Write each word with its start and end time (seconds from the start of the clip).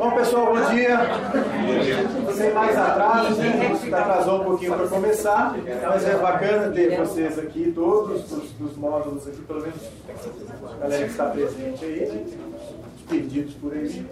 Bom, 0.00 0.12
pessoal, 0.12 0.46
bom 0.46 0.70
dia. 0.70 0.96
Sem 2.34 2.54
mais 2.54 2.74
atraso, 2.74 3.34
né? 3.34 3.70
atrasou 3.92 4.40
um 4.40 4.44
pouquinho 4.44 4.74
para 4.74 4.88
começar, 4.88 5.54
mas 5.86 6.08
é 6.08 6.16
bacana 6.16 6.72
ter 6.72 6.96
vocês 6.96 7.38
aqui, 7.38 7.70
todos 7.74 8.32
os, 8.32 8.58
os 8.58 8.76
módulos 8.78 9.28
aqui, 9.28 9.42
pelo 9.42 9.60
menos 9.60 9.76
a 10.64 10.76
galera 10.78 11.04
que 11.04 11.10
está 11.10 11.26
presente 11.26 11.84
aí, 11.84 12.26
os 12.96 13.02
perdidos 13.10 13.52
por 13.56 13.74
aí. 13.74 14.06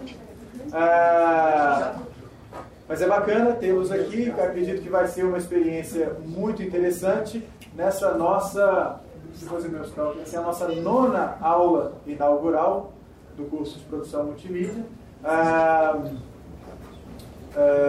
Ah, 0.71 1.95
mas 2.87 3.01
é 3.01 3.07
bacana 3.07 3.53
tê-los 3.53 3.91
aqui, 3.91 4.29
acredito 4.29 4.83
que 4.83 4.89
vai 4.89 5.07
ser 5.07 5.23
uma 5.23 5.39
experiência 5.39 6.15
muito 6.23 6.61
interessante 6.61 7.43
nessa 7.75 8.13
nossa, 8.13 8.99
se 9.33 9.43
fosse 9.45 9.67
meus 9.67 9.91
cálculos, 9.91 10.21
essa 10.21 10.37
é 10.37 10.39
a 10.39 10.43
nossa 10.43 10.67
nona 10.67 11.35
aula 11.41 11.93
inaugural 12.05 12.93
do 13.35 13.45
curso 13.45 13.79
de 13.79 13.85
produção 13.85 14.25
multimídia. 14.25 14.85
Ah, 15.23 15.99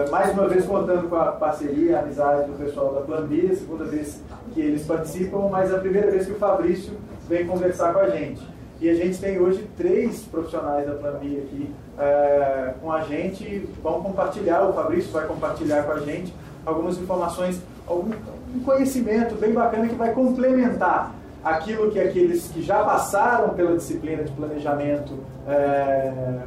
mais 0.09 0.33
uma 0.33 0.47
vez 0.47 0.65
contando 0.65 1.09
com 1.09 1.15
a 1.15 1.31
parceria, 1.31 1.97
a 1.97 2.01
amizade 2.01 2.51
do 2.51 2.57
pessoal 2.57 2.93
da 2.93 3.01
Plan 3.01 3.25
B, 3.25 3.55
segunda 3.55 3.85
vez 3.85 4.21
que 4.53 4.59
eles 4.59 4.85
participam, 4.85 5.47
mas 5.49 5.71
é 5.71 5.75
a 5.75 5.79
primeira 5.79 6.11
vez 6.11 6.25
que 6.25 6.33
o 6.33 6.35
Fabrício 6.35 6.93
vem 7.29 7.47
conversar 7.47 7.93
com 7.93 7.99
a 7.99 8.09
gente. 8.09 8.41
E 8.81 8.89
a 8.89 8.95
gente 8.95 9.19
tem 9.19 9.39
hoje 9.39 9.65
três 9.77 10.23
profissionais 10.23 10.85
da 10.85 10.95
Plan 10.95 11.13
B 11.13 11.37
aqui 11.37 11.73
ah, 11.97 12.73
com 12.81 12.91
a 12.91 13.01
gente, 13.01 13.69
vão 13.81 14.01
compartilhar, 14.01 14.63
o 14.63 14.73
Fabrício 14.73 15.11
vai 15.11 15.25
compartilhar 15.25 15.83
com 15.83 15.91
a 15.93 15.99
gente 15.99 16.33
algumas 16.65 16.97
informações, 16.97 17.61
algum 17.87 18.11
um 18.53 18.59
conhecimento 18.59 19.35
bem 19.35 19.53
bacana 19.53 19.87
que 19.87 19.95
vai 19.95 20.11
complementar 20.13 21.15
aquilo 21.43 21.89
que 21.89 21.99
aqueles 21.99 22.47
que 22.49 22.61
já 22.61 22.83
passaram 22.83 23.49
pela 23.49 23.75
disciplina 23.75 24.23
de 24.23 24.31
planejamento 24.31 25.17
é, 25.47 26.41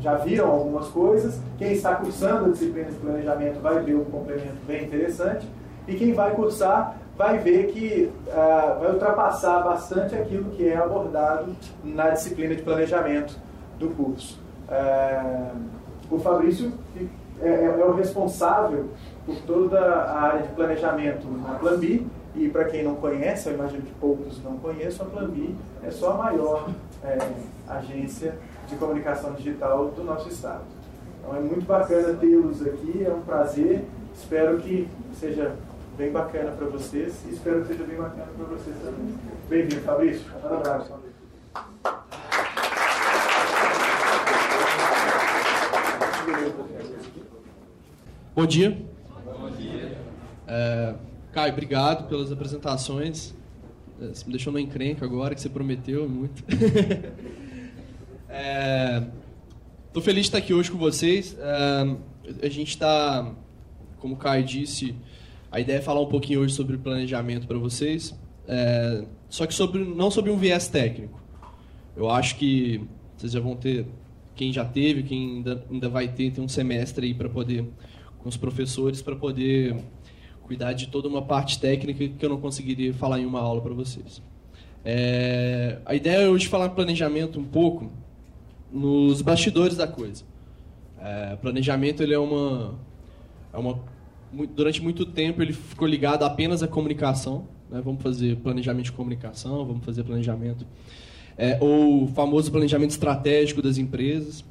já 0.00 0.16
viram 0.16 0.50
algumas 0.50 0.88
coisas. 0.88 1.38
Quem 1.58 1.72
está 1.72 1.94
cursando 1.94 2.46
a 2.46 2.48
disciplina 2.48 2.90
de 2.90 2.96
planejamento 2.96 3.60
vai 3.60 3.80
ver 3.80 3.94
um 3.94 4.04
complemento 4.04 4.56
bem 4.66 4.84
interessante. 4.84 5.46
E 5.86 5.94
quem 5.94 6.12
vai 6.12 6.34
cursar 6.34 6.96
vai 7.16 7.38
ver 7.38 7.66
que 7.72 8.10
uh, 8.28 8.80
vai 8.80 8.92
ultrapassar 8.92 9.60
bastante 9.60 10.14
aquilo 10.14 10.50
que 10.52 10.68
é 10.68 10.76
abordado 10.76 11.54
na 11.84 12.10
disciplina 12.10 12.54
de 12.54 12.62
planejamento 12.62 13.36
do 13.78 13.90
curso. 13.90 14.40
Uh, 14.68 15.56
o 16.10 16.18
Fabrício 16.18 16.72
é, 17.42 17.46
é, 17.46 17.64
é, 17.64 17.84
o 17.84 17.94
responsável 17.94 18.88
por 19.24 19.36
toda 19.42 19.80
a 19.80 20.20
área 20.20 20.42
de 20.42 20.48
planejamento 20.48 21.26
na 21.28 21.54
Planbi. 21.54 22.06
E 22.34 22.48
para 22.48 22.64
quem 22.64 22.84
não 22.84 22.94
conhece, 22.94 23.48
eu 23.48 23.54
imagino 23.54 23.82
que 23.82 23.92
poucos 23.94 24.42
não 24.44 24.56
conheçam, 24.58 25.04
a 25.04 25.10
Planbi 25.10 25.54
é 25.82 25.90
só 25.90 26.12
a 26.12 26.14
maior 26.14 26.68
é, 27.02 27.18
agência 27.68 28.34
de 28.70 28.76
comunicação 28.76 29.34
digital 29.34 29.88
do 29.90 30.04
nosso 30.04 30.28
estado. 30.28 30.64
Então 31.18 31.36
é 31.36 31.40
muito 31.40 31.66
bacana 31.66 32.14
tê-los 32.14 32.64
aqui, 32.64 33.04
é 33.04 33.10
um 33.10 33.20
prazer. 33.20 33.84
Espero 34.14 34.58
que 34.58 34.88
seja 35.18 35.56
bem 35.98 36.12
bacana 36.12 36.52
para 36.52 36.66
vocês 36.66 37.14
e 37.26 37.34
espero 37.34 37.62
que 37.62 37.68
seja 37.68 37.84
bem 37.84 37.96
bacana 37.96 38.28
para 38.36 38.46
vocês 38.46 38.76
também. 38.82 39.14
Bem-vindo, 39.48 39.82
Fabrício. 39.82 40.24
Um 40.42 40.54
abraço. 40.54 40.92
Bom 48.34 48.46
dia. 48.46 48.82
Bom 49.24 49.50
dia. 49.50 49.98
É, 50.46 50.94
Caio, 51.32 51.52
obrigado 51.52 52.08
pelas 52.08 52.30
apresentações. 52.32 53.34
É, 54.00 54.08
você 54.08 54.24
me 54.24 54.32
deixou 54.32 54.52
no 54.52 54.58
encrenca 54.58 55.04
agora, 55.04 55.34
que 55.34 55.40
você 55.40 55.48
prometeu 55.48 56.08
muito. 56.08 56.42
Estou 58.30 60.00
é, 60.00 60.04
feliz 60.04 60.22
de 60.22 60.28
estar 60.28 60.38
aqui 60.38 60.54
hoje 60.54 60.70
com 60.70 60.78
vocês. 60.78 61.36
É, 61.36 62.46
a 62.46 62.48
gente 62.48 62.68
está, 62.68 63.34
como 63.98 64.14
o 64.14 64.16
Caio 64.16 64.44
disse, 64.44 64.94
a 65.50 65.58
ideia 65.58 65.78
é 65.78 65.80
falar 65.82 66.00
um 66.00 66.06
pouquinho 66.06 66.40
hoje 66.40 66.54
sobre 66.54 66.78
planejamento 66.78 67.48
para 67.48 67.58
vocês, 67.58 68.16
é, 68.46 69.04
só 69.28 69.46
que 69.46 69.52
sobre, 69.52 69.84
não 69.84 70.12
sobre 70.12 70.30
um 70.30 70.36
viés 70.36 70.68
técnico. 70.68 71.20
Eu 71.96 72.08
acho 72.08 72.36
que 72.36 72.80
vocês 73.16 73.32
já 73.32 73.40
vão 73.40 73.56
ter, 73.56 73.84
quem 74.36 74.52
já 74.52 74.64
teve, 74.64 75.02
quem 75.02 75.36
ainda, 75.36 75.64
ainda 75.68 75.88
vai 75.88 76.06
ter, 76.06 76.30
tem 76.30 76.44
um 76.44 76.48
semestre 76.48 77.08
aí 77.08 77.14
para 77.14 77.28
poder, 77.28 77.64
com 78.20 78.28
os 78.28 78.36
professores, 78.36 79.02
para 79.02 79.16
poder 79.16 79.76
cuidar 80.42 80.72
de 80.72 80.86
toda 80.86 81.08
uma 81.08 81.22
parte 81.22 81.58
técnica 81.58 82.08
que 82.08 82.24
eu 82.24 82.30
não 82.30 82.40
conseguiria 82.40 82.94
falar 82.94 83.18
em 83.18 83.26
uma 83.26 83.40
aula 83.40 83.60
para 83.60 83.74
vocês. 83.74 84.22
É, 84.84 85.78
a 85.84 85.96
ideia 85.96 86.22
é 86.22 86.28
hoje 86.28 86.46
falar 86.46 86.68
planejamento 86.70 87.40
um 87.40 87.44
pouco 87.44 87.90
nos 88.72 89.22
bastidores 89.22 89.76
da 89.76 89.86
coisa. 89.86 90.24
É, 91.00 91.36
planejamento 91.36 92.02
ele 92.02 92.14
é 92.14 92.18
uma, 92.18 92.74
é 93.52 93.58
uma 93.58 93.80
durante 94.54 94.82
muito 94.82 95.04
tempo 95.06 95.42
ele 95.42 95.52
ficou 95.52 95.88
ligado 95.88 96.24
apenas 96.24 96.62
à 96.62 96.68
comunicação. 96.68 97.46
Né? 97.70 97.80
Vamos 97.84 98.02
fazer 98.02 98.36
planejamento 98.36 98.86
de 98.86 98.92
comunicação, 98.92 99.64
vamos 99.64 99.84
fazer 99.84 100.04
planejamento 100.04 100.66
é, 101.40 101.56
ou 101.58 102.06
famoso 102.08 102.52
planejamento 102.52 102.90
estratégico 102.90 103.62
das 103.62 103.78
empresas. 103.78 104.44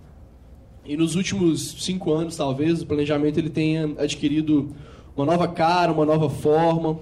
E 0.84 0.98
nos 0.98 1.16
últimos 1.16 1.84
cinco 1.84 2.12
anos, 2.12 2.36
talvez, 2.36 2.82
o 2.82 2.86
planejamento 2.86 3.38
ele 3.38 3.52
tenha 3.52 3.94
adquirido 4.00 4.74
uma 5.16 5.24
nova 5.24 5.48
cara, 5.48 5.92
uma 5.92 6.04
nova 6.04 6.32
forma, 6.32 6.98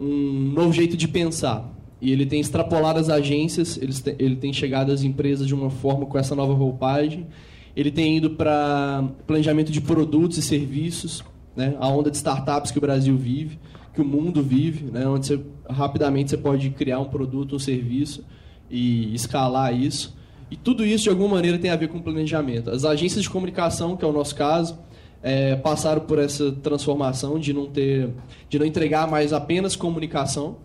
um 0.00 0.52
novo 0.54 0.72
jeito 0.72 0.96
de 0.96 1.06
pensar. 1.06 1.77
E 2.00 2.12
ele 2.12 2.26
tem 2.26 2.40
extrapolado 2.40 2.98
as 2.98 3.08
agências, 3.08 3.76
ele 3.76 3.92
tem, 3.92 4.14
ele 4.18 4.36
tem 4.36 4.52
chegado 4.52 4.92
às 4.92 5.02
empresas 5.02 5.46
de 5.46 5.54
uma 5.54 5.70
forma 5.70 6.06
com 6.06 6.18
essa 6.18 6.34
nova 6.34 6.54
roupagem. 6.54 7.26
Ele 7.74 7.90
tem 7.90 8.16
ido 8.16 8.30
para 8.30 9.04
planejamento 9.26 9.72
de 9.72 9.80
produtos 9.80 10.38
e 10.38 10.42
serviços, 10.42 11.24
né? 11.56 11.76
a 11.80 11.88
onda 11.88 12.10
de 12.10 12.16
startups 12.16 12.70
que 12.70 12.78
o 12.78 12.80
Brasil 12.80 13.16
vive, 13.16 13.58
que 13.94 14.00
o 14.00 14.04
mundo 14.04 14.42
vive, 14.42 14.90
né? 14.90 15.06
onde 15.08 15.26
você, 15.26 15.40
rapidamente 15.68 16.30
você 16.30 16.36
pode 16.36 16.70
criar 16.70 17.00
um 17.00 17.06
produto, 17.06 17.56
um 17.56 17.58
serviço 17.58 18.24
e 18.70 19.12
escalar 19.14 19.74
isso. 19.74 20.16
E 20.50 20.56
tudo 20.56 20.84
isso, 20.84 21.04
de 21.04 21.10
alguma 21.10 21.34
maneira, 21.34 21.58
tem 21.58 21.70
a 21.70 21.76
ver 21.76 21.88
com 21.88 22.00
planejamento. 22.00 22.70
As 22.70 22.84
agências 22.84 23.22
de 23.22 23.30
comunicação, 23.30 23.96
que 23.96 24.04
é 24.04 24.08
o 24.08 24.12
nosso 24.12 24.34
caso, 24.34 24.78
é, 25.22 25.56
passaram 25.56 26.00
por 26.02 26.18
essa 26.18 26.52
transformação 26.52 27.38
de 27.38 27.52
não 27.52 27.66
ter, 27.66 28.10
de 28.48 28.58
não 28.58 28.64
entregar 28.64 29.08
mais 29.08 29.32
apenas 29.32 29.76
comunicação, 29.76 30.56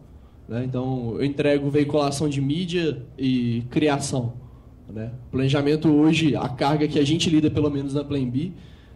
né? 0.48 0.64
Então, 0.66 1.16
eu 1.18 1.26
entrego 1.26 1.70
veiculação 1.70 2.28
de 2.28 2.42
mídia 2.42 3.02
e 3.18 3.64
criação. 3.70 4.34
Né? 4.90 5.12
Planejamento 5.32 5.90
hoje, 5.90 6.36
a 6.36 6.50
carga 6.50 6.88
que 6.88 7.00
a 7.00 7.06
gente 7.06 7.30
lida, 7.30 7.50
pelo 7.50 7.70
menos 7.70 7.94
na 7.94 8.04
Plan 8.04 8.30
B, 8.30 8.52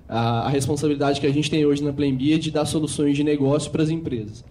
a, 0.08 0.42
a 0.42 0.50
responsabilidade 0.50 1.20
que 1.20 1.28
a 1.28 1.32
gente 1.32 1.50
tem 1.50 1.66
hoje 1.66 1.84
na 1.84 1.94
Plan 1.94 2.14
B 2.14 2.34
é 2.34 2.38
de 2.38 2.52
dar 2.52 2.66
soluções 2.66 3.16
de 3.16 3.24
negócio 3.24 3.72
para 3.72 3.84
as 3.84 3.90
empresas. 3.90 4.44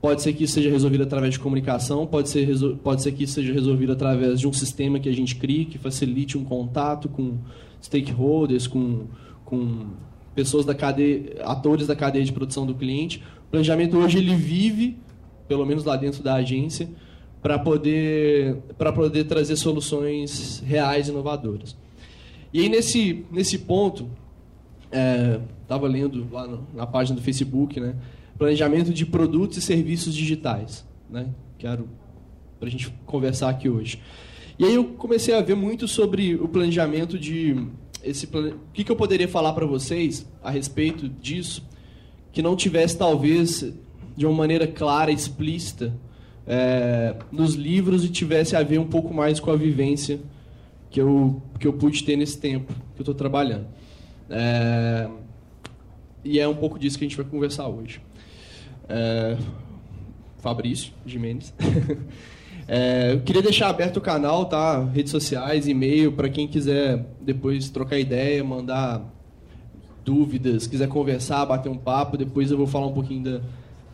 Pode 0.00 0.22
ser 0.22 0.32
que 0.34 0.44
isso 0.44 0.54
seja 0.54 0.70
resolvido 0.70 1.02
através 1.02 1.34
de 1.34 1.40
comunicação, 1.40 2.06
pode 2.06 2.28
ser, 2.28 2.48
pode 2.82 3.02
ser 3.02 3.12
que 3.12 3.24
isso 3.24 3.34
seja 3.34 3.52
resolvido 3.52 3.92
através 3.92 4.38
de 4.38 4.46
um 4.46 4.52
sistema 4.52 5.00
que 5.00 5.08
a 5.08 5.12
gente 5.12 5.36
crie, 5.36 5.64
que 5.64 5.78
facilite 5.78 6.36
um 6.36 6.44
contato 6.44 7.08
com 7.08 7.38
stakeholders, 7.82 8.66
com, 8.66 9.06
com 9.44 9.86
pessoas 10.34 10.64
da 10.64 10.74
cadeia, 10.74 11.36
atores 11.42 11.86
da 11.86 11.96
cadeia 11.96 12.24
de 12.24 12.32
produção 12.32 12.66
do 12.66 12.74
cliente. 12.74 13.22
O 13.48 13.50
planejamento 13.50 13.96
hoje 13.96 14.18
ele 14.18 14.34
vive 14.34 14.96
pelo 15.48 15.64
menos 15.64 15.84
lá 15.84 15.96
dentro 15.96 16.22
da 16.22 16.34
agência, 16.34 16.88
para 17.42 17.58
poder, 17.58 18.56
para 18.76 18.92
poder 18.92 19.24
trazer 19.24 19.56
soluções 19.56 20.62
reais 20.66 21.08
inovadoras. 21.08 21.76
E 22.52 22.60
aí, 22.60 22.68
nesse, 22.68 23.24
nesse 23.30 23.58
ponto, 23.58 24.08
estava 25.62 25.86
é, 25.86 25.90
lendo 25.90 26.26
lá 26.32 26.46
no, 26.46 26.66
na 26.74 26.86
página 26.86 27.16
do 27.16 27.22
Facebook, 27.22 27.78
né, 27.78 27.94
planejamento 28.38 28.92
de 28.92 29.06
produtos 29.06 29.58
e 29.58 29.62
serviços 29.62 30.14
digitais. 30.14 30.84
Né, 31.08 31.28
quero 31.58 31.88
para 32.58 32.68
a 32.68 32.70
gente 32.70 32.90
conversar 33.04 33.50
aqui 33.50 33.68
hoje. 33.68 34.00
E 34.58 34.64
aí 34.64 34.74
eu 34.74 34.84
comecei 34.84 35.34
a 35.34 35.42
ver 35.42 35.54
muito 35.54 35.86
sobre 35.86 36.34
o 36.34 36.48
planejamento 36.48 37.18
de 37.18 37.66
esse 38.02 38.26
plane... 38.26 38.52
o 38.52 38.72
que, 38.72 38.84
que 38.84 38.90
eu 38.90 38.96
poderia 38.96 39.28
falar 39.28 39.52
para 39.52 39.66
vocês 39.66 40.26
a 40.42 40.50
respeito 40.50 41.08
disso 41.08 41.62
que 42.32 42.42
não 42.42 42.54
tivesse 42.54 42.96
talvez 42.96 43.72
de 44.16 44.26
uma 44.26 44.34
maneira 44.34 44.66
clara, 44.66 45.10
explícita, 45.10 45.92
é, 46.46 47.14
nos 47.30 47.54
livros 47.54 48.04
e 48.04 48.08
tivesse 48.08 48.56
a 48.56 48.62
ver 48.62 48.78
um 48.78 48.86
pouco 48.86 49.12
mais 49.12 49.40
com 49.40 49.50
a 49.50 49.56
vivência 49.56 50.20
que 50.90 51.00
eu, 51.00 51.42
que 51.58 51.66
eu 51.66 51.72
pude 51.72 52.02
ter 52.04 52.16
nesse 52.16 52.38
tempo 52.38 52.72
que 52.94 53.00
eu 53.00 53.02
estou 53.02 53.14
trabalhando. 53.14 53.66
É, 54.30 55.08
e 56.24 56.40
é 56.40 56.48
um 56.48 56.54
pouco 56.54 56.78
disso 56.78 56.98
que 56.98 57.04
a 57.04 57.08
gente 57.08 57.16
vai 57.16 57.26
conversar 57.26 57.68
hoje. 57.68 58.00
É, 58.88 59.36
Fabrício 60.38 60.92
Jimenez. 61.04 61.52
É, 62.68 63.12
eu 63.12 63.20
queria 63.20 63.42
deixar 63.42 63.68
aberto 63.68 63.98
o 63.98 64.00
canal, 64.00 64.46
tá? 64.46 64.82
Redes 64.86 65.12
sociais, 65.12 65.68
e-mail, 65.68 66.10
para 66.10 66.28
quem 66.28 66.48
quiser 66.48 67.06
depois 67.20 67.70
trocar 67.70 67.96
ideia, 67.96 68.42
mandar 68.42 69.04
dúvidas, 70.04 70.66
quiser 70.66 70.88
conversar, 70.88 71.46
bater 71.46 71.68
um 71.68 71.76
papo. 71.76 72.16
Depois 72.16 72.50
eu 72.50 72.56
vou 72.56 72.66
falar 72.66 72.88
um 72.88 72.92
pouquinho 72.92 73.22
da, 73.22 73.40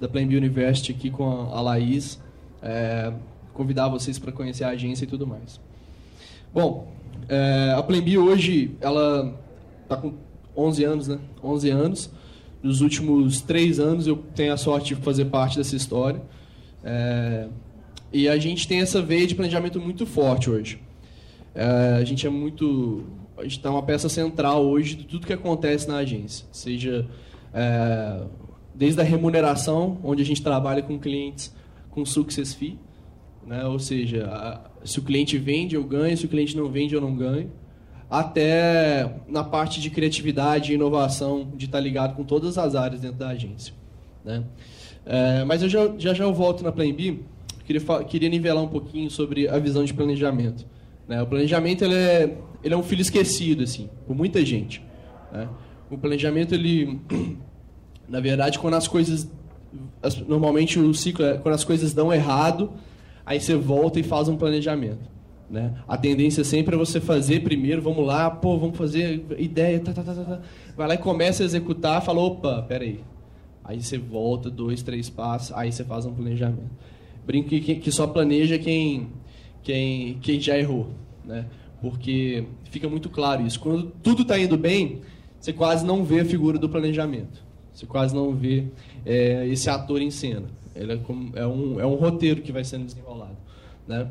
da 0.02 0.08
B 0.08 0.36
University 0.36 0.90
aqui 0.90 1.10
com 1.10 1.24
a, 1.52 1.60
Laís. 1.60 2.20
É, 2.60 3.12
convidar 3.54 3.88
vocês 3.88 4.18
para 4.18 4.32
conhecer 4.32 4.64
a 4.64 4.70
agência 4.70 5.04
e 5.04 5.06
tudo 5.06 5.26
mais. 5.26 5.60
Bom, 6.52 6.92
é, 7.28 7.72
a 7.76 7.82
B 7.82 8.18
hoje, 8.18 8.76
ela 8.80 9.32
tá 9.88 9.96
com 9.96 10.14
11 10.56 10.84
anos, 10.84 11.08
né? 11.08 11.20
11 11.42 11.70
anos. 11.70 12.10
Nos 12.60 12.80
últimos 12.80 13.40
três 13.40 13.78
anos 13.78 14.08
eu 14.08 14.16
tenho 14.34 14.52
a 14.52 14.56
sorte 14.56 14.94
de 14.94 15.00
fazer 15.00 15.26
parte 15.26 15.56
dessa 15.56 15.76
história. 15.76 16.20
É, 16.82 17.46
e 18.12 18.28
a 18.28 18.36
gente 18.38 18.66
tem 18.66 18.80
essa 18.80 19.00
veia 19.00 19.26
de 19.26 19.36
planejamento 19.36 19.80
muito 19.80 20.04
forte 20.04 20.50
hoje. 20.50 20.80
É, 21.54 21.96
a 22.00 22.04
gente 22.04 22.26
é 22.26 22.30
muito. 22.30 23.04
A 23.38 23.44
gente 23.44 23.58
está 23.58 23.70
uma 23.70 23.82
peça 23.82 24.08
central 24.08 24.64
hoje 24.64 24.96
de 24.96 25.04
tudo 25.04 25.26
que 25.26 25.32
acontece 25.32 25.86
na 25.86 25.98
agência. 25.98 26.44
Seja 26.50 27.06
é, 27.54 28.22
desde 28.74 29.00
a 29.00 29.04
remuneração, 29.04 29.98
onde 30.02 30.22
a 30.22 30.24
gente 30.24 30.42
trabalha 30.42 30.82
com 30.82 30.98
clientes 30.98 31.54
com 31.90 32.04
success 32.04 32.54
fee, 32.54 32.78
né? 33.46 33.64
ou 33.66 33.78
seja, 33.78 34.26
a, 34.26 34.60
se 34.84 34.98
o 34.98 35.02
cliente 35.02 35.36
vende, 35.36 35.74
eu 35.74 35.84
ganho, 35.84 36.16
se 36.16 36.24
o 36.24 36.28
cliente 36.28 36.56
não 36.56 36.68
vende, 36.68 36.94
eu 36.94 37.00
não 37.00 37.14
ganho, 37.14 37.50
até 38.10 39.14
na 39.28 39.44
parte 39.44 39.80
de 39.80 39.90
criatividade 39.90 40.72
e 40.72 40.74
inovação, 40.74 41.50
de 41.54 41.66
estar 41.66 41.80
ligado 41.80 42.14
com 42.14 42.24
todas 42.24 42.58
as 42.58 42.74
áreas 42.74 43.00
dentro 43.00 43.18
da 43.18 43.28
agência. 43.28 43.74
Né? 44.24 44.44
É, 45.04 45.44
mas 45.44 45.62
eu 45.62 45.68
já, 45.68 45.92
já 45.98 46.14
já 46.14 46.24
eu 46.24 46.32
volto 46.32 46.62
na 46.62 46.70
Plan 46.70 46.92
B, 46.92 47.20
queria, 47.64 48.04
queria 48.04 48.28
nivelar 48.28 48.62
um 48.62 48.68
pouquinho 48.68 49.10
sobre 49.10 49.48
a 49.48 49.58
visão 49.58 49.84
de 49.84 49.92
planejamento. 49.92 50.66
Né? 51.08 51.20
O 51.22 51.26
planejamento 51.26 51.84
ele 51.84 51.94
é, 51.94 52.38
ele 52.62 52.74
é 52.74 52.76
um 52.76 52.82
filho 52.82 53.02
esquecido 53.02 53.62
assim, 53.62 53.88
por 54.06 54.16
muita 54.16 54.44
gente. 54.44 54.82
Né? 55.32 55.48
O 55.90 55.98
planejamento, 55.98 56.54
ele, 56.54 57.00
na 58.08 58.20
verdade, 58.20 58.58
quando 58.58 58.74
as 58.74 58.86
coisas, 58.86 59.30
normalmente 60.26 60.78
o 60.78 60.92
ciclo 60.94 61.24
é 61.24 61.38
quando 61.38 61.54
as 61.54 61.64
coisas 61.64 61.92
dão 61.92 62.12
errado, 62.12 62.72
aí 63.24 63.40
você 63.40 63.54
volta 63.54 64.00
e 64.00 64.02
faz 64.02 64.28
um 64.28 64.36
planejamento. 64.36 65.10
Né? 65.48 65.74
A 65.86 65.98
tendência 65.98 66.44
sempre 66.44 66.74
é 66.74 66.78
você 66.78 67.00
fazer 67.00 67.40
primeiro, 67.40 67.82
vamos 67.82 68.06
lá, 68.06 68.30
pô, 68.30 68.58
vamos 68.58 68.76
fazer 68.76 69.24
ideia, 69.38 69.78
tá, 69.80 69.92
tá, 69.92 70.02
tá, 70.02 70.14
tá. 70.14 70.40
vai 70.74 70.88
lá 70.88 70.94
e 70.94 70.98
começa 70.98 71.42
a 71.42 71.46
executar, 71.46 72.02
fala, 72.02 72.20
opa, 72.20 72.62
peraí. 72.62 73.00
Aí 73.64 73.80
você 73.80 73.98
volta 73.98 74.50
dois, 74.50 74.82
três 74.82 75.08
passos, 75.08 75.52
aí 75.54 75.70
você 75.70 75.84
faz 75.84 76.04
um 76.06 76.14
planejamento. 76.14 76.70
Brinco 77.24 77.48
que, 77.48 77.76
que 77.76 77.92
só 77.92 78.06
planeja 78.06 78.58
quem, 78.58 79.08
quem, 79.62 80.18
quem 80.20 80.40
já 80.40 80.58
errou, 80.58 80.88
né? 81.24 81.46
Porque 81.80 82.44
fica 82.70 82.88
muito 82.88 83.08
claro 83.08 83.46
isso. 83.46 83.60
Quando 83.60 83.92
tudo 84.02 84.22
está 84.22 84.38
indo 84.38 84.56
bem, 84.56 85.02
você 85.38 85.52
quase 85.52 85.84
não 85.84 86.04
vê 86.04 86.20
a 86.20 86.24
figura 86.24 86.58
do 86.58 86.68
planejamento. 86.68 87.44
Você 87.74 87.86
quase 87.86 88.14
não 88.14 88.34
vê 88.34 88.64
é, 89.04 89.46
esse 89.48 89.68
ator 89.70 90.00
em 90.00 90.10
cena. 90.10 90.46
Ele 90.74 90.92
é, 90.92 90.96
como, 90.96 91.36
é, 91.36 91.46
um, 91.46 91.80
é 91.80 91.86
um 91.86 91.94
roteiro 91.94 92.40
que 92.42 92.52
vai 92.52 92.64
sendo 92.64 92.84
desenrolado. 92.84 93.36
Né? 93.86 94.08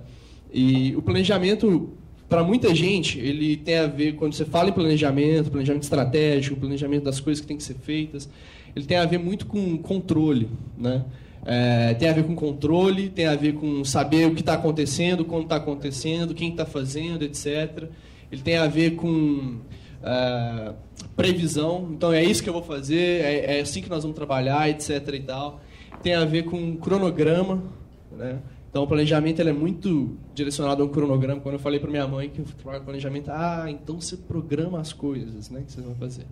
E 0.54 0.96
o 0.96 1.02
planejamento, 1.02 1.90
para 2.28 2.44
muita 2.44 2.74
gente, 2.74 3.20
ele 3.20 3.58
tem 3.58 3.78
a 3.78 3.88
ver, 3.88 4.14
quando 4.16 4.34
você 4.34 4.46
fala 4.46 4.70
em 4.70 4.74
planejamento, 4.74 5.50
planejamento 5.50 5.84
estratégico, 5.84 6.60
planejamento 6.60 7.04
das 7.04 7.20
coisas 7.20 7.42
que 7.42 7.48
têm 7.48 7.58
que 7.58 7.64
ser 7.64 7.76
feitas, 7.76 8.30
ele 8.76 8.86
tem 8.86 8.98
a 8.98 9.06
ver 9.06 9.18
muito 9.18 9.46
com 9.46 9.78
controle. 9.78 10.50
Né? 10.78 11.04
É, 11.46 11.94
tem 11.96 12.08
a 12.10 12.14
ver 12.14 12.24
com 12.24 12.36
controle, 12.36 13.10
tem 13.10 13.26
a 13.26 13.36
ver 13.36 13.54
com 13.54 13.84
saber 13.84 14.28
o 14.28 14.36
que 14.36 14.42
está 14.42 14.54
acontecendo, 14.54 15.26
quando 15.26 15.44
está 15.44 15.56
acontecendo, 15.56 16.34
quem 16.34 16.50
está 16.50 16.66
fazendo, 16.66 17.24
etc. 17.24 17.86
Ele 18.32 18.42
tem 18.42 18.58
a 18.58 18.68
ver 18.68 18.92
com 18.92 19.58
uh, 20.02 20.74
previsão. 21.22 21.90
Então 21.92 22.12
é 22.12 22.24
isso 22.24 22.42
que 22.42 22.50
eu 22.50 22.54
vou 22.54 22.64
fazer, 22.64 23.22
é, 23.24 23.58
é, 23.58 23.62
assim 23.62 23.82
que 23.82 23.90
nós 23.90 24.04
vamos 24.04 24.16
trabalhar, 24.16 24.70
etc. 24.70 25.08
e 25.14 25.20
tal. 25.22 25.62
Tem 26.02 26.16
a 26.16 26.26
ver 26.26 26.44
com 26.44 26.76
cronograma, 26.78 27.64
né? 28.12 28.40
Então 28.70 28.84
o 28.84 28.88
planejamento 28.88 29.42
é 29.42 29.52
muito 29.52 30.18
direcionado 30.34 30.82
a 30.82 30.86
um 30.86 30.90
cronograma. 30.90 31.42
Quando 31.42 31.56
eu 31.56 31.60
falei 31.60 31.80
para 31.80 31.90
minha 31.90 32.08
mãe 32.08 32.30
que 32.30 32.40
eu 32.40 32.46
trabalho 32.46 32.80
com 32.80 32.86
planejamento, 32.86 33.30
ah, 33.30 33.66
então 33.70 34.00
você 34.00 34.16
programa 34.16 34.80
as 34.80 34.94
coisas, 34.94 35.50
né, 35.50 35.62
que 35.66 35.74
vocês 35.74 35.86
vão 35.86 35.96
fazer. 35.96 36.26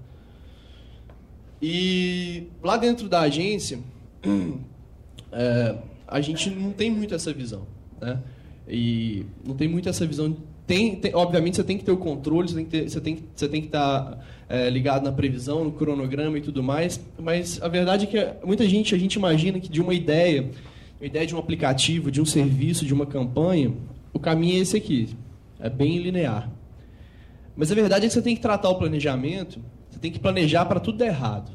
E 1.62 2.47
lá 2.63 2.77
dentro 2.77 3.09
da 3.09 3.21
agência, 3.21 3.80
é, 5.33 5.75
a 6.07 6.21
gente 6.21 6.50
não 6.50 6.71
tem 6.71 6.89
muito 6.89 7.13
essa 7.13 7.33
visão, 7.33 7.68
né? 8.00 8.21
E 8.65 9.25
não 9.45 9.56
tem 9.56 9.68
muito 9.68 9.89
essa 9.89 10.06
visão 10.06 10.38
tem, 10.69 10.95
tem, 10.97 11.15
obviamente 11.15 11.56
você 11.56 11.63
tem 11.63 11.80
que 11.80 11.83
ter 11.83 11.92
o 11.92 11.97
controle, 11.97 12.47
você 12.47 12.53
tem 12.53 12.65
que, 12.65 12.69
ter, 12.69 12.88
você 12.88 13.01
tem, 13.01 13.24
você 13.35 13.50
tem 13.50 13.59
que 13.59 13.68
estar 13.69 14.06
tá, 14.06 14.19
é, 14.50 14.68
ligado 14.69 15.04
na 15.04 15.12
previsão, 15.12 15.63
no 15.63 15.72
cronograma 15.72 16.38
e 16.40 16.42
tudo 16.42 16.63
mais, 16.63 17.00
mas 17.19 17.62
a 17.62 17.68
verdade 17.68 18.06
é 18.06 18.07
que 18.07 18.46
muita 18.46 18.68
gente, 18.68 18.96
a 18.96 18.98
gente 18.98 19.13
imagina 19.13 19.60
que 19.60 19.69
de 19.69 19.80
uma 19.80 19.94
ideia, 19.94 20.50
ideia 21.00 21.25
de 21.25 21.36
um 21.36 21.38
aplicativo, 21.38 22.10
de 22.10 22.19
um 22.19 22.25
serviço, 22.25 22.84
de 22.84 22.94
uma 22.94 23.06
campanha, 23.06 23.72
o 24.12 24.19
caminho 24.19 24.57
é 24.57 24.60
esse 24.60 24.75
aqui, 24.75 25.16
é 25.60 25.69
bem 25.69 26.00
linear. 26.00 26.51
Mas 27.56 27.72
a 27.72 27.75
verdade 27.75 28.06
é 28.06 28.07
que 28.07 28.13
você 28.13 28.22
tem 28.22 28.36
que 28.36 28.42
tratar 28.42 28.69
o 28.69 28.75
planejamento, 28.75 29.60
você 29.90 30.00
tem 30.00 30.12
que 30.12 30.19
planejar 30.19 30.66
para 30.66 30.80
tudo 30.80 30.98
dar 30.98 31.07
errado. 31.07 31.52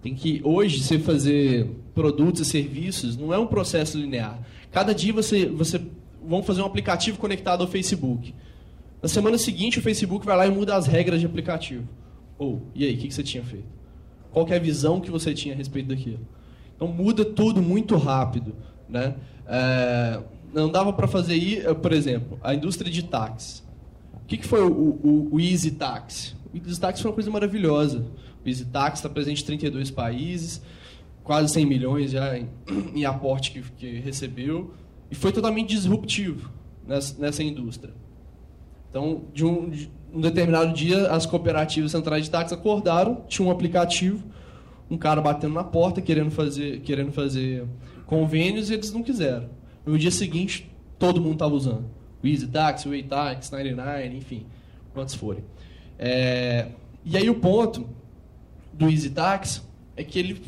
Tem 0.00 0.14
que, 0.14 0.40
hoje, 0.44 0.82
você 0.82 0.98
fazer 0.98 1.66
produtos 1.94 2.40
e 2.40 2.44
serviços 2.44 3.16
não 3.16 3.34
é 3.34 3.38
um 3.38 3.46
processo 3.46 3.98
linear. 3.98 4.38
Cada 4.70 4.94
dia 4.94 5.12
você, 5.12 5.46
você 5.46 5.80
vamos 6.22 6.46
fazer 6.46 6.62
um 6.62 6.66
aplicativo 6.66 7.18
conectado 7.18 7.62
ao 7.62 7.66
Facebook. 7.66 8.34
Na 9.02 9.08
semana 9.08 9.38
seguinte, 9.38 9.78
o 9.78 9.82
Facebook 9.82 10.26
vai 10.26 10.36
lá 10.36 10.46
e 10.46 10.50
muda 10.50 10.76
as 10.76 10.86
regras 10.86 11.20
de 11.20 11.26
aplicativo. 11.26 11.88
Ou, 12.38 12.54
oh, 12.54 12.60
e 12.74 12.84
aí, 12.84 12.94
o 12.94 12.98
que, 12.98 13.08
que 13.08 13.14
você 13.14 13.22
tinha 13.22 13.42
feito? 13.42 13.68
Qual 14.30 14.46
é 14.48 14.56
a 14.56 14.58
visão 14.58 15.00
que 15.00 15.10
você 15.10 15.34
tinha 15.34 15.54
a 15.54 15.56
respeito 15.56 15.88
daquilo? 15.88 16.26
Então, 16.76 16.88
muda 16.88 17.24
tudo 17.24 17.62
muito 17.62 17.96
rápido. 17.96 18.54
Né? 18.88 19.14
É, 19.46 20.20
não 20.52 20.70
dava 20.70 20.92
para 20.92 21.06
fazer, 21.06 21.64
eh, 21.66 21.74
por 21.74 21.92
exemplo, 21.92 22.38
a 22.42 22.54
indústria 22.54 22.90
de 22.90 23.02
táxi. 23.04 23.62
O 24.14 24.26
que, 24.26 24.36
que 24.36 24.46
foi 24.46 24.62
o, 24.62 24.70
o, 24.70 25.28
o 25.32 25.40
Easy 25.40 25.72
Taxi? 25.72 26.34
O 26.52 26.56
Easy 26.56 26.80
Taxi 26.80 27.02
foi 27.02 27.10
uma 27.10 27.14
coisa 27.14 27.30
maravilhosa. 27.30 28.06
O 28.44 28.48
Easy 28.48 28.64
Taxi 28.66 28.98
está 28.98 29.08
presente 29.08 29.42
em 29.42 29.46
32 29.46 29.90
países, 29.90 30.62
quase 31.22 31.52
100 31.52 31.66
milhões 31.66 32.10
já 32.12 32.38
em, 32.38 32.48
em 32.94 33.04
aporte 33.04 33.50
que, 33.52 33.62
que 33.72 33.98
recebeu 34.00 34.74
e 35.10 35.14
foi 35.14 35.32
totalmente 35.32 35.70
disruptivo 35.70 36.50
nessa, 36.86 37.20
nessa 37.20 37.42
indústria. 37.42 37.92
Então, 38.90 39.22
de 39.32 39.44
um, 39.44 39.70
de 39.70 39.90
um, 40.12 40.20
determinado 40.20 40.72
dia, 40.72 41.08
as 41.08 41.24
cooperativas 41.24 41.92
centrais 41.92 42.24
de 42.24 42.30
táxi 42.30 42.52
acordaram, 42.52 43.24
tinha 43.28 43.46
um 43.46 43.50
aplicativo, 43.50 44.22
um 44.90 44.98
cara 44.98 45.20
batendo 45.20 45.54
na 45.54 45.64
porta, 45.64 46.02
querendo 46.02 46.30
fazer, 46.30 46.80
querendo 46.80 47.12
fazer 47.12 47.64
convênios, 48.06 48.68
e 48.68 48.74
eles 48.74 48.92
não 48.92 49.02
quiseram. 49.02 49.48
No 49.86 49.96
dia 49.96 50.10
seguinte, 50.10 50.70
todo 50.98 51.20
mundo 51.20 51.34
estava 51.34 51.54
usando. 51.54 51.84
O 52.22 52.26
Easy 52.26 52.48
Taxi, 52.48 52.88
o 52.88 53.04
Tax, 53.04 53.50
99, 53.50 54.06
enfim, 54.08 54.46
quantos 54.92 55.14
forem. 55.14 55.44
É, 55.98 56.68
e 57.04 57.16
aí 57.16 57.30
o 57.30 57.36
ponto 57.36 57.88
do 58.72 58.90
Easy 58.90 59.10
Tax 59.10 59.64
é 59.96 60.02
que 60.02 60.18
ele 60.18 60.42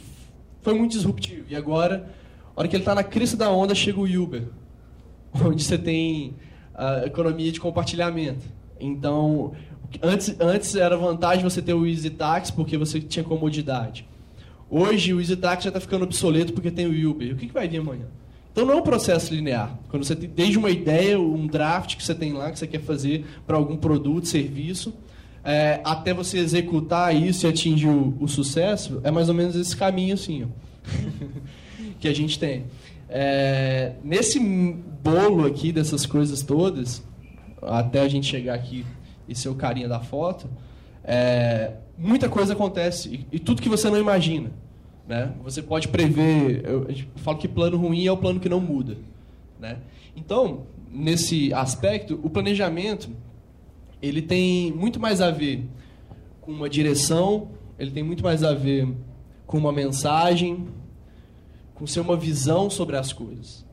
foi 0.61 0.75
muito 0.75 0.93
disruptivo. 0.93 1.45
E 1.49 1.57
agora 1.57 2.11
a 2.55 2.61
hora 2.61 2.69
que 2.69 2.77
ele 2.77 2.83
está 2.83 2.95
na 2.95 3.03
crista 3.03 3.37
da 3.37 3.51
onda, 3.51 3.75
chega 3.75 3.99
o 3.99 4.05
Uber, 4.05 4.45
onde 5.45 5.63
você 5.63 5.79
tem 5.79 6.35
a 6.75 7.07
economia 7.07 7.51
de 7.53 7.61
compartilhamento. 7.61 8.45
Então, 8.81 9.53
antes, 10.03 10.35
antes 10.41 10.75
era 10.75 10.97
vantagem 10.97 11.43
você 11.43 11.63
ter 11.63 11.75
o 11.75 11.87
Easy 11.87 12.11
Taxi 12.11 12.53
porque 12.53 12.77
você 12.77 13.01
tinha 13.01 13.25
comodidade. 13.25 14.07
Hoje 14.71 15.13
o 15.13 15.21
Easy 15.21 15.37
Taxi 15.37 15.65
já 15.65 15.69
está 15.69 15.81
ficando 15.81 16.05
obsoleto 16.05 16.53
porque 16.53 16.71
tem 16.71 16.87
o 16.87 17.11
Uber. 17.11 17.33
O 17.33 17.37
que, 17.37 17.47
que 17.47 17.53
vai 17.53 17.69
vir 17.69 17.79
amanhã? 17.79 18.07
Então 18.53 18.67
não 18.67 18.75
é 18.75 18.77
um 18.77 18.83
processo 18.83 19.35
linear. 19.35 19.79
Quando 19.89 20.05
você 20.05 20.15
tem 20.15 20.29
desde 20.29 20.59
uma 20.59 20.71
ideia, 20.71 21.19
um 21.19 21.47
draft 21.47 21.97
que 21.97 22.03
você 22.03 22.15
tem 22.15 22.33
lá, 22.33 22.51
que 22.51 22.59
você 22.59 22.67
quer 22.67 22.81
fazer 22.81 23.25
para 23.47 23.57
algum 23.57 23.77
produto, 23.77 24.29
serviço, 24.29 24.93
é, 25.45 25.81
até 25.85 26.13
você 26.13 26.39
executar 26.39 27.15
isso 27.15 27.47
e 27.47 27.49
atingir 27.49 27.89
o, 27.89 28.17
o, 28.21 28.29
sucesso, 28.29 29.01
é 29.03 29.11
mais 29.11 29.29
ou 29.29 29.35
menos 29.35 29.57
esse 29.57 29.77
caminho 29.77 30.15
assim. 30.15 30.47
que 31.99 32.07
a 32.09 32.15
gente 32.15 32.39
tem. 32.39 32.65
É, 33.15 33.93
nesse 34.03 34.41
bolo 34.41 35.45
aqui 35.45 35.71
dessas 35.71 36.07
coisas 36.07 36.41
todas, 36.43 37.03
até 37.61 38.01
a 38.01 38.09
gente 38.09 38.27
chegar 38.27 38.55
aqui 38.55 38.87
e 39.29 39.35
ser 39.35 39.51
o 39.51 39.55
carinha 39.55 39.87
da 39.87 40.01
foto, 40.01 40.49
é, 41.05 41.75
muita 41.99 42.27
coisa 42.31 42.55
acontece 42.55 43.27
e, 43.31 43.37
e, 43.37 43.39
tudo 43.39 43.61
que 43.61 43.69
você 43.69 43.91
não 43.91 43.99
imagina. 43.99 44.51
Né? 45.07 45.31
Você 45.45 45.61
pode 45.61 45.89
prever. 45.89 46.65
Eu, 46.65 46.89
eu 46.89 46.97
falo 47.17 47.37
que 47.37 47.47
plano 47.47 47.77
ruim 47.77 48.07
é 48.07 48.11
o 48.11 48.17
plano 48.17 48.41
que 48.41 48.49
não 48.49 48.61
muda. 48.61 48.97
Né? 49.61 49.77
Então, 50.17 50.63
nesse 50.91 51.53
aspecto, 51.53 52.19
o 52.23 52.31
planejamento 52.31 53.11
ele 54.01 54.23
tem 54.23 54.73
muito 54.73 54.99
mais 54.99 55.21
a 55.21 55.31
ver 55.31 55.69
com 56.41 56.51
uma 56.51 56.69
direção, 56.69 57.51
ele 57.79 57.91
tem 57.91 58.03
muito 58.03 58.25
mais 58.25 58.43
a 58.43 58.55
ver 58.55 58.89
com 59.47 59.59
uma 59.59 59.71
mensagem, 59.71 60.67
com 61.75 61.87
ser 61.87 62.01
uma 62.01 62.17
visão 62.17 62.71
sobre 62.71 62.97
as 62.97 63.13
coisas. 63.13 63.65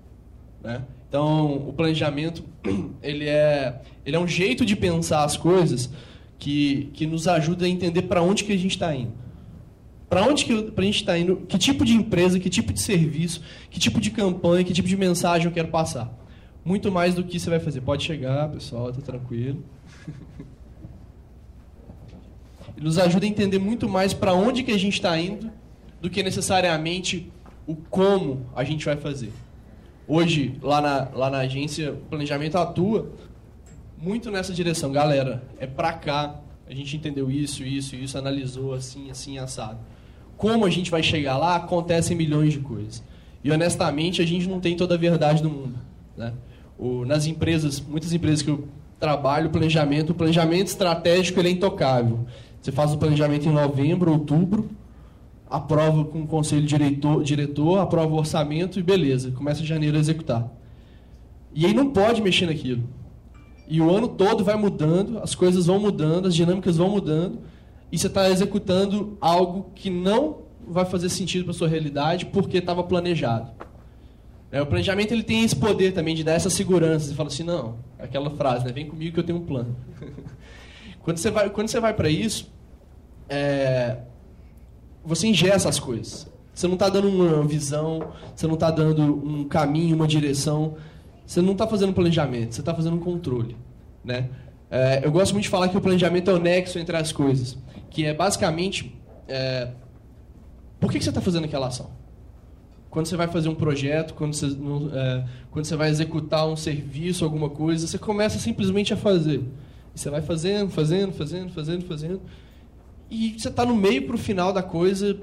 Né? 0.62 0.84
Então, 1.08 1.56
o 1.68 1.74
planejamento 1.74 2.44
ele 3.02 3.28
é, 3.28 3.82
ele 4.06 4.16
é 4.16 4.20
um 4.20 4.28
jeito 4.28 4.66
de 4.66 4.76
pensar 4.76 5.24
as 5.24 5.36
coisas 5.36 5.90
que, 6.38 6.90
que 6.94 7.06
nos 7.06 7.28
ajuda 7.28 7.66
a 7.66 7.70
entender 7.70 8.04
para 8.04 8.22
onde 8.22 8.44
que 8.44 8.54
a 8.54 8.58
gente 8.58 8.72
está 8.72 8.96
indo. 8.96 9.14
Para 10.10 10.24
onde 10.24 10.46
que 10.46 10.54
a 10.54 10.82
gente 10.82 10.96
está 10.96 11.18
indo, 11.18 11.38
que 11.48 11.58
tipo 11.58 11.86
de 11.86 11.94
empresa, 11.94 12.40
que 12.40 12.50
tipo 12.50 12.74
de 12.74 12.82
serviço, 12.82 13.42
que 13.70 13.80
tipo 13.80 14.02
de 14.02 14.10
campanha, 14.10 14.64
que 14.64 14.74
tipo 14.74 14.88
de 14.88 14.98
mensagem 14.98 15.46
eu 15.46 15.52
quero 15.52 15.68
passar. 15.68 16.12
Muito 16.66 16.92
mais 16.92 17.14
do 17.14 17.24
que 17.24 17.40
você 17.40 17.50
vai 17.50 17.60
fazer. 17.60 17.82
Pode 17.82 18.04
chegar, 18.04 18.50
pessoal, 18.50 18.90
está 18.90 19.02
tranquilo. 19.02 19.64
Ele 22.76 22.86
nos 22.86 22.98
ajuda 22.98 23.26
a 23.26 23.30
entender 23.30 23.60
muito 23.60 23.88
mais 23.88 24.14
para 24.14 24.34
onde 24.34 24.64
que 24.64 24.72
a 24.72 24.78
gente 24.78 24.94
está 24.94 25.20
indo 25.20 25.52
do 26.02 26.10
que 26.10 26.24
necessariamente 26.24 27.32
o 27.70 27.76
como 27.76 28.48
a 28.56 28.64
gente 28.64 28.84
vai 28.84 28.98
fazer. 28.98 29.32
Hoje, 30.08 30.56
lá 30.60 30.82
na, 30.82 31.08
lá 31.14 31.30
na 31.30 31.38
agência, 31.38 31.94
o 31.94 31.98
planejamento 31.98 32.58
atua 32.58 33.12
muito 33.96 34.32
nessa 34.32 34.52
direção. 34.52 34.92
Galera, 34.92 35.44
é 35.60 35.68
para 35.68 35.94
cá, 35.94 36.40
a 36.68 36.74
gente 36.74 36.98
entendeu 36.98 37.30
isso, 37.30 37.64
isso, 37.64 37.96
isso, 37.96 38.18
analisou 38.18 38.74
assim, 38.74 39.12
assim, 39.12 39.38
assado. 39.38 39.78
Como 40.36 40.66
a 40.66 40.70
gente 40.72 40.90
vai 40.90 41.04
chegar 41.04 41.38
lá, 41.38 41.58
acontecem 41.58 42.18
milhões 42.18 42.54
de 42.54 42.60
coisas. 42.60 43.04
E 43.44 43.52
honestamente, 43.52 44.20
a 44.20 44.26
gente 44.26 44.50
não 44.50 44.60
tem 44.60 44.76
toda 44.76 44.96
a 44.96 44.98
verdade 44.98 45.44
do 45.44 45.50
mundo. 45.52 45.78
Né? 46.18 46.34
O, 46.76 47.06
nas 47.06 47.28
empresas, 47.28 47.80
muitas 47.80 48.12
empresas 48.14 48.42
que 48.42 48.50
eu 48.50 48.68
trabalho, 49.00 49.50
o 49.50 49.52
planejamento, 49.52 50.10
o 50.10 50.16
planejamento 50.16 50.70
estratégico 50.70 51.40
ele 51.40 51.50
é 51.50 51.52
intocável. 51.52 52.26
Você 52.60 52.72
faz 52.72 52.92
o 52.92 52.98
planejamento 52.98 53.48
em 53.48 53.52
novembro, 53.52 54.12
outubro, 54.12 54.68
aprova 55.50 56.06
com 56.06 56.22
o 56.22 56.28
conselho 56.28 56.66
diretor, 56.66 57.24
diretor, 57.24 57.80
aprova 57.80 58.14
o 58.14 58.18
orçamento 58.18 58.80
e 58.80 58.84
beleza, 58.84 59.32
começa 59.32 59.64
janeiro 59.66 59.98
a 59.98 60.00
executar. 60.00 60.52
E 61.54 61.66
aí 61.66 61.74
não 61.74 61.90
pode 61.90 62.22
mexer 62.22 62.46
naquilo. 62.46 62.84
E 63.68 63.82
o 63.82 63.90
ano 63.90 64.08
todo 64.08 64.44
vai 64.44 64.56
mudando, 64.56 65.20
as 65.20 65.34
coisas 65.34 65.66
vão 65.66 65.80
mudando, 65.80 66.28
as 66.28 66.36
dinâmicas 66.36 66.78
vão 66.78 66.90
mudando, 66.90 67.40
e 67.92 67.98
você 67.98 68.08
está 68.08 68.30
executando 68.30 69.18
algo 69.20 69.72
que 69.74 69.90
não 69.90 70.42
vai 70.68 70.86
fazer 70.86 71.10
sentido 71.10 71.46
para 71.46 71.54
sua 71.54 71.68
realidade 71.68 72.28
porque 72.28 72.58
estava 72.58 72.84
planejado. 72.84 73.52
É, 74.52 74.62
o 74.62 74.66
planejamento 74.66 75.12
ele 75.12 75.24
tem 75.24 75.44
esse 75.44 75.56
poder 75.56 75.94
também 75.94 76.16
de 76.16 76.24
dar 76.24 76.34
essa 76.34 76.50
segurança. 76.50 77.08
Você 77.08 77.16
fala 77.16 77.30
assim, 77.30 77.44
não, 77.44 77.78
aquela 78.00 78.32
frase, 78.32 78.66
né? 78.66 78.72
vem 78.72 78.88
comigo 78.88 79.14
que 79.14 79.20
eu 79.20 79.24
tenho 79.24 79.40
um 79.40 79.46
plano. 79.46 79.76
quando 81.02 81.18
você 81.18 81.30
vai, 81.30 81.50
quando 81.50 81.68
você 81.68 81.80
vai 81.80 81.94
para 81.94 82.10
isso, 82.10 82.52
é, 83.28 83.98
você 85.10 85.28
ingessa 85.28 85.68
as 85.68 85.80
coisas. 85.80 86.28
Você 86.54 86.68
não 86.68 86.76
está 86.76 86.88
dando 86.88 87.10
uma 87.10 87.44
visão, 87.44 88.12
você 88.36 88.46
não 88.46 88.54
está 88.54 88.70
dando 88.70 89.04
um 89.04 89.44
caminho, 89.44 89.96
uma 89.96 90.08
direção. 90.08 90.76
Você 91.26 91.42
não 91.42 91.54
está 91.54 91.68
fazendo 91.68 91.94
planejamento, 91.94 92.54
você 92.54 92.62
está 92.62 92.74
fazendo 92.74 92.96
um 92.96 93.00
controle. 93.00 93.58
Né? 94.04 94.30
É, 94.70 95.02
eu 95.04 95.12
gosto 95.12 95.34
muito 95.34 95.44
de 95.44 95.50
falar 95.50 95.70
que 95.70 95.78
o 95.78 95.82
planejamento 95.82 96.30
é 96.30 96.34
o 96.34 96.40
nexo 96.40 96.78
entre 96.78 96.96
as 96.96 97.12
coisas, 97.12 97.58
que 97.90 98.06
é 98.06 98.14
basicamente 98.14 98.96
é, 99.28 99.70
por 100.80 100.92
que, 100.92 101.00
que 101.00 101.04
você 101.04 101.10
está 101.10 101.22
fazendo 101.22 101.46
aquela 101.46 101.68
ação? 101.68 101.90
Quando 102.90 103.06
você 103.06 103.16
vai 103.16 103.28
fazer 103.28 103.50
um 103.50 103.56
projeto, 103.56 104.14
quando 104.14 104.34
você, 104.34 104.48
é, 104.48 105.24
quando 105.52 105.66
você 105.66 105.76
vai 105.76 105.90
executar 105.90 106.48
um 106.48 106.56
serviço, 106.56 107.24
alguma 107.24 107.50
coisa, 107.50 107.88
você 107.88 107.98
começa 107.98 108.40
simplesmente 108.40 108.94
a 108.94 108.98
fazer. 108.98 109.42
E 109.96 110.00
você 110.00 110.10
vai 110.10 110.22
fazendo, 110.22 110.72
fazendo, 110.72 111.14
fazendo, 111.14 111.52
fazendo, 111.52 111.86
fazendo. 111.86 112.22
E 113.10 113.36
você 113.38 113.48
está 113.48 113.66
no 113.66 113.76
meio 113.76 114.06
para 114.06 114.16
o 114.16 114.20
final 114.20 114.54
da 114.54 114.62
coisa 114.62 115.20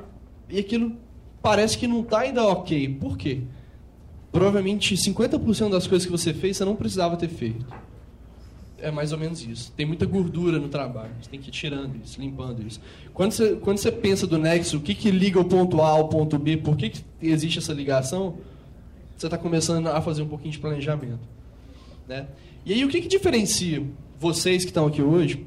e 0.48 0.58
aquilo 0.58 0.96
parece 1.40 1.78
que 1.78 1.86
não 1.86 2.00
está 2.00 2.20
ainda 2.20 2.44
ok. 2.44 2.88
Por 3.00 3.16
quê? 3.16 3.42
Provavelmente 4.32 4.94
50% 4.94 5.70
das 5.70 5.86
coisas 5.86 6.04
que 6.04 6.12
você 6.12 6.34
fez 6.34 6.56
você 6.56 6.64
não 6.64 6.74
precisava 6.76 7.16
ter 7.16 7.28
feito. 7.28 7.64
É 8.78 8.90
mais 8.90 9.12
ou 9.12 9.18
menos 9.18 9.42
isso. 9.42 9.72
Tem 9.72 9.86
muita 9.86 10.04
gordura 10.04 10.58
no 10.58 10.68
trabalho. 10.68 11.12
Você 11.20 11.30
tem 11.30 11.40
que 11.40 11.48
ir 11.48 11.52
tirando 11.52 11.96
isso, 12.04 12.20
limpando 12.20 12.66
isso. 12.66 12.80
Quando 13.14 13.32
você, 13.32 13.54
quando 13.56 13.78
você 13.78 13.90
pensa 13.90 14.26
do 14.26 14.36
nexo, 14.36 14.76
o 14.76 14.80
que, 14.80 14.94
que 14.94 15.10
liga 15.10 15.40
o 15.40 15.44
ponto 15.44 15.80
A 15.80 15.88
ao 15.88 16.08
ponto 16.08 16.38
B, 16.38 16.58
por 16.58 16.76
que, 16.76 16.90
que 16.90 17.02
existe 17.22 17.58
essa 17.58 17.72
ligação, 17.72 18.36
você 19.16 19.26
está 19.26 19.38
começando 19.38 19.86
a 19.86 20.02
fazer 20.02 20.22
um 20.22 20.28
pouquinho 20.28 20.52
de 20.52 20.58
planejamento. 20.58 21.26
Né? 22.06 22.26
E 22.66 22.72
aí, 22.72 22.84
o 22.84 22.88
que, 22.88 23.00
que 23.00 23.08
diferencia 23.08 23.82
vocês 24.18 24.64
que 24.64 24.70
estão 24.70 24.86
aqui 24.86 25.00
hoje 25.00 25.46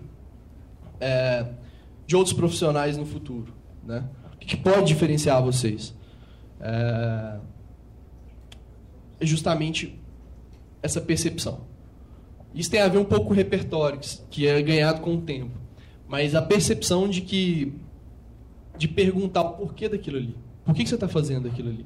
é, 1.00 1.46
de 2.10 2.16
outros 2.16 2.34
profissionais 2.34 2.98
no 2.98 3.06
futuro? 3.06 3.54
Né? 3.86 4.04
O 4.34 4.38
que, 4.40 4.58
pode 4.58 4.88
diferenciar 4.88 5.44
vocês? 5.44 5.96
É, 6.60 7.38
é 9.20 9.26
justamente 9.28 9.96
essa 10.82 11.00
percepção. 11.00 11.62
Isso 12.56 12.72
tem 12.72 12.82
a 12.82 12.88
ver 12.88 12.98
um 12.98 13.06
pouco 13.06 13.28
com 13.28 13.34
o 13.34 13.36
repertório, 13.36 14.00
que 14.32 14.48
é 14.48 14.60
ganhado 14.60 15.02
com 15.02 15.14
o 15.14 15.22
tempo. 15.22 15.56
Mas 16.08 16.34
a 16.34 16.42
percepção 16.42 17.08
de 17.08 17.22
que. 17.22 17.74
de 18.76 18.88
perguntar 18.88 19.44
o 19.44 19.52
porquê 19.52 19.88
daquilo 19.88 20.18
ali. 20.18 20.36
Por 20.66 20.74
que, 20.74 20.82
que 20.82 20.90
você 20.90 20.96
está 20.96 21.08
fazendo 21.08 21.48
aquilo 21.48 21.70
ali? 21.70 21.86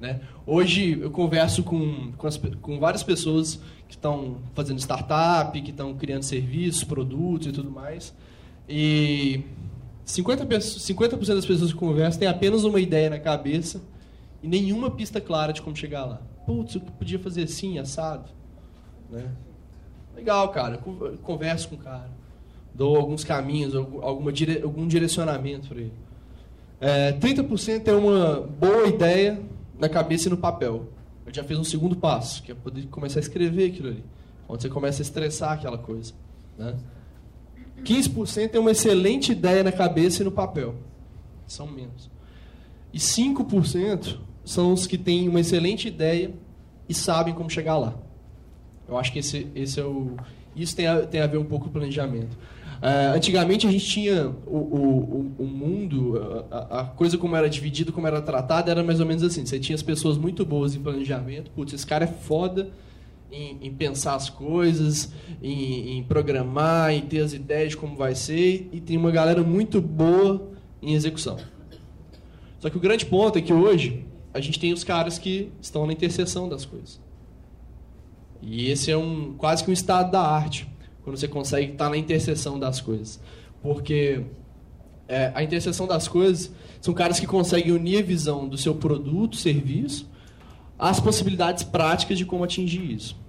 Né? 0.00 0.20
Hoje 0.46 1.00
eu 1.00 1.10
converso 1.10 1.64
com, 1.64 2.12
com, 2.12 2.28
as, 2.28 2.36
com 2.62 2.78
várias 2.78 3.02
pessoas 3.02 3.60
que 3.88 3.96
estão 3.96 4.36
fazendo 4.54 4.78
startup, 4.78 5.60
que 5.60 5.70
estão 5.72 5.94
criando 5.94 6.22
serviços, 6.22 6.84
produtos 6.84 7.48
e 7.48 7.52
tudo 7.52 7.72
mais. 7.72 8.14
E 8.68 9.42
50%, 10.06 10.60
50 10.60 11.16
das 11.16 11.46
pessoas 11.46 11.72
que 11.72 11.78
conversam 11.78 12.20
têm 12.20 12.28
apenas 12.28 12.64
uma 12.64 12.80
ideia 12.80 13.08
na 13.08 13.18
cabeça 13.18 13.80
e 14.42 14.48
nenhuma 14.48 14.90
pista 14.90 15.20
clara 15.20 15.52
de 15.52 15.62
como 15.62 15.74
chegar 15.74 16.04
lá. 16.04 16.20
Putz, 16.44 16.74
eu 16.74 16.80
podia 16.80 17.18
fazer 17.18 17.44
assim, 17.44 17.78
assado. 17.78 18.28
Né? 19.10 19.24
Legal, 20.14 20.48
cara. 20.50 20.78
Converso 21.22 21.68
com 21.68 21.76
o 21.76 21.78
cara. 21.78 22.10
Dou 22.74 22.96
alguns 22.96 23.24
caminhos, 23.24 23.74
alguma 23.74 24.32
dire... 24.32 24.60
algum 24.62 24.86
direcionamento 24.86 25.68
para 25.68 25.78
ele. 25.78 25.92
É, 26.80 27.12
30% 27.12 27.88
é 27.88 27.92
uma 27.94 28.40
boa 28.40 28.86
ideia 28.86 29.40
na 29.78 29.88
cabeça 29.88 30.28
e 30.28 30.30
no 30.30 30.36
papel. 30.36 30.88
Eu 31.24 31.32
já 31.32 31.42
fiz 31.42 31.58
um 31.58 31.64
segundo 31.64 31.96
passo, 31.96 32.42
que 32.42 32.52
é 32.52 32.54
poder 32.54 32.86
começar 32.88 33.20
a 33.20 33.22
escrever 33.22 33.70
aquilo 33.70 33.88
ali. 33.88 34.04
Onde 34.46 34.62
você 34.62 34.68
começa 34.68 35.00
a 35.00 35.04
estressar 35.04 35.52
aquela 35.52 35.78
coisa. 35.78 36.12
Né? 36.58 36.74
15% 37.84 38.54
é 38.54 38.58
uma 38.58 38.70
excelente 38.70 39.32
ideia 39.32 39.62
na 39.62 39.70
cabeça 39.70 40.22
e 40.22 40.24
no 40.24 40.32
papel. 40.32 40.74
São 41.46 41.66
menos. 41.66 42.10
E 42.92 42.98
5% 42.98 44.18
são 44.44 44.72
os 44.72 44.86
que 44.86 44.96
têm 44.96 45.28
uma 45.28 45.40
excelente 45.40 45.88
ideia 45.88 46.32
e 46.88 46.94
sabem 46.94 47.34
como 47.34 47.50
chegar 47.50 47.76
lá. 47.76 47.94
Eu 48.88 48.96
acho 48.98 49.12
que 49.12 49.18
esse, 49.18 49.46
esse 49.54 49.80
é 49.80 49.84
o. 49.84 50.16
Isso 50.54 50.76
tem 50.76 50.86
a, 50.86 51.00
tem 51.06 51.20
a 51.20 51.26
ver 51.26 51.38
um 51.38 51.44
pouco 51.44 51.64
com 51.64 51.70
o 51.70 51.72
planejamento. 51.72 52.36
Uh, 52.82 53.16
antigamente 53.16 53.66
a 53.66 53.70
gente 53.70 53.86
tinha 53.86 54.28
o, 54.46 54.56
o, 54.56 55.34
o 55.38 55.44
mundo, 55.44 56.46
a, 56.50 56.80
a, 56.80 56.84
coisa 56.84 57.16
como 57.16 57.34
era 57.34 57.48
dividida, 57.48 57.90
como 57.90 58.06
era 58.06 58.20
tratada, 58.20 58.70
era 58.70 58.82
mais 58.82 59.00
ou 59.00 59.06
menos 59.06 59.22
assim. 59.22 59.46
Você 59.46 59.58
tinha 59.58 59.74
as 59.74 59.82
pessoas 59.82 60.18
muito 60.18 60.44
boas 60.44 60.74
em 60.74 60.80
planejamento, 60.80 61.50
putz, 61.50 61.72
esse 61.72 61.86
cara 61.86 62.04
é 62.04 62.08
foda 62.08 62.70
em, 63.34 63.58
em 63.66 63.74
pensar 63.74 64.14
as 64.14 64.30
coisas, 64.30 65.12
em, 65.42 65.98
em, 65.98 66.02
programar, 66.04 66.92
em 66.92 67.02
ter 67.02 67.20
as 67.20 67.32
ideias 67.32 67.70
de 67.70 67.76
como 67.76 67.96
vai 67.96 68.14
ser, 68.14 68.68
e 68.72 68.80
tem 68.80 68.96
uma 68.96 69.10
galera 69.10 69.42
muito 69.42 69.80
boa 69.80 70.50
em 70.80 70.94
execução. 70.94 71.36
Só 72.60 72.70
que 72.70 72.76
o 72.76 72.80
grande 72.80 73.04
ponto 73.04 73.38
é 73.38 73.42
que 73.42 73.52
hoje 73.52 74.06
a 74.32 74.40
gente 74.40 74.58
tem 74.58 74.72
os 74.72 74.84
caras 74.84 75.18
que 75.18 75.50
estão 75.60 75.86
na 75.86 75.92
interseção 75.92 76.48
das 76.48 76.64
coisas. 76.64 77.00
E 78.40 78.70
esse 78.70 78.90
é 78.90 78.96
um 78.96 79.34
quase 79.34 79.64
que 79.64 79.70
um 79.70 79.72
estado 79.72 80.10
da 80.10 80.20
arte, 80.20 80.68
quando 81.02 81.16
você 81.16 81.28
consegue 81.28 81.72
estar 81.72 81.88
na 81.88 81.96
interseção 81.96 82.58
das 82.58 82.80
coisas. 82.80 83.20
Porque 83.62 84.22
é, 85.08 85.32
a 85.34 85.42
interseção 85.42 85.86
das 85.86 86.08
coisas 86.08 86.50
são 86.80 86.92
caras 86.94 87.20
que 87.20 87.26
conseguem 87.26 87.72
unir 87.72 87.98
a 87.98 88.02
visão 88.02 88.48
do 88.48 88.56
seu 88.56 88.74
produto, 88.74 89.36
serviço, 89.36 90.08
às 90.78 91.00
possibilidades 91.00 91.62
práticas 91.62 92.18
de 92.18 92.26
como 92.26 92.44
atingir 92.44 92.90
isso. 92.90 93.23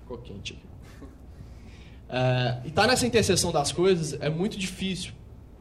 Ficou 0.00 0.18
quente 0.18 0.54
aqui. 0.54 1.06
É, 2.12 2.58
e 2.64 2.70
tá 2.72 2.88
nessa 2.88 3.06
interseção 3.06 3.52
das 3.52 3.70
coisas 3.70 4.20
é 4.20 4.28
muito 4.28 4.58
difícil, 4.58 5.12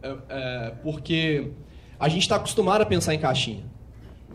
é, 0.01 0.15
é, 0.29 0.73
porque 0.81 1.51
a 1.99 2.09
gente 2.09 2.23
está 2.23 2.37
acostumado 2.37 2.81
a 2.81 2.85
pensar 2.87 3.13
em 3.13 3.19
caixinha. 3.19 3.63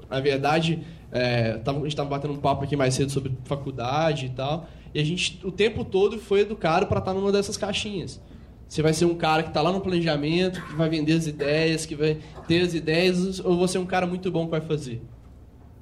Na 0.09 0.21
verdade, 0.21 0.87
é, 1.11 1.61
a 1.67 1.73
gente 1.73 1.89
estava 1.89 2.09
batendo 2.09 2.35
um 2.35 2.37
papo 2.37 2.63
aqui 2.63 2.77
mais 2.77 2.95
cedo 2.95 3.11
sobre 3.11 3.33
faculdade 3.45 4.27
e 4.27 4.29
tal, 4.29 4.69
e 4.95 5.01
a 5.01 5.05
gente 5.05 5.45
o 5.45 5.51
tempo 5.51 5.85
todo 5.85 6.17
foi 6.21 6.43
educado 6.43 6.87
para 6.87 7.01
estar 7.01 7.13
tá 7.13 7.19
numa 7.19 7.33
dessas 7.33 7.57
caixinhas. 7.57 8.21
Você 8.75 8.83
vai 8.83 8.93
ser 8.93 9.05
um 9.05 9.15
cara 9.15 9.45
que 9.45 9.51
está 9.51 9.63
lá 9.63 9.71
no 9.71 9.81
planejamento, 9.81 10.61
que 10.61 10.75
vai 10.75 10.89
vender 10.89 11.13
as 11.13 11.29
ideias, 11.29 11.87
que 11.87 11.95
vai 11.95 12.19
ter 12.49 12.61
as 12.61 12.75
ideias, 12.75 13.39
ou 13.39 13.57
você 13.57 13.79
é 13.79 13.81
um 13.81 13.87
cara 13.87 14.05
muito 14.05 14.33
bom 14.33 14.47
que 14.47 14.51
vai 14.51 14.61
fazer? 14.61 15.01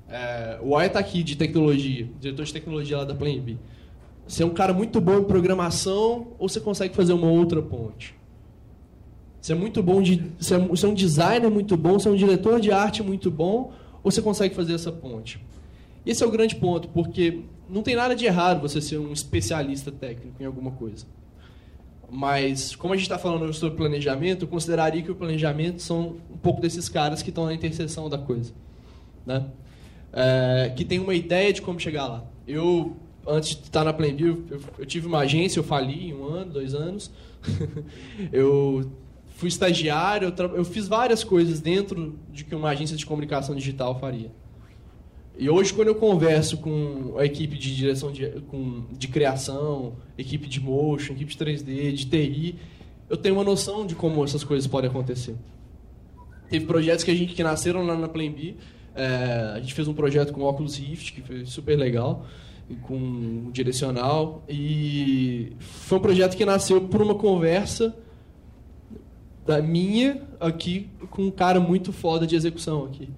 É, 0.06 0.58
o 0.60 0.76
Aya 0.76 0.88
está 0.88 0.98
aqui 0.98 1.22
de 1.22 1.34
tecnologia, 1.34 2.10
diretor 2.20 2.44
de 2.44 2.52
tecnologia 2.52 2.98
lá 2.98 3.04
da 3.04 3.14
Plan 3.14 3.40
B. 3.40 3.56
Você 4.28 4.42
é 4.42 4.46
um 4.46 4.52
cara 4.52 4.74
muito 4.74 5.00
bom 5.00 5.20
em 5.20 5.24
programação 5.24 6.34
ou 6.38 6.50
você 6.50 6.60
consegue 6.60 6.94
fazer 6.94 7.14
uma 7.14 7.30
outra 7.30 7.62
ponte? 7.62 8.14
Você 9.40 9.54
é 9.54 9.56
muito 9.56 9.82
bom 9.82 10.02
de. 10.02 10.30
Você 10.38 10.54
é, 10.54 10.58
você 10.58 10.84
é 10.84 10.88
um 10.90 10.94
designer 10.94 11.50
muito 11.50 11.78
bom, 11.78 11.94
você 11.94 12.10
é 12.10 12.12
um 12.12 12.16
diretor 12.16 12.60
de 12.60 12.72
arte 12.72 13.02
muito 13.02 13.30
bom, 13.30 13.72
ou 14.02 14.10
você 14.10 14.20
consegue 14.20 14.54
fazer 14.54 14.74
essa 14.74 14.92
ponte? 14.92 15.42
Esse 16.04 16.22
é 16.22 16.26
o 16.26 16.30
grande 16.30 16.56
ponto, 16.56 16.90
porque 16.90 17.40
não 17.70 17.82
tem 17.82 17.96
nada 17.96 18.14
de 18.14 18.26
errado 18.26 18.60
você 18.60 18.82
ser 18.82 18.98
um 18.98 19.14
especialista 19.14 19.90
técnico 19.90 20.42
em 20.42 20.44
alguma 20.44 20.72
coisa. 20.72 21.06
Mas, 22.14 22.76
como 22.76 22.92
a 22.92 22.96
gente 22.96 23.04
está 23.04 23.18
falando 23.18 23.50
sobre 23.54 23.74
planejamento, 23.74 24.44
eu 24.44 24.48
consideraria 24.48 25.02
que 25.02 25.10
o 25.10 25.14
planejamento 25.14 25.80
são 25.80 26.16
um 26.30 26.36
pouco 26.36 26.60
desses 26.60 26.86
caras 26.86 27.22
que 27.22 27.30
estão 27.30 27.46
na 27.46 27.54
interseção 27.54 28.06
da 28.06 28.18
coisa. 28.18 28.52
Né? 29.24 29.46
É, 30.12 30.70
que 30.76 30.84
tem 30.84 30.98
uma 30.98 31.14
ideia 31.14 31.50
de 31.54 31.62
como 31.62 31.80
chegar 31.80 32.06
lá. 32.06 32.24
Eu 32.46 32.94
antes 33.26 33.56
de 33.56 33.62
estar 33.62 33.82
na 33.82 33.94
Plainview, 33.94 34.44
eu, 34.50 34.60
eu 34.80 34.84
tive 34.84 35.06
uma 35.06 35.20
agência, 35.20 35.58
eu 35.58 35.64
fali 35.64 36.08
em 36.08 36.12
um 36.12 36.26
ano, 36.26 36.52
dois 36.52 36.74
anos. 36.74 37.10
eu 38.30 38.92
fui 39.36 39.48
estagiário, 39.48 40.34
eu, 40.36 40.56
eu, 40.56 40.64
fiz 40.66 40.86
várias 40.88 41.24
coisas 41.24 41.60
dentro 41.60 42.18
de 42.30 42.44
que 42.44 42.54
uma 42.54 42.68
agência 42.68 42.94
de 42.94 43.06
comunicação 43.06 43.54
digital 43.54 43.98
faria. 43.98 44.30
E 45.38 45.48
hoje, 45.48 45.72
quando 45.72 45.88
eu 45.88 45.94
converso 45.94 46.58
com 46.58 47.14
a 47.18 47.24
equipe 47.24 47.56
de 47.56 47.74
direção 47.74 48.12
de, 48.12 48.26
com, 48.48 48.84
de 48.92 49.08
criação, 49.08 49.94
equipe 50.16 50.46
de 50.46 50.60
motion, 50.60 51.14
equipe 51.14 51.34
de 51.34 51.44
3D, 51.44 51.92
de 51.92 52.06
TI, 52.06 52.56
eu 53.08 53.16
tenho 53.16 53.34
uma 53.34 53.44
noção 53.44 53.86
de 53.86 53.94
como 53.94 54.22
essas 54.24 54.44
coisas 54.44 54.66
podem 54.66 54.90
acontecer. 54.90 55.34
Teve 56.48 56.66
projetos 56.66 57.02
que 57.02 57.10
a 57.10 57.14
gente 57.14 57.34
que 57.34 57.42
nasceram 57.42 57.84
lá 57.84 57.96
na 57.96 58.08
Plan 58.08 58.30
é, 58.94 59.52
a 59.54 59.60
gente 59.60 59.72
fez 59.72 59.88
um 59.88 59.94
projeto 59.94 60.32
com 60.32 60.42
Oculus 60.42 60.76
Rift, 60.76 61.14
que 61.14 61.22
foi 61.22 61.46
super 61.46 61.76
legal, 61.76 62.26
com 62.82 62.94
um 62.94 63.50
direcional. 63.50 64.44
E 64.48 65.52
foi 65.58 65.98
um 65.98 66.00
projeto 66.00 66.36
que 66.36 66.44
nasceu 66.44 66.80
por 66.82 67.00
uma 67.00 67.14
conversa 67.14 67.96
da 69.46 69.60
minha 69.60 70.22
aqui 70.38 70.88
com 71.10 71.22
um 71.24 71.30
cara 71.30 71.58
muito 71.58 71.92
foda 71.92 72.26
de 72.26 72.36
execução 72.36 72.84
aqui. 72.84 73.08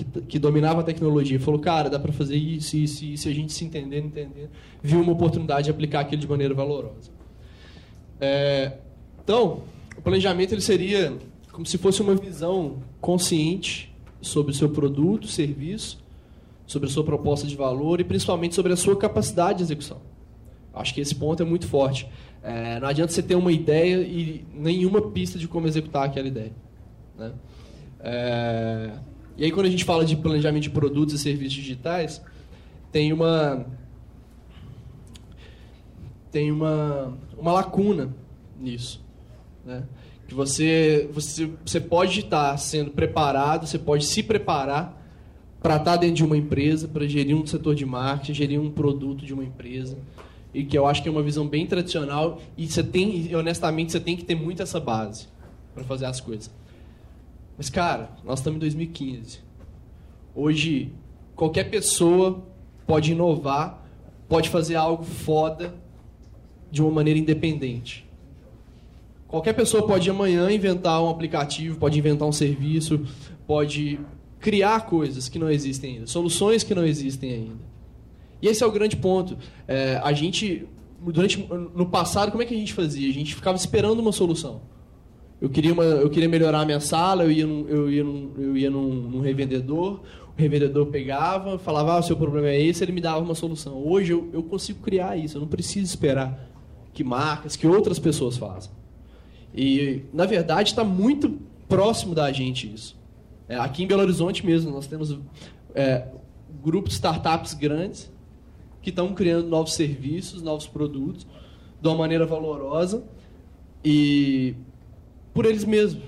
Que, 0.00 0.20
que 0.22 0.38
dominava 0.38 0.80
a 0.80 0.82
tecnologia. 0.82 1.38
Falou, 1.38 1.60
cara, 1.60 1.90
dá 1.90 1.98
para 1.98 2.10
fazer 2.10 2.36
isso, 2.36 2.74
isso, 2.74 3.04
isso. 3.04 3.28
A 3.28 3.32
gente 3.32 3.52
se 3.52 3.66
entender, 3.66 3.98
entender. 3.98 4.48
Viu 4.82 5.00
uma 5.00 5.12
oportunidade 5.12 5.64
de 5.64 5.70
aplicar 5.70 6.00
aquilo 6.00 6.22
de 6.22 6.28
maneira 6.28 6.54
valorosa. 6.54 7.10
É, 8.18 8.78
então, 9.22 9.62
o 9.96 10.00
planejamento 10.00 10.54
ele 10.54 10.62
seria 10.62 11.12
como 11.52 11.66
se 11.66 11.76
fosse 11.76 12.00
uma 12.00 12.14
visão 12.14 12.78
consciente 13.00 13.94
sobre 14.22 14.52
o 14.52 14.54
seu 14.54 14.70
produto, 14.70 15.26
serviço, 15.26 16.02
sobre 16.66 16.88
a 16.88 16.90
sua 16.90 17.04
proposta 17.04 17.46
de 17.46 17.54
valor 17.56 18.00
e 18.00 18.04
principalmente 18.04 18.54
sobre 18.54 18.72
a 18.72 18.76
sua 18.76 18.96
capacidade 18.96 19.58
de 19.58 19.64
execução. 19.64 20.00
Acho 20.72 20.94
que 20.94 21.00
esse 21.00 21.14
ponto 21.14 21.42
é 21.42 21.46
muito 21.46 21.66
forte. 21.66 22.08
É, 22.42 22.80
não 22.80 22.88
adianta 22.88 23.12
você 23.12 23.22
ter 23.22 23.34
uma 23.34 23.52
ideia 23.52 23.96
e 23.96 24.46
nenhuma 24.54 25.02
pista 25.10 25.38
de 25.38 25.46
como 25.46 25.66
executar 25.66 26.06
aquela 26.06 26.28
ideia. 26.28 26.52
Né? 27.18 27.32
É, 28.00 28.92
e 29.40 29.44
aí, 29.44 29.50
quando 29.50 29.66
a 29.66 29.70
gente 29.70 29.84
fala 29.84 30.04
de 30.04 30.14
planejamento 30.14 30.62
de 30.62 30.70
produtos 30.70 31.14
e 31.14 31.18
serviços 31.18 31.54
digitais, 31.54 32.22
tem 32.92 33.12
uma 33.12 33.66
tem 36.30 36.52
uma, 36.52 37.18
uma 37.36 37.52
lacuna 37.52 38.14
nisso. 38.60 39.02
Né? 39.64 39.82
que 40.30 40.34
você, 40.34 41.10
você, 41.12 41.50
você 41.66 41.80
pode 41.80 42.20
estar 42.20 42.56
sendo 42.56 42.92
preparado, 42.92 43.66
você 43.66 43.76
pode 43.76 44.06
se 44.06 44.22
preparar 44.22 44.96
para 45.60 45.74
estar 45.74 45.96
dentro 45.96 46.14
de 46.14 46.24
uma 46.24 46.36
empresa, 46.36 46.86
para 46.86 47.04
gerir 47.08 47.36
um 47.36 47.44
setor 47.44 47.74
de 47.74 47.84
marketing, 47.84 48.34
gerir 48.34 48.60
um 48.60 48.70
produto 48.70 49.26
de 49.26 49.34
uma 49.34 49.42
empresa. 49.42 49.98
E 50.54 50.62
que 50.62 50.78
eu 50.78 50.86
acho 50.86 51.02
que 51.02 51.08
é 51.08 51.10
uma 51.10 51.22
visão 51.22 51.48
bem 51.48 51.66
tradicional 51.66 52.40
e 52.56 52.68
você 52.68 52.80
tem, 52.80 53.34
honestamente, 53.34 53.90
você 53.90 53.98
tem 53.98 54.16
que 54.16 54.24
ter 54.24 54.36
muito 54.36 54.62
essa 54.62 54.78
base 54.78 55.26
para 55.74 55.82
fazer 55.82 56.06
as 56.06 56.20
coisas. 56.20 56.48
Mas, 57.60 57.68
cara, 57.68 58.08
nós 58.24 58.38
estamos 58.38 58.56
em 58.56 58.60
2015. 58.60 59.40
Hoje, 60.34 60.94
qualquer 61.36 61.64
pessoa 61.64 62.42
pode 62.86 63.12
inovar, 63.12 63.86
pode 64.30 64.48
fazer 64.48 64.76
algo 64.76 65.04
foda 65.04 65.74
de 66.70 66.80
uma 66.80 66.90
maneira 66.90 67.20
independente. 67.20 68.08
Qualquer 69.28 69.52
pessoa 69.52 69.86
pode 69.86 70.08
amanhã 70.08 70.50
inventar 70.50 71.04
um 71.04 71.10
aplicativo, 71.10 71.78
pode 71.78 71.98
inventar 71.98 72.26
um 72.26 72.32
serviço, 72.32 73.06
pode 73.46 74.00
criar 74.38 74.86
coisas 74.86 75.28
que 75.28 75.38
não 75.38 75.50
existem 75.50 75.96
ainda, 75.96 76.06
soluções 76.06 76.64
que 76.64 76.74
não 76.74 76.86
existem 76.86 77.30
ainda. 77.30 77.62
E 78.40 78.48
esse 78.48 78.64
é 78.64 78.66
o 78.66 78.72
grande 78.72 78.96
ponto. 78.96 79.36
É, 79.68 80.00
a 80.02 80.14
gente, 80.14 80.66
durante 80.98 81.46
no 81.76 81.84
passado, 81.84 82.30
como 82.30 82.42
é 82.42 82.46
que 82.46 82.54
a 82.54 82.58
gente 82.58 82.72
fazia? 82.72 83.10
A 83.10 83.12
gente 83.12 83.34
ficava 83.34 83.58
esperando 83.58 84.00
uma 84.00 84.12
solução. 84.12 84.62
Eu 85.40 85.48
queria, 85.48 85.72
uma, 85.72 85.84
eu 85.84 86.10
queria 86.10 86.28
melhorar 86.28 86.60
a 86.60 86.64
minha 86.66 86.80
sala, 86.80 87.24
eu 87.24 87.30
ia, 87.30 87.46
num, 87.46 87.66
eu 87.66 87.90
ia, 87.90 88.04
num, 88.04 88.32
eu 88.36 88.56
ia 88.56 88.70
num, 88.70 88.88
num 88.88 89.20
revendedor, 89.20 90.00
o 90.36 90.40
revendedor 90.40 90.86
pegava, 90.86 91.58
falava, 91.58 91.94
ah, 91.94 92.00
o 92.00 92.02
seu 92.02 92.16
problema 92.16 92.48
é 92.48 92.60
esse, 92.60 92.84
ele 92.84 92.92
me 92.92 93.00
dava 93.00 93.20
uma 93.20 93.34
solução. 93.34 93.82
Hoje 93.82 94.12
eu, 94.12 94.28
eu 94.32 94.42
consigo 94.42 94.80
criar 94.80 95.16
isso, 95.16 95.38
eu 95.38 95.40
não 95.40 95.48
preciso 95.48 95.86
esperar 95.86 96.50
que 96.92 97.02
marcas, 97.02 97.56
que 97.56 97.66
outras 97.66 97.98
pessoas 97.98 98.36
façam. 98.36 98.72
E, 99.54 100.02
na 100.12 100.26
verdade, 100.26 100.70
está 100.70 100.84
muito 100.84 101.38
próximo 101.68 102.14
da 102.14 102.30
gente 102.30 102.72
isso. 102.72 102.98
É, 103.48 103.56
aqui 103.56 103.82
em 103.82 103.86
Belo 103.86 104.02
Horizonte 104.02 104.44
mesmo, 104.44 104.70
nós 104.70 104.86
temos 104.86 105.18
é, 105.74 106.06
grupos 106.62 106.90
de 106.90 106.96
startups 106.96 107.54
grandes 107.54 108.10
que 108.82 108.90
estão 108.90 109.14
criando 109.14 109.48
novos 109.48 109.72
serviços, 109.72 110.42
novos 110.42 110.66
produtos, 110.66 111.26
de 111.80 111.88
uma 111.88 111.96
maneira 111.96 112.26
valorosa 112.26 113.02
e 113.84 114.54
por 115.32 115.44
eles 115.44 115.64
mesmos, 115.64 116.02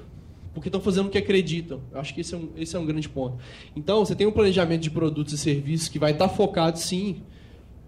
porque 0.53 0.69
estão 0.69 0.81
fazendo 0.81 1.07
o 1.07 1.11
que 1.11 1.19
acreditam. 1.19 1.81
Eu 1.91 2.01
acho 2.01 2.15
que 2.15 2.21
esse 2.21 2.35
é 2.35 2.37
um, 2.37 2.49
esse 2.57 2.77
é 2.77 2.79
um 2.79 2.87
grande 2.87 3.09
ponto. 3.09 3.39
Então, 3.75 4.05
você 4.05 4.15
tem 4.15 4.27
um 4.27 4.33
planejamento 4.33 4.83
de 4.83 4.91
produtos 4.91 5.33
e 5.33 5.39
serviços 5.39 5.89
que 5.89 5.99
vai 5.99 6.13
estar 6.13 6.29
focado, 6.29 6.79
sim, 6.79 7.23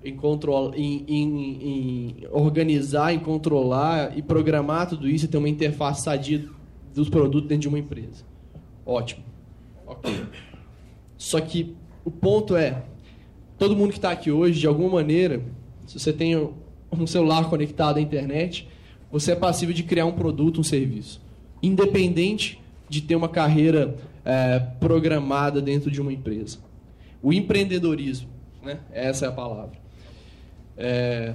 em, 0.05 0.15
control, 0.17 0.73
em, 0.75 1.05
em, 1.09 1.69
em, 1.69 2.17
organizar, 2.31 3.13
em 3.13 3.19
controlar 3.19 4.17
e 4.17 4.23
programar 4.23 4.89
tudo 4.89 5.09
isso 5.09 5.25
e 5.25 5.29
ter 5.29 5.39
uma 5.39 5.49
interface 5.49 6.03
sadia 6.03 6.45
dos 6.95 7.09
produtos 7.09 7.49
dentro 7.49 7.63
de 7.63 7.69
uma 7.69 7.79
empresa. 7.79 8.25
Ótimo. 8.85 9.25
Ok. 9.87 10.13
Só 11.17 11.41
que 11.41 11.75
o 12.05 12.11
ponto 12.11 12.55
é, 12.55 12.85
todo 13.59 13.75
mundo 13.75 13.91
que 13.91 13.99
está 13.99 14.11
aqui 14.11 14.31
hoje, 14.31 14.61
de 14.61 14.67
alguma 14.67 14.91
maneira, 14.91 15.43
se 15.87 15.99
você 15.99 16.13
tem 16.13 16.37
um 16.37 17.07
celular 17.07 17.49
conectado 17.49 17.97
à 17.97 18.01
internet, 18.01 18.69
você 19.11 19.33
é 19.33 19.37
passível 19.37 19.75
de 19.75 19.83
criar 19.83 20.07
um 20.07 20.13
produto, 20.13 20.61
um 20.61 20.65
serviço. 20.65 21.24
Independente 21.65 22.61
de 22.89 23.01
ter 23.01 23.17
uma 23.17 23.29
carreira 23.29 23.97
é, 24.25 24.59
programada 24.79 25.63
dentro 25.63 25.91
de 25.91 26.01
uma 26.01 26.13
empresa. 26.13 26.59
O 27.23 27.33
empreendedorismo, 27.33 28.29
né? 28.63 28.81
essa 28.93 29.27
é 29.27 29.29
a 29.29 29.33
palavra. 29.33 29.73
É, 30.77 31.35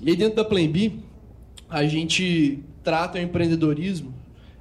e 0.00 0.10
aí 0.10 0.16
dentro 0.16 0.36
da 0.36 0.44
Plan 0.44 0.66
B, 0.66 0.92
a 1.68 1.84
gente 1.86 2.58
trata 2.82 3.18
o 3.18 3.22
empreendedorismo, 3.22 4.12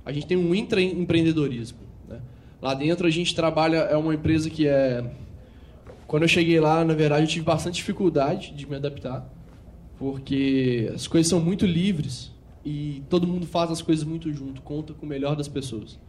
a 0.06 0.12
gente 0.12 0.26
tem 0.26 0.38
um 0.38 0.56
intraempreendedorismo. 0.56 1.80
Né? 2.08 2.22
Lá 2.62 2.74
dentro 2.74 3.06
a 3.06 3.10
gente 3.10 3.36
trabalha, 3.36 3.78
é 3.78 3.98
uma 3.98 4.14
empresa 4.14 4.50
que 4.50 4.68
é... 4.68 5.04
Quando 6.08 6.24
eu 6.24 6.30
cheguei 6.30 6.60
lá, 6.60 6.84
na 6.84 6.94
verdade, 6.94 7.24
eu 7.24 7.28
tive 7.28 7.46
bastante 7.46 7.76
dificuldade 7.76 8.54
de 8.54 8.68
me 8.68 8.76
adaptar, 8.76 9.30
porque 10.00 10.90
as 10.96 11.08
coisas 11.08 11.30
são 11.30 11.40
muito 11.40 11.66
livres 11.66 12.32
e 12.64 13.04
todo 13.10 13.28
mundo 13.28 13.46
faz 13.46 13.72
as 13.72 13.82
coisas 13.82 14.04
muito 14.04 14.32
junto, 14.34 14.62
conta 14.62 14.94
com 14.94 15.06
o 15.06 15.10
melhor 15.10 15.36
das 15.36 15.48
pessoas. 15.48 16.00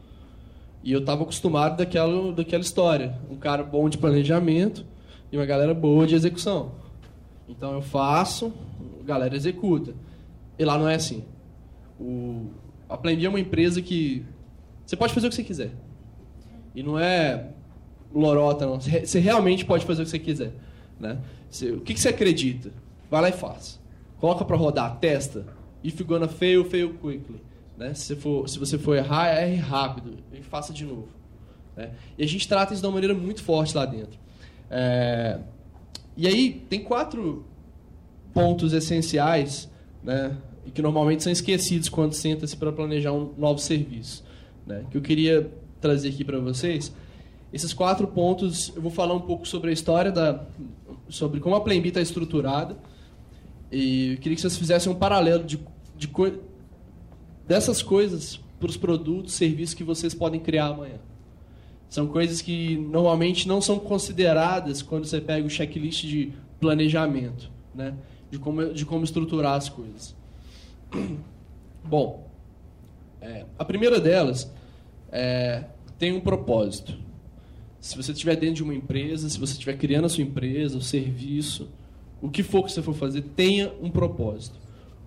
E 0.83 0.93
eu 0.93 1.01
estava 1.01 1.23
acostumado 1.23 1.77
daquela, 1.77 2.33
daquela 2.33 2.63
história, 2.63 3.19
um 3.31 3.37
cara 3.37 3.63
bom 3.63 3.89
de 3.89 3.99
planejamento 3.99 4.85
e 5.31 5.37
uma 5.37 5.47
galera 5.47 5.75
boa 5.75 6.07
de 6.07 6.15
execução. 6.15 6.73
Então 7.49 7.75
eu 7.75 7.83
faço, 7.83 8.53
a 9.01 9.05
galera 9.05 9.37
executa. 9.37 9.95
E 10.59 10.65
lá 10.65 10.79
não 10.79 10.89
é 10.89 10.95
assim. 10.95 11.25
O, 11.99 12.47
a 12.89 12.97
Plan 12.97 13.13
é 13.13 13.29
uma 13.29 13.41
empresa 13.41 13.83
que 13.83 14.25
você 14.87 14.97
pode 14.97 15.13
fazer 15.13 15.27
o 15.27 15.31
que 15.31 15.37
você 15.37 15.45
quiser. 15.45 15.71
E 16.75 16.83
não 16.83 16.99
é 16.99 17.49
lorota, 18.15 18.67
não. 18.67 18.81
Você 18.81 19.19
realmente 19.19 19.65
pode 19.65 19.85
fazer 19.85 20.03
o 20.03 20.05
que 20.05 20.11
você 20.11 20.19
quiser. 20.19 20.53
Né? 20.99 21.19
Você, 21.49 21.71
o 21.73 21.81
que, 21.81 21.95
que 21.95 22.01
você 22.01 22.09
acredita? 22.09 22.73
Vai 23.11 23.23
lá 23.23 23.29
e 23.29 23.33
faz. 23.33 23.81
Coloca 24.19 24.45
para 24.45 24.57
rodar, 24.57 24.99
testa. 24.99 25.47
If 25.83 25.99
you're 25.99 26.09
gonna 26.09 26.29
fail, 26.29 26.65
fail 26.65 26.95
quickly. 26.95 27.41
Né? 27.77 27.95
Se, 27.95 28.15
for, 28.17 28.49
se 28.49 28.59
você 28.59 28.79
for 28.79 28.97
errar, 28.97 29.29
erre 29.29 29.57
rápido. 29.57 30.19
E 30.33 30.43
faça 30.43 30.73
de 30.73 30.85
novo. 30.85 31.09
Né? 31.77 31.93
E 32.19 32.23
a 32.23 32.27
gente 32.27 32.47
trata 32.47 32.73
isso 32.73 32.83
de 32.83 32.87
uma 32.87 32.93
maneira 32.93 33.15
muito 33.15 33.43
forte 33.43 33.77
lá 33.77 33.87
dentro. 33.87 34.19
É, 34.71 35.39
e 36.17 36.29
aí, 36.29 36.65
tem 36.69 36.81
quatro 36.81 37.45
pontos 38.33 38.73
essenciais, 38.73 39.71
né, 40.05 40.37
e 40.67 40.71
que 40.71 40.83
normalmente 40.83 41.23
são 41.23 41.33
esquecidos 41.33 41.89
quando 41.89 42.13
senta-se 42.13 42.57
para 42.57 42.71
planejar 42.71 43.13
um 43.13 43.33
novo 43.37 43.59
serviço, 43.59 44.25
né, 44.67 44.85
que 44.91 44.97
eu 44.97 45.03
queria 45.03 45.51
trazer 45.81 46.11
aqui 46.11 46.23
para 46.23 46.39
vocês. 46.39 46.93
Esses 47.53 47.73
quatro 47.73 48.07
pontos, 48.07 48.73
eu 48.77 48.83
vou 48.83 48.91
falar 48.91 49.15
um 49.15 49.21
pouco 49.21 49.49
sobre 49.49 49.71
a 49.71 49.73
história 49.73 50.13
da, 50.13 50.45
sobre 51.09 51.41
como 51.41 51.57
a 51.57 51.61
Plan 51.61 51.81
B 51.81 51.89
está 51.89 52.01
estruturada, 52.01 52.77
e 53.71 54.13
eu 54.13 54.19
queria 54.19 54.35
que 54.35 54.41
vocês 54.41 54.57
fizessem 54.57 54.91
um 54.91 54.95
paralelo 54.95 55.45
de, 55.45 55.59
de 55.97 56.11
dessas 57.47 57.83
coisas 57.83 58.41
para 58.59 58.69
os 58.69 58.77
produtos, 58.77 59.35
serviços 59.35 59.75
que 59.75 59.85
vocês 59.85 60.15
podem 60.15 60.41
criar 60.41 60.67
amanhã. 60.67 60.99
São 61.89 62.07
coisas 62.07 62.41
que 62.41 62.77
normalmente 62.77 63.49
não 63.49 63.61
são 63.61 63.79
consideradas 63.79 64.83
quando 64.83 65.07
você 65.07 65.21
pega 65.21 65.47
o 65.47 65.51
checklist 65.51 66.05
de 66.05 66.33
planejamento, 66.61 67.51
né? 67.75 67.95
de, 68.31 68.39
como, 68.39 68.73
de 68.73 68.87
como 68.87 69.05
estruturar 69.05 69.55
as 69.55 69.69
coisas. 69.69 70.15
Bom, 71.83 72.29
é, 73.21 73.45
a 73.59 73.65
primeira 73.65 74.01
delas 74.01 74.51
é, 75.11 75.65
tem 75.99 76.13
um 76.13 76.21
propósito. 76.21 76.97
Se 77.81 77.97
você 77.97 78.13
estiver 78.13 78.37
dentro 78.37 78.57
de 78.57 78.63
uma 78.63 78.75
empresa, 78.75 79.29
se 79.29 79.39
você 79.39 79.55
estiver 79.55 79.77
criando 79.77 80.05
a 80.05 80.09
sua 80.09 80.23
empresa, 80.23 80.77
o 80.79 80.83
serviço, 80.83 81.69
o 82.21 82.29
que 82.29 82.43
for 82.43 82.65
que 82.65 82.73
você 82.73 82.83
for 82.83 82.95
fazer, 82.95 83.23
tenha 83.23 83.73
um 83.81 83.91
propósito. 83.91 84.59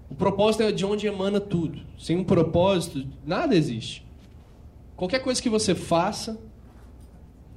O 0.09 0.15
propósito 0.15 0.63
é 0.63 0.71
de 0.71 0.85
onde 0.85 1.07
emana 1.07 1.39
tudo. 1.39 1.79
Sem 1.97 2.17
um 2.17 2.23
propósito, 2.23 3.05
nada 3.25 3.55
existe. 3.55 4.05
Qualquer 4.95 5.19
coisa 5.19 5.41
que 5.41 5.49
você 5.49 5.73
faça 5.73 6.39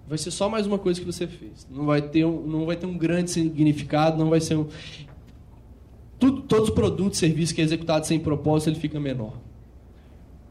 vai 0.08 0.16
ser 0.16 0.30
só 0.30 0.48
mais 0.48 0.66
uma 0.66 0.78
coisa 0.78 1.00
que 1.00 1.06
você 1.06 1.26
fez. 1.26 1.66
Não 1.70 1.84
vai 1.84 2.00
ter 2.00 2.24
um, 2.24 2.46
não 2.46 2.66
vai 2.66 2.76
ter 2.76 2.86
um 2.86 2.96
grande 2.96 3.30
significado, 3.30 4.16
não 4.16 4.30
vai 4.30 4.40
ser 4.40 4.56
um 4.56 4.68
tudo, 6.18 6.42
todos 6.42 6.68
os 6.68 6.74
produtos, 6.74 7.18
serviços 7.18 7.52
que 7.52 7.60
é 7.60 7.64
executado 7.64 8.06
sem 8.06 8.18
propósito, 8.18 8.70
ele 8.70 8.80
fica 8.80 8.98
menor. 8.98 9.34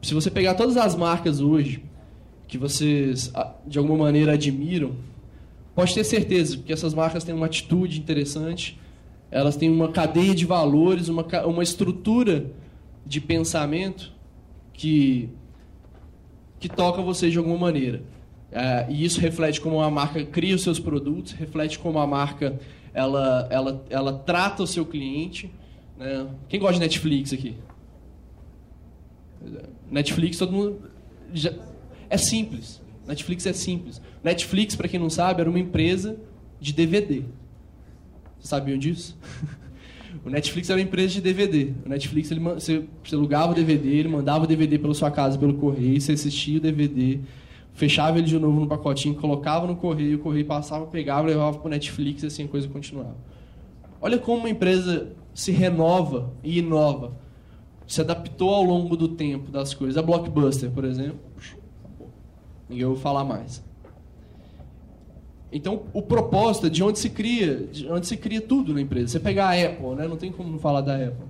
Se 0.00 0.14
você 0.14 0.30
pegar 0.30 0.54
todas 0.54 0.76
as 0.76 0.94
marcas 0.94 1.40
hoje 1.40 1.82
que 2.46 2.56
vocês 2.56 3.32
de 3.66 3.78
alguma 3.78 4.04
maneira 4.04 4.34
admiram, 4.34 4.92
pode 5.74 5.92
ter 5.92 6.04
certeza 6.04 6.58
que 6.58 6.72
essas 6.72 6.94
marcas 6.94 7.24
têm 7.24 7.34
uma 7.34 7.46
atitude 7.46 7.98
interessante, 7.98 8.78
elas 9.30 9.56
têm 9.56 9.70
uma 9.70 9.88
cadeia 9.88 10.34
de 10.34 10.44
valores, 10.44 11.08
uma, 11.08 11.26
uma 11.46 11.62
estrutura 11.62 12.50
de 13.04 13.20
pensamento 13.20 14.12
que 14.72 15.28
que 16.58 16.68
toca 16.68 17.02
você 17.02 17.30
de 17.30 17.38
alguma 17.38 17.58
maneira. 17.58 18.02
É, 18.50 18.86
e 18.88 19.04
isso 19.04 19.20
reflete 19.20 19.60
como 19.60 19.80
a 19.80 19.90
marca 19.90 20.24
cria 20.24 20.54
os 20.54 20.62
seus 20.62 20.78
produtos, 20.78 21.32
reflete 21.32 21.78
como 21.78 21.98
a 21.98 22.06
marca 22.06 22.58
ela, 22.94 23.46
ela, 23.50 23.84
ela 23.90 24.12
trata 24.14 24.62
o 24.62 24.66
seu 24.66 24.86
cliente. 24.86 25.50
Né? 25.98 26.26
Quem 26.48 26.58
gosta 26.58 26.74
de 26.74 26.80
Netflix 26.80 27.32
aqui? 27.32 27.56
Netflix, 29.90 30.38
todo 30.38 30.52
mundo. 30.52 30.90
Já, 31.34 31.52
é 32.08 32.16
simples. 32.16 32.80
Netflix 33.06 33.46
é 33.46 33.52
simples. 33.52 34.00
Netflix, 34.24 34.74
para 34.74 34.88
quem 34.88 34.98
não 34.98 35.10
sabe, 35.10 35.42
era 35.42 35.50
uma 35.50 35.58
empresa 35.58 36.16
de 36.58 36.72
DVD. 36.72 37.24
Sabiam 38.46 38.78
disso? 38.78 39.18
o 40.24 40.30
Netflix 40.30 40.70
era 40.70 40.78
uma 40.78 40.84
empresa 40.84 41.14
de 41.14 41.20
DVD. 41.20 41.72
O 41.84 41.88
Netflix, 41.88 42.30
ele, 42.30 42.40
você, 42.40 42.84
você 43.02 43.14
alugava 43.16 43.52
o 43.52 43.54
DVD, 43.54 43.88
ele 43.88 44.08
mandava 44.08 44.44
o 44.44 44.46
DVD 44.46 44.78
pela 44.78 44.94
sua 44.94 45.10
casa, 45.10 45.36
pelo 45.36 45.54
correio, 45.54 46.00
você 46.00 46.12
assistia 46.12 46.58
o 46.58 46.60
DVD, 46.60 47.18
fechava 47.74 48.18
ele 48.18 48.26
de 48.26 48.38
novo 48.38 48.60
no 48.60 48.68
pacotinho, 48.68 49.16
colocava 49.16 49.66
no 49.66 49.74
correio, 49.74 50.18
o 50.18 50.20
correio 50.20 50.46
passava, 50.46 50.86
pegava, 50.86 51.26
levava 51.26 51.58
para 51.58 51.66
o 51.66 51.70
Netflix 51.70 52.22
e 52.22 52.26
assim 52.26 52.44
a 52.44 52.48
coisa 52.48 52.68
continuava. 52.68 53.16
Olha 54.00 54.18
como 54.18 54.38
uma 54.38 54.50
empresa 54.50 55.12
se 55.34 55.50
renova 55.50 56.32
e 56.44 56.60
inova. 56.60 57.16
Se 57.84 58.00
adaptou 58.00 58.54
ao 58.54 58.62
longo 58.62 58.96
do 58.96 59.08
tempo 59.08 59.50
das 59.50 59.74
coisas. 59.74 59.96
A 59.96 60.02
Blockbuster, 60.02 60.70
por 60.70 60.84
exemplo, 60.84 61.18
ninguém 62.68 62.84
ouve 62.84 63.00
falar 63.02 63.24
mais. 63.24 63.65
Então, 65.52 65.84
o 65.92 66.02
propósito 66.02 66.66
é 66.66 66.70
de 66.70 66.82
onde 66.82 66.98
se 66.98 67.08
cria, 67.08 67.66
de 67.66 67.88
onde 67.90 68.06
se 68.06 68.16
cria 68.16 68.40
tudo 68.40 68.74
na 68.74 68.80
empresa. 68.80 69.08
Você 69.08 69.20
pegar 69.20 69.48
a 69.48 69.52
Apple, 69.52 69.94
né? 69.94 70.08
não 70.08 70.16
tem 70.16 70.32
como 70.32 70.50
não 70.50 70.58
falar 70.58 70.80
da 70.80 70.96
Apple. 70.96 71.26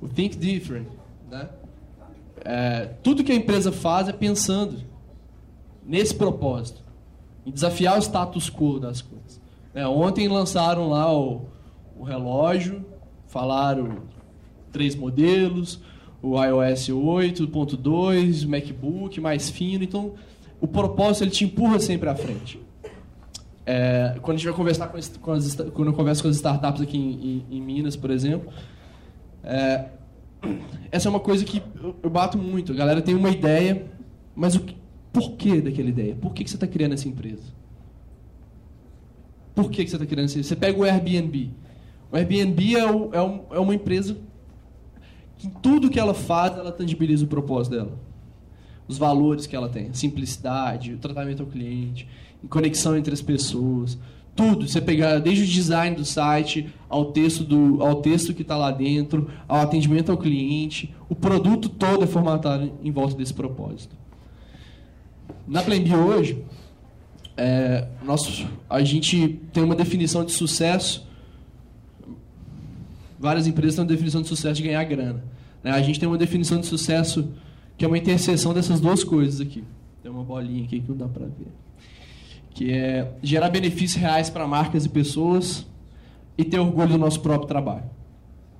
O 0.00 0.08
Think 0.08 0.36
Different, 0.36 0.86
né? 1.30 1.48
É, 2.44 2.90
tudo 3.02 3.24
que 3.24 3.32
a 3.32 3.34
empresa 3.34 3.70
faz 3.70 4.08
é 4.08 4.12
pensando 4.12 4.78
nesse 5.84 6.14
propósito, 6.14 6.82
em 7.44 7.50
desafiar 7.50 7.98
o 7.98 8.02
status 8.02 8.48
quo 8.48 8.78
das 8.78 9.02
coisas. 9.02 9.40
É, 9.74 9.86
ontem 9.86 10.28
lançaram 10.28 10.88
lá 10.88 11.12
o, 11.12 11.46
o 11.98 12.04
relógio, 12.04 12.84
falaram 13.26 13.98
três 14.72 14.94
modelos, 14.94 15.80
o 16.22 16.42
iOS 16.42 16.88
8.2, 16.88 18.44
o 18.44 18.48
MacBook 18.48 19.20
mais 19.20 19.50
fino. 19.50 19.84
Então, 19.84 20.14
o 20.60 20.66
propósito 20.66 21.24
ele 21.24 21.30
te 21.30 21.44
empurra 21.44 21.78
sempre 21.78 22.08
à 22.08 22.14
frente. 22.14 22.60
É, 23.70 24.16
quando 24.22 24.36
a 24.36 24.38
gente 24.38 24.46
vai 24.46 24.56
conversar 24.56 24.88
com, 24.88 24.98
com 25.20 25.32
as, 25.32 25.54
quando 25.54 25.88
eu 25.88 25.92
converso 25.92 26.22
com 26.22 26.28
as 26.30 26.36
startups 26.36 26.80
aqui 26.80 26.96
em, 26.96 27.44
em, 27.50 27.58
em 27.58 27.60
Minas, 27.60 27.96
por 27.96 28.10
exemplo, 28.10 28.50
é, 29.44 29.90
essa 30.90 31.06
é 31.06 31.10
uma 31.10 31.20
coisa 31.20 31.44
que 31.44 31.62
eu, 31.74 31.94
eu, 32.02 32.08
bato 32.08 32.38
muito. 32.38 32.72
A 32.72 32.74
galera 32.74 33.02
tem 33.02 33.14
uma 33.14 33.28
ideia, 33.28 33.84
mas 34.34 34.56
o 34.56 34.64
por 35.12 35.32
que 35.32 35.60
daquela 35.60 35.90
ideia? 35.90 36.14
Por 36.14 36.32
que, 36.32 36.44
que 36.44 36.48
você 36.48 36.56
está 36.56 36.66
criando 36.66 36.94
essa 36.94 37.06
empresa? 37.06 37.42
Por 39.54 39.70
que, 39.70 39.84
que 39.84 39.90
você 39.90 39.96
está 39.96 40.06
criando 40.06 40.24
essa? 40.24 40.42
Você 40.42 40.56
pega 40.56 40.78
o 40.78 40.84
Airbnb. 40.84 41.50
O 42.10 42.16
Airbnb 42.16 42.74
é, 42.74 42.90
o, 42.90 43.10
é, 43.12 43.22
um, 43.22 43.44
é 43.50 43.58
uma 43.58 43.74
empresa 43.74 44.16
que 45.36 45.46
em 45.46 45.50
tudo 45.50 45.90
que 45.90 46.00
ela 46.00 46.14
faz, 46.14 46.56
ela 46.56 46.72
tangibiliza 46.72 47.26
o 47.26 47.28
propósito 47.28 47.76
dela. 47.76 47.98
Os 48.88 48.96
valores 48.96 49.46
que 49.46 49.54
ela 49.54 49.68
tem, 49.68 49.88
a 49.88 49.92
simplicidade, 49.92 50.94
o 50.94 50.98
tratamento 50.98 51.42
ao 51.42 51.46
cliente, 51.46 52.08
conexão 52.48 52.96
entre 52.96 53.12
as 53.12 53.22
pessoas, 53.22 53.98
tudo. 54.36 54.68
Você 54.68 54.80
pegar 54.80 55.18
desde 55.18 55.44
o 55.44 55.46
design 55.46 55.96
do 55.96 56.04
site 56.04 56.68
ao 56.88 57.06
texto, 57.06 57.42
do, 57.42 57.82
ao 57.82 57.96
texto 57.96 58.32
que 58.34 58.42
está 58.42 58.56
lá 58.56 58.70
dentro, 58.70 59.28
ao 59.48 59.60
atendimento 59.60 60.12
ao 60.12 60.18
cliente, 60.18 60.94
o 61.08 61.14
produto 61.14 61.68
todo 61.68 62.04
é 62.04 62.06
formatado 62.06 62.72
em 62.82 62.90
volta 62.90 63.16
desse 63.16 63.34
propósito. 63.34 63.96
Na 65.46 65.62
Plan 65.62 65.76
hoje, 66.06 66.44
é, 67.36 67.88
nosso, 68.04 68.46
a 68.68 68.82
gente 68.82 69.40
tem 69.52 69.62
uma 69.62 69.74
definição 69.74 70.24
de 70.24 70.32
sucesso 70.32 71.08
várias 73.18 73.46
empresas 73.46 73.74
têm 73.74 73.82
uma 73.82 73.88
definição 73.88 74.22
de 74.22 74.28
sucesso 74.28 74.54
de 74.54 74.62
ganhar 74.62 74.84
grana. 74.84 75.22
Né? 75.62 75.72
A 75.72 75.82
gente 75.82 75.98
tem 75.98 76.08
uma 76.08 76.18
definição 76.18 76.60
de 76.60 76.66
sucesso 76.66 77.28
que 77.76 77.84
é 77.84 77.88
uma 77.88 77.98
interseção 77.98 78.54
dessas 78.54 78.80
duas 78.80 79.02
coisas 79.02 79.40
aqui. 79.40 79.64
Tem 80.02 80.10
uma 80.10 80.22
bolinha 80.22 80.64
aqui 80.64 80.80
que 80.80 80.88
não 80.88 80.96
dá 80.96 81.08
para 81.08 81.26
ver. 81.26 81.48
Que 82.58 82.72
é 82.72 83.12
gerar 83.22 83.50
benefícios 83.50 84.02
reais 84.02 84.28
para 84.28 84.44
marcas 84.44 84.84
e 84.84 84.88
pessoas 84.88 85.64
e 86.36 86.42
ter 86.42 86.58
orgulho 86.58 86.88
do 86.88 86.98
nosso 86.98 87.20
próprio 87.20 87.46
trabalho. 87.46 87.88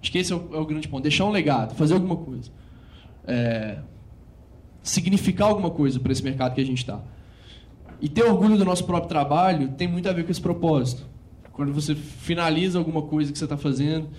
Acho 0.00 0.12
que 0.12 0.18
esse 0.18 0.32
é 0.32 0.37
o, 0.37 0.50
é 0.52 0.56
o 0.56 0.64
grande 0.64 0.87
ponto. 0.87 1.02
Deixar 1.02 1.24
um 1.24 1.30
legado, 1.30 1.74
fazer 1.74 1.94
alguma 1.94 2.14
coisa. 2.14 2.48
É, 3.26 3.78
significar 4.84 5.48
alguma 5.48 5.68
coisa 5.70 5.98
para 5.98 6.12
esse 6.12 6.22
mercado 6.22 6.54
que 6.54 6.61
a 6.61 6.64
gente 6.64 6.78
está. 6.78 7.00
E 8.00 8.08
ter 8.08 8.22
orgulho 8.22 8.56
do 8.56 8.64
nosso 8.64 8.84
próprio 8.84 9.08
trabalho 9.08 9.72
tem 9.72 9.88
muito 9.88 10.08
a 10.08 10.12
ver 10.12 10.24
com 10.24 10.30
esse 10.30 10.40
propósito. 10.40 11.04
Quando 11.52 11.72
você 11.72 11.96
finaliza 11.96 12.78
alguma 12.78 13.02
coisa 13.02 13.32
que 13.32 13.38
você 13.38 13.46
está 13.46 13.56
fazendo 13.56 14.11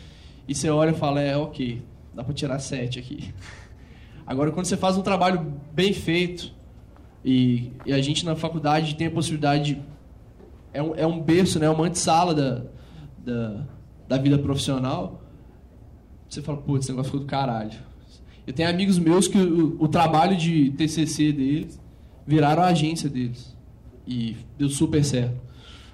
e 0.46 0.54
você 0.54 0.70
olha 0.70 0.90
e 0.90 0.94
fala, 0.94 1.22
é, 1.22 1.38
ok, 1.38 1.82
dá 2.14 2.22
para 2.22 2.34
tirar 2.34 2.60
sete 2.60 3.00
aqui. 3.00 3.34
Agora, 4.28 4.52
quando 4.52 4.66
você 4.66 4.76
faz 4.76 4.98
um 4.98 5.02
trabalho 5.02 5.54
bem 5.74 5.94
feito, 5.94 6.59
e, 7.24 7.72
e 7.86 7.94
a 7.94 8.02
gente 8.02 8.26
na 8.26 8.36
faculdade 8.36 8.96
tem 8.96 9.08
a 9.08 9.12
possibilidade, 9.12 9.76
de, 9.76 9.82
é, 10.74 10.82
um, 10.82 10.96
é 10.96 11.06
um 11.06 11.20
berço, 11.20 11.60
né, 11.60 11.66
é 11.66 11.70
uma 11.70 11.86
antessala 11.86 12.34
da, 12.34 12.62
da, 13.18 13.66
da 14.08 14.18
vida 14.18 14.38
profissional, 14.38 15.22
você 16.30 16.42
fala, 16.42 16.60
putz, 16.60 16.86
esse 16.86 16.92
negócio 16.92 17.12
ficou 17.12 17.26
do 17.26 17.30
caralho. 17.30 17.72
Eu 18.46 18.54
tenho 18.54 18.70
amigos 18.70 18.98
meus 18.98 19.28
que 19.28 19.38
o, 19.38 19.78
o 19.80 19.88
trabalho 19.88 20.38
de 20.38 20.72
TCC 20.72 21.32
deles 21.32 21.80
viraram 22.26 22.64
a 22.64 22.68
agência 22.68 23.10
deles. 23.10 23.56
E 24.08 24.38
deu 24.58 24.70
super 24.70 25.04
certo. 25.04 25.40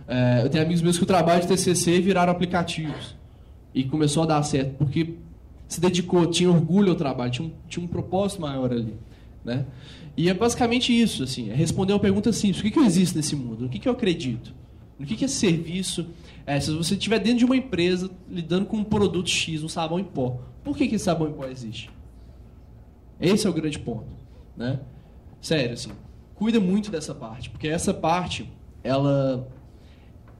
É, 0.07 0.41
eu 0.43 0.49
tenho 0.49 0.63
amigos 0.63 0.81
meus 0.81 0.97
que 0.97 1.03
o 1.03 1.07
trabalho 1.07 1.41
de 1.41 1.47
TCC 1.47 1.99
viraram 1.99 2.31
aplicativos 2.31 3.15
e 3.73 3.83
começou 3.83 4.23
a 4.23 4.25
dar 4.25 4.43
certo, 4.43 4.75
porque 4.77 5.15
se 5.67 5.81
dedicou, 5.81 6.25
tinha 6.27 6.49
orgulho 6.49 6.91
ao 6.91 6.95
trabalho, 6.95 7.31
tinha 7.31 7.47
um, 7.47 7.51
tinha 7.67 7.83
um 7.83 7.87
propósito 7.87 8.41
maior 8.41 8.71
ali. 8.71 8.93
Né? 9.45 9.65
E 10.17 10.27
é 10.29 10.33
basicamente 10.33 10.99
isso, 10.99 11.23
assim, 11.23 11.51
é 11.51 11.53
responder 11.53 11.93
uma 11.93 11.99
pergunta 11.99 12.33
simples: 12.33 12.59
o 12.59 12.63
que, 12.63 12.71
que 12.71 12.79
eu 12.79 12.83
existo 12.83 13.15
nesse 13.15 13.35
mundo? 13.35 13.63
No 13.63 13.69
que, 13.69 13.79
que 13.79 13.87
eu 13.87 13.93
acredito? 13.93 14.53
No 14.97 15.05
que, 15.05 15.15
que 15.15 15.25
é 15.25 15.27
serviço? 15.27 16.07
É, 16.45 16.59
se 16.59 16.71
você 16.71 16.95
estiver 16.95 17.19
dentro 17.19 17.39
de 17.39 17.45
uma 17.45 17.55
empresa 17.55 18.09
lidando 18.29 18.65
com 18.65 18.77
um 18.77 18.83
produto 18.83 19.29
X, 19.29 19.63
um 19.63 19.69
sabão 19.69 19.99
em 19.99 20.03
pó, 20.03 20.39
por 20.63 20.75
que, 20.75 20.87
que 20.87 20.95
esse 20.95 21.05
sabão 21.05 21.29
em 21.29 21.33
pó 21.33 21.45
existe? 21.45 21.89
Esse 23.19 23.45
é 23.45 23.49
o 23.49 23.53
grande 23.53 23.79
ponto. 23.79 24.07
Né? 24.57 24.79
Sério, 25.41 25.73
assim, 25.73 25.91
cuida 26.33 26.59
muito 26.59 26.89
dessa 26.89 27.13
parte, 27.13 27.49
porque 27.49 27.67
essa 27.67 27.93
parte, 27.93 28.49
ela, 28.83 29.47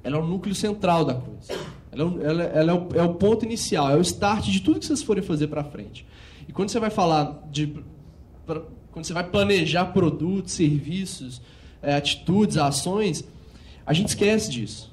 ela 0.04 0.18
é 0.18 0.20
o 0.20 0.26
núcleo 0.26 0.56
central 0.56 1.06
da 1.06 1.16
coisa. 1.16 1.54
Ela, 1.92 2.04
é 2.04 2.26
ela, 2.26 2.44
ela 2.44 2.72
é, 2.72 2.76
o, 2.76 2.88
é, 2.96 3.04
o, 3.04 3.14
ponto 3.14 3.46
inicial, 3.46 3.90
é 3.90 3.96
o 3.96 4.02
start 4.02 4.46
de 4.46 4.62
tudo 4.62 4.80
que 4.80 4.86
vocês 4.86 5.04
forem 5.04 5.24
fazer 5.24 5.48
para 5.48 5.64
frente. 5.64 6.06
E 6.48 6.54
quando 6.54 6.70
você 6.70 6.80
vai 6.80 6.90
falar 6.90 7.44
de. 7.52 7.84
Pra, 8.46 8.62
quando 8.96 9.04
você 9.04 9.12
vai 9.12 9.30
planejar 9.30 9.88
produtos, 9.88 10.54
serviços, 10.54 11.42
é, 11.82 11.96
atitudes, 11.96 12.56
ações, 12.56 13.26
a 13.86 13.92
gente 13.92 14.08
esquece 14.08 14.50
disso. 14.50 14.90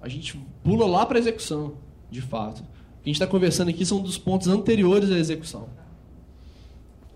A 0.00 0.08
gente 0.08 0.38
pula 0.62 0.86
lá 0.86 1.04
para 1.04 1.18
a 1.18 1.20
execução, 1.20 1.74
de 2.08 2.22
fato. 2.22 2.60
O 2.60 2.62
que 2.62 2.66
a 2.66 3.06
gente 3.08 3.16
está 3.16 3.26
conversando 3.26 3.70
aqui 3.70 3.84
são 3.84 4.00
dos 4.00 4.16
pontos 4.16 4.46
anteriores 4.46 5.10
à 5.10 5.18
execução. 5.18 5.68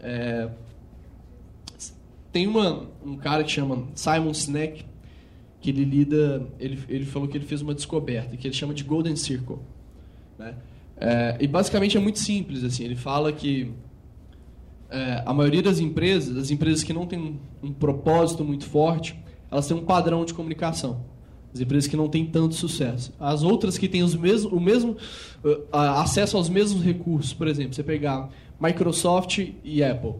É, 0.00 0.48
tem 2.32 2.48
uma, 2.48 2.88
um 3.04 3.16
cara 3.16 3.44
que 3.44 3.52
chama 3.52 3.86
Simon 3.94 4.34
Sinek, 4.34 4.84
que 5.60 5.70
ele 5.70 5.84
lida, 5.84 6.44
ele, 6.58 6.82
ele 6.88 7.04
falou 7.04 7.28
que 7.28 7.38
ele 7.38 7.46
fez 7.46 7.62
uma 7.62 7.72
descoberta, 7.72 8.36
que 8.36 8.48
ele 8.48 8.54
chama 8.54 8.74
de 8.74 8.82
Golden 8.82 9.14
Circle. 9.14 9.58
Né? 10.36 10.56
É, 10.96 11.36
e 11.38 11.46
basicamente 11.46 11.96
é 11.96 12.00
muito 12.00 12.18
simples, 12.18 12.64
assim, 12.64 12.82
ele 12.82 12.96
fala 12.96 13.32
que 13.32 13.72
é, 14.90 15.22
a 15.24 15.32
maioria 15.32 15.62
das 15.62 15.78
empresas, 15.78 16.36
as 16.36 16.50
empresas 16.50 16.82
que 16.82 16.92
não 16.92 17.06
têm 17.06 17.18
um, 17.18 17.68
um 17.68 17.72
propósito 17.72 18.44
muito 18.44 18.66
forte, 18.66 19.16
elas 19.50 19.66
têm 19.66 19.76
um 19.76 19.84
padrão 19.84 20.24
de 20.24 20.34
comunicação. 20.34 21.04
As 21.52 21.60
empresas 21.60 21.88
que 21.88 21.96
não 21.96 22.08
têm 22.08 22.26
tanto 22.26 22.54
sucesso. 22.54 23.12
As 23.18 23.42
outras 23.42 23.78
que 23.78 23.88
têm 23.88 24.02
os 24.02 24.14
mesmos, 24.14 24.52
o 24.52 24.60
mesmo 24.60 24.96
uh, 25.44 25.76
acesso 25.76 26.36
aos 26.36 26.48
mesmos 26.48 26.84
recursos. 26.84 27.32
Por 27.32 27.48
exemplo, 27.48 27.74
você 27.74 27.82
pegar 27.82 28.28
Microsoft 28.60 29.38
e 29.64 29.82
Apple. 29.82 30.14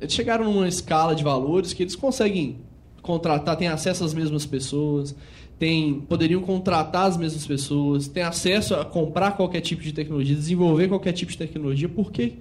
Eles 0.00 0.12
chegaram 0.12 0.44
numa 0.44 0.68
escala 0.68 1.14
de 1.14 1.24
valores 1.24 1.72
que 1.72 1.82
eles 1.82 1.96
conseguem 1.96 2.58
contratar, 3.00 3.56
têm 3.56 3.68
acesso 3.68 4.04
às 4.04 4.12
mesmas 4.12 4.44
pessoas, 4.44 5.14
têm, 5.58 6.00
poderiam 6.00 6.42
contratar 6.42 7.06
as 7.06 7.16
mesmas 7.16 7.46
pessoas, 7.46 8.08
têm 8.08 8.22
acesso 8.22 8.74
a 8.74 8.84
comprar 8.84 9.32
qualquer 9.36 9.60
tipo 9.60 9.82
de 9.82 9.92
tecnologia, 9.92 10.34
desenvolver 10.34 10.88
qualquer 10.88 11.12
tipo 11.12 11.32
de 11.32 11.38
tecnologia. 11.38 11.88
Por 11.88 12.12
que, 12.12 12.34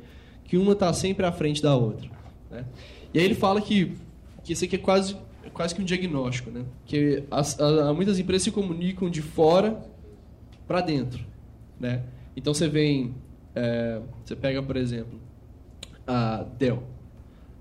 que 0.45 0.57
uma 0.57 0.73
está 0.73 0.93
sempre 0.93 1.25
à 1.25 1.31
frente 1.31 1.61
da 1.61 1.75
outra? 1.75 2.09
Né? 2.49 2.65
E 3.13 3.19
aí 3.19 3.25
ele 3.25 3.35
fala 3.35 3.61
que, 3.61 3.93
que 4.43 4.53
isso 4.53 4.63
aqui 4.63 4.75
é 4.75 4.79
quase 4.79 5.15
quase 5.55 5.73
que 5.73 5.81
um 5.81 5.85
diagnóstico, 5.85 6.51
né? 6.51 6.65
Que 6.85 7.23
as, 7.31 7.57
muitas 7.95 8.19
empresas 8.19 8.43
se 8.43 8.51
comunicam 8.51 9.09
de 9.09 9.21
fora 9.21 9.81
para 10.67 10.81
dentro, 10.81 11.23
né? 11.79 12.03
Então 12.35 12.53
você 12.53 12.67
vem, 12.67 13.15
é, 13.55 14.01
você 14.23 14.35
pega 14.35 14.61
por 14.61 14.75
exemplo 14.75 15.17
a 16.05 16.45
Dell, 16.57 16.83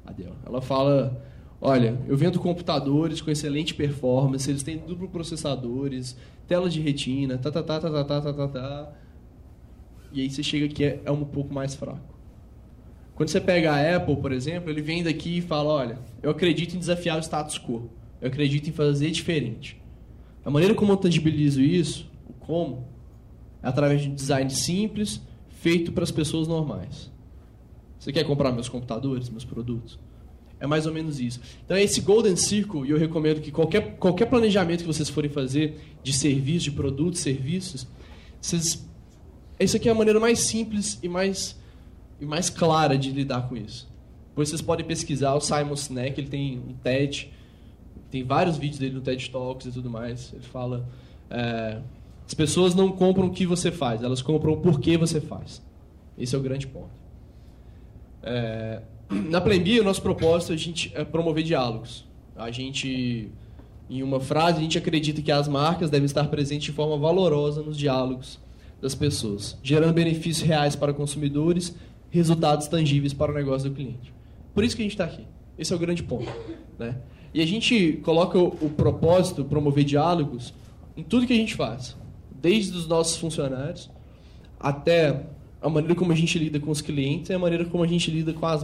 a 0.04 0.12
Dell, 0.12 0.32
ela 0.44 0.60
fala, 0.60 1.22
olha, 1.60 1.98
eu 2.08 2.16
vendo 2.16 2.40
computadores 2.40 3.22
com 3.22 3.30
excelente 3.30 3.74
performance, 3.74 4.50
eles 4.50 4.64
têm 4.64 4.76
duplo 4.76 5.08
processadores, 5.08 6.16
tela 6.48 6.68
de 6.68 6.80
retina, 6.80 7.38
tá 7.38 7.50
tá 7.50 7.62
tá 7.62 7.80
tá 7.80 7.90
tá 7.90 8.04
tá 8.04 8.20
tá 8.20 8.32
tá, 8.32 8.48
tá. 8.48 8.92
e 10.12 10.20
aí 10.20 10.28
você 10.28 10.42
chega 10.42 10.66
aqui 10.66 10.84
é, 10.84 11.00
é 11.04 11.12
um 11.12 11.24
pouco 11.24 11.54
mais 11.54 11.76
fraco. 11.76 12.13
Quando 13.14 13.28
você 13.28 13.40
pega 13.40 13.72
a 13.72 13.96
Apple, 13.96 14.16
por 14.16 14.32
exemplo, 14.32 14.70
ele 14.70 14.82
vem 14.82 15.02
daqui 15.02 15.38
e 15.38 15.40
fala: 15.40 15.70
olha, 15.70 15.98
eu 16.22 16.30
acredito 16.30 16.74
em 16.74 16.78
desafiar 16.78 17.16
o 17.16 17.22
status 17.22 17.58
quo. 17.58 17.90
Eu 18.20 18.28
acredito 18.28 18.68
em 18.68 18.72
fazer 18.72 19.10
diferente. 19.10 19.80
A 20.44 20.50
maneira 20.50 20.74
como 20.74 20.92
eu 20.92 20.96
tangibilizo 20.96 21.60
isso, 21.60 22.10
o 22.28 22.32
como, 22.32 22.86
é 23.62 23.68
através 23.68 24.02
de 24.02 24.08
um 24.08 24.14
design 24.14 24.50
simples, 24.50 25.20
feito 25.48 25.92
para 25.92 26.04
as 26.04 26.10
pessoas 26.10 26.48
normais. 26.48 27.10
Você 27.98 28.12
quer 28.12 28.24
comprar 28.24 28.52
meus 28.52 28.68
computadores, 28.68 29.30
meus 29.30 29.44
produtos? 29.44 29.98
É 30.60 30.66
mais 30.66 30.86
ou 30.86 30.92
menos 30.92 31.20
isso. 31.20 31.40
Então, 31.64 31.76
é 31.76 31.82
esse 31.82 32.00
Golden 32.00 32.36
Circle, 32.36 32.86
e 32.86 32.90
eu 32.90 32.98
recomendo 32.98 33.40
que 33.40 33.50
qualquer, 33.50 33.96
qualquer 33.96 34.26
planejamento 34.26 34.80
que 34.80 34.86
vocês 34.86 35.08
forem 35.08 35.30
fazer 35.30 35.78
de 36.02 36.12
serviço, 36.12 36.64
de 36.64 36.70
produtos, 36.72 37.20
serviços, 37.20 37.86
vocês, 38.40 38.86
essa 39.58 39.78
aqui 39.78 39.88
é 39.88 39.92
a 39.92 39.94
maneira 39.94 40.20
mais 40.20 40.40
simples 40.40 40.98
e 41.02 41.08
mais 41.08 41.56
e 42.24 42.26
mais 42.26 42.50
clara 42.50 42.96
de 42.96 43.10
lidar 43.10 43.48
com 43.48 43.56
isso. 43.56 43.88
Depois 44.30 44.48
vocês 44.48 44.62
podem 44.62 44.84
pesquisar 44.84 45.34
o 45.34 45.40
Simon 45.40 45.76
Sinek, 45.76 46.20
ele 46.20 46.28
tem 46.28 46.58
um 46.58 46.72
TED, 46.72 47.30
tem 48.10 48.24
vários 48.24 48.56
vídeos 48.56 48.78
dele 48.78 48.94
no 48.94 49.00
TED 49.00 49.30
Talks 49.30 49.66
e 49.66 49.72
tudo 49.72 49.88
mais. 49.88 50.32
Ele 50.32 50.42
fala: 50.42 50.88
é, 51.30 51.78
as 52.26 52.34
pessoas 52.34 52.74
não 52.74 52.90
compram 52.90 53.26
o 53.26 53.30
que 53.30 53.46
você 53.46 53.70
faz, 53.70 54.02
elas 54.02 54.22
compram 54.22 54.54
o 54.54 54.56
porquê 54.56 54.96
você 54.96 55.20
faz. 55.20 55.62
Esse 56.18 56.34
é 56.34 56.38
o 56.38 56.40
grande 56.40 56.66
ponto. 56.66 56.90
É, 58.22 58.80
na 59.10 59.40
Plembi, 59.40 59.78
o 59.78 59.84
nosso 59.84 60.02
propósito 60.02 60.52
a 60.52 60.56
gente 60.56 60.90
é 60.94 61.04
promover 61.04 61.44
diálogos. 61.44 62.04
A 62.34 62.50
gente, 62.50 63.30
em 63.88 64.02
uma 64.02 64.18
frase, 64.18 64.58
a 64.58 64.62
gente 64.62 64.78
acredita 64.78 65.22
que 65.22 65.30
as 65.30 65.46
marcas 65.46 65.90
devem 65.90 66.06
estar 66.06 66.24
presentes 66.24 66.64
de 66.66 66.72
forma 66.72 66.96
valorosa 66.96 67.62
nos 67.62 67.76
diálogos 67.76 68.40
das 68.80 68.94
pessoas, 68.94 69.56
gerando 69.62 69.92
benefícios 69.92 70.46
reais 70.46 70.74
para 70.74 70.92
consumidores 70.92 71.74
resultados 72.14 72.68
tangíveis 72.68 73.12
para 73.12 73.32
o 73.32 73.34
negócio 73.34 73.68
do 73.68 73.74
cliente. 73.74 74.14
Por 74.54 74.62
isso 74.62 74.76
que 74.76 74.82
a 74.82 74.84
gente 74.84 74.92
está 74.92 75.04
aqui. 75.04 75.26
Esse 75.58 75.72
é 75.72 75.76
o 75.76 75.78
grande 75.78 76.02
ponto. 76.02 76.30
Né? 76.78 76.96
E 77.32 77.42
a 77.42 77.46
gente 77.46 78.00
coloca 78.04 78.38
o, 78.38 78.48
o 78.60 78.70
propósito, 78.70 79.44
promover 79.44 79.84
diálogos, 79.84 80.54
em 80.96 81.02
tudo 81.02 81.26
que 81.26 81.32
a 81.32 81.36
gente 81.36 81.54
faz. 81.54 81.96
Desde 82.40 82.76
os 82.76 82.86
nossos 82.86 83.16
funcionários 83.16 83.90
até 84.60 85.26
a 85.60 85.68
maneira 85.68 85.94
como 85.94 86.12
a 86.12 86.14
gente 86.14 86.38
lida 86.38 86.60
com 86.60 86.70
os 86.70 86.80
clientes 86.80 87.30
e 87.30 87.34
a 87.34 87.38
maneira 87.38 87.64
como 87.64 87.82
a 87.82 87.86
gente 87.86 88.10
lida 88.10 88.32
com, 88.32 88.46
as, 88.46 88.62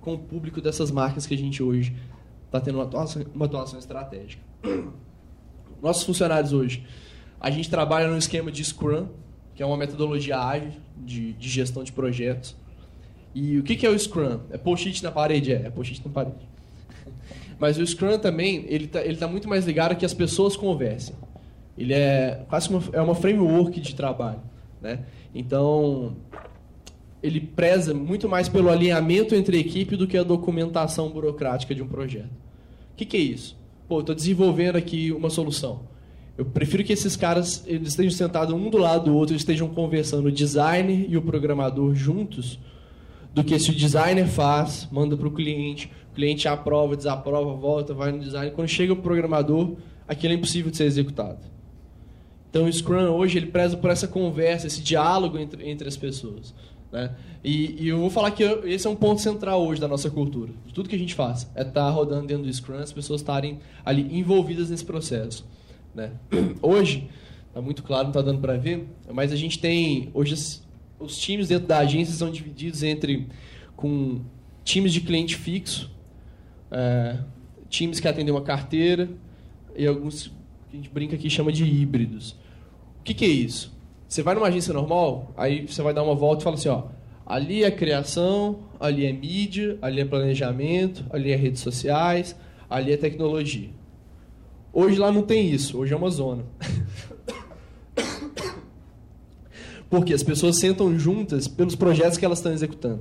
com 0.00 0.14
o 0.14 0.18
público 0.18 0.60
dessas 0.60 0.90
marcas 0.90 1.26
que 1.26 1.34
a 1.34 1.38
gente 1.38 1.62
hoje 1.62 1.96
está 2.44 2.60
tendo 2.60 2.76
uma 2.76 2.84
atuação, 2.84 3.24
uma 3.34 3.46
atuação 3.46 3.78
estratégica. 3.78 4.42
Nossos 5.80 6.02
funcionários 6.02 6.52
hoje, 6.52 6.84
a 7.40 7.50
gente 7.50 7.70
trabalha 7.70 8.08
no 8.08 8.18
esquema 8.18 8.52
de 8.52 8.62
Scrum, 8.62 9.06
que 9.54 9.62
é 9.62 9.66
uma 9.66 9.76
metodologia 9.76 10.38
ágil 10.38 10.72
de, 10.98 11.32
de 11.32 11.48
gestão 11.48 11.82
de 11.82 11.92
projetos. 11.92 12.56
E 13.34 13.58
o 13.58 13.62
que 13.62 13.86
é 13.86 13.90
o 13.90 13.98
Scrum? 13.98 14.40
É 14.50 14.58
post-it 14.58 15.02
na 15.02 15.12
parede? 15.12 15.52
É, 15.52 15.66
é 15.66 15.70
post-it 15.70 16.02
na 16.04 16.12
parede. 16.12 16.48
Mas 17.58 17.78
o 17.78 17.86
Scrum 17.86 18.18
também, 18.18 18.64
ele 18.68 18.86
está 18.86 19.04
ele 19.04 19.16
tá 19.16 19.28
muito 19.28 19.48
mais 19.48 19.66
ligado 19.66 19.92
a 19.92 19.94
que 19.94 20.04
as 20.04 20.14
pessoas 20.14 20.56
conversem. 20.56 21.14
Ele 21.76 21.92
é 21.92 22.44
quase 22.48 22.68
uma, 22.70 22.82
é 22.92 23.00
uma 23.00 23.14
framework 23.14 23.80
de 23.80 23.94
trabalho. 23.94 24.40
Né? 24.80 25.00
Então, 25.34 26.16
ele 27.22 27.40
preza 27.40 27.92
muito 27.94 28.28
mais 28.28 28.48
pelo 28.48 28.70
alinhamento 28.70 29.34
entre 29.34 29.56
a 29.56 29.60
equipe 29.60 29.96
do 29.96 30.06
que 30.06 30.16
a 30.16 30.22
documentação 30.22 31.10
burocrática 31.10 31.74
de 31.74 31.82
um 31.82 31.86
projeto. 31.86 32.30
O 32.92 32.96
que, 32.96 33.04
que 33.04 33.16
é 33.16 33.20
isso? 33.20 33.56
Pô, 33.88 34.00
estou 34.00 34.14
desenvolvendo 34.14 34.76
aqui 34.76 35.12
uma 35.12 35.30
solução. 35.30 35.82
Eu 36.38 36.44
prefiro 36.46 36.82
que 36.82 36.92
esses 36.92 37.16
caras 37.16 37.62
eles 37.66 37.88
estejam 37.88 38.12
sentados 38.12 38.54
um 38.54 38.70
do 38.70 38.78
lado 38.78 39.04
do 39.04 39.14
outro, 39.14 39.36
estejam 39.36 39.68
conversando 39.68 40.26
o 40.26 40.32
designer 40.32 41.06
e 41.08 41.16
o 41.16 41.22
programador 41.22 41.94
juntos, 41.94 42.58
do 43.32 43.44
que 43.44 43.58
se 43.58 43.70
o 43.70 43.74
designer 43.74 44.26
faz, 44.26 44.88
manda 44.90 45.16
para 45.16 45.28
o 45.28 45.30
cliente, 45.30 45.90
o 46.10 46.14
cliente 46.14 46.48
aprova, 46.48 46.96
desaprova, 46.96 47.54
volta, 47.54 47.94
vai 47.94 48.10
no 48.12 48.18
design. 48.18 48.50
Quando 48.50 48.68
chega 48.68 48.92
o 48.92 48.96
programador, 48.96 49.76
aquilo 50.06 50.32
é 50.32 50.36
impossível 50.36 50.70
de 50.70 50.76
ser 50.76 50.84
executado. 50.84 51.38
Então 52.50 52.64
o 52.64 52.72
Scrum 52.72 53.10
hoje 53.10 53.38
ele 53.38 53.46
preza 53.46 53.76
por 53.76 53.90
essa 53.90 54.08
conversa, 54.08 54.66
esse 54.66 54.80
diálogo 54.80 55.38
entre, 55.38 55.68
entre 55.70 55.86
as 55.86 55.96
pessoas. 55.96 56.52
Né? 56.90 57.14
E, 57.44 57.84
e, 57.84 57.88
eu 57.88 58.00
vou 58.00 58.10
falar 58.10 58.32
que 58.32 58.42
eu, 58.42 58.66
esse 58.68 58.84
é 58.86 58.90
um 58.90 58.96
ponto 58.96 59.20
central 59.20 59.64
hoje 59.64 59.80
da 59.80 59.86
nossa 59.86 60.10
cultura. 60.10 60.52
De 60.66 60.74
tudo 60.74 60.88
que 60.88 60.96
a 60.96 60.98
gente 60.98 61.14
faz 61.14 61.48
é 61.54 61.60
estar 61.60 61.72
tá 61.72 61.90
rodando 61.90 62.26
dentro 62.26 62.42
do 62.42 62.52
Scrum, 62.52 62.78
as 62.78 62.92
pessoas 62.92 63.20
estarem 63.20 63.60
ali 63.84 64.18
envolvidas 64.18 64.70
nesse 64.70 64.84
processo. 64.84 65.46
Né? 65.94 66.10
Hoje, 66.60 67.08
está 67.48 67.60
muito 67.60 67.82
claro, 67.82 68.04
não 68.04 68.10
está 68.10 68.22
dando 68.22 68.40
para 68.40 68.56
ver, 68.56 68.86
mas 69.12 69.32
a 69.32 69.36
gente 69.36 69.58
tem 69.58 70.08
hoje 70.14 70.34
os 71.00 71.18
times 71.18 71.48
dentro 71.48 71.66
da 71.66 71.78
agência 71.78 72.14
são 72.14 72.30
divididos 72.30 72.82
entre 72.82 73.26
com 73.74 74.20
times 74.62 74.92
de 74.92 75.00
cliente 75.00 75.34
fixo, 75.36 75.90
é, 76.70 77.18
times 77.68 77.98
que 77.98 78.06
atendem 78.06 78.32
uma 78.32 78.42
carteira 78.42 79.08
e 79.74 79.86
alguns 79.86 80.28
que 80.68 80.74
a 80.74 80.76
gente 80.76 80.90
brinca 80.90 81.16
aqui 81.16 81.30
chama 81.30 81.50
de 81.50 81.64
híbridos. 81.64 82.32
O 83.00 83.02
que, 83.02 83.14
que 83.14 83.24
é 83.24 83.28
isso? 83.28 83.74
Você 84.06 84.22
vai 84.22 84.34
numa 84.34 84.48
agência 84.48 84.74
normal, 84.74 85.32
aí 85.36 85.66
você 85.66 85.82
vai 85.82 85.94
dar 85.94 86.02
uma 86.02 86.14
volta 86.14 86.42
e 86.42 86.44
fala 86.44 86.56
assim, 86.56 86.68
ó, 86.68 86.84
ali 87.24 87.64
é 87.64 87.70
criação, 87.70 88.60
ali 88.78 89.06
é 89.06 89.12
mídia, 89.12 89.78
ali 89.80 90.00
é 90.00 90.04
planejamento, 90.04 91.04
ali 91.10 91.32
é 91.32 91.36
redes 91.36 91.62
sociais, 91.62 92.36
ali 92.68 92.92
é 92.92 92.96
tecnologia. 92.96 93.70
Hoje 94.72 94.98
lá 94.98 95.10
não 95.10 95.22
tem 95.22 95.50
isso, 95.50 95.78
hoje 95.78 95.92
é 95.92 95.96
uma 95.96 96.10
zona. 96.10 96.44
Porque 99.90 100.14
as 100.14 100.22
pessoas 100.22 100.56
sentam 100.56 100.96
juntas 100.98 101.48
pelos 101.48 101.74
projetos 101.74 102.16
que 102.16 102.24
elas 102.24 102.38
estão 102.38 102.52
executando. 102.52 103.00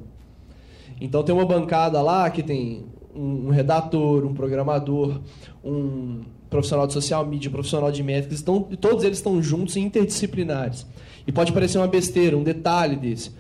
Então 0.99 1.23
tem 1.23 1.34
uma 1.34 1.45
bancada 1.45 2.02
lá 2.02 2.30
que 2.30 2.43
tem 2.43 2.84
um, 3.15 3.49
redator, 3.49 4.25
um 4.25 4.34
programador, 4.34 5.21
um 5.63 6.23
profissional 6.49 6.88
de 6.88 6.93
social 6.93 7.25
media, 7.25 7.49
um 7.49 7.54
profissional 7.54 7.91
de 7.91 8.02
métricas, 8.02 8.39
estão, 8.39 8.62
todos 8.62 9.04
eles 9.04 9.19
estão 9.19 9.41
juntos 9.41 9.75
e 9.75 9.80
interdisciplinares. 9.80 10.86
E 11.28 11.32
pode 11.32 11.54
parecer 11.54 11.78
uma 11.78 11.88
besteira, 11.88 12.36
um 12.36 12.43
detalhe 12.43 12.95
desse, 12.95 13.32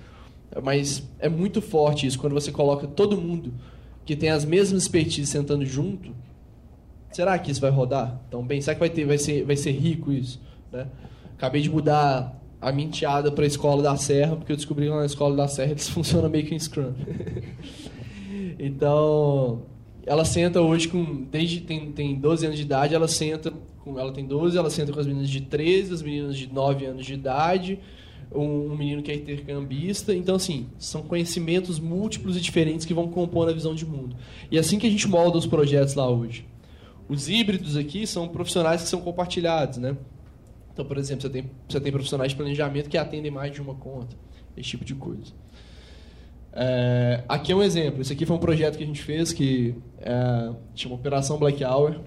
mas 0.63 1.03
é 1.19 1.27
muito 1.27 1.61
forte 1.61 2.05
isso 2.07 2.19
quando 2.19 2.33
você 2.33 2.51
coloca 2.51 2.87
todo 2.87 3.17
mundo 3.17 3.53
que 4.05 4.15
tem 4.15 4.29
as 4.29 4.45
mesmas 4.45 4.83
expertise 4.83 5.29
sentando 5.29 5.65
junto. 5.65 6.11
Será 7.11 7.37
que 7.37 7.51
isso 7.51 7.61
vai 7.61 7.71
rodar 7.71 8.19
tão 8.29 8.43
bem? 8.43 8.61
Será 8.61 8.75
que 8.75 8.79
vai 8.79 8.89
ter, 8.89 9.05
vai 9.05 9.17
ser, 9.17 9.43
vai 9.43 9.55
ser 9.55 9.71
rico 9.71 10.11
isso? 10.11 10.39
Né? 10.71 10.87
Acabei 11.37 11.61
de 11.61 11.69
mudar 11.69 12.38
a 12.61 12.71
minteada 12.71 13.31
para 13.31 13.43
a 13.43 13.47
escola 13.47 13.81
da 13.81 13.95
Serra, 13.95 14.35
porque 14.35 14.51
eu 14.51 14.55
descobri 14.55 14.85
que 14.85 14.91
na 14.91 15.05
escola 15.05 15.35
da 15.35 15.47
Serra 15.47 15.71
eles 15.71 15.87
funcionam 15.89 16.29
meio 16.29 16.45
que 16.45 16.53
em 16.53 16.59
Scrum. 16.59 16.93
então, 18.59 19.63
ela 20.05 20.25
senta 20.25 20.61
hoje 20.61 20.87
com. 20.87 21.23
Desde 21.31 21.61
tem, 21.61 21.91
tem 21.91 22.15
12 22.15 22.45
anos 22.45 22.57
de 22.57 22.63
idade, 22.63 22.95
ela 22.95 23.07
senta. 23.07 23.53
Com, 23.83 23.97
ela 23.97 24.11
tem 24.11 24.25
12, 24.25 24.57
ela 24.57 24.69
senta 24.69 24.91
com 24.91 24.99
as 24.99 25.07
meninas 25.07 25.29
de 25.29 25.41
13, 25.41 25.93
as 25.93 26.01
meninas 26.01 26.37
de 26.37 26.51
9 26.51 26.85
anos 26.85 27.05
de 27.05 27.13
idade, 27.13 27.79
um, 28.33 28.71
um 28.71 28.75
menino 28.75 29.01
que 29.01 29.11
é 29.11 29.15
intercambista. 29.15 30.13
Então, 30.13 30.35
assim, 30.35 30.67
são 30.77 31.01
conhecimentos 31.01 31.79
múltiplos 31.79 32.35
e 32.35 32.41
diferentes 32.41 32.85
que 32.85 32.93
vão 32.93 33.07
compor 33.07 33.47
a 33.47 33.53
visão 33.53 33.73
de 33.73 33.85
mundo. 33.85 34.17
E 34.51 34.57
é 34.57 34.59
assim 34.59 34.77
que 34.77 34.85
a 34.85 34.89
gente 34.89 35.07
molda 35.07 35.37
os 35.37 35.45
projetos 35.45 35.93
lá 35.95 36.09
hoje. 36.09 36.45
Os 37.07 37.29
híbridos 37.29 37.77
aqui 37.77 38.05
são 38.05 38.27
profissionais 38.27 38.83
que 38.83 38.89
são 38.89 39.01
compartilhados, 39.01 39.77
né? 39.77 39.95
Então, 40.79 40.87
por 40.87 40.97
exemplo, 40.97 41.23
você 41.23 41.29
tem, 41.29 41.43
você 41.67 41.81
tem 41.81 41.91
profissionais 41.91 42.31
de 42.31 42.37
planejamento 42.37 42.89
que 42.89 42.97
atendem 42.97 43.29
mais 43.29 43.51
de 43.51 43.61
uma 43.61 43.75
conta, 43.75 44.15
esse 44.55 44.69
tipo 44.69 44.85
de 44.85 44.95
coisa. 44.95 45.33
É, 46.53 47.21
aqui 47.27 47.51
é 47.51 47.55
um 47.55 47.61
exemplo. 47.61 47.99
Esse 47.99 48.13
aqui 48.13 48.25
foi 48.25 48.37
um 48.37 48.39
projeto 48.39 48.77
que 48.77 48.83
a 48.85 48.87
gente 48.87 49.01
fez 49.01 49.33
que 49.33 49.75
é, 49.99 50.53
chama 50.73 50.95
Operação 50.95 51.37
Black 51.37 51.61
Hour, 51.65 51.99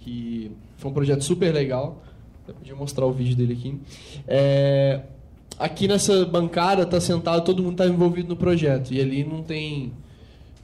que 0.00 0.52
foi 0.76 0.90
um 0.90 0.92
projeto 0.92 1.24
super 1.24 1.54
legal. 1.54 2.02
Eu 2.46 2.52
podia 2.52 2.74
mostrar 2.74 3.06
o 3.06 3.12
vídeo 3.12 3.34
dele 3.34 3.54
aqui. 3.54 3.80
É, 4.28 5.00
aqui 5.58 5.88
nessa 5.88 6.26
bancada 6.26 6.84
tá 6.84 7.00
sentado 7.00 7.46
todo 7.46 7.62
mundo 7.62 7.80
está 7.82 7.86
envolvido 7.86 8.28
no 8.28 8.36
projeto 8.36 8.92
e 8.92 9.00
ali 9.00 9.24
não 9.24 9.42
tem 9.42 9.90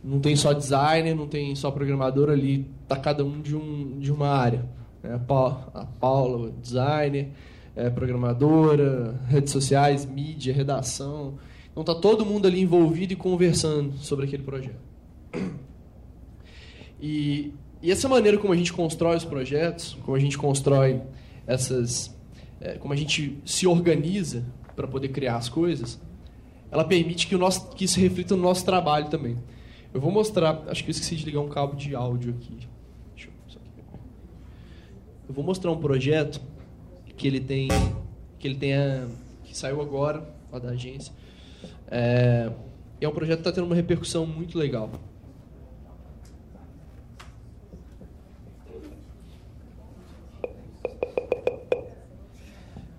não 0.05 0.21
tem 0.21 0.37
só 0.37 0.53
designer, 0.53 1.14
não 1.14 1.27
tem 1.27 1.55
só 1.55 1.71
programador 1.71 2.29
ali, 2.29 2.68
tá 2.87 2.97
cada 2.97 3.25
um 3.25 3.40
de, 3.40 3.57
um, 3.57 3.99
de 3.99 4.12
uma 4.12 4.29
área. 4.29 4.82
Né? 5.02 5.20
A 5.74 5.86
Paula, 5.98 6.52
designer, 6.62 7.30
é, 7.74 7.90
programadora, 7.90 9.20
redes 9.28 9.52
sociais, 9.52 10.04
mídia, 10.06 10.54
redação. 10.54 11.38
Então 11.70 11.82
tá 11.82 11.94
todo 11.94 12.24
mundo 12.24 12.46
ali 12.46 12.60
envolvido 12.60 13.12
e 13.12 13.16
conversando 13.16 13.96
sobre 13.98 14.26
aquele 14.26 14.42
projeto. 14.42 14.80
E, 17.00 17.52
e 17.82 17.90
essa 17.90 18.08
maneira 18.08 18.38
como 18.38 18.52
a 18.52 18.56
gente 18.56 18.72
constrói 18.72 19.16
os 19.16 19.24
projetos, 19.24 19.98
como 20.02 20.16
a 20.16 20.20
gente 20.20 20.38
constrói 20.38 21.00
essas, 21.46 22.16
é, 22.60 22.74
como 22.74 22.94
a 22.94 22.96
gente 22.96 23.38
se 23.44 23.66
organiza 23.66 24.44
para 24.76 24.86
poder 24.86 25.08
criar 25.08 25.36
as 25.36 25.48
coisas, 25.48 26.00
ela 26.70 26.84
permite 26.84 27.26
que, 27.26 27.34
o 27.34 27.38
nosso, 27.38 27.70
que 27.70 27.84
isso 27.84 27.98
reflita 27.98 28.36
no 28.36 28.42
nosso 28.42 28.64
trabalho 28.64 29.08
também. 29.08 29.36
Eu 29.92 30.00
vou 30.00 30.10
mostrar, 30.10 30.62
acho 30.68 30.84
que 30.84 30.90
eu 30.90 30.92
esqueci 30.92 31.16
de 31.16 31.24
ligar 31.24 31.40
um 31.40 31.48
cabo 31.48 31.74
de 31.74 31.94
áudio 31.94 32.34
aqui. 32.34 32.71
Eu, 35.33 35.35
vou 35.35 35.42
mostrar 35.42 35.71
um 35.71 35.79
projeto 35.79 36.42
que 37.16 37.27
ele 37.27 37.40
tem, 37.40 37.68
que 38.38 38.47
ele 38.47 38.55
tenha, 38.55 39.09
que 39.45 39.57
saiu 39.57 39.81
agora 39.81 40.23
lá 40.53 40.59
da 40.59 40.68
agência. 40.68 41.11
É, 41.90 42.51
é 43.01 43.09
um 43.09 43.12
projeto 43.12 43.38
que 43.38 43.49
está 43.49 43.53
tendo 43.53 43.64
uma 43.64 43.75
repercussão 43.75 44.27
muito 44.27 44.59
legal. 44.59 44.90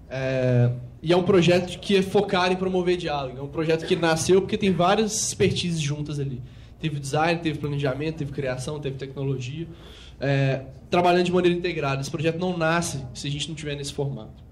É, 0.09 0.71
e 1.03 1.13
é 1.13 1.15
um 1.15 1.23
projeto 1.23 1.79
que 1.79 1.97
é 1.97 2.01
focado 2.01 2.51
em 2.51 2.57
promover 2.57 2.97
diálogo. 2.97 3.37
É 3.37 3.41
um 3.43 3.47
projeto 3.47 3.85
que 3.85 3.95
nasceu 3.95 4.41
porque 4.41 4.57
tem 4.57 4.71
várias 4.71 5.27
expertises 5.27 5.79
juntas 5.79 6.19
ali. 6.19 6.41
Teve 6.79 6.99
design, 6.99 7.39
teve 7.39 7.59
planejamento, 7.59 8.17
teve 8.17 8.31
criação, 8.31 8.79
teve 8.79 8.97
tecnologia. 8.97 9.67
É, 10.19 10.63
trabalhando 10.93 11.25
de 11.25 11.31
maneira 11.31 11.57
integrada. 11.57 12.01
Esse 12.01 12.11
projeto 12.11 12.37
não 12.37 12.55
nasce 12.55 13.03
se 13.15 13.27
a 13.27 13.31
gente 13.31 13.49
não 13.49 13.55
tiver 13.55 13.75
nesse 13.75 13.91
formato. 13.91 14.43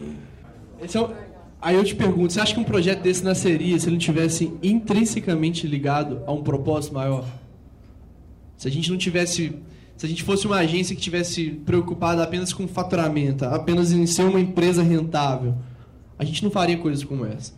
É. 0.00 1.28
Aí 1.60 1.76
eu 1.76 1.84
te 1.84 1.94
pergunto, 1.94 2.32
você 2.32 2.40
acha 2.40 2.54
que 2.54 2.60
um 2.60 2.64
projeto 2.64 3.02
desse 3.02 3.22
nasceria 3.22 3.78
se 3.78 3.84
ele 3.84 3.96
não 3.96 3.98
tivesse 3.98 4.50
intrinsecamente 4.62 5.66
ligado 5.66 6.22
a 6.26 6.32
um 6.32 6.42
propósito 6.42 6.94
maior? 6.94 7.26
Se 8.56 8.66
a 8.66 8.70
gente 8.70 8.90
não 8.90 8.96
tivesse, 8.96 9.54
se 9.98 10.06
a 10.06 10.08
gente 10.08 10.22
fosse 10.22 10.46
uma 10.46 10.56
agência 10.56 10.96
que 10.96 11.02
tivesse 11.02 11.50
preocupada 11.66 12.22
apenas 12.22 12.54
com 12.54 12.66
faturamento, 12.66 13.44
apenas 13.44 13.92
em 13.92 14.06
ser 14.06 14.22
uma 14.22 14.40
empresa 14.40 14.82
rentável, 14.82 15.54
a 16.18 16.24
gente 16.24 16.42
não 16.42 16.50
faria 16.50 16.78
coisas 16.78 17.04
como 17.04 17.26
essa 17.26 17.52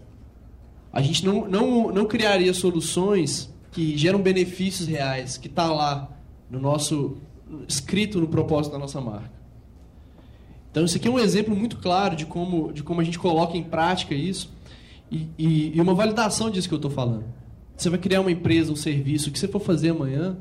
a 0.92 1.01
gente 1.01 1.25
não, 1.25 1.49
não, 1.49 1.92
não 1.92 2.05
criaria 2.05 2.53
soluções 2.53 3.49
que 3.70 3.96
geram 3.96 4.20
benefícios 4.20 4.88
reais, 4.88 5.37
que 5.37 5.46
está 5.46 5.70
lá 5.70 6.11
no 6.50 6.59
nosso 6.59 7.16
escrito 7.68 8.20
no 8.20 8.28
propósito 8.28 8.72
da 8.72 8.78
nossa 8.78 9.00
marca. 9.00 9.40
Então 10.70 10.85
isso 10.85 10.96
aqui 10.96 11.09
é 11.09 11.11
um 11.11 11.18
exemplo 11.18 11.54
muito 11.54 11.78
claro 11.78 12.14
de 12.14 12.26
como, 12.26 12.72
de 12.72 12.83
como 12.83 13.00
a 13.00 13.04
gente 13.04 13.18
coloca 13.18 13.56
em 13.56 13.62
prática 13.62 14.14
isso 14.14 14.52
e, 15.11 15.28
e, 15.37 15.76
e 15.76 15.80
uma 15.80 15.94
validação 15.94 16.50
disso 16.50 16.68
que 16.68 16.74
eu 16.74 16.78
estou 16.78 16.90
falando. 16.90 17.24
Você 17.76 17.90
vai 17.90 17.98
criar 17.98 18.20
uma 18.20 18.30
empresa, 18.30 18.70
um 18.70 18.76
serviço, 18.76 19.30
o 19.30 19.33
que 19.33 19.38
você 19.38 19.48
for 19.48 19.61
fazer 19.61 19.90
amanhã, 19.90 20.37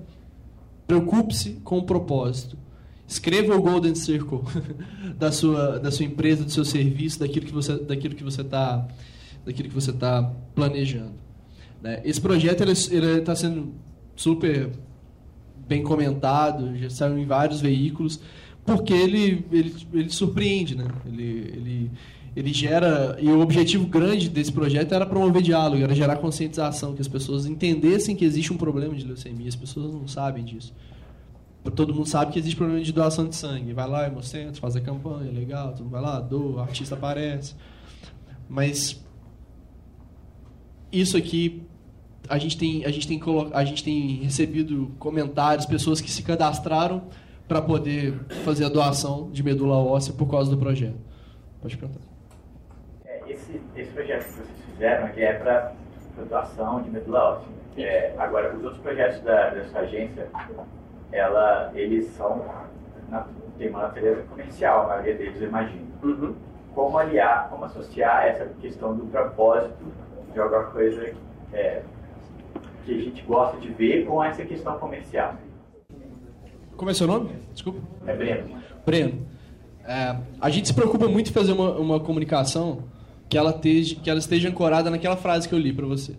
preocupe-se 0.85 1.53
com 1.63 1.77
o 1.77 1.83
propósito. 1.83 2.57
Escreva 3.07 3.55
o 3.55 3.61
Golden 3.61 3.95
Circle 3.95 4.41
da 5.17 5.31
sua, 5.31 5.79
da 5.79 5.89
sua 5.89 6.05
empresa, 6.05 6.43
do 6.43 6.51
seu 6.51 6.63
serviço, 6.63 7.19
daquilo 7.19 7.45
que 7.45 7.53
você 7.53 7.77
daquilo 7.79 8.13
que 8.13 8.23
você 8.23 8.41
está 8.41 8.87
daquilo 9.43 9.69
que 9.69 9.73
você 9.73 9.89
está 9.89 10.23
planejando. 10.53 11.28
Né? 11.81 12.01
Esse 12.03 12.19
projeto 12.19 12.63
está 12.63 13.35
sendo 13.35 13.73
super 14.15 14.69
bem 15.67 15.83
comentado, 15.83 16.75
já 16.77 16.89
saiu 16.89 17.17
em 17.17 17.25
vários 17.25 17.61
veículos, 17.61 18.19
porque 18.65 18.93
ele, 18.93 19.45
ele, 19.51 19.75
ele 19.93 20.09
surpreende, 20.09 20.75
né? 20.75 20.87
ele, 21.05 21.23
ele, 21.23 21.91
ele 22.35 22.53
gera. 22.53 23.15
E 23.19 23.29
o 23.29 23.39
objetivo 23.39 23.85
grande 23.85 24.29
desse 24.29 24.51
projeto 24.51 24.93
era 24.93 25.05
promover 25.05 25.41
diálogo, 25.41 25.81
era 25.81 25.93
gerar 25.93 26.17
conscientização, 26.17 26.93
que 26.93 27.01
as 27.01 27.07
pessoas 27.07 27.45
entendessem 27.45 28.15
que 28.15 28.25
existe 28.25 28.51
um 28.51 28.57
problema 28.57 28.95
de 28.95 29.05
leucemia, 29.05 29.47
as 29.47 29.55
pessoas 29.55 29.93
não 29.93 30.07
sabem 30.07 30.43
disso. 30.43 30.73
Todo 31.75 31.93
mundo 31.93 32.07
sabe 32.07 32.31
que 32.31 32.39
existe 32.39 32.55
problema 32.55 32.81
de 32.81 32.91
doação 32.91 33.27
de 33.27 33.35
sangue. 33.35 33.73
Vai 33.73 33.87
lá, 33.87 34.07
Hemocentro, 34.07 34.59
faz 34.59 34.75
a 34.75 34.81
campanha, 34.81 35.31
legal, 35.31 35.73
tudo 35.73 35.89
vai 35.89 36.01
lá, 36.01 36.19
doa, 36.19 36.63
artista 36.63 36.95
aparece. 36.95 37.53
Mas 38.47 38.99
isso 40.91 41.15
aqui 41.15 41.61
a 42.27 42.37
gente 42.37 42.57
tem 42.57 42.85
a 42.85 42.91
gente 42.91 43.07
tem 43.07 43.21
a 43.53 43.63
gente 43.63 43.83
tem 43.83 44.15
recebido 44.23 44.91
comentários 44.99 45.65
pessoas 45.65 46.01
que 46.01 46.09
se 46.09 46.23
cadastraram 46.23 47.03
para 47.47 47.61
poder 47.61 48.13
fazer 48.45 48.65
a 48.65 48.69
doação 48.69 49.31
de 49.31 49.43
medula 49.43 49.77
óssea 49.77 50.13
por 50.13 50.29
causa 50.29 50.51
do 50.51 50.57
projeto. 50.57 50.97
Pode 51.61 51.77
perguntar. 51.77 52.01
É, 53.05 53.21
esse 53.27 53.59
esse 53.75 53.91
projeto 53.91 54.25
que 54.25 54.33
vocês 54.33 54.49
fizeram 54.71 55.05
aqui 55.05 55.21
é 55.21 55.33
para 55.33 55.73
doação 56.29 56.81
de 56.83 56.89
medula 56.89 57.35
óssea. 57.35 57.59
É, 57.77 58.13
agora 58.17 58.55
os 58.55 58.63
outros 58.63 58.81
projetos 58.81 59.21
da, 59.21 59.63
sua 59.69 59.81
agência 59.81 60.27
ela 61.11 61.71
eles 61.73 62.07
são 62.11 62.45
na, 63.09 63.25
tem 63.57 63.69
uma 63.69 63.83
natureza 63.83 64.21
comercial 64.23 64.83
a 64.83 64.87
maioria 64.87 65.15
deles 65.15 65.41
eu 65.41 65.47
imagino. 65.47 65.87
Uhum. 66.03 66.35
como 66.73 66.97
aliar 66.97 67.49
como 67.49 67.65
associar 67.65 68.25
essa 68.25 68.45
questão 68.61 68.95
do 68.95 69.05
propósito 69.05 69.85
de 70.33 70.39
alguma 70.39 70.63
coisa 70.65 71.13
é, 71.53 71.81
que 72.89 72.95
a 72.95 73.03
gente 73.03 73.21
gosta 73.21 73.57
de 73.59 73.69
ver 73.69 74.05
com 74.05 74.23
essa 74.23 74.43
questão 74.43 74.77
comercial. 74.79 75.35
Como 76.75 76.89
é 76.89 76.93
seu 76.93 77.05
nome? 77.05 77.29
Desculpa. 77.53 77.79
É 78.07 78.15
Breno. 78.15 78.49
Breno. 78.85 79.27
É, 79.85 80.15
a 80.41 80.49
gente 80.49 80.67
se 80.67 80.73
preocupa 80.73 81.07
muito 81.07 81.29
em 81.29 81.33
fazer 81.33 81.51
uma, 81.51 81.71
uma 81.77 81.99
comunicação 81.99 82.83
que 83.27 83.37
ela, 83.37 83.51
esteja, 83.51 83.95
que 83.95 84.09
ela 84.09 84.19
esteja 84.19 84.49
ancorada 84.49 84.89
naquela 84.89 85.15
frase 85.15 85.47
que 85.47 85.53
eu 85.53 85.59
li 85.59 85.71
para 85.71 85.85
você. 85.85 86.15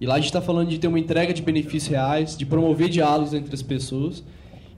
E 0.00 0.06
lá 0.06 0.14
a 0.14 0.18
gente 0.18 0.26
está 0.26 0.40
falando 0.40 0.68
de 0.68 0.78
ter 0.78 0.86
uma 0.86 0.98
entrega 0.98 1.34
de 1.34 1.42
benefícios 1.42 1.88
reais, 1.88 2.36
de 2.36 2.46
promover 2.46 2.88
diálogos 2.88 3.34
entre 3.34 3.54
as 3.54 3.62
pessoas 3.62 4.24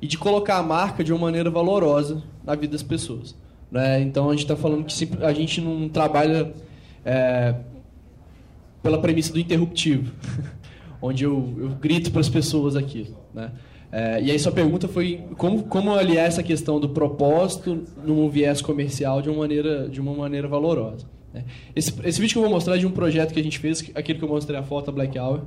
e 0.01 0.07
de 0.07 0.17
colocar 0.17 0.59
a 0.59 0.63
marca 0.63 1.03
de 1.05 1.13
uma 1.13 1.21
maneira 1.21 1.51
valorosa 1.51 2.23
na 2.45 2.55
vida 2.55 2.73
das 2.73 2.83
pessoas. 2.83 3.37
Né? 3.71 4.01
Então 4.01 4.29
a 4.29 4.33
gente 4.33 4.43
está 4.43 4.57
falando 4.57 4.85
que 4.85 5.25
a 5.25 5.33
gente 5.33 5.61
não 5.61 5.89
trabalha 5.89 6.53
é, 7.05 7.55
pela 8.83 9.01
premissa 9.01 9.33
do 9.33 9.39
interruptivo, 9.39 10.13
onde 11.01 11.25
eu, 11.25 11.55
eu 11.59 11.69
grito 11.71 12.11
para 12.11 12.21
as 12.21 12.29
pessoas 12.29 12.77
aqui, 12.77 13.13
né? 13.35 13.53
É, 13.91 14.21
e 14.23 14.31
aí 14.31 14.39
sua 14.39 14.53
pergunta 14.53 14.87
foi 14.87 15.25
como, 15.39 15.63
como 15.63 15.95
aliar 15.95 16.27
essa 16.27 16.43
questão 16.43 16.79
do 16.79 16.91
propósito 16.91 17.85
num 18.05 18.29
viés 18.29 18.61
comercial 18.61 19.23
de 19.23 19.31
uma 19.31 19.39
maneira, 19.39 19.89
de 19.89 19.99
uma 19.99 20.13
maneira 20.13 20.47
valorosa. 20.47 21.07
Né? 21.33 21.45
Esse, 21.75 21.95
esse 22.05 22.21
vídeo 22.21 22.35
que 22.35 22.39
eu 22.39 22.43
vou 22.43 22.51
mostrar 22.51 22.77
é 22.77 22.79
de 22.79 22.87
um 22.87 22.91
projeto 22.91 23.33
que 23.33 23.41
a 23.41 23.43
gente 23.43 23.59
fez, 23.59 23.91
aquele 23.95 24.19
que 24.19 24.25
eu 24.25 24.29
mostrei 24.29 24.59
a 24.59 24.63
foto, 24.63 24.91
a 24.91 24.93
Black 24.93 25.19
Hour. 25.19 25.45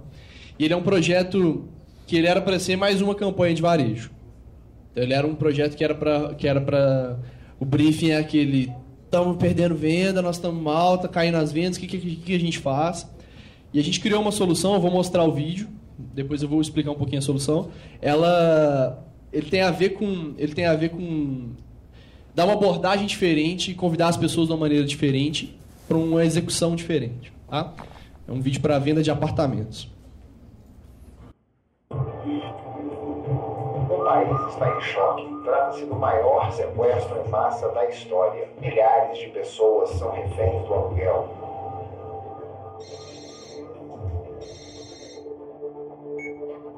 E 0.58 0.66
ele 0.66 0.74
é 0.74 0.78
um 0.78 0.82
projeto 0.82 1.66
que 2.08 2.18
ele 2.18 2.26
era 2.26 2.42
para 2.42 2.58
ser 2.58 2.76
mais 2.76 3.00
uma 3.00 3.14
campanha 3.14 3.54
de 3.54 3.62
varejo. 3.62 4.10
Então, 4.92 5.04
ele 5.04 5.14
era 5.14 5.26
um 5.26 5.36
projeto 5.36 5.76
que 5.76 5.84
era 5.84 5.94
para 5.94 6.34
que 6.34 6.48
era 6.48 6.60
para 6.60 7.20
o 7.60 7.66
briefing 7.66 8.10
é 8.10 8.18
aquele 8.18 8.72
estamos 9.06 9.36
perdendo 9.38 9.76
venda, 9.76 10.22
nós 10.22 10.38
estamos 10.38 10.62
mal, 10.62 10.98
tá 10.98 11.08
caindo 11.08 11.36
as 11.36 11.52
vendas, 11.52 11.76
o 11.76 11.80
que, 11.82 11.88
que, 11.88 12.16
que 12.16 12.36
a 12.36 12.40
gente 12.40 12.58
faz? 12.58 13.08
E 13.74 13.80
a 13.80 13.84
gente 13.84 14.00
criou 14.00 14.22
uma 14.22 14.32
solução, 14.32 14.74
eu 14.74 14.82
vou 14.82 14.92
mostrar 14.92 15.24
o 15.24 15.32
vídeo, 15.32 15.68
depois 15.98 16.44
eu 16.44 16.50
vou 16.50 16.60
explicar 16.60 16.92
um 16.92 16.96
pouquinho 16.96 17.20
a 17.20 17.22
solução. 17.22 17.70
Ela 18.02 19.06
ele 19.32 19.50
tem 19.50 19.62
a 19.62 19.72
ver 19.72 19.92
com 19.92 20.34
ele 20.38 20.54
tem 20.54 20.66
a 20.66 20.76
ver 20.76 20.90
com 20.90 21.52
dar 22.36 22.46
uma 22.46 22.54
abordagem 22.54 23.06
diferente, 23.06 23.74
convidar 23.74 24.08
as 24.08 24.18
pessoas 24.18 24.48
de 24.48 24.54
uma 24.54 24.60
maneira 24.60 24.86
diferente 24.86 25.58
para 25.88 25.98
uma 25.98 26.24
execução 26.24 26.76
diferente, 26.76 27.34
tá? 27.50 27.74
É 28.28 28.32
um 28.32 28.40
vídeo 28.40 28.62
para 28.62 28.80
venda 28.80 29.02
de 29.02 29.12
apartamentos. 29.12 29.90
O 31.90 34.04
país 34.06 34.54
está 34.54 34.78
em 34.78 34.82
choque. 34.82 35.32
Trata-se 35.44 35.86
do 35.86 35.96
maior 35.96 36.52
sequestro 36.52 37.24
em 37.26 37.30
massa 37.30 37.68
da 37.70 37.90
história. 37.90 38.48
Milhares 38.62 39.20
de 39.20 39.28
pessoas 39.28 39.90
são 39.92 40.12
reféns 40.12 40.66
do 40.68 40.74
aluguel. 40.74 41.41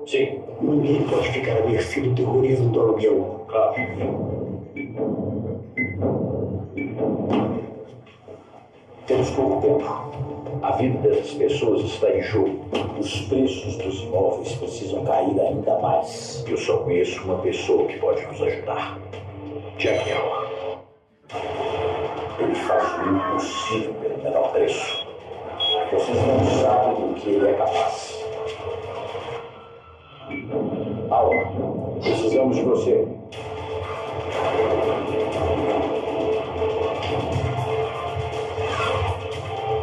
Sim. 0.05 0.41
Ninguém 0.61 1.03
pode 1.03 1.31
ficar 1.31 1.57
à 1.57 1.65
mercê 1.65 2.01
do 2.01 2.13
terrorismo 2.13 2.69
do 2.71 2.81
aluguel. 2.81 3.45
Claro. 3.47 3.73
Temos 9.07 9.29
pouco 9.31 9.61
tempo. 9.61 10.13
A 10.61 10.71
vida 10.77 10.97
dessas 10.99 11.33
pessoas 11.33 11.81
está 11.83 12.09
em 12.09 12.21
jogo. 12.21 12.65
Os 12.99 13.21
preços 13.27 13.75
dos 13.77 14.01
imóveis 14.01 14.55
precisam 14.55 15.03
cair 15.03 15.39
ainda 15.39 15.79
mais. 15.79 16.43
Eu 16.47 16.57
só 16.57 16.77
conheço 16.77 17.21
uma 17.23 17.37
pessoa 17.39 17.85
que 17.87 17.97
pode 17.99 18.25
nos 18.27 18.41
ajudar. 18.41 18.97
Jack. 19.77 20.09
Ele 22.39 22.55
faz 22.55 22.83
o 22.97 23.09
impossível 23.09 23.93
pelo 23.95 24.23
menor 24.23 24.51
preço. 24.51 25.07
Vocês 25.91 26.17
não 26.17 26.45
sabem 26.61 27.07
do 27.07 27.13
que 27.15 27.29
ele 27.29 27.49
é 27.49 27.53
capaz. 27.53 28.22
Alan, 31.11 31.99
precisamos 32.01 32.55
de 32.55 32.63
você. 32.63 33.07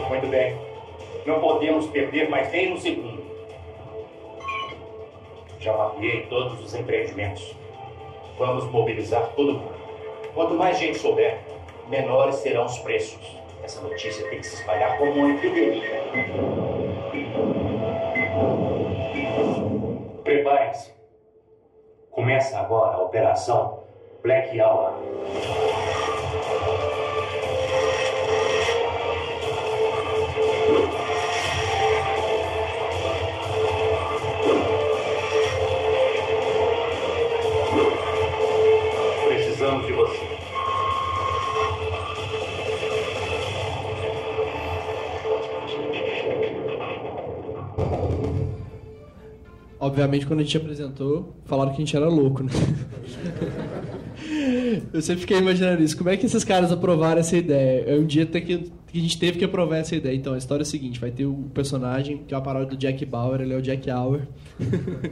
Muito 0.08 0.26
bem. 0.28 0.56
Não 1.26 1.40
podemos 1.40 1.86
perder 1.88 2.30
mais 2.30 2.50
nem 2.50 2.72
um 2.72 2.78
segundo. 2.78 3.20
Já 5.60 5.76
mapeei 5.76 6.22
todos 6.22 6.64
os 6.64 6.74
empreendimentos. 6.74 7.54
Vamos 8.38 8.64
mobilizar 8.70 9.30
todo 9.36 9.52
mundo. 9.52 9.74
Quanto 10.32 10.54
mais 10.54 10.78
gente 10.78 10.98
souber, 10.98 11.38
menores 11.88 12.36
serão 12.36 12.64
os 12.64 12.78
preços. 12.78 13.20
Essa 13.62 13.82
notícia 13.82 14.26
tem 14.30 14.40
que 14.40 14.46
se 14.46 14.54
espalhar 14.56 14.96
como 14.96 15.12
uma 15.12 15.34
epidemia. 15.34 16.89
Preparem-se. 20.30 20.92
Começa 22.08 22.56
agora 22.56 22.94
a 22.94 23.02
operação 23.02 23.82
Black 24.22 24.60
Hour. 24.60 24.92
Obviamente, 49.80 50.26
quando 50.26 50.40
a 50.40 50.42
gente 50.42 50.56
apresentou, 50.58 51.34
falaram 51.46 51.70
que 51.70 51.76
a 51.76 51.84
gente 51.84 51.96
era 51.96 52.06
louco, 52.06 52.42
né? 52.42 52.52
Eu 54.92 55.00
sempre 55.00 55.22
fiquei 55.22 55.38
imaginando 55.38 55.82
isso. 55.82 55.96
Como 55.96 56.10
é 56.10 56.16
que 56.18 56.26
esses 56.26 56.44
caras 56.44 56.70
aprovaram 56.70 57.20
essa 57.20 57.36
ideia? 57.36 57.84
É 57.86 57.96
um 57.96 58.04
dia 58.04 58.24
até 58.24 58.42
que, 58.42 58.70
a 58.92 58.98
gente 58.98 59.18
teve 59.18 59.38
que 59.38 59.44
aprovar 59.44 59.78
essa 59.78 59.96
ideia. 59.96 60.14
Então, 60.14 60.34
a 60.34 60.38
história 60.38 60.62
é 60.62 60.64
a 60.64 60.66
seguinte: 60.66 61.00
vai 61.00 61.10
ter 61.10 61.24
o 61.24 61.50
personagem, 61.54 62.22
que 62.28 62.34
é 62.34 62.36
a 62.36 62.40
paródia 62.42 62.68
do 62.68 62.76
Jack 62.76 63.06
Bauer, 63.06 63.40
ele 63.40 63.54
é 63.54 63.56
o 63.56 63.62
Jack 63.62 63.90
Hour. 63.90 64.20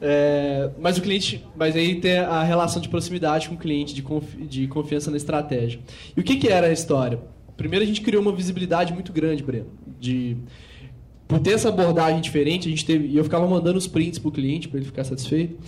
É, 0.00 0.70
mas 0.78 0.96
o 0.96 1.02
cliente, 1.02 1.44
mas 1.56 1.74
aí 1.74 1.96
tem 1.96 2.18
a 2.18 2.44
relação 2.44 2.80
de 2.80 2.88
proximidade 2.88 3.48
com 3.48 3.56
o 3.56 3.58
cliente, 3.58 3.92
de, 3.92 4.00
confi, 4.00 4.44
de 4.44 4.68
confiança 4.68 5.10
na 5.10 5.16
estratégia. 5.16 5.80
E 6.16 6.20
o 6.20 6.22
que, 6.22 6.36
que 6.36 6.46
era 6.46 6.68
a 6.68 6.72
história? 6.72 7.18
Primeiro 7.56 7.84
a 7.84 7.88
gente 7.88 8.00
criou 8.00 8.22
uma 8.22 8.30
visibilidade 8.30 8.92
muito 8.92 9.12
grande, 9.12 9.42
Breno, 9.42 9.66
de 9.98 10.36
por 11.28 11.38
ter 11.40 11.50
essa 11.50 11.68
abordagem 11.68 12.22
diferente, 12.22 12.66
a 12.66 12.70
gente 12.70 12.86
teve, 12.86 13.14
eu 13.14 13.22
ficava 13.22 13.46
mandando 13.46 13.76
os 13.76 13.86
prints 13.86 14.18
pro 14.18 14.32
cliente 14.32 14.66
para 14.66 14.78
ele 14.78 14.86
ficar 14.86 15.04
satisfeito. 15.04 15.58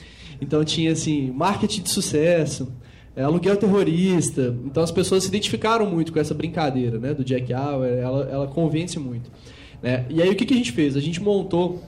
Então 0.41 0.65
tinha 0.65 0.91
assim, 0.91 1.31
marketing 1.33 1.83
de 1.83 1.91
sucesso, 1.91 2.73
é, 3.15 3.23
aluguel 3.23 3.59
terrorista. 3.59 4.57
Então 4.65 4.83
as 4.83 4.91
pessoas 4.91 5.23
se 5.25 5.29
identificaram 5.29 5.85
muito 5.89 6.15
com 6.15 6.19
essa 6.19 6.33
brincadeira, 6.33 6.99
né, 6.99 7.13
do 7.13 7.23
Jack 7.23 7.53
Hour, 7.53 7.85
ela, 7.85 8.29
ela 8.31 8.47
convence 8.47 8.99
muito. 8.99 9.31
Né? 9.83 10.07
E 10.09 10.23
aí 10.23 10.31
o 10.31 10.35
que, 10.35 10.47
que 10.47 10.55
a 10.55 10.57
gente 10.57 10.73
fez? 10.73 10.97
A 10.97 11.01
gente 11.01 11.23
montou 11.23 11.83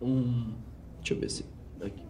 um, 0.00 0.52
deixa 1.00 1.14
eu 1.14 1.18
ver 1.18 1.30
se 1.30 1.44
aqui. 1.80 2.02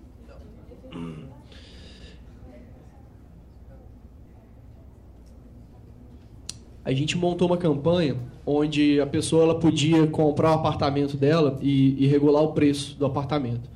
A 6.85 6.93
gente 6.93 7.17
montou 7.17 7.49
uma 7.49 7.57
campanha 7.57 8.17
onde 8.45 9.01
a 9.01 9.07
pessoa 9.07 9.45
ela 9.45 9.59
podia 9.59 10.07
comprar 10.07 10.51
o 10.51 10.55
apartamento 10.55 11.17
dela 11.17 11.59
e, 11.61 11.97
e 12.03 12.07
regular 12.07 12.43
o 12.43 12.53
preço 12.53 12.97
do 12.99 13.07
apartamento. 13.07 13.69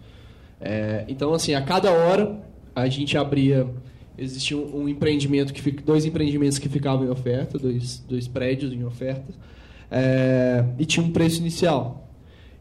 É, 0.60 1.04
então, 1.08 1.34
assim, 1.34 1.54
a 1.54 1.62
cada 1.62 1.90
hora 1.90 2.40
a 2.74 2.88
gente 2.88 3.16
abria. 3.16 3.66
Existia 4.16 4.56
um, 4.56 4.82
um 4.82 4.88
empreendimento 4.88 5.52
que 5.52 5.70
dois 5.70 6.04
empreendimentos 6.04 6.58
que 6.58 6.68
ficavam 6.68 7.06
em 7.06 7.10
oferta, 7.10 7.58
dois, 7.58 7.98
dois 8.08 8.28
prédios 8.28 8.72
em 8.72 8.84
oferta, 8.84 9.32
é, 9.90 10.64
e 10.78 10.86
tinha 10.86 11.04
um 11.04 11.10
preço 11.10 11.40
inicial. 11.40 12.08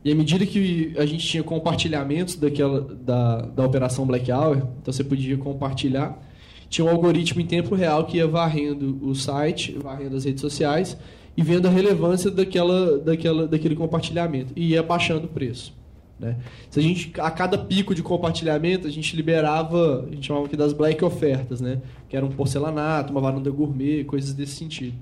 E 0.03 0.11
à 0.11 0.15
medida 0.15 0.45
que 0.45 0.93
a 0.97 1.05
gente 1.05 1.25
tinha 1.25 1.43
compartilhamentos 1.43 2.35
daquela, 2.35 2.81
da, 2.81 3.41
da 3.41 3.65
operação 3.65 4.05
Black 4.05 4.29
Hour, 4.31 4.57
então 4.81 4.91
você 4.91 5.03
podia 5.03 5.37
compartilhar, 5.37 6.21
tinha 6.69 6.83
um 6.83 6.89
algoritmo 6.89 7.39
em 7.39 7.45
tempo 7.45 7.73
real 7.75 8.05
que 8.05 8.17
ia 8.17 8.27
varrendo 8.27 8.99
o 9.01 9.15
site, 9.15 9.77
varrendo 9.81 10.17
as 10.17 10.25
redes 10.25 10.41
sociais 10.41 10.97
e 11.35 11.41
vendo 11.41 11.67
a 11.67 11.71
relevância 11.71 12.29
daquela, 12.29 12.99
daquela, 12.99 13.47
daquele 13.47 13.75
compartilhamento 13.75 14.53
e 14.55 14.69
ia 14.69 14.83
baixando 14.83 15.25
o 15.25 15.29
preço. 15.29 15.73
Né? 16.19 16.37
Se 16.69 16.79
a 16.79 16.83
gente, 16.83 17.11
a 17.19 17.31
cada 17.31 17.57
pico 17.57 17.93
de 17.95 18.03
compartilhamento, 18.03 18.87
a 18.87 18.89
gente 18.89 19.15
liberava, 19.15 20.05
a 20.07 20.13
gente 20.13 20.27
chamava 20.27 20.45
aqui 20.45 20.55
das 20.55 20.71
black 20.71 21.03
ofertas, 21.03 21.59
né? 21.59 21.81
que 22.07 22.15
era 22.15 22.25
um 22.25 22.31
porcelanato, 22.31 23.11
uma 23.11 23.19
varanda 23.19 23.49
gourmet, 23.49 24.03
coisas 24.03 24.33
desse 24.33 24.55
sentido. 24.55 24.95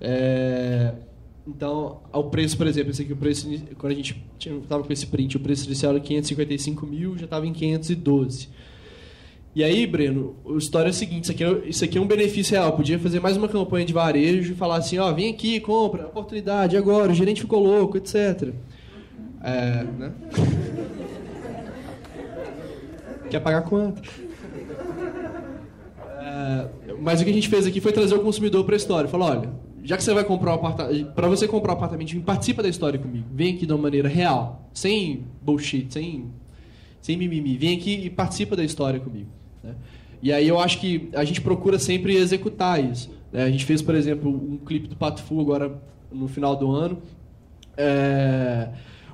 É, 0.00 0.94
então, 1.46 2.00
ao 2.12 2.24
preço, 2.24 2.56
por 2.56 2.66
exemplo, 2.66 2.90
esse 2.90 3.02
aqui, 3.02 3.12
o 3.12 3.16
preço, 3.16 3.48
quando 3.78 3.92
a 3.92 3.96
gente 3.96 4.22
estava 4.40 4.82
com 4.82 4.92
esse 4.92 5.06
print, 5.06 5.36
o 5.36 5.40
preço 5.40 5.66
inicial 5.66 5.92
era 5.92 6.00
555 6.00 6.86
mil, 6.86 7.16
já 7.16 7.24
estava 7.24 7.46
em 7.46 7.52
512. 7.52 8.48
E 9.58 9.64
aí, 9.64 9.88
Breno, 9.88 10.36
a 10.48 10.56
história 10.56 10.86
é 10.86 10.90
a 10.90 10.92
seguinte: 10.92 11.24
isso 11.24 11.32
aqui 11.32 11.42
é, 11.42 11.68
isso 11.68 11.84
aqui 11.84 11.98
é 11.98 12.00
um 12.00 12.06
benefício 12.06 12.52
real. 12.52 12.68
Eu 12.68 12.76
podia 12.76 12.96
fazer 12.96 13.18
mais 13.18 13.36
uma 13.36 13.48
campanha 13.48 13.84
de 13.84 13.92
varejo 13.92 14.52
e 14.52 14.54
falar 14.54 14.76
assim: 14.76 14.98
ó, 14.98 15.12
vem 15.12 15.32
aqui, 15.32 15.58
compra, 15.58 16.06
oportunidade 16.06 16.76
agora, 16.76 17.10
o 17.10 17.14
gerente 17.14 17.40
ficou 17.40 17.58
louco, 17.58 17.96
etc. 17.96 18.52
É, 19.42 19.84
né? 19.98 20.12
Quer 23.28 23.40
pagar 23.40 23.62
quanto? 23.62 24.00
É, 26.20 26.68
mas 27.00 27.20
o 27.20 27.24
que 27.24 27.30
a 27.30 27.34
gente 27.34 27.48
fez 27.48 27.66
aqui 27.66 27.80
foi 27.80 27.90
trazer 27.90 28.14
o 28.14 28.20
consumidor 28.20 28.64
para 28.64 28.76
a 28.76 28.78
história. 28.78 29.08
Falar: 29.08 29.38
olha, 29.38 29.50
já 29.82 29.96
que 29.96 30.04
você 30.04 30.14
vai 30.14 30.22
comprar 30.22 30.52
um 30.52 30.54
apartamento, 30.54 31.12
para 31.14 31.26
você 31.26 31.48
comprar 31.48 31.72
um 31.72 31.76
apartamento, 31.78 32.16
participa 32.20 32.62
da 32.62 32.68
história 32.68 32.96
comigo. 32.96 33.26
Vem 33.34 33.56
aqui 33.56 33.66
de 33.66 33.72
uma 33.72 33.82
maneira 33.82 34.08
real, 34.08 34.70
sem 34.72 35.24
bullshit, 35.42 35.92
sem, 35.92 36.26
sem 37.00 37.16
mimimi. 37.16 37.56
Vem 37.56 37.76
aqui 37.76 38.04
e 38.04 38.08
participa 38.08 38.54
da 38.54 38.62
história 38.62 39.00
comigo. 39.00 39.36
Né? 39.62 39.74
E 40.22 40.32
aí 40.32 40.48
eu 40.48 40.58
acho 40.58 40.80
que 40.80 41.08
a 41.14 41.24
gente 41.24 41.40
procura 41.40 41.78
sempre 41.78 42.16
executar 42.16 42.82
isso. 42.82 43.10
Né? 43.32 43.44
A 43.44 43.50
gente 43.50 43.64
fez, 43.64 43.80
por 43.82 43.94
exemplo, 43.94 44.30
um 44.30 44.56
clipe 44.58 44.88
do 44.88 44.96
Pato 44.96 45.22
Fu 45.22 45.40
agora 45.40 45.80
no 46.10 46.26
final 46.26 46.56
do 46.56 46.70
ano, 46.70 46.98
é, 47.76 48.68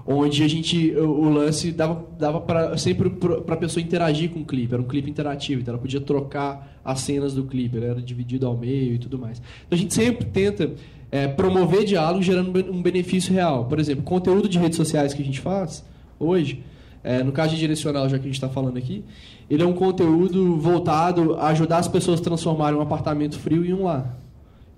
onde 0.07 0.43
a 0.43 0.49
gente 0.49 0.93
o, 0.93 1.09
o 1.09 1.31
lance 1.31 1.73
dava, 1.73 2.07
dava 2.19 2.41
pra, 2.41 2.77
sempre 2.79 3.11
para 3.11 3.55
a 3.55 3.57
pessoa 3.57 3.83
interagir 3.83 4.31
com 4.31 4.41
o 4.41 4.45
clipe. 4.45 4.73
Era 4.73 4.83
um 4.83 4.87
clipe 4.87 5.11
interativo, 5.11 5.61
então 5.61 5.75
ela 5.75 5.81
podia 5.81 6.01
trocar 6.01 6.81
as 6.85 7.01
cenas 7.01 7.35
do 7.35 7.45
clipe, 7.45 7.77
ele 7.77 7.87
era 7.87 8.01
dividido 8.01 8.47
ao 8.47 8.57
meio 8.57 8.95
e 8.95 8.99
tudo 8.99 9.19
mais. 9.19 9.43
Então 9.67 9.77
a 9.77 9.81
gente 9.81 9.93
sempre 9.93 10.25
tenta 10.27 10.73
é, 11.11 11.29
promover 11.29 11.85
diálogo 11.85 12.23
gerando 12.23 12.51
um 12.71 12.83
benefício 12.83 13.33
real. 13.33 13.67
Por 13.67 13.79
exemplo, 13.79 14.03
conteúdo 14.05 14.49
de 14.49 14.59
redes 14.59 14.77
sociais 14.77 15.13
que 15.13 15.23
a 15.23 15.25
gente 15.25 15.41
faz 15.41 15.85
hoje, 16.19 16.63
é, 17.03 17.23
no 17.23 17.33
caso 17.33 17.55
de 17.55 17.61
direcional, 17.61 18.09
já 18.09 18.19
que 18.19 18.25
a 18.25 18.27
gente 18.27 18.35
está 18.35 18.49
falando 18.49 18.79
aqui, 18.79 19.05
ele 19.49 19.63
é 19.63 19.67
um 19.67 19.73
conteúdo 19.73 20.57
voltado 20.59 21.35
a 21.35 21.49
ajudar 21.49 21.79
as 21.79 21.89
pessoas 21.89 22.21
a 22.21 22.23
transformarem 22.23 22.79
um 22.79 22.83
apartamento 22.83 23.39
frio 23.39 23.65
em 23.65 23.73
um 23.73 23.85
lar. 23.85 24.19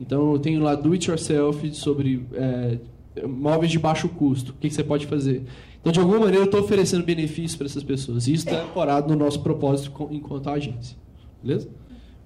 Então 0.00 0.32
eu 0.32 0.38
tenho 0.38 0.62
lá 0.62 0.74
do 0.74 0.92
it 0.92 1.08
yourself 1.08 1.74
sobre 1.74 2.26
é, 2.34 2.78
móveis 3.26 3.70
de 3.70 3.78
baixo 3.78 4.08
custo. 4.08 4.52
O 4.52 4.54
que, 4.54 4.70
você 4.70 4.84
pode 4.84 5.06
fazer? 5.06 5.44
Então, 5.80 5.92
de 5.92 6.00
alguma 6.00 6.18
maneira, 6.18 6.40
eu 6.40 6.46
estou 6.46 6.60
oferecendo 6.60 7.04
benefícios 7.04 7.54
para 7.54 7.66
essas 7.66 7.84
pessoas. 7.84 8.26
E 8.26 8.32
isso 8.32 8.48
está 8.48 8.60
ancorado 8.60 9.08
no 9.08 9.24
nosso 9.24 9.40
propósito 9.40 10.08
enquanto 10.10 10.50
agência. 10.50 10.96
Beleza? 11.42 11.68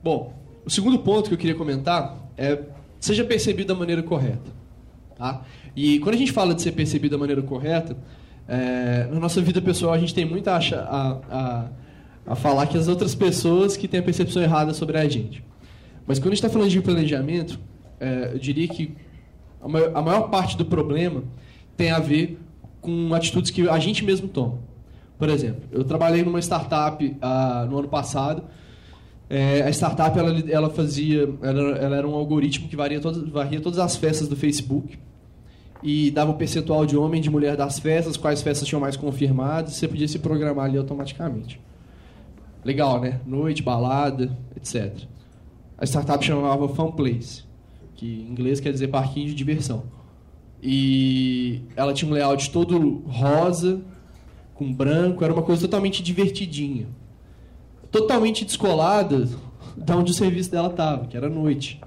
Bom, 0.03 0.33
o 0.65 0.71
segundo 0.71 0.99
ponto 0.99 1.29
que 1.29 1.35
eu 1.35 1.39
queria 1.39 1.55
comentar 1.55 2.17
é 2.37 2.59
seja 2.99 3.25
percebido 3.25 3.69
da 3.69 3.75
maneira 3.75 4.03
correta. 4.03 4.51
Tá? 5.17 5.43
E 5.77 5.99
quando 6.01 6.15
a 6.15 6.19
gente 6.19 6.33
fala 6.33 6.55
de 6.55 6.63
ser 6.63 6.73
percebido 6.73 7.13
da 7.13 7.19
maneira 7.19 7.43
correta, 7.43 7.97
é, 8.49 9.09
na 9.13 9.21
nossa 9.21 9.41
vida 9.41 9.61
pessoal 9.61 9.93
a 9.93 9.99
gente 9.99 10.15
tem 10.15 10.25
muito 10.25 10.49
a, 10.49 10.57
a, 10.57 11.19
a, 11.31 11.69
a 12.31 12.37
falar 12.37 12.69
que 12.69 12.79
as 12.79 12.87
outras 12.87 13.13
pessoas 13.13 13.77
que 13.77 13.89
têm 13.89 13.99
a 13.99 14.03
percepção 14.05 14.41
errada 14.41 14.73
sobre 14.73 14.97
a 14.97 15.09
gente. 15.09 15.43
Mas 16.07 16.21
quando 16.21 16.29
a 16.29 16.31
gente 16.37 16.45
está 16.45 16.49
falando 16.49 16.71
de 16.71 16.81
planejamento, 16.81 17.59
é, 17.99 18.31
eu 18.35 18.39
diria 18.39 18.69
que 18.69 18.95
a 19.61 19.67
maior, 19.67 19.91
a 19.93 20.01
maior 20.01 20.31
parte 20.31 20.57
do 20.57 20.65
problema 20.65 21.25
tem 21.77 21.91
a 21.91 21.99
ver 21.99 22.39
com 22.81 23.13
atitudes 23.15 23.51
que 23.51 23.69
a 23.69 23.81
gente 23.81 24.05
mesmo 24.05 24.29
toma. 24.29 24.59
Por 25.19 25.29
exemplo, 25.29 25.63
eu 25.73 25.83
trabalhei 25.83 26.23
numa 26.23 26.39
startup 26.39 27.17
ah, 27.21 27.67
no 27.69 27.81
ano 27.81 27.89
passado. 27.89 28.45
É, 29.29 29.63
a 29.63 29.71
startup 29.71 30.17
ela, 30.17 30.39
ela 30.49 30.71
fazia, 30.71 31.29
ela, 31.43 31.79
ela, 31.79 31.97
era 31.97 32.09
um 32.09 32.15
algoritmo 32.15 32.69
que 32.69 32.77
varia 32.77 33.01
todas, 33.01 33.29
varia 33.29 33.61
todas 33.61 33.81
as 33.81 33.97
festas 33.97 34.29
do 34.29 34.37
Facebook 34.37 34.97
e 35.83 36.13
dava 36.13 36.31
o 36.31 36.35
percentual 36.35 36.87
de 36.87 36.97
homem 36.97 37.19
e 37.19 37.23
de 37.25 37.29
mulher 37.29 37.57
das 37.57 37.81
festas, 37.81 38.17
quais 38.17 38.41
festas 38.41 38.69
tinham 38.69 38.81
mais 38.81 38.97
confirmados, 38.97 39.75
você 39.75 39.89
podia 39.89 40.07
se 40.07 40.21
programar 40.21 40.67
ali 40.67 40.79
automaticamente. 40.79 41.61
Legal, 42.65 43.01
né? 43.01 43.21
Noite, 43.27 43.63
balada, 43.63 44.37
etc. 44.57 45.05
A 45.79 45.87
startup 45.87 46.25
chamava 46.25 46.69
Fun 46.69 46.93
Place, 46.93 47.45
que 47.95 48.07
em 48.07 48.31
inglês 48.31 48.61
quer 48.61 48.73
dizer 48.73 48.89
parquinho 48.89 49.29
de 49.29 49.35
diversão. 49.35 49.85
E 50.63 51.63
ela 51.75 51.95
tinha 51.95 52.11
um 52.11 52.13
layout 52.13 52.51
todo 52.51 53.03
rosa, 53.07 53.81
com 54.55 54.71
branco, 54.71 55.25
era 55.25 55.33
uma 55.33 55.43
coisa 55.43 55.63
totalmente 55.63 56.03
divertidinha. 56.03 56.87
Totalmente 57.91 58.45
descolada 58.45 59.27
da 59.77 59.97
onde 59.97 60.11
o 60.11 60.15
serviço 60.15 60.51
dela 60.51 60.69
estava, 60.69 61.07
que 61.07 61.17
era 61.17 61.31
noite. 61.31 61.81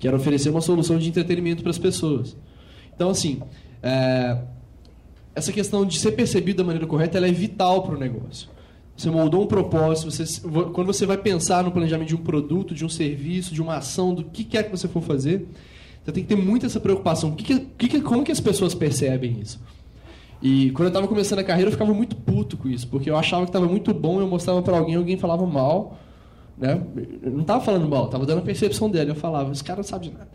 Que 0.00 0.08
era 0.08 0.16
oferecer 0.16 0.50
uma 0.50 0.60
solução 0.60 0.98
de 0.98 1.08
entretenimento 1.08 1.62
para 1.62 1.70
as 1.70 1.78
pessoas. 1.78 2.36
Então, 2.92 3.10
assim, 3.10 3.40
é, 3.82 4.36
essa 5.34 5.52
questão 5.52 5.86
de 5.86 5.98
ser 5.98 6.12
percebido 6.12 6.58
da 6.58 6.64
maneira 6.64 6.86
correta 6.86 7.18
é 7.18 7.32
vital 7.32 7.82
para 7.82 7.94
o 7.94 7.98
negócio. 7.98 8.48
Você 9.00 9.10
moldou 9.10 9.44
um 9.44 9.46
propósito, 9.46 10.10
você, 10.10 10.42
quando 10.74 10.86
você 10.86 11.06
vai 11.06 11.16
pensar 11.16 11.64
no 11.64 11.72
planejamento 11.72 12.08
de 12.08 12.14
um 12.14 12.18
produto, 12.18 12.74
de 12.74 12.84
um 12.84 12.88
serviço, 12.90 13.54
de 13.54 13.62
uma 13.62 13.76
ação, 13.76 14.12
do 14.12 14.24
que 14.24 14.44
quer 14.44 14.64
que 14.64 14.70
você 14.70 14.86
for 14.86 15.00
fazer, 15.00 15.48
você 16.04 16.12
tem 16.12 16.22
que 16.22 16.28
ter 16.28 16.36
muito 16.36 16.66
essa 16.66 16.78
preocupação. 16.78 17.34
Que 17.34 17.60
que, 17.60 18.02
como 18.02 18.22
que 18.22 18.30
as 18.30 18.40
pessoas 18.40 18.74
percebem 18.74 19.40
isso? 19.40 19.58
E 20.42 20.70
quando 20.72 20.88
eu 20.88 20.88
estava 20.88 21.08
começando 21.08 21.38
a 21.38 21.44
carreira, 21.44 21.68
eu 21.68 21.72
ficava 21.72 21.94
muito 21.94 22.14
puto 22.14 22.58
com 22.58 22.68
isso, 22.68 22.86
porque 22.88 23.08
eu 23.08 23.16
achava 23.16 23.44
que 23.44 23.48
estava 23.48 23.66
muito 23.66 23.94
bom, 23.94 24.20
eu 24.20 24.28
mostrava 24.28 24.60
para 24.60 24.76
alguém, 24.76 24.96
alguém 24.96 25.16
falava 25.16 25.46
mal, 25.46 25.98
né? 26.58 26.78
Eu 27.22 27.30
não 27.30 27.40
estava 27.40 27.64
falando 27.64 27.88
mal, 27.88 28.04
estava 28.04 28.26
dando 28.26 28.40
a 28.40 28.42
percepção 28.42 28.90
dele. 28.90 29.12
Eu 29.12 29.14
falava, 29.14 29.50
esse 29.50 29.64
cara 29.64 29.78
não 29.78 29.84
sabe 29.84 30.08
de 30.08 30.12
nada. 30.12 30.28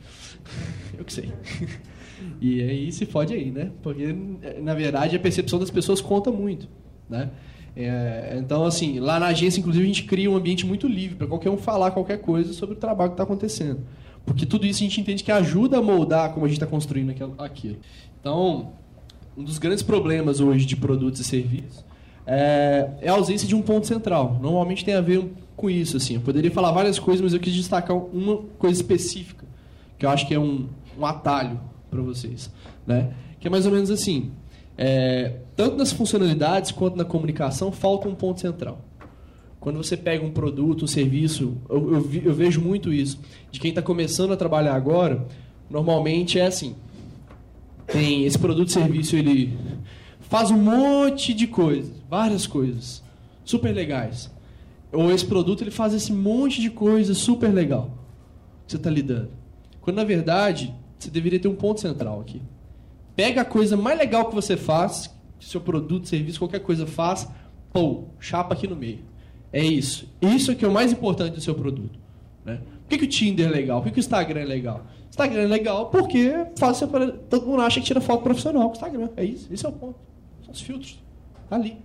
Eu 0.98 1.06
que 1.06 1.14
sei. 1.14 1.32
E 2.42 2.62
aí 2.62 2.92
se 2.92 3.06
fode 3.06 3.34
aí, 3.34 3.52
né? 3.52 3.72
Porque, 3.84 4.14
na 4.62 4.74
verdade, 4.74 5.16
a 5.16 5.20
percepção 5.20 5.60
das 5.60 5.70
pessoas 5.70 6.02
conta 6.02 6.32
muito, 6.32 6.68
né? 7.10 7.30
É, 7.76 8.38
então, 8.40 8.64
assim, 8.64 9.00
lá 9.00 9.20
na 9.20 9.28
agência, 9.28 9.60
inclusive, 9.60 9.84
a 9.84 9.88
gente 9.88 10.04
cria 10.04 10.32
um 10.32 10.36
ambiente 10.36 10.66
muito 10.66 10.88
livre 10.88 11.16
para 11.16 11.28
qualquer 11.28 11.50
um 11.50 11.58
falar 11.58 11.92
qualquer 11.92 12.20
coisa 12.20 12.54
sobre 12.54 12.76
o 12.76 12.78
trabalho 12.78 13.12
que 13.12 13.16
está 13.16 13.24
acontecendo. 13.24 13.82
Porque 14.26 14.46
tudo 14.46 14.66
isso 14.66 14.80
a 14.80 14.84
gente 14.84 15.02
entende 15.02 15.24
que 15.24 15.32
ajuda 15.32 15.78
a 15.78 15.82
moldar 15.82 16.34
como 16.34 16.46
a 16.46 16.50
gente 16.50 16.58
está 16.58 16.66
construindo 16.66 17.14
aquilo. 17.38 17.78
Então, 18.20 18.72
um 19.38 19.44
dos 19.44 19.58
grandes 19.58 19.84
problemas 19.84 20.40
hoje 20.40 20.66
de 20.66 20.76
produtos 20.76 21.20
e 21.20 21.24
serviços 21.24 21.86
é, 22.26 22.90
é, 23.02 23.10
a 23.10 23.14
ausência 23.14 23.48
de 23.48 23.56
um 23.56 23.62
ponto 23.62 23.86
central. 23.86 24.40
Normalmente 24.42 24.84
tem 24.84 24.96
a 24.96 25.02
ver 25.02 25.30
com 25.56 25.70
isso. 25.70 25.98
Assim. 25.98 26.16
Eu 26.16 26.22
poderia 26.22 26.52
falar 26.52 26.72
várias 26.72 26.98
coisas, 26.98 27.22
mas 27.22 27.34
eu 27.34 27.40
quis 27.40 27.54
destacar 27.54 27.96
uma 27.96 28.38
coisa 28.58 28.82
específica, 28.82 29.46
que 29.98 30.06
eu 30.06 30.10
acho 30.10 30.28
que 30.28 30.34
é 30.34 30.40
um, 30.40 30.68
um 30.98 31.06
atalho 31.06 31.60
para 31.90 32.02
vocês. 32.02 32.52
Né? 32.86 33.14
Que 33.40 33.48
é 33.48 33.52
mais 33.52 33.66
ou 33.66 33.72
menos 33.72 33.92
assim. 33.92 34.32
É, 34.78 35.40
tanto 35.56 35.78
nas 35.78 35.94
funcionalidades 35.94 36.72
quanto 36.72 36.98
na 36.98 37.06
comunicação, 37.06 37.72
falta 37.72 38.08
um 38.08 38.16
ponto 38.16 38.42
central. 38.42 38.84
Quando 39.60 39.78
você 39.78 39.98
pega 39.98 40.24
um 40.24 40.32
produto, 40.32 40.86
um 40.86 40.88
serviço, 40.88 41.58
eu, 41.70 41.94
eu, 41.94 42.12
eu 42.26 42.34
vejo 42.34 42.62
muito 42.62 42.94
isso. 42.94 43.20
De 43.52 43.60
quem 43.60 43.70
está 43.70 43.82
começando 43.82 44.32
a 44.32 44.38
trabalhar 44.38 44.76
agora, 44.76 45.26
normalmente 45.70 46.40
é 46.40 46.46
assim. 46.46 46.76
Tem 47.88 48.26
esse 48.26 48.38
produto, 48.38 48.72
serviço, 48.72 49.16
ele 49.16 49.58
faz 50.20 50.52
um 50.52 50.58
monte 50.58 51.34
de 51.34 51.48
coisas, 51.48 51.92
várias 52.10 52.46
coisas, 52.46 53.04
super 53.44 53.74
legais. 53.74 54.30
Ou 54.92 55.12
esse 55.12 55.26
produto 55.26 55.64
ele 55.64 55.72
faz 55.72 55.94
esse 55.94 56.12
monte 56.12 56.62
de 56.62 56.70
coisa 56.70 57.14
super 57.14 57.54
legal 57.54 57.98
que 58.66 58.72
você 58.72 58.78
está 58.78 58.90
lidando. 58.90 59.32
Quando 59.82 59.98
na 59.98 60.04
verdade 60.04 60.74
você 60.98 61.10
deveria 61.10 61.40
ter 61.40 61.48
um 61.48 61.56
ponto 61.56 61.82
central 61.82 62.22
aqui. 62.22 62.42
Pega 63.16 63.42
a 63.42 63.46
coisa 63.46 63.78
mais 63.78 63.98
legal 63.98 64.26
que 64.26 64.36
você 64.36 64.58
faz, 64.58 65.14
seu 65.40 65.62
produto, 65.62 66.08
serviço, 66.08 66.40
qualquer 66.40 66.60
coisa 66.60 66.86
faz, 66.86 67.28
pô, 67.72 68.06
chapa 68.20 68.54
aqui 68.54 68.68
no 68.68 68.76
meio. 68.76 69.00
É 69.54 69.64
isso. 69.64 70.08
Isso 70.22 70.52
é 70.52 70.56
que 70.56 70.66
é 70.66 70.68
o 70.68 70.72
mais 70.72 70.92
importante 70.92 71.36
do 71.36 71.42
seu 71.42 71.56
produto. 71.56 71.98
Né? 72.44 72.60
Por 72.82 72.90
que, 72.90 72.98
que 73.00 73.06
o 73.06 73.08
Tinder 73.08 73.48
é 73.48 73.50
legal? 73.50 73.82
Por 73.82 73.88
que, 73.88 73.94
que 73.94 74.00
o 74.00 74.02
Instagram 74.02 74.42
é 74.42 74.46
legal? 74.46 74.86
Instagram 75.10 75.44
é 75.44 75.48
legal 75.48 75.90
porque 75.90 76.46
faz, 76.58 76.80
todo 77.30 77.46
mundo 77.46 77.62
acha 77.62 77.80
que 77.80 77.86
tira 77.86 78.02
foto 78.02 78.22
profissional 78.22 78.64
com 78.64 78.70
o 78.70 78.74
Instagram. 78.74 79.10
É 79.16 79.24
isso. 79.24 79.48
Esse 79.52 79.66
é 79.66 79.70
o 79.70 79.72
ponto. 79.72 79.96
São 80.44 80.54
os 80.54 80.62
filtros. 80.62 81.00
Tá 81.50 81.56
ali. 81.56 81.78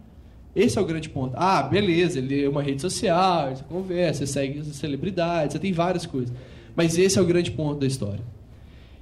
Esse 0.54 0.78
é 0.78 0.80
o 0.80 0.84
grande 0.84 1.08
ponto. 1.08 1.34
Ah, 1.36 1.62
beleza, 1.62 2.18
ele 2.18 2.44
é 2.44 2.48
uma 2.48 2.62
rede 2.62 2.82
social, 2.82 3.54
você 3.54 3.62
conversa, 3.64 4.26
você 4.26 4.32
segue 4.32 4.64
celebridades, 4.64 5.52
você 5.52 5.58
tem 5.60 5.72
várias 5.72 6.06
coisas. 6.06 6.34
Mas 6.74 6.98
esse 6.98 7.18
é 7.18 7.22
o 7.22 7.24
grande 7.24 7.52
ponto 7.52 7.78
da 7.78 7.86
história. 7.86 8.20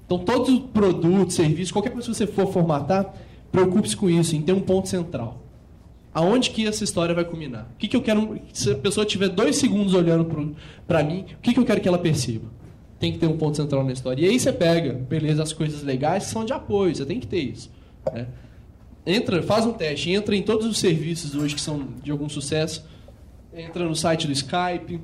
Então, 0.08 0.18
todos 0.20 0.48
os 0.48 0.60
produtos, 0.60 1.34
serviços, 1.34 1.70
qualquer 1.70 1.90
coisa 1.90 2.08
que 2.08 2.16
você 2.16 2.26
for 2.26 2.50
formatar, 2.50 3.14
preocupe-se 3.52 3.94
com 3.94 4.08
isso, 4.08 4.34
em 4.34 4.40
ter 4.40 4.54
um 4.54 4.60
ponto 4.60 4.88
central. 4.88 5.42
Aonde 6.14 6.48
que 6.48 6.66
essa 6.66 6.82
história 6.82 7.14
vai 7.14 7.26
culminar? 7.26 7.68
O 7.74 7.76
que, 7.76 7.86
que 7.86 7.94
eu 7.94 8.00
quero. 8.00 8.40
Se 8.54 8.72
a 8.72 8.74
pessoa 8.74 9.04
tiver 9.04 9.28
dois 9.28 9.56
segundos 9.56 9.92
olhando 9.92 10.56
para 10.86 11.04
mim, 11.04 11.26
o 11.34 11.42
que, 11.42 11.52
que 11.52 11.60
eu 11.60 11.64
quero 11.64 11.78
que 11.78 11.86
ela 11.86 11.98
perceba? 11.98 12.46
Tem 12.98 13.12
que 13.12 13.18
ter 13.18 13.26
um 13.26 13.36
ponto 13.36 13.58
central 13.58 13.84
na 13.84 13.92
história. 13.92 14.22
E 14.24 14.30
aí 14.30 14.40
você 14.40 14.50
pega, 14.50 14.94
beleza, 14.94 15.42
as 15.42 15.52
coisas 15.52 15.82
legais 15.82 16.24
são 16.24 16.42
de 16.42 16.54
apoio, 16.54 16.96
você 16.96 17.04
tem 17.04 17.20
que 17.20 17.26
ter 17.26 17.40
isso. 17.40 17.70
Né? 18.10 18.26
Entra, 19.06 19.42
faz 19.42 19.66
um 19.66 19.72
teste, 19.72 20.10
entra 20.10 20.34
em 20.34 20.42
todos 20.42 20.66
os 20.66 20.78
serviços 20.78 21.34
hoje 21.34 21.54
que 21.54 21.60
são 21.60 21.86
de 22.02 22.10
algum 22.10 22.30
sucesso. 22.30 22.82
Entra 23.52 23.84
no 23.84 23.94
site 23.94 24.26
do 24.26 24.32
Skype, 24.32 25.00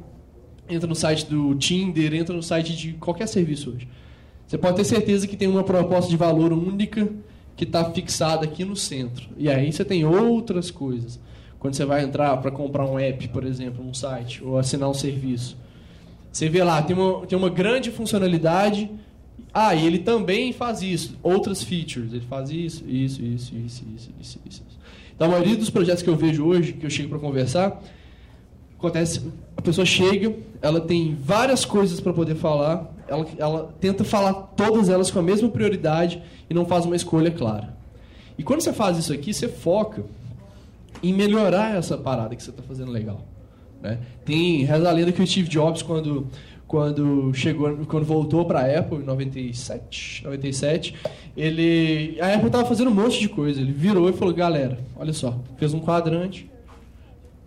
entra 0.66 0.88
no 0.88 0.94
site 0.94 1.26
do 1.26 1.54
Tinder, 1.56 2.14
entra 2.14 2.34
no 2.34 2.42
site 2.42 2.74
de 2.74 2.94
qualquer 2.94 3.28
serviço 3.28 3.70
hoje. 3.70 3.86
Você 4.46 4.58
pode 4.58 4.76
ter 4.76 4.84
certeza 4.84 5.26
que 5.26 5.36
tem 5.36 5.48
uma 5.48 5.64
proposta 5.64 6.10
de 6.10 6.16
valor 6.16 6.52
única 6.52 7.08
que 7.56 7.64
está 7.64 7.84
fixada 7.90 8.44
aqui 8.44 8.64
no 8.64 8.76
centro. 8.76 9.28
E 9.36 9.48
aí 9.48 9.72
você 9.72 9.84
tem 9.84 10.04
outras 10.04 10.70
coisas. 10.70 11.20
Quando 11.58 11.74
você 11.74 11.84
vai 11.84 12.02
entrar 12.02 12.36
para 12.38 12.50
comprar 12.50 12.84
um 12.84 12.98
app, 12.98 13.28
por 13.28 13.44
exemplo, 13.44 13.84
um 13.84 13.94
site, 13.94 14.44
ou 14.44 14.58
assinar 14.58 14.88
um 14.90 14.94
serviço. 14.94 15.56
Você 16.30 16.48
vê 16.48 16.62
lá, 16.62 16.82
tem 16.82 16.96
uma, 16.96 17.26
tem 17.26 17.38
uma 17.38 17.48
grande 17.48 17.90
funcionalidade. 17.90 18.90
Ah, 19.52 19.74
e 19.74 19.86
ele 19.86 20.00
também 20.00 20.52
faz 20.52 20.82
isso. 20.82 21.16
Outras 21.22 21.62
features. 21.62 22.12
Ele 22.12 22.24
faz 22.28 22.50
isso, 22.50 22.84
isso, 22.86 23.22
isso, 23.22 23.54
isso, 23.54 23.84
isso, 23.96 24.10
isso, 24.20 24.40
isso. 24.44 24.62
Então, 25.14 25.28
a 25.28 25.30
maioria 25.30 25.56
dos 25.56 25.70
projetos 25.70 26.02
que 26.02 26.10
eu 26.10 26.16
vejo 26.16 26.44
hoje, 26.44 26.72
que 26.72 26.84
eu 26.84 26.90
chego 26.90 27.08
para 27.08 27.18
conversar, 27.20 27.80
acontece, 28.76 29.22
a 29.56 29.62
pessoa 29.62 29.86
chega, 29.86 30.34
ela 30.60 30.80
tem 30.80 31.14
várias 31.14 31.64
coisas 31.64 32.00
para 32.00 32.12
poder 32.12 32.34
falar, 32.34 32.92
ela, 33.08 33.26
ela 33.38 33.74
tenta 33.80 34.04
falar 34.04 34.32
todas 34.32 34.88
elas 34.88 35.10
com 35.10 35.18
a 35.18 35.22
mesma 35.22 35.48
prioridade 35.48 36.22
e 36.48 36.54
não 36.54 36.64
faz 36.64 36.84
uma 36.84 36.96
escolha 36.96 37.30
clara. 37.30 37.74
E 38.36 38.42
quando 38.42 38.60
você 38.60 38.72
faz 38.72 38.98
isso 38.98 39.12
aqui, 39.12 39.32
você 39.32 39.48
foca 39.48 40.04
em 41.02 41.12
melhorar 41.12 41.76
essa 41.76 41.96
parada 41.96 42.34
que 42.34 42.42
você 42.42 42.50
está 42.50 42.62
fazendo 42.62 42.90
legal. 42.90 43.20
Né? 43.80 43.98
Tem 44.24 44.64
reza 44.64 44.88
a 44.88 44.92
lenda 44.92 45.12
que 45.12 45.22
o 45.22 45.26
Steve 45.26 45.48
Jobs, 45.48 45.82
quando, 45.82 46.26
quando 46.66 47.32
chegou, 47.34 47.76
quando 47.86 48.04
voltou 48.04 48.44
para 48.44 48.60
a 48.60 48.78
Apple 48.78 48.98
em 48.98 49.04
97, 49.04 50.24
97, 50.24 50.94
ele, 51.36 52.18
a 52.20 52.34
Apple 52.34 52.46
estava 52.46 52.64
fazendo 52.64 52.90
um 52.90 52.94
monte 52.94 53.20
de 53.20 53.28
coisa. 53.28 53.60
Ele 53.60 53.72
virou 53.72 54.08
e 54.08 54.12
falou: 54.12 54.32
galera, 54.34 54.78
olha 54.96 55.12
só, 55.12 55.38
fez 55.56 55.74
um 55.74 55.80
quadrante, 55.80 56.50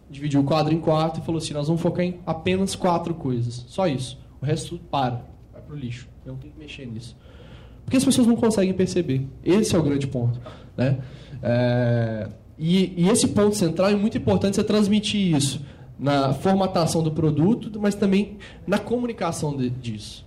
dividiu 0.09 0.41
o 0.41 0.43
quadro 0.43 0.73
em 0.73 0.79
quatro 0.79 1.21
e 1.21 1.25
falou 1.25 1.39
assim: 1.39 1.53
nós 1.53 1.67
vamos 1.67 1.81
focar 1.81 2.05
em 2.05 2.19
apenas 2.25 2.75
quatro 2.75 3.13
coisas, 3.13 3.65
só 3.67 3.87
isso. 3.87 4.19
O 4.39 4.45
resto 4.45 4.77
para 4.91 5.25
para 5.67 5.75
o 5.75 5.79
lixo. 5.79 6.07
Eu 6.25 6.33
não 6.33 6.39
tenho 6.39 6.53
que 6.53 6.59
mexer 6.59 6.87
nisso. 6.87 7.15
Porque 7.83 7.97
as 7.97 8.03
pessoas 8.03 8.27
não 8.27 8.35
conseguem 8.35 8.73
perceber. 8.73 9.27
Esse 9.43 9.75
é 9.75 9.79
o 9.79 9.83
grande 9.83 10.07
ponto. 10.07 10.41
Né? 10.75 10.97
É, 11.41 12.27
e, 12.57 13.03
e, 13.03 13.09
esse 13.09 13.27
ponto 13.29 13.55
central 13.55 13.89
é 13.89 13.95
muito 13.95 14.17
importante 14.17 14.55
você 14.55 14.63
transmitir 14.63 15.35
isso 15.35 15.61
na 15.97 16.33
formatação 16.33 17.01
do 17.01 17.11
produto, 17.11 17.79
mas 17.79 17.95
também 17.95 18.37
na 18.65 18.77
comunicação 18.77 19.55
de, 19.55 19.69
disso. 19.69 20.25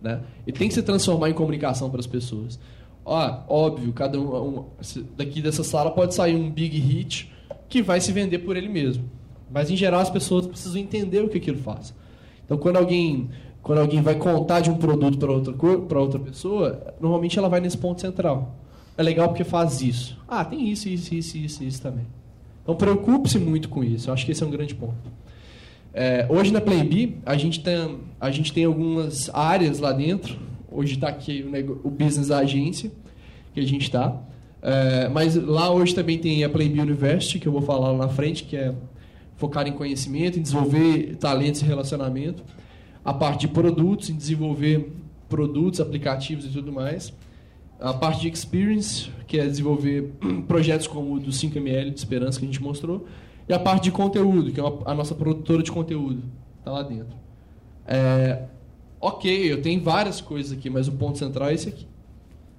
Né? 0.00 0.20
E 0.46 0.52
tem 0.52 0.68
que 0.68 0.74
se 0.74 0.82
transformar 0.82 1.30
em 1.30 1.34
comunicação 1.34 1.90
para 1.90 2.00
as 2.00 2.06
pessoas. 2.06 2.58
Ó, 3.04 3.42
óbvio, 3.48 3.92
cada 3.92 4.18
um, 4.18 4.58
um, 4.60 4.64
daqui 5.16 5.42
dessa 5.42 5.64
sala 5.64 5.90
pode 5.90 6.14
sair 6.14 6.36
um 6.36 6.50
big 6.50 6.78
hit 6.78 7.32
que 7.68 7.82
vai 7.82 8.00
se 8.00 8.12
vender 8.12 8.38
por 8.40 8.56
ele 8.56 8.68
mesmo. 8.68 9.04
Mas 9.50 9.70
em 9.70 9.76
geral 9.76 10.00
as 10.00 10.10
pessoas 10.10 10.46
precisam 10.46 10.80
entender 10.80 11.24
o 11.24 11.28
que 11.28 11.38
aquilo 11.38 11.58
faz. 11.58 11.94
Então 12.44 12.56
quando 12.56 12.76
alguém 12.76 13.30
quando 13.62 13.78
alguém 13.78 14.00
vai 14.00 14.14
contar 14.14 14.60
de 14.60 14.70
um 14.70 14.76
produto 14.76 15.18
para 15.18 15.30
outra, 15.30 15.98
outra 15.98 16.18
pessoa, 16.18 16.94
normalmente 17.00 17.38
ela 17.38 17.48
vai 17.48 17.60
nesse 17.60 17.76
ponto 17.76 18.00
central. 18.00 18.56
É 18.96 19.02
legal 19.02 19.28
porque 19.28 19.44
faz 19.44 19.80
isso. 19.80 20.18
Ah, 20.26 20.44
tem 20.44 20.68
isso, 20.68 20.88
isso, 20.88 21.14
isso, 21.14 21.36
isso, 21.36 21.64
isso 21.64 21.82
também. 21.82 22.06
Então 22.62 22.74
preocupe-se 22.74 23.38
muito 23.38 23.68
com 23.68 23.84
isso. 23.84 24.08
Eu 24.08 24.14
acho 24.14 24.24
que 24.24 24.32
esse 24.32 24.42
é 24.42 24.46
um 24.46 24.50
grande 24.50 24.74
ponto. 24.74 24.94
É, 25.92 26.26
hoje 26.28 26.52
na 26.52 26.60
PlayB, 26.60 27.18
a 27.26 27.36
gente, 27.36 27.60
tem, 27.60 27.98
a 28.20 28.30
gente 28.30 28.52
tem 28.52 28.64
algumas 28.64 29.28
áreas 29.34 29.78
lá 29.78 29.92
dentro. 29.92 30.38
Hoje 30.70 30.94
está 30.94 31.08
aqui 31.08 31.42
o, 31.42 31.88
o 31.88 31.90
business 31.90 32.28
da 32.28 32.38
agência, 32.38 32.90
que 33.52 33.60
a 33.60 33.66
gente 33.66 33.82
está. 33.82 34.16
É, 34.62 35.08
mas 35.08 35.34
lá 35.34 35.70
hoje 35.70 35.94
também 35.94 36.18
tem 36.18 36.44
a 36.44 36.48
PlayB 36.48 36.80
University, 36.80 37.38
que 37.38 37.48
eu 37.48 37.52
vou 37.52 37.62
falar 37.62 37.90
lá 37.90 38.06
na 38.06 38.08
frente, 38.08 38.44
que 38.44 38.56
é 38.56 38.74
focar 39.36 39.66
em 39.66 39.72
conhecimento, 39.72 40.38
em 40.38 40.42
desenvolver 40.42 41.16
talentos 41.16 41.62
e 41.62 41.64
relacionamento 41.64 42.42
a 43.04 43.12
parte 43.12 43.40
de 43.40 43.48
produtos, 43.48 44.10
em 44.10 44.16
desenvolver 44.16 44.92
produtos, 45.28 45.80
aplicativos 45.80 46.44
e 46.44 46.48
tudo 46.48 46.72
mais. 46.72 47.12
a 47.80 47.94
parte 47.94 48.20
de 48.20 48.28
experience, 48.28 49.10
que 49.26 49.38
é 49.38 49.46
desenvolver 49.46 50.12
projetos 50.46 50.86
como 50.86 51.14
o 51.14 51.20
do 51.20 51.30
5ml 51.30 51.90
de 51.90 51.98
esperança 51.98 52.38
que 52.38 52.44
a 52.44 52.48
gente 52.48 52.62
mostrou, 52.62 53.06
e 53.48 53.52
a 53.54 53.58
parte 53.58 53.84
de 53.84 53.90
conteúdo, 53.90 54.52
que 54.52 54.60
é 54.60 54.64
a 54.84 54.94
nossa 54.94 55.14
produtora 55.14 55.62
de 55.62 55.72
conteúdo, 55.72 56.22
está 56.58 56.70
lá 56.70 56.82
dentro. 56.82 57.16
É, 57.86 58.44
ok, 59.00 59.50
eu 59.50 59.62
tenho 59.62 59.80
várias 59.82 60.20
coisas 60.20 60.52
aqui, 60.52 60.68
mas 60.68 60.88
o 60.88 60.92
ponto 60.92 61.18
central 61.18 61.48
é 61.48 61.54
esse 61.54 61.68
aqui. 61.68 61.86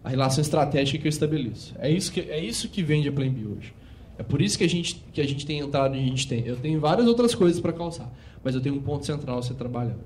A 0.03 0.09
relação 0.09 0.41
estratégica 0.41 0.97
que 0.97 1.07
eu 1.07 1.09
estabeleço. 1.09 1.75
É 1.79 1.89
isso 1.89 2.11
que, 2.11 2.21
é 2.21 2.43
isso 2.43 2.67
que 2.67 2.81
vende 2.81 3.07
a 3.07 3.11
Plan 3.11 3.29
B 3.29 3.45
hoje. 3.45 3.73
É 4.17 4.23
por 4.23 4.41
isso 4.41 4.57
que 4.57 4.63
a 4.63 4.69
gente, 4.69 4.95
que 5.13 5.21
a 5.21 5.27
gente 5.27 5.45
tem 5.45 5.59
entrado 5.59 5.95
e 5.95 5.99
a 5.99 6.03
gente 6.03 6.27
tem. 6.27 6.45
Eu 6.45 6.57
tenho 6.57 6.79
várias 6.79 7.07
outras 7.07 7.35
coisas 7.35 7.61
para 7.61 7.71
calçar, 7.71 8.11
mas 8.43 8.55
eu 8.55 8.61
tenho 8.61 8.75
um 8.75 8.81
ponto 8.81 9.05
central 9.05 9.37
a 9.37 9.43
ser 9.43 9.53
trabalhado. 9.53 10.01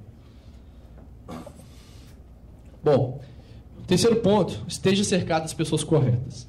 Bom, 2.85 3.19
terceiro 3.87 4.17
ponto, 4.17 4.63
esteja 4.67 5.03
cercado 5.03 5.41
das 5.41 5.55
pessoas 5.55 5.83
corretas. 5.83 6.47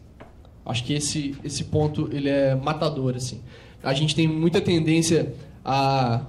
Acho 0.66 0.84
que 0.84 0.92
esse, 0.92 1.34
esse 1.42 1.64
ponto 1.64 2.10
ele 2.12 2.28
é 2.28 2.54
matador. 2.54 3.16
Assim. 3.16 3.40
A 3.82 3.94
gente 3.94 4.14
tem 4.14 4.28
muita 4.28 4.60
tendência 4.60 5.32
a, 5.64 6.26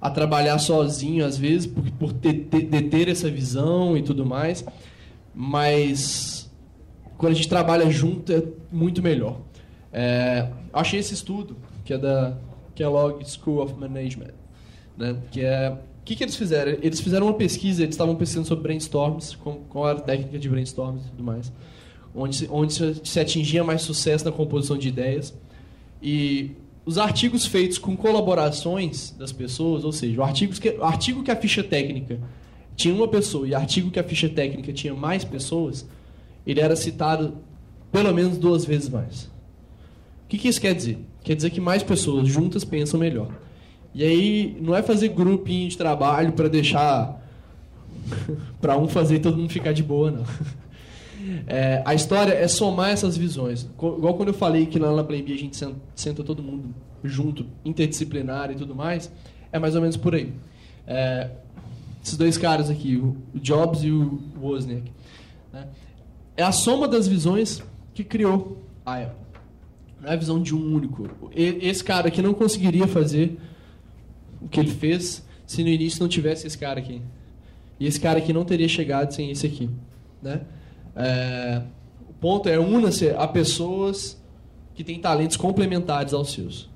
a 0.00 0.08
trabalhar 0.08 0.56
sozinho, 0.60 1.26
às 1.26 1.36
vezes, 1.36 1.66
por, 1.66 1.82
por 1.98 2.12
ter, 2.12 2.44
ter, 2.44 2.82
ter 2.82 3.08
essa 3.08 3.28
visão 3.28 3.96
e 3.96 4.02
tudo 4.02 4.24
mais, 4.24 4.64
mas 5.34 6.48
quando 7.18 7.32
a 7.32 7.34
gente 7.34 7.48
trabalha 7.48 7.90
junto 7.90 8.32
é 8.32 8.40
muito 8.70 9.02
melhor. 9.02 9.40
É, 9.92 10.48
achei 10.72 11.00
esse 11.00 11.12
estudo, 11.12 11.56
que 11.84 11.92
é 11.92 11.98
da 11.98 12.36
Kellogg 12.76 13.24
School 13.24 13.60
of 13.60 13.74
Management, 13.74 14.34
né, 14.96 15.16
que 15.32 15.40
é 15.40 15.76
o 16.04 16.06
que, 16.06 16.14
que 16.16 16.22
eles 16.22 16.36
fizeram? 16.36 16.76
Eles 16.82 17.00
fizeram 17.00 17.28
uma 17.28 17.32
pesquisa, 17.32 17.82
eles 17.82 17.94
estavam 17.94 18.14
pesquisando 18.14 18.46
sobre 18.46 18.64
brainstorms, 18.64 19.34
com, 19.36 19.54
com 19.70 19.86
a 19.86 19.94
técnica 19.94 20.38
de 20.38 20.50
brainstorms 20.50 21.06
e 21.06 21.08
tudo 21.08 21.24
mais, 21.24 21.50
onde, 22.14 22.36
se, 22.36 22.48
onde 22.50 22.74
se 23.02 23.18
atingia 23.18 23.64
mais 23.64 23.80
sucesso 23.80 24.22
na 24.22 24.30
composição 24.30 24.76
de 24.76 24.86
ideias. 24.86 25.34
E 26.02 26.50
os 26.84 26.98
artigos 26.98 27.46
feitos 27.46 27.78
com 27.78 27.96
colaborações 27.96 29.14
das 29.18 29.32
pessoas, 29.32 29.82
ou 29.82 29.92
seja, 29.92 30.20
o 30.20 30.22
artigo 30.22 30.52
que, 30.52 30.76
artigo 30.82 31.22
que 31.22 31.30
a 31.30 31.36
ficha 31.36 31.64
técnica 31.64 32.20
tinha 32.76 32.94
uma 32.94 33.08
pessoa 33.08 33.48
e 33.48 33.52
o 33.52 33.56
artigo 33.56 33.90
que 33.90 33.98
a 33.98 34.04
ficha 34.04 34.28
técnica 34.28 34.74
tinha 34.74 34.92
mais 34.92 35.24
pessoas, 35.24 35.88
ele 36.46 36.60
era 36.60 36.76
citado 36.76 37.38
pelo 37.90 38.12
menos 38.12 38.36
duas 38.36 38.66
vezes 38.66 38.90
mais. 38.90 39.22
O 39.22 40.28
que, 40.28 40.36
que 40.36 40.48
isso 40.48 40.60
quer 40.60 40.74
dizer? 40.74 40.98
Quer 41.22 41.34
dizer 41.34 41.48
que 41.48 41.62
mais 41.62 41.82
pessoas 41.82 42.28
juntas 42.28 42.62
pensam 42.62 43.00
melhor. 43.00 43.32
E 43.94 44.02
aí 44.02 44.56
não 44.60 44.74
é 44.74 44.82
fazer 44.82 45.08
grupinho 45.08 45.68
de 45.68 45.78
trabalho 45.78 46.32
para 46.32 46.48
deixar 46.48 47.22
para 48.60 48.76
um 48.76 48.88
fazer 48.88 49.16
e 49.16 49.20
todo 49.20 49.36
mundo 49.36 49.50
ficar 49.50 49.72
de 49.72 49.82
boa, 49.82 50.10
não. 50.10 50.24
É, 51.46 51.82
a 51.86 51.94
história 51.94 52.32
é 52.32 52.46
somar 52.46 52.90
essas 52.90 53.16
visões. 53.16 53.62
Igual 53.62 54.14
quando 54.14 54.28
eu 54.28 54.34
falei 54.34 54.66
que 54.66 54.78
lá 54.78 54.94
na 54.94 55.02
Plan 55.02 55.22
B 55.22 55.32
a 55.32 55.38
gente 55.38 55.56
senta, 55.56 55.76
senta, 55.94 56.22
todo 56.22 56.42
mundo 56.42 56.74
junto, 57.02 57.46
interdisciplinar 57.64 58.50
e 58.50 58.54
tudo 58.54 58.74
mais, 58.74 59.10
é 59.50 59.58
mais 59.58 59.74
ou 59.74 59.80
menos 59.80 59.96
por 59.96 60.14
aí. 60.14 60.32
É, 60.86 61.30
esses 62.02 62.16
dois 62.16 62.36
caras 62.36 62.68
aqui, 62.68 62.96
o 62.96 63.16
Jobs 63.34 63.82
e 63.82 63.90
o 63.90 64.20
Wozniak, 64.38 64.90
né? 65.52 65.66
é 66.36 66.42
a 66.42 66.52
soma 66.52 66.86
das 66.86 67.08
visões 67.08 67.62
que 67.94 68.04
criou 68.04 68.62
a 68.84 68.96
Apple. 68.96 69.24
Não 70.02 70.10
é 70.10 70.12
a 70.12 70.16
visão 70.16 70.42
de 70.42 70.54
um 70.54 70.74
único. 70.74 71.08
Esse 71.34 71.82
cara 71.82 72.08
aqui 72.08 72.20
não 72.20 72.34
conseguiria 72.34 72.86
fazer 72.86 73.38
o 74.44 74.48
que 74.48 74.60
ele 74.60 74.70
fez 74.70 75.24
se 75.46 75.62
no 75.62 75.68
início 75.68 76.00
não 76.00 76.08
tivesse 76.08 76.46
esse 76.46 76.56
cara 76.56 76.78
aqui. 76.78 77.00
E 77.78 77.86
esse 77.86 77.98
cara 77.98 78.18
aqui 78.18 78.32
não 78.32 78.44
teria 78.44 78.68
chegado 78.68 79.12
sem 79.12 79.30
esse 79.30 79.46
aqui. 79.46 79.68
Né? 80.22 80.42
É, 80.94 81.62
o 82.08 82.12
ponto 82.14 82.48
é 82.48 82.58
una-se 82.58 83.10
a 83.10 83.26
pessoas 83.26 84.22
que 84.74 84.84
têm 84.84 84.98
talentos 84.98 85.36
complementares 85.36 86.12
aos 86.12 86.32
seus. 86.32 86.68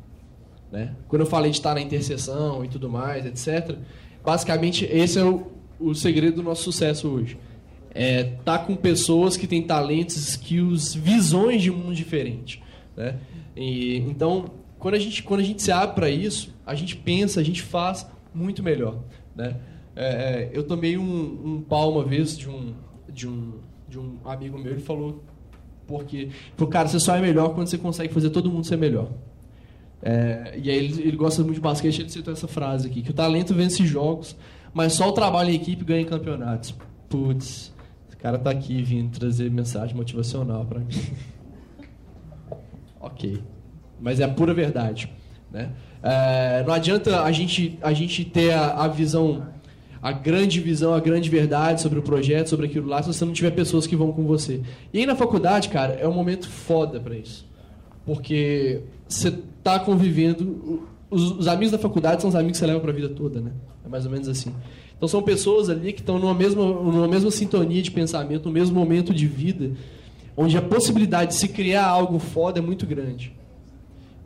Né? 0.71 0.95
Quando 1.09 1.23
eu 1.23 1.27
falei 1.27 1.51
de 1.51 1.59
estar 1.59 1.75
na 1.75 1.81
interseção 1.81 2.65
e 2.65 2.69
tudo 2.69 2.89
mais, 2.89 3.25
etc., 3.27 3.77
basicamente 4.25 4.85
esse 4.85 5.19
é 5.19 5.25
o, 5.25 5.47
o 5.81 5.95
segredo 5.95 6.37
do 6.37 6.43
nosso 6.43 6.65
sucesso 6.65 7.09
hoje. 7.09 7.39
É 7.95 8.21
estar 8.21 8.59
tá 8.59 8.59
com 8.59 8.77
pessoas 8.77 9.37
que 9.37 9.47
têm 9.47 9.63
talentos, 9.63 10.17
skills, 10.17 10.95
visões 10.95 11.63
de 11.63 11.71
mundo 11.71 11.95
diferente. 11.95 12.63
Né? 12.97 13.17
E, 13.57 13.99
então, 14.01 14.51
quando 14.79 14.95
a 14.95 14.99
gente, 14.99 15.23
quando 15.23 15.41
a 15.41 15.45
gente 15.45 15.63
se 15.63 15.73
abre 15.73 15.95
para 15.95 16.11
isso, 16.11 16.55
a 16.65 16.75
gente 16.75 16.97
pensa, 16.97 17.41
a 17.41 17.43
gente 17.43 17.63
faz 17.63 18.09
muito 18.33 18.63
melhor. 18.63 19.01
Né? 19.35 19.57
É, 19.97 20.07
é, 20.07 20.51
eu 20.53 20.63
tomei 20.63 20.97
um, 20.97 21.57
um 21.57 21.61
pau 21.61 21.93
uma 21.93 22.05
vez 22.05 22.39
de 22.39 22.49
um, 22.49 22.75
de, 23.13 23.27
um, 23.27 23.55
de 23.89 23.99
um 23.99 24.19
amigo 24.25 24.57
meu, 24.59 24.73
ele 24.73 24.81
falou 24.81 25.25
porque, 25.87 26.29
porque 26.57 26.73
cara, 26.73 26.87
você 26.87 27.01
só 27.01 27.17
é 27.17 27.21
melhor 27.21 27.55
quando 27.55 27.67
você 27.67 27.79
consegue 27.79 28.13
fazer 28.13 28.31
todo 28.31 28.51
mundo 28.51 28.67
ser 28.67 28.77
melhor. 28.77 29.11
É, 30.01 30.57
e 30.63 30.71
aí 30.71 30.77
ele, 30.77 31.03
ele 31.03 31.17
gosta 31.17 31.43
muito 31.43 31.57
de 31.57 31.61
basquete, 31.61 32.01
ele 32.01 32.11
citou 32.11 32.33
essa 32.33 32.47
frase 32.47 32.87
aqui, 32.87 33.03
que 33.03 33.11
o 33.11 33.15
talento 33.15 33.55
vence 33.55 33.85
jogos, 33.85 34.37
mas 34.73 34.93
só 34.93 35.09
o 35.09 35.13
trabalho 35.13 35.51
em 35.51 35.55
equipe 35.55 35.85
ganha 35.85 36.05
campeonatos. 36.05 36.73
Putz, 37.09 37.75
esse 38.07 38.17
cara 38.19 38.39
tá 38.39 38.51
aqui 38.51 38.81
vindo 38.83 39.19
trazer 39.19 39.51
mensagem 39.51 39.97
motivacional 39.97 40.65
para 40.65 40.79
mim. 40.79 40.95
ok 43.01 43.58
mas 44.01 44.21
é 44.21 44.25
a 44.25 44.29
pura 44.29 44.55
verdade. 44.55 45.11
Né? 45.51 45.71
É, 46.03 46.63
não 46.67 46.73
adianta 46.73 47.23
a 47.23 47.33
gente, 47.33 47.79
a 47.83 47.93
gente 47.93 48.25
ter 48.25 48.53
a, 48.53 48.85
a, 48.85 48.89
visão, 48.89 49.47
a 50.01 50.13
grande 50.13 50.61
visão, 50.61 50.95
a 50.95 51.01
grande 51.01 51.29
verdade 51.29 51.81
sobre 51.81 51.99
o 51.99 52.03
projeto, 52.03 52.49
sobre 52.49 52.67
aquilo 52.67 52.87
lá, 52.87 53.03
se 53.03 53.13
você 53.13 53.25
não 53.25 53.33
tiver 53.33 53.51
pessoas 53.51 53.87
que 53.87 53.97
vão 53.97 54.13
com 54.13 54.25
você. 54.25 54.61
E 54.93 55.01
aí 55.01 55.07
na 55.07 55.17
faculdade, 55.17 55.69
cara, 55.69 55.95
é 55.95 56.07
um 56.07 56.15
momento 56.15 56.49
foda 56.49 57.01
para 57.01 57.17
isso. 57.17 57.47
Porque 58.05 58.83
você 59.07 59.33
tá 59.63 59.79
convivendo. 59.79 60.87
Os, 61.11 61.31
os, 61.33 61.49
amigos 61.49 61.73
da 61.73 61.79
faculdade 61.79 62.21
são 62.21 62.29
os 62.29 62.37
amigos 62.37 62.53
que 62.53 62.59
você 62.59 62.67
leva 62.67 62.81
para 62.81 62.91
a 62.91 62.95
vida 62.95 63.09
toda, 63.09 63.41
né? 63.41 63.51
É 63.85 63.89
mais 63.89 64.05
ou 64.05 64.11
menos 64.11 64.29
assim. 64.29 64.55
Então 64.97 65.09
são 65.09 65.23
pessoas 65.23 65.71
ali 65.71 65.93
que 65.93 66.01
estão 66.01 66.19
numa 66.19 66.35
mesma, 66.35 66.65
numa 66.65 67.09
mesma 67.09 67.31
sintonia 67.31 67.81
de 67.81 67.91
pensamento, 67.91 68.47
no 68.47 68.53
mesmo 68.53 68.75
momento 68.75 69.15
de 69.15 69.27
vida, 69.27 69.73
onde 70.37 70.57
a 70.57 70.63
possibilidade 70.63 71.31
de 71.31 71.37
se 71.37 71.49
criar 71.49 71.87
algo 71.87 72.19
foda 72.19 72.59
é 72.59 72.63
muito 72.63 72.87
grande. 72.87 73.33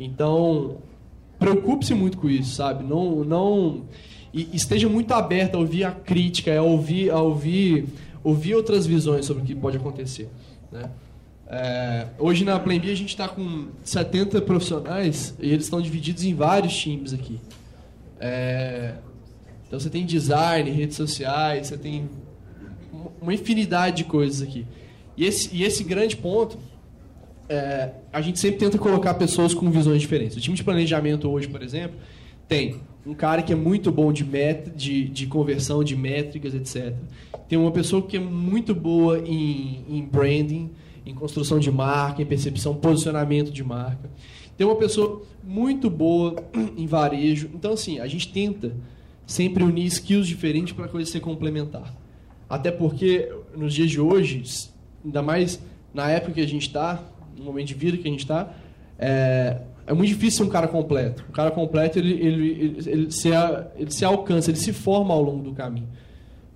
Então, 0.04 0.78
preocupe-se 1.38 1.94
muito 1.94 2.18
com 2.18 2.28
isso, 2.28 2.54
sabe? 2.54 2.84
Não, 2.84 3.24
não 3.24 3.82
e 4.32 4.48
esteja 4.54 4.88
muito 4.88 5.12
aberto 5.12 5.56
a 5.56 5.58
ouvir 5.58 5.84
a 5.84 5.90
crítica, 5.90 6.56
a 6.56 6.62
ouvir, 6.62 7.10
a 7.10 7.20
ouvir, 7.20 7.86
ouvir 8.24 8.54
outras 8.54 8.86
visões 8.86 9.26
sobre 9.26 9.42
o 9.42 9.46
que 9.46 9.54
pode 9.54 9.76
acontecer, 9.76 10.28
né? 10.70 10.90
É, 11.46 12.06
hoje 12.18 12.46
na 12.46 12.58
Plan 12.58 12.78
B 12.78 12.90
a 12.90 12.94
gente 12.94 13.10
está 13.10 13.28
com 13.28 13.66
70 13.84 14.40
profissionais 14.40 15.34
e 15.38 15.50
eles 15.50 15.64
estão 15.64 15.82
divididos 15.82 16.24
em 16.24 16.34
vários 16.34 16.74
times 16.74 17.12
aqui. 17.12 17.38
É, 18.18 18.94
então 19.66 19.78
você 19.78 19.90
tem 19.90 20.06
design, 20.06 20.70
redes 20.70 20.96
sociais, 20.96 21.66
você 21.66 21.76
tem 21.76 22.08
uma 23.20 23.34
infinidade 23.34 23.98
de 23.98 24.04
coisas 24.04 24.40
aqui. 24.40 24.66
E 25.14 25.26
esse, 25.26 25.54
e 25.54 25.62
esse 25.62 25.84
grande 25.84 26.16
ponto 26.16 26.56
é, 27.52 27.92
a 28.10 28.22
gente 28.22 28.38
sempre 28.38 28.58
tenta 28.58 28.78
colocar 28.78 29.12
pessoas 29.14 29.52
com 29.52 29.70
visões 29.70 30.00
diferentes. 30.00 30.36
O 30.36 30.40
time 30.40 30.56
de 30.56 30.64
planejamento 30.64 31.30
hoje, 31.30 31.46
por 31.48 31.62
exemplo, 31.62 31.98
tem 32.48 32.80
um 33.04 33.12
cara 33.12 33.42
que 33.42 33.52
é 33.52 33.56
muito 33.56 33.92
bom 33.92 34.10
de, 34.10 34.24
met 34.24 34.70
de, 34.70 35.06
de 35.08 35.26
conversão, 35.26 35.84
de 35.84 35.94
métricas, 35.94 36.54
etc. 36.54 36.94
Tem 37.48 37.58
uma 37.58 37.70
pessoa 37.70 38.00
que 38.00 38.16
é 38.16 38.20
muito 38.20 38.74
boa 38.74 39.18
em, 39.18 39.84
em 39.86 40.02
branding, 40.02 40.70
em 41.04 41.14
construção 41.14 41.58
de 41.58 41.70
marca, 41.70 42.22
em 42.22 42.26
percepção, 42.26 42.74
posicionamento 42.74 43.52
de 43.52 43.62
marca. 43.62 44.08
Tem 44.56 44.66
uma 44.66 44.76
pessoa 44.76 45.22
muito 45.44 45.90
boa 45.90 46.34
em 46.74 46.86
varejo. 46.86 47.50
Então, 47.54 47.74
assim, 47.74 47.98
a 47.98 48.06
gente 48.06 48.32
tenta 48.32 48.74
sempre 49.26 49.62
unir 49.62 49.84
skills 49.86 50.26
diferentes 50.26 50.72
para 50.72 50.86
a 50.86 50.88
coisa 50.88 51.10
ser 51.10 51.20
complementar. 51.20 51.94
Até 52.48 52.70
porque, 52.70 53.30
nos 53.54 53.74
dias 53.74 53.90
de 53.90 54.00
hoje, 54.00 54.42
ainda 55.04 55.20
mais 55.20 55.60
na 55.92 56.08
época 56.08 56.32
que 56.32 56.40
a 56.40 56.48
gente 56.48 56.66
está, 56.66 57.11
no 57.42 57.50
momento 57.50 57.68
de 57.68 57.74
vida 57.74 57.96
que 57.96 58.06
a 58.06 58.10
gente 58.10 58.20
está, 58.20 58.52
é, 58.98 59.58
é 59.86 59.92
muito 59.92 60.08
difícil 60.08 60.38
ser 60.38 60.42
um 60.44 60.52
cara 60.52 60.68
completo. 60.68 61.24
O 61.28 61.32
cara 61.32 61.50
completo, 61.50 61.98
ele, 61.98 62.12
ele, 62.12 62.50
ele, 62.50 62.90
ele, 62.90 63.10
se, 63.10 63.28
ele 63.76 63.90
se 63.90 64.04
alcança, 64.04 64.50
ele 64.50 64.58
se 64.58 64.72
forma 64.72 65.12
ao 65.12 65.22
longo 65.22 65.42
do 65.42 65.52
caminho. 65.52 65.88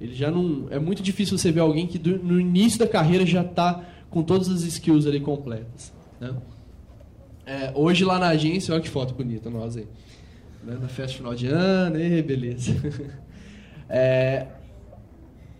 Ele 0.00 0.14
já 0.14 0.30
não, 0.30 0.66
é 0.70 0.78
muito 0.78 1.02
difícil 1.02 1.36
você 1.36 1.50
ver 1.50 1.60
alguém 1.60 1.86
que 1.86 1.98
do, 1.98 2.18
no 2.18 2.40
início 2.40 2.78
da 2.78 2.86
carreira 2.86 3.26
já 3.26 3.42
está 3.42 3.84
com 4.10 4.22
todas 4.22 4.48
as 4.48 4.62
skills 4.62 5.06
ali 5.06 5.20
completas. 5.20 5.92
Né? 6.20 6.34
É, 7.44 7.72
hoje 7.74 8.04
lá 8.04 8.18
na 8.18 8.28
agência, 8.28 8.72
olha 8.72 8.82
que 8.82 8.88
foto 8.88 9.14
bonita 9.14 9.50
nós 9.50 9.76
aí. 9.76 9.88
Né? 10.62 10.78
Na 10.80 10.88
festa 10.88 11.16
final 11.16 11.34
de 11.34 11.46
ano, 11.46 12.00
e 12.00 12.22
beleza. 12.22 12.72
É, 13.88 14.48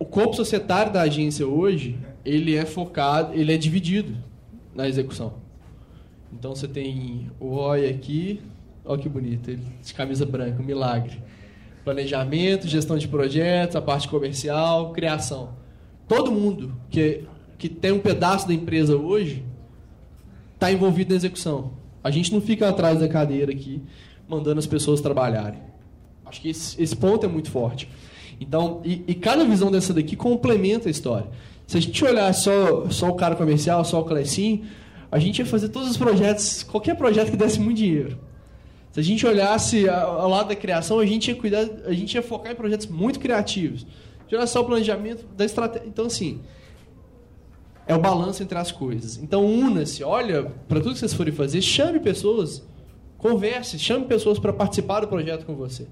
o 0.01 0.05
corpo 0.05 0.35
societário 0.35 0.93
da 0.93 1.03
agência 1.03 1.47
hoje, 1.47 1.97
ele 2.25 2.57
é 2.57 2.67
focado, 2.67 3.33
ele 3.35 3.55
é 3.55 3.57
dividido 3.57 4.17
na 4.77 4.89
execução. 4.89 5.35
Então 6.33 6.55
você 6.55 6.69
tem 6.69 7.31
o 7.41 7.49
Roy 7.49 7.89
aqui, 7.89 8.41
olha 8.85 9.01
que 9.01 9.09
bonito, 9.09 9.51
ele 9.51 9.63
de 9.83 9.95
camisa 9.95 10.27
branca, 10.27 10.63
um 10.63 10.65
milagre. 10.65 11.23
Planejamento, 11.85 12.69
gestão 12.69 12.99
de 12.99 13.09
projetos, 13.09 13.77
a 13.77 13.83
parte 13.83 14.09
comercial, 14.09 14.93
criação. 14.93 15.55
Todo 16.07 16.31
mundo 16.31 16.75
que 16.91 17.25
que 17.59 17.69
tem 17.69 17.93
um 17.93 17.99
pedaço 17.99 18.47
da 18.47 18.55
empresa 18.55 18.97
hoje, 18.97 19.45
está 20.55 20.71
envolvido 20.71 21.11
na 21.11 21.17
execução. 21.17 21.73
A 22.03 22.11
gente 22.11 22.33
não 22.33 22.41
fica 22.41 22.69
atrás 22.69 23.01
da 23.01 23.09
cadeira 23.09 23.53
aqui 23.53 23.83
mandando 24.29 24.59
as 24.59 24.67
pessoas 24.67 25.01
trabalharem. 25.01 25.61
Acho 26.25 26.41
que 26.41 26.49
esse, 26.49 26.81
esse 26.83 26.97
ponto 26.97 27.25
é 27.25 27.29
muito 27.29 27.51
forte. 27.51 27.89
Então, 28.41 28.83
e, 28.85 29.03
e, 29.07 29.15
cada 29.15 29.45
visão 29.45 29.71
dessa 29.71 29.95
daqui 29.95 30.15
complementa 30.15 30.89
a 30.89 30.91
história. 30.91 31.29
Se 31.67 31.79
a 31.79 31.81
gente 31.81 32.05
olhar 32.05 32.33
só, 32.33 32.89
só 32.91 33.09
o 33.09 33.15
cara 33.15 33.35
comercial, 33.35 33.85
só 33.85 34.01
o 34.01 34.05
Clecinho, 34.05 34.65
a 35.11 35.19
gente 35.19 35.39
ia 35.39 35.47
fazer 35.47 35.69
todos 35.69 35.91
os 35.91 35.97
projetos, 35.97 36.63
qualquer 36.63 36.97
projeto 36.97 37.31
que 37.31 37.37
desse 37.37 37.59
muito 37.59 37.79
dinheiro. 37.79 38.19
Se 38.93 39.01
a 39.01 39.03
gente 39.03 39.27
olhasse 39.27 39.89
ao 39.89 40.29
lado 40.29 40.49
da 40.49 40.57
criação, 40.57 40.99
a 40.99 41.07
gente 41.07 41.29
ia 41.29 41.37
cuidar, 41.37 41.67
a 41.85 41.93
gente 41.93 42.15
ia 42.15 42.23
focar 42.23 42.53
em 42.53 42.55
projetos 42.55 42.87
muito 42.87 43.21
criativos. 43.21 43.87
Olhar 44.33 44.47
só 44.47 44.61
o 44.61 44.65
planejamento 44.65 45.25
da 45.37 45.45
estratégia. 45.45 45.87
Então, 45.87 46.07
assim, 46.07 46.41
é 47.87 47.95
o 47.95 48.01
balanço 48.01 48.43
entre 48.43 48.59
as 48.59 48.73
coisas. 48.73 49.19
Então, 49.19 49.45
una-se, 49.45 50.03
olha 50.03 50.45
para 50.67 50.81
tudo 50.81 50.95
que 50.95 50.99
vocês 50.99 51.15
forem 51.15 51.33
fazer, 51.33 51.61
chame 51.63 52.01
pessoas, 52.01 52.67
converse, 53.19 53.79
chame 53.79 54.05
pessoas 54.07 54.39
para 54.39 54.53
participar 54.53 55.01
do 55.01 55.09
projeto 55.09 55.45
com 55.45 55.55
você. 55.55 55.87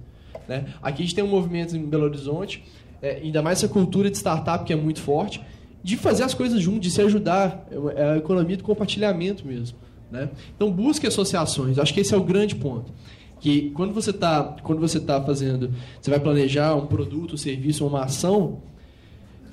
Né? 0.49 0.67
Aqui 0.83 1.03
a 1.03 1.05
gente 1.07 1.15
tem 1.15 1.23
um 1.23 1.29
movimento 1.29 1.77
em 1.77 1.85
Belo 1.85 2.05
Horizonte, 2.05 2.65
é, 3.01 3.17
ainda 3.17 3.43
mais 3.43 3.59
essa 3.59 3.69
cultura 3.73 4.11
de 4.11 4.17
startup 4.17 4.65
que 4.65 4.73
é 4.73 4.77
muito 4.77 5.01
forte, 5.01 5.41
de 5.85 5.99
fazer 5.99 6.23
as 6.23 6.33
coisas 6.33 6.63
juntos, 6.63 6.81
de 6.81 6.91
se 6.91 7.03
ajudar. 7.03 7.69
É, 7.71 8.01
é 8.01 8.11
a 8.13 8.17
economia 8.17 8.57
do 8.57 8.65
compartilhamento 8.65 9.47
mesmo. 9.47 9.77
Né? 10.11 10.31
Então 10.57 10.73
busque 10.73 11.07
associações. 11.07 11.79
Acho 11.79 11.93
que 11.93 12.01
esse 12.01 12.15
é 12.15 12.17
o 12.17 12.25
grande 12.25 12.57
ponto. 12.57 12.91
Que 13.39 13.71
quando 13.71 13.93
você 13.93 14.09
está 14.09 14.43
quando 14.63 14.81
você 14.81 14.99
tá 14.99 15.23
fazendo, 15.23 15.71
você 16.01 16.11
vai 16.11 16.19
planejar 16.19 16.75
um 16.75 16.87
produto, 16.87 17.35
um 17.35 17.37
serviço, 17.37 17.87
uma 17.87 18.05
ação, 18.05 18.63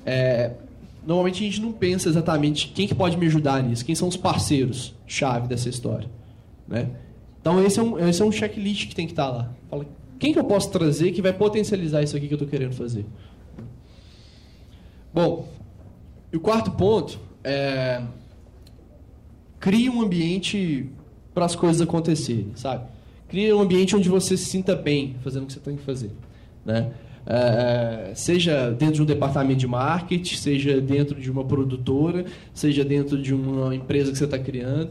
é, 0.06 0.52
normalmente 1.06 1.42
a 1.42 1.46
gente 1.46 1.60
não 1.60 1.72
pensa 1.72 2.08
exatamente 2.08 2.68
quem 2.68 2.88
que 2.88 2.94
pode 2.94 3.18
me 3.18 3.26
ajudar 3.26 3.62
nisso, 3.62 3.84
quem 3.84 3.94
são 3.94 4.08
os 4.08 4.16
parceiros 4.16 4.94
chave 5.06 5.46
dessa 5.46 5.68
história, 5.68 6.08
né? 6.66 6.88
Então 7.40 7.62
esse 7.62 7.78
é 7.78 7.82
um, 7.82 7.98
esse 7.98 8.22
é 8.22 8.24
um 8.24 8.32
checklist 8.32 8.88
que 8.88 8.94
tem 8.94 9.04
que 9.04 9.12
estar 9.12 9.26
tá 9.26 9.36
lá. 9.36 9.52
Fala, 9.68 9.86
quem 10.18 10.32
que 10.32 10.38
eu 10.38 10.44
posso 10.44 10.70
trazer 10.70 11.12
que 11.12 11.20
vai 11.20 11.32
potencializar 11.32 12.02
isso 12.02 12.16
aqui 12.16 12.28
que 12.28 12.32
eu 12.32 12.36
estou 12.36 12.48
querendo 12.48 12.72
fazer? 12.72 13.04
Bom, 15.12 15.46
e 16.32 16.36
o 16.36 16.40
quarto 16.40 16.70
ponto 16.72 17.20
é 17.44 18.02
crie 19.60 19.88
um 19.88 20.02
ambiente 20.02 20.88
para 21.32 21.44
as 21.44 21.54
coisas 21.54 21.80
acontecerem, 21.80 22.50
sabe? 22.56 22.84
Crie 23.28 23.52
um 23.52 23.60
ambiente 23.60 23.94
onde 23.94 24.08
você 24.08 24.36
se 24.36 24.46
sinta 24.46 24.74
bem 24.74 25.14
fazendo 25.22 25.44
o 25.44 25.46
que 25.46 25.52
você 25.52 25.60
tem 25.60 25.76
que 25.76 25.82
fazer, 25.82 26.10
né? 26.64 26.92
É, 27.24 28.10
seja 28.16 28.72
dentro 28.72 28.96
de 28.96 29.02
um 29.02 29.04
departamento 29.04 29.60
de 29.60 29.66
marketing, 29.68 30.34
seja 30.34 30.80
dentro 30.80 31.20
de 31.20 31.30
uma 31.30 31.44
produtora, 31.44 32.24
seja 32.52 32.84
dentro 32.84 33.20
de 33.20 33.32
uma 33.32 33.72
empresa 33.74 34.10
que 34.10 34.18
você 34.18 34.24
está 34.24 34.38
criando. 34.38 34.90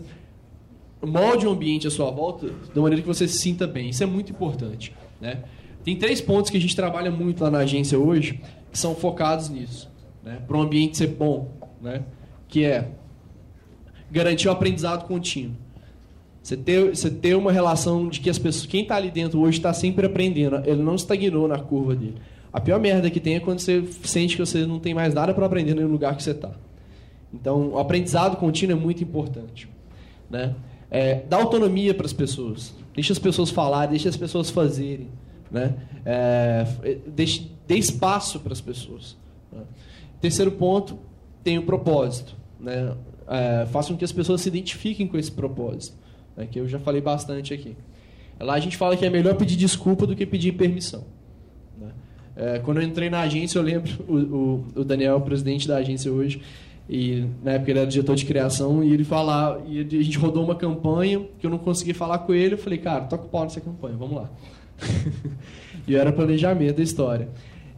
Molde 1.05 1.45
um 1.45 1.51
ambiente 1.51 1.87
à 1.87 1.91
sua 1.91 2.09
volta 2.09 2.47
de 2.73 2.79
maneira 2.79 3.01
que 3.01 3.07
você 3.07 3.27
se 3.27 3.37
sinta 3.37 3.67
bem. 3.67 3.89
Isso 3.89 4.03
é 4.03 4.05
muito 4.05 4.31
importante. 4.31 4.93
Né? 5.19 5.43
Tem 5.83 5.97
três 5.97 6.21
pontos 6.21 6.49
que 6.49 6.57
a 6.57 6.61
gente 6.61 6.75
trabalha 6.75 7.11
muito 7.11 7.43
lá 7.43 7.51
na 7.51 7.59
agência 7.59 7.99
hoje 7.99 8.39
que 8.71 8.79
são 8.79 8.95
focados 8.95 9.49
nisso. 9.49 9.90
Né? 10.23 10.39
Para 10.47 10.57
um 10.57 10.61
ambiente 10.61 10.97
ser 10.97 11.07
bom, 11.07 11.49
né? 11.81 12.03
que 12.47 12.65
é 12.65 12.89
garantir 14.09 14.47
o 14.47 14.51
aprendizado 14.51 15.05
contínuo. 15.05 15.55
Você 16.43 16.57
ter, 16.57 16.89
você 16.89 17.09
ter 17.09 17.35
uma 17.35 17.51
relação 17.51 18.09
de 18.09 18.19
que 18.19 18.29
as 18.29 18.39
pessoas, 18.39 18.65
quem 18.65 18.81
está 18.81 18.95
ali 18.95 19.11
dentro 19.11 19.39
hoje 19.39 19.57
está 19.57 19.73
sempre 19.73 20.05
aprendendo, 20.05 20.61
ele 20.65 20.81
não 20.81 20.95
estagnou 20.95 21.47
na 21.47 21.59
curva 21.59 21.95
dele. 21.95 22.15
A 22.51 22.59
pior 22.59 22.79
merda 22.79 23.09
que 23.09 23.19
tem 23.19 23.35
é 23.35 23.39
quando 23.39 23.59
você 23.59 23.85
sente 24.03 24.35
que 24.35 24.45
você 24.45 24.65
não 24.65 24.79
tem 24.79 24.93
mais 24.93 25.13
nada 25.13 25.33
para 25.33 25.45
aprender 25.45 25.73
no 25.73 25.87
lugar 25.87 26.15
que 26.17 26.23
você 26.23 26.31
está. 26.31 26.51
Então, 27.33 27.69
o 27.69 27.79
aprendizado 27.79 28.35
contínuo 28.35 28.75
é 28.75 28.79
muito 28.79 29.03
importante. 29.03 29.69
Né? 30.29 30.53
É, 30.89 31.23
dá 31.29 31.37
autonomia 31.37 31.93
para 31.93 32.05
as 32.05 32.11
pessoas. 32.11 32.73
Deixa 32.93 33.13
as 33.13 33.19
pessoas 33.19 33.49
falarem, 33.49 33.91
deixa 33.91 34.09
as 34.09 34.17
pessoas 34.17 34.49
fazerem. 34.49 35.07
Né? 35.49 35.73
É, 36.03 36.65
deixe, 37.07 37.49
dê 37.65 37.75
espaço 37.75 38.39
para 38.39 38.51
as 38.51 38.59
pessoas. 38.59 39.15
Né? 39.51 39.61
Terceiro 40.21 40.51
ponto, 40.51 40.97
tem 41.43 41.57
o 41.57 41.63
propósito. 41.63 42.35
Né? 42.59 42.93
É, 43.27 43.65
faça 43.65 43.91
com 43.91 43.97
que 43.97 44.05
as 44.05 44.11
pessoas 44.11 44.41
se 44.41 44.49
identifiquem 44.49 45.07
com 45.07 45.17
esse 45.17 45.31
propósito. 45.31 45.97
Né? 46.37 46.47
Que 46.49 46.59
eu 46.59 46.67
já 46.67 46.79
falei 46.79 47.01
bastante 47.01 47.53
aqui. 47.53 47.75
Lá 48.39 48.53
a 48.53 48.59
gente 48.59 48.77
fala 48.77 48.95
que 48.95 49.05
é 49.05 49.09
melhor 49.09 49.35
pedir 49.35 49.55
desculpa 49.55 50.05
do 50.05 50.15
que 50.15 50.25
pedir 50.25 50.53
permissão. 50.53 51.03
Né? 51.77 51.89
É, 52.35 52.59
quando 52.59 52.77
eu 52.81 52.83
entrei 52.83 53.09
na 53.09 53.21
agência, 53.21 53.57
eu 53.57 53.63
lembro, 53.63 53.91
o, 54.07 54.17
o, 54.17 54.65
o 54.81 54.83
Daniel, 54.83 55.17
o 55.17 55.21
presidente 55.21 55.67
da 55.67 55.77
agência 55.77 56.11
hoje, 56.11 56.41
e 56.89 57.25
na 57.43 57.53
época 57.53 57.71
ele 57.71 57.79
era 57.79 57.89
diretor 57.89 58.15
de 58.15 58.25
criação, 58.25 58.83
e 58.83 58.91
ele 58.91 59.03
falava, 59.03 59.63
e 59.67 59.79
a 59.79 60.03
gente 60.03 60.17
rodou 60.17 60.43
uma 60.43 60.55
campanha 60.55 61.21
que 61.39 61.45
eu 61.45 61.49
não 61.49 61.57
consegui 61.57 61.93
falar 61.93 62.19
com 62.19 62.33
ele. 62.33 62.55
Eu 62.55 62.57
falei, 62.57 62.79
cara, 62.79 63.05
toca 63.05 63.25
o 63.25 63.29
pau 63.29 63.43
nessa 63.43 63.61
campanha, 63.61 63.95
vamos 63.95 64.15
lá. 64.15 64.29
e 65.87 65.95
era 65.95 66.11
planejamento 66.11 66.77
da 66.77 66.83
história. 66.83 67.29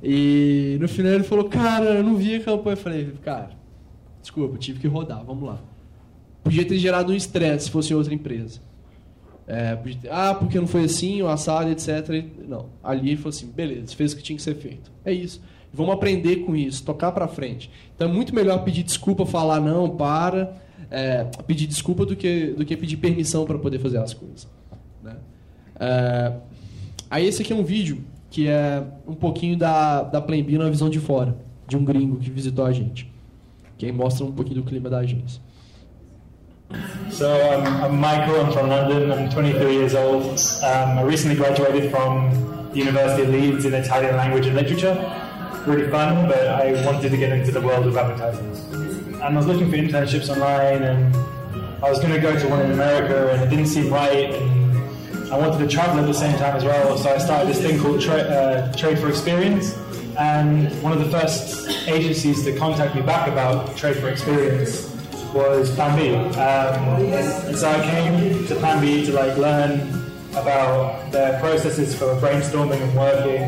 E 0.03 0.77
no 0.81 0.87
final 0.89 1.13
ele 1.13 1.23
falou, 1.23 1.45
cara, 1.45 1.85
eu 1.85 2.03
não 2.03 2.17
vi 2.17 2.35
a 2.35 2.43
campanha. 2.43 2.73
Eu 2.73 2.77
falei, 2.77 3.13
cara, 3.23 3.51
desculpa, 4.21 4.57
tive 4.57 4.81
que 4.81 4.87
rodar, 4.87 5.23
vamos 5.23 5.47
lá. 5.47 5.61
Podia 6.43 6.65
ter 6.65 6.77
gerado 6.77 7.13
um 7.13 7.15
estresse 7.15 7.65
se 7.65 7.71
fosse 7.71 7.95
outra 7.95 8.13
empresa. 8.13 8.59
É, 9.47 9.75
ter, 9.75 10.09
ah, 10.09 10.35
porque 10.35 10.59
não 10.59 10.67
foi 10.67 10.83
assim, 10.83 11.21
o 11.21 11.29
assado, 11.29 11.69
etc. 11.69 12.25
Não, 12.45 12.67
ali 12.83 13.09
ele 13.09 13.17
falou 13.17 13.29
assim, 13.29 13.47
beleza, 13.47 13.95
fez 13.95 14.11
o 14.11 14.17
que 14.17 14.23
tinha 14.23 14.35
que 14.35 14.43
ser 14.43 14.55
feito. 14.55 14.91
É 15.05 15.13
isso. 15.13 15.41
Vamos 15.71 15.93
aprender 15.95 16.37
com 16.37 16.53
isso, 16.53 16.83
tocar 16.83 17.13
para 17.13 17.27
frente. 17.27 17.71
Então 17.95 18.09
é 18.09 18.11
muito 18.11 18.35
melhor 18.35 18.63
pedir 18.63 18.83
desculpa, 18.83 19.25
falar 19.25 19.61
não, 19.61 19.89
para, 19.89 20.53
é, 20.91 21.23
pedir 21.47 21.65
desculpa 21.65 22.05
do 22.05 22.15
que, 22.15 22.47
do 22.47 22.65
que 22.65 22.75
pedir 22.75 22.97
permissão 22.97 23.45
para 23.45 23.57
poder 23.57 23.79
fazer 23.79 23.97
as 23.97 24.13
coisas. 24.13 24.47
Né? 25.01 25.15
É, 25.79 26.33
aí 27.09 27.25
esse 27.25 27.41
aqui 27.41 27.53
é 27.53 27.55
um 27.55 27.63
vídeo 27.63 28.03
que 28.33 28.47
é 28.47 28.81
um 29.07 29.13
pouquinho 29.13 29.55
da, 29.55 30.01
da 30.01 30.19
Plan 30.19 30.41
B 30.41 30.57
na 30.57 30.67
visão 30.67 30.89
de 30.89 30.99
fora, 30.99 31.35
de 31.67 31.77
um 31.77 31.85
gringo 31.85 32.17
que 32.17 32.31
visitou 32.31 32.65
a 32.65 32.71
gente. 32.71 33.07
Que 33.77 33.85
aí 33.85 33.91
mostra 33.91 34.25
um 34.25 34.31
pouquinho 34.31 34.63
do 34.63 34.63
clima 34.63 34.89
da 34.89 34.97
agência. 34.97 35.39
So 37.11 37.25
I'm, 37.25 37.85
I'm 37.85 37.95
Michael, 37.95 38.41
I'm 38.41 38.51
from 38.51 38.69
London, 38.69 39.11
I'm 39.13 39.29
23 39.29 39.75
years 39.75 39.93
old. 39.93 40.25
Um, 40.63 40.97
I 40.97 41.03
recently 41.03 41.35
graduated 41.35 41.91
from 41.91 42.31
the 42.73 42.79
University 42.79 43.21
of 43.21 43.29
Leeds 43.29 43.65
in 43.65 43.75
Italian 43.75 44.15
language 44.15 44.47
and 44.47 44.55
literature. 44.55 44.97
really 45.67 45.87
fun, 45.91 46.27
but 46.27 46.47
I 46.47 46.73
wanted 46.83 47.11
to 47.11 47.17
get 47.17 47.31
into 47.31 47.51
the 47.51 47.61
world 47.61 47.85
of 47.85 47.95
advertising. 47.95 48.49
And 49.13 49.23
I 49.23 49.37
was 49.37 49.45
looking 49.45 49.69
for 49.69 49.77
internships 49.77 50.27
online, 50.29 50.81
and 50.81 51.15
I 51.83 51.89
was 51.89 51.99
going 51.99 52.13
to 52.13 52.19
go 52.19 52.37
to 52.37 52.47
one 52.49 52.61
in 52.61 52.71
America, 52.71 53.31
and 53.31 53.43
it 53.43 53.49
didn't 53.51 53.67
seem 53.67 53.93
right. 53.93 54.33
And 54.33 54.62
I 55.33 55.37
wanted 55.39 55.67
to 55.67 55.67
travel 55.67 55.99
at 55.99 56.05
the 56.05 56.13
same 56.13 56.37
time 56.37 56.55
as 56.55 56.63
well, 56.63 56.95
so 56.95 57.09
I 57.09 57.17
started 57.17 57.47
this 57.49 57.59
thing 57.59 57.79
called 57.79 57.99
tra- 57.99 58.17
uh, 58.17 58.71
Trade 58.73 58.99
for 58.99 59.09
Experience. 59.09 59.75
And 60.15 60.69
one 60.83 60.93
of 60.93 60.99
the 60.99 61.09
first 61.09 61.87
agencies 61.87 62.43
to 62.43 62.55
contact 62.55 62.93
me 62.93 63.01
back 63.01 63.27
about 63.27 63.75
Trade 63.75 63.95
for 63.95 64.09
Experience 64.09 64.95
was 65.33 65.73
Plan 65.73 65.97
B. 65.97 66.13
Um, 66.13 67.01
and 67.47 67.57
so 67.57 67.67
I 67.67 67.81
came 67.81 68.45
to 68.45 68.55
Plan 68.57 68.79
B 68.79 69.03
to 69.07 69.11
like 69.11 69.35
learn 69.35 70.05
about 70.33 71.11
their 71.11 71.39
processes 71.39 71.95
for 71.97 72.13
brainstorming 72.17 72.79
and 72.79 72.95
working 72.95 73.41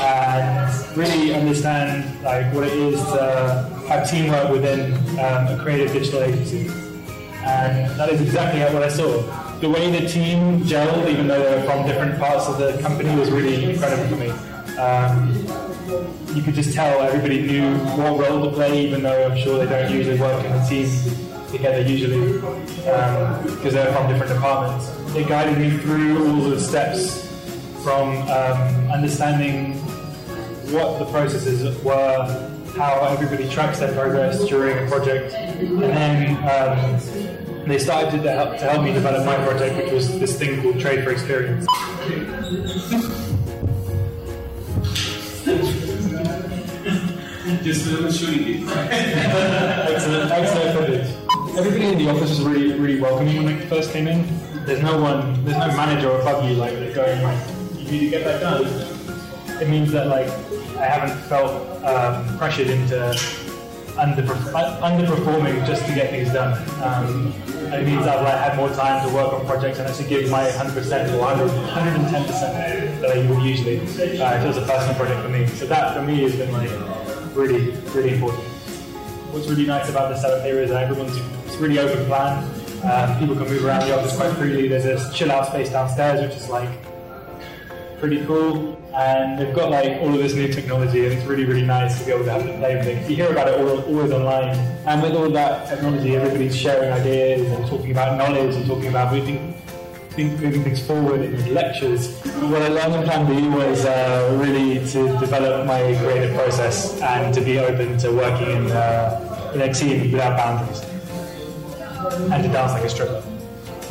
and 0.00 0.96
really 0.96 1.34
understand 1.34 2.22
like 2.22 2.50
what 2.54 2.64
it 2.64 2.72
is 2.72 2.98
to 3.02 3.84
have 3.86 4.10
teamwork 4.10 4.50
within 4.50 4.94
um, 5.18 5.46
a 5.48 5.60
creative 5.62 5.92
digital 5.92 6.22
agency. 6.22 6.68
And 7.44 7.90
that 8.00 8.08
is 8.08 8.22
exactly 8.22 8.60
what 8.62 8.82
I 8.82 8.88
saw. 8.88 9.47
The 9.60 9.68
way 9.68 9.90
the 9.90 10.08
team 10.08 10.60
gelled, 10.62 11.08
even 11.10 11.26
though 11.26 11.42
they 11.42 11.56
were 11.56 11.64
from 11.64 11.84
different 11.84 12.18
parts 12.20 12.46
of 12.46 12.58
the 12.58 12.80
company, 12.80 13.14
was 13.18 13.30
really 13.30 13.72
incredible 13.72 14.08
for 14.08 14.16
me. 14.16 14.30
Um, 14.78 15.34
you 16.36 16.42
could 16.42 16.54
just 16.54 16.74
tell 16.74 17.00
everybody 17.00 17.42
knew 17.42 17.76
what 17.96 18.20
role 18.20 18.48
to 18.48 18.52
play, 18.54 18.86
even 18.86 19.02
though 19.02 19.26
I'm 19.28 19.36
sure 19.36 19.58
they 19.58 19.68
don't 19.68 19.92
usually 19.92 20.20
work 20.20 20.44
in 20.44 20.52
a 20.52 20.68
team 20.68 20.88
together 21.50 21.80
usually 21.80 22.34
because 22.34 23.66
um, 23.66 23.72
they're 23.72 23.92
from 23.92 24.08
different 24.08 24.32
departments. 24.32 24.90
They 25.12 25.24
guided 25.24 25.58
me 25.58 25.76
through 25.78 26.28
all 26.28 26.50
the 26.50 26.60
steps 26.60 27.26
from 27.82 28.10
um, 28.28 28.90
understanding 28.92 29.74
what 30.72 30.98
the 30.98 31.06
processes 31.06 31.82
were, 31.82 32.52
how 32.76 33.00
everybody 33.06 33.48
tracks 33.48 33.80
their 33.80 33.92
progress 33.92 34.44
during 34.44 34.86
a 34.86 34.88
project, 34.88 35.32
and 35.34 35.80
then 35.82 36.36
um, 37.68 37.74
they 37.74 37.78
started 37.78 38.22
to 38.22 38.32
help, 38.32 38.58
to 38.58 38.64
help 38.64 38.82
me 38.82 38.92
develop 38.92 39.24
my 39.24 39.36
project, 39.44 39.76
which 39.76 39.92
was 39.92 40.18
this 40.18 40.38
thing 40.38 40.62
called 40.62 40.80
Trade 40.80 41.04
for 41.04 41.10
Experience. 41.10 41.66
Just 47.62 47.86
a 47.86 47.90
little 47.90 48.12
shooting. 48.12 48.68
excellent, 48.68 50.30
excellent 50.30 50.78
footage 50.78 51.18
everybody 51.58 51.86
in 51.86 51.98
the 51.98 52.08
office 52.08 52.30
was 52.30 52.42
really, 52.42 52.72
really 52.78 53.00
welcoming 53.00 53.42
when 53.42 53.48
I 53.48 53.60
first 53.66 53.90
came 53.90 54.06
in. 54.06 54.24
There's 54.64 54.80
no 54.80 55.00
one, 55.00 55.44
there's 55.44 55.56
no 55.56 55.66
manager 55.76 56.08
above 56.08 56.48
you 56.48 56.54
like 56.54 56.72
going 56.94 57.22
like, 57.22 57.48
you 57.76 57.90
need 57.90 58.00
to 58.00 58.10
get 58.10 58.24
that 58.24 58.40
done. 58.40 58.64
It 59.60 59.68
means 59.68 59.90
that 59.90 60.06
like 60.06 60.28
I 60.76 60.84
haven't 60.84 61.18
felt 61.22 61.82
um, 61.84 62.38
pressured 62.38 62.68
into 62.68 63.12
under, 63.98 64.22
underperforming 64.22 65.66
just 65.66 65.84
to 65.86 65.94
get 65.94 66.10
things 66.10 66.32
done. 66.32 66.52
Um, 66.82 67.32
it 67.72 67.84
means 67.84 68.06
I've 68.06 68.22
like 68.22 68.38
had 68.38 68.56
more 68.56 68.70
time 68.70 69.06
to 69.06 69.14
work 69.14 69.32
on 69.32 69.44
projects 69.44 69.78
and 69.78 69.88
actually 69.88 70.08
give 70.08 70.30
my 70.30 70.48
100% 70.48 71.12
or 71.12 71.18
100, 71.18 71.50
110% 71.50 73.00
that 73.00 73.10
I 73.10 73.30
would 73.30 73.42
usually 73.42 73.80
uh, 73.80 73.82
if 73.82 74.44
it 74.44 74.46
was 74.46 74.56
a 74.56 74.62
personal 74.62 74.94
project 74.94 75.22
for 75.22 75.28
me. 75.28 75.46
So 75.46 75.66
that 75.66 75.94
for 75.94 76.02
me 76.02 76.22
has 76.22 76.36
been 76.36 76.52
like 76.52 76.70
really, 77.36 77.72
really 77.94 78.14
important. 78.14 78.44
What's 79.32 79.48
really 79.48 79.66
nice 79.66 79.90
about 79.90 80.08
the 80.08 80.16
setup 80.16 80.44
here 80.44 80.60
is 80.60 80.70
that 80.70 80.84
everyone's 80.84 81.16
it's 81.46 81.56
really 81.56 81.78
open 81.78 82.06
plan. 82.06 82.44
Um, 82.84 83.18
people 83.18 83.34
can 83.34 83.48
move 83.48 83.64
around 83.64 83.86
the 83.86 83.98
office 83.98 84.16
quite 84.16 84.32
freely. 84.36 84.68
There's 84.68 84.84
this 84.84 85.12
chill 85.12 85.30
out 85.32 85.46
space 85.46 85.70
downstairs, 85.70 86.20
which 86.20 86.36
is 86.36 86.48
like 86.48 86.68
pretty 87.98 88.24
cool. 88.26 88.76
And 88.94 89.38
they've 89.38 89.54
got 89.54 89.70
like 89.70 90.00
all 90.00 90.12
of 90.12 90.18
this 90.18 90.34
new 90.34 90.52
technology, 90.52 91.04
and 91.04 91.14
it's 91.14 91.26
really, 91.26 91.44
really 91.44 91.64
nice 91.64 91.98
to 91.98 92.04
be 92.04 92.12
able 92.12 92.24
to 92.24 92.32
have 92.32 92.42
to 92.44 92.56
play 92.58 92.76
with 92.76 92.84
things. 92.84 93.08
You 93.08 93.16
hear 93.16 93.30
about 93.30 93.48
it 93.48 93.60
all, 93.60 93.80
always 93.82 94.10
online, 94.10 94.56
and 94.86 95.02
with 95.02 95.14
all 95.14 95.30
that 95.30 95.68
technology, 95.68 96.16
everybody's 96.16 96.56
sharing 96.56 96.92
ideas 96.92 97.46
and 97.52 97.66
talking 97.68 97.92
about 97.92 98.16
knowledge 98.16 98.56
and 98.56 98.66
talking 98.66 98.88
about 98.88 99.12
moving, 99.12 99.54
moving 100.16 100.64
things 100.64 100.84
forward 100.84 101.20
in 101.20 101.54
lectures. 101.54 102.18
What 102.40 102.62
I 102.62 102.68
learned 102.68 102.94
in 102.94 103.02
Plan 103.04 103.26
B 103.26 103.48
was 103.56 103.84
uh, 103.84 104.36
really 104.42 104.84
to 104.92 105.18
develop 105.20 105.66
my 105.66 105.80
creative 106.00 106.34
process 106.34 107.00
and 107.00 107.32
to 107.34 107.40
be 107.40 107.58
open 107.58 107.98
to 107.98 108.10
working 108.10 108.50
in, 108.50 108.70
uh, 108.72 109.52
in 109.54 109.60
a 109.60 109.72
team 109.72 110.10
without 110.10 110.36
boundaries, 110.36 110.80
and 112.32 112.42
to 112.42 112.48
dance 112.48 112.72
like 112.72 112.84
a 112.84 112.88
stripper. 112.88 113.22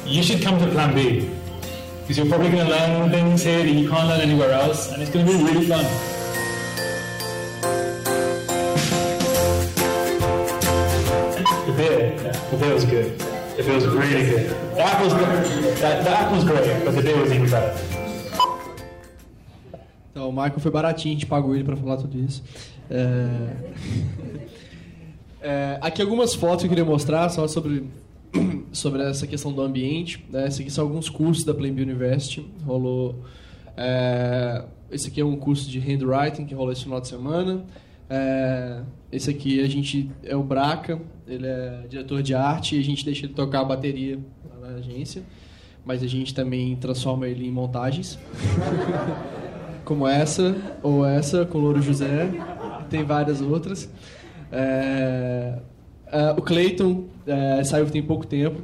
You 0.06 0.24
should 0.24 0.42
come 0.42 0.60
to 0.60 0.68
Plan 0.68 0.96
B 0.96 1.37
because 2.08 2.20
you're 2.20 2.28
probably 2.28 2.50
going 2.50 2.66
to 2.66 2.72
learn 2.72 3.12
things 3.12 3.44
here 3.44 3.64
that 3.64 3.70
you 3.70 3.90
can't 3.90 4.08
learn 4.08 4.22
anywhere 4.22 4.52
else, 4.54 4.94
and 4.94 5.02
it's 5.02 5.12
going 5.12 5.26
to 5.26 5.32
be 5.34 5.44
really 5.44 5.68
fun. 5.68 5.84
The 11.66 11.74
beer, 11.76 12.16
yeah, 12.16 12.32
the 12.50 12.58
beer 12.58 12.74
was 12.74 12.86
good. 12.86 13.20
The 13.58 13.64
beer 13.64 13.76
was 13.76 13.88
really 13.88 14.24
good. 14.24 14.50
The 14.76 14.84
apple's, 14.84 15.14
the, 15.16 15.82
the 15.82 16.10
apple's 16.10 16.46
great, 16.46 16.86
but 16.86 16.96
the 16.96 17.02
beer 17.02 17.20
was 17.20 17.30
even 17.34 17.50
better. 17.50 17.78
Então, 20.12 20.30
o 20.30 20.32
Michael 20.32 20.60
foi 20.62 20.72
baratinho, 20.72 21.14
a 21.14 21.20
gente 21.20 21.26
pagou 21.26 21.56
ele 21.56 21.66
para 21.66 21.76
falar 21.76 21.98
tudo 21.98 22.18
isso. 22.18 22.42
É... 22.90 23.28
É, 25.40 25.78
aqui 25.82 26.02
algumas 26.02 26.34
fotos 26.34 26.62
que 26.62 26.66
eu 26.66 26.70
queria 26.70 26.84
mostrar 26.84 27.30
só 27.30 27.48
sobre 27.48 27.88
sobre 28.78 29.04
essa 29.04 29.28
questão 29.28 29.52
do 29.52 29.62
ambiente. 29.62 30.24
Né? 30.30 30.50
São 30.50 30.86
alguns 30.86 31.10
cursos 31.10 31.44
da 31.44 31.54
Plainview 31.54 31.86
University. 31.86 32.46
Rolou. 32.66 33.24
É, 33.76 34.64
esse 34.90 35.10
aqui 35.10 35.22
é 35.22 35.26
um 35.26 35.36
curso 35.36 35.70
de 35.70 35.80
handwriting 35.80 36.46
que 36.46 36.54
rolou 36.54 36.72
esse 36.72 36.84
final 36.84 37.02
de 37.02 37.08
semana. 37.08 37.66
É, 38.10 38.82
esse 39.12 39.30
aqui 39.30 39.60
a 39.60 39.68
gente 39.68 40.10
é 40.24 40.36
o 40.36 40.44
Braca, 40.44 41.00
ele 41.28 41.46
é 41.46 41.86
diretor 41.90 42.22
de 42.22 42.34
arte 42.34 42.76
e 42.76 42.80
a 42.80 42.84
gente 42.84 43.04
deixa 43.04 43.26
ele 43.26 43.34
tocar 43.34 43.62
a 43.62 43.66
bateria 43.66 44.20
lá 44.50 44.70
na 44.70 44.78
agência, 44.78 45.24
mas 45.86 46.02
a 46.02 46.08
gente 46.08 46.34
também 46.34 46.76
transforma 46.78 47.28
ele 47.28 47.46
em 47.46 47.52
montagens, 47.52 48.18
como 49.84 50.08
essa 50.08 50.56
ou 50.82 51.06
essa 51.06 51.46
com 51.46 51.58
Louro 51.58 51.82
José, 51.82 52.30
tem 52.90 53.04
várias 53.04 53.42
outras. 53.42 53.90
É, 54.52 55.60
Uh, 56.08 56.38
o 56.38 56.42
Clayton 56.42 57.06
uh, 57.28 57.66
saiu 57.66 57.90
tem 57.90 58.02
pouco 58.02 58.26
tempo. 58.26 58.62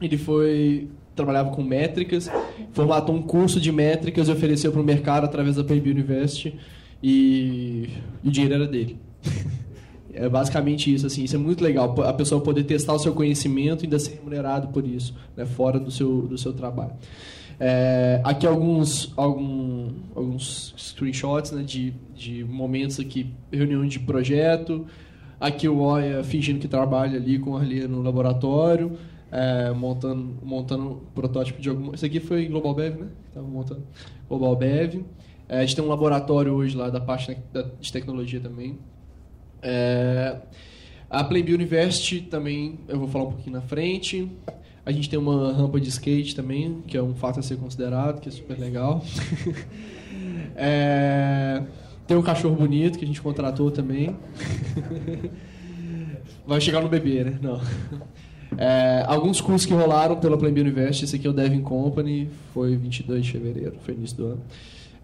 Ele 0.00 0.16
foi 0.16 0.88
trabalhava 1.14 1.50
com 1.50 1.64
métricas, 1.64 2.30
formatou 2.72 3.12
um 3.12 3.20
curso 3.20 3.60
de 3.60 3.72
métricas 3.72 4.28
e 4.28 4.30
ofereceu 4.30 4.70
para 4.70 4.80
o 4.80 4.84
mercado 4.84 5.24
através 5.24 5.56
da 5.56 5.64
PayB 5.64 5.90
University 5.90 6.54
e, 7.02 7.90
e 8.22 8.28
o 8.28 8.30
dinheiro 8.30 8.54
era 8.54 8.66
dele. 8.68 8.96
é 10.14 10.28
basicamente 10.28 10.92
isso, 10.94 11.06
assim, 11.06 11.24
isso 11.24 11.34
é 11.34 11.38
muito 11.38 11.62
legal, 11.62 11.94
a 12.02 12.12
pessoa 12.12 12.40
poder 12.40 12.64
testar 12.64 12.92
o 12.92 12.98
seu 12.98 13.12
conhecimento 13.12 13.82
e 13.82 13.86
ainda 13.86 13.98
ser 13.98 14.14
remunerado 14.14 14.68
por 14.68 14.86
isso, 14.86 15.14
né, 15.36 15.44
fora 15.44 15.78
do 15.78 15.90
seu, 15.90 16.22
do 16.22 16.38
seu 16.38 16.52
trabalho. 16.52 16.92
É, 17.60 18.20
aqui 18.22 18.46
alguns, 18.46 19.12
algum, 19.16 19.88
alguns 20.14 20.72
screenshots 20.78 21.50
né, 21.50 21.64
de, 21.64 21.92
de 22.14 22.44
momentos 22.44 23.00
aqui, 23.00 23.32
reunião 23.52 23.84
de 23.84 23.98
projeto, 23.98 24.86
Aqui 25.40 25.68
o 25.68 25.78
Oia 25.78 26.24
fingindo 26.24 26.58
que 26.58 26.68
trabalha 26.68 27.16
ali 27.16 27.38
com 27.38 27.56
a 27.56 27.62
no 27.62 28.02
laboratório, 28.02 28.98
é, 29.30 29.70
montando, 29.70 30.36
montando 30.42 31.02
protótipo 31.14 31.60
de 31.60 31.68
alguma. 31.68 31.94
Isso 31.94 32.04
aqui 32.04 32.18
foi 32.18 32.46
Global 32.46 32.74
Bev, 32.74 33.00
né? 33.00 33.08
Estava 33.28 33.46
montando 33.46 33.82
Global 34.28 34.56
Bev. 34.56 35.04
É, 35.48 35.58
a 35.58 35.60
gente 35.60 35.76
tem 35.76 35.84
um 35.84 35.88
laboratório 35.88 36.52
hoje 36.52 36.76
lá 36.76 36.90
da 36.90 37.00
parte 37.00 37.36
de 37.80 37.92
tecnologia 37.92 38.40
também. 38.40 38.78
É, 39.62 40.36
a 41.10 41.24
Playbi 41.24 41.54
University 41.54 42.20
também, 42.22 42.80
eu 42.86 42.98
vou 42.98 43.08
falar 43.08 43.24
um 43.24 43.32
pouquinho 43.32 43.56
na 43.56 43.62
frente. 43.62 44.30
A 44.84 44.92
gente 44.92 45.08
tem 45.08 45.18
uma 45.18 45.52
rampa 45.52 45.80
de 45.80 45.88
skate 45.88 46.34
também, 46.34 46.82
que 46.86 46.96
é 46.96 47.02
um 47.02 47.14
fato 47.14 47.40
a 47.40 47.42
ser 47.42 47.56
considerado, 47.56 48.20
que 48.20 48.28
é 48.28 48.32
super 48.32 48.58
legal. 48.58 49.04
é, 50.56 51.62
tem 52.08 52.16
um 52.16 52.22
cachorro 52.22 52.56
bonito 52.56 52.98
que 52.98 53.04
a 53.04 53.06
gente 53.06 53.20
contratou 53.20 53.70
também. 53.70 54.16
Vai 56.46 56.58
chegar 56.58 56.80
no 56.80 56.88
bebê, 56.88 57.22
né? 57.22 57.38
Não. 57.40 57.60
É, 58.56 59.04
alguns 59.06 59.42
cursos 59.42 59.66
que 59.66 59.74
rolaram 59.74 60.16
pela 60.16 60.38
Plan 60.38 60.50
B 60.50 60.62
University. 60.62 61.04
Esse 61.04 61.16
aqui 61.16 61.26
é 61.26 61.30
o 61.30 61.34
Devin 61.34 61.60
Company, 61.60 62.30
foi 62.54 62.74
22 62.76 63.26
de 63.26 63.32
fevereiro, 63.32 63.74
foi 63.82 63.92
início 63.92 64.16
do 64.16 64.26
ano. 64.28 64.40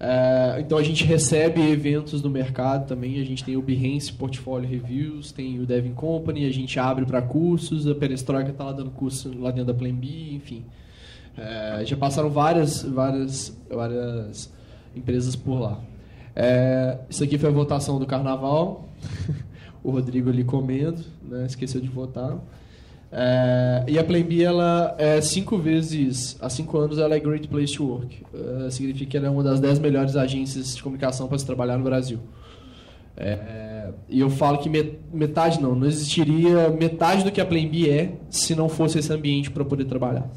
É, 0.01 0.57
então 0.61 0.79
a 0.79 0.83
gente 0.83 1.05
recebe 1.05 1.61
eventos 1.61 2.23
no 2.23 2.31
mercado 2.31 2.89
também. 2.89 3.21
A 3.21 3.25
gente 3.25 3.45
tem 3.45 3.55
o 3.55 3.61
Behance 3.61 4.11
Portfolio 4.11 4.67
Reviews, 4.67 5.31
tem 5.31 5.61
o 5.61 5.67
Devin 5.67 5.93
Company, 5.93 6.47
a 6.47 6.53
gente 6.53 6.81
abre 6.81 7.05
para 7.05 7.21
cursos. 7.21 7.87
A 7.87 7.95
Perestroika 7.95 8.51
está 8.51 8.65
lá 8.65 8.73
dando 8.73 8.91
curso 8.91 9.31
lá 9.39 9.51
dentro 9.51 9.67
da 9.67 9.75
Plan 9.75 9.95
B, 9.95 10.07
enfim. 10.33 10.65
É, 11.37 11.83
já 11.85 11.99
passaram 11.99 12.31
várias, 12.31 12.83
várias, 12.83 13.55
várias 13.69 14.51
empresas 14.97 15.37
por 15.37 15.61
lá. 15.61 15.81
É, 16.37 16.99
isso 17.09 17.23
aqui 17.23 17.39
foi 17.39 17.49
a 17.49 17.53
votação 17.53 17.99
do 17.99 18.07
carnaval. 18.07 18.89
o 19.83 19.91
Rodrigo 19.91 20.31
ali 20.31 20.45
comendo, 20.45 21.03
né? 21.23 21.47
esqueceu 21.47 21.81
de 21.81 21.89
votar. 21.89 22.39
É, 23.13 23.85
e 23.87 23.99
a 23.99 24.03
Plan 24.03 24.23
B, 24.23 24.43
ela 24.43 24.95
é 24.99 25.21
cinco 25.21 25.57
vezes, 25.57 26.37
há 26.41 26.51
cinco 26.51 26.77
anos, 26.79 26.99
ela 26.99 27.15
é 27.15 27.21
Great 27.21 27.47
Place 27.47 27.77
to 27.77 27.87
Work. 27.87 28.25
É, 28.67 28.71
significa 28.71 29.13
que 29.13 29.17
ela 29.17 29.27
é 29.27 29.31
uma 29.31 29.43
das 29.43 29.61
dez 29.61 29.79
melhores 29.79 30.17
agências 30.17 30.75
de 30.75 30.83
comunicação 30.83 31.29
para 31.29 31.39
se 31.39 31.47
trabalhar 31.47 31.79
no 31.79 31.85
Brasil. 31.85 32.19
É, 33.17 33.91
e 34.09 34.19
eu 34.19 34.29
falo 34.29 34.59
que 34.59 34.69
metade 35.13 35.63
não, 35.63 35.77
não 35.77 35.87
existiria 35.87 36.69
metade 36.71 37.23
do 37.23 37.31
que 37.31 37.41
a 37.41 37.47
Plan 37.47 37.69
B 37.69 37.89
é 37.89 38.15
se 38.29 38.57
não 38.57 38.69
fosse 38.69 38.99
esse 38.99 39.13
ambiente 39.13 39.53
para 39.53 39.65
poder 39.65 39.85
trabalhar. 39.85 40.29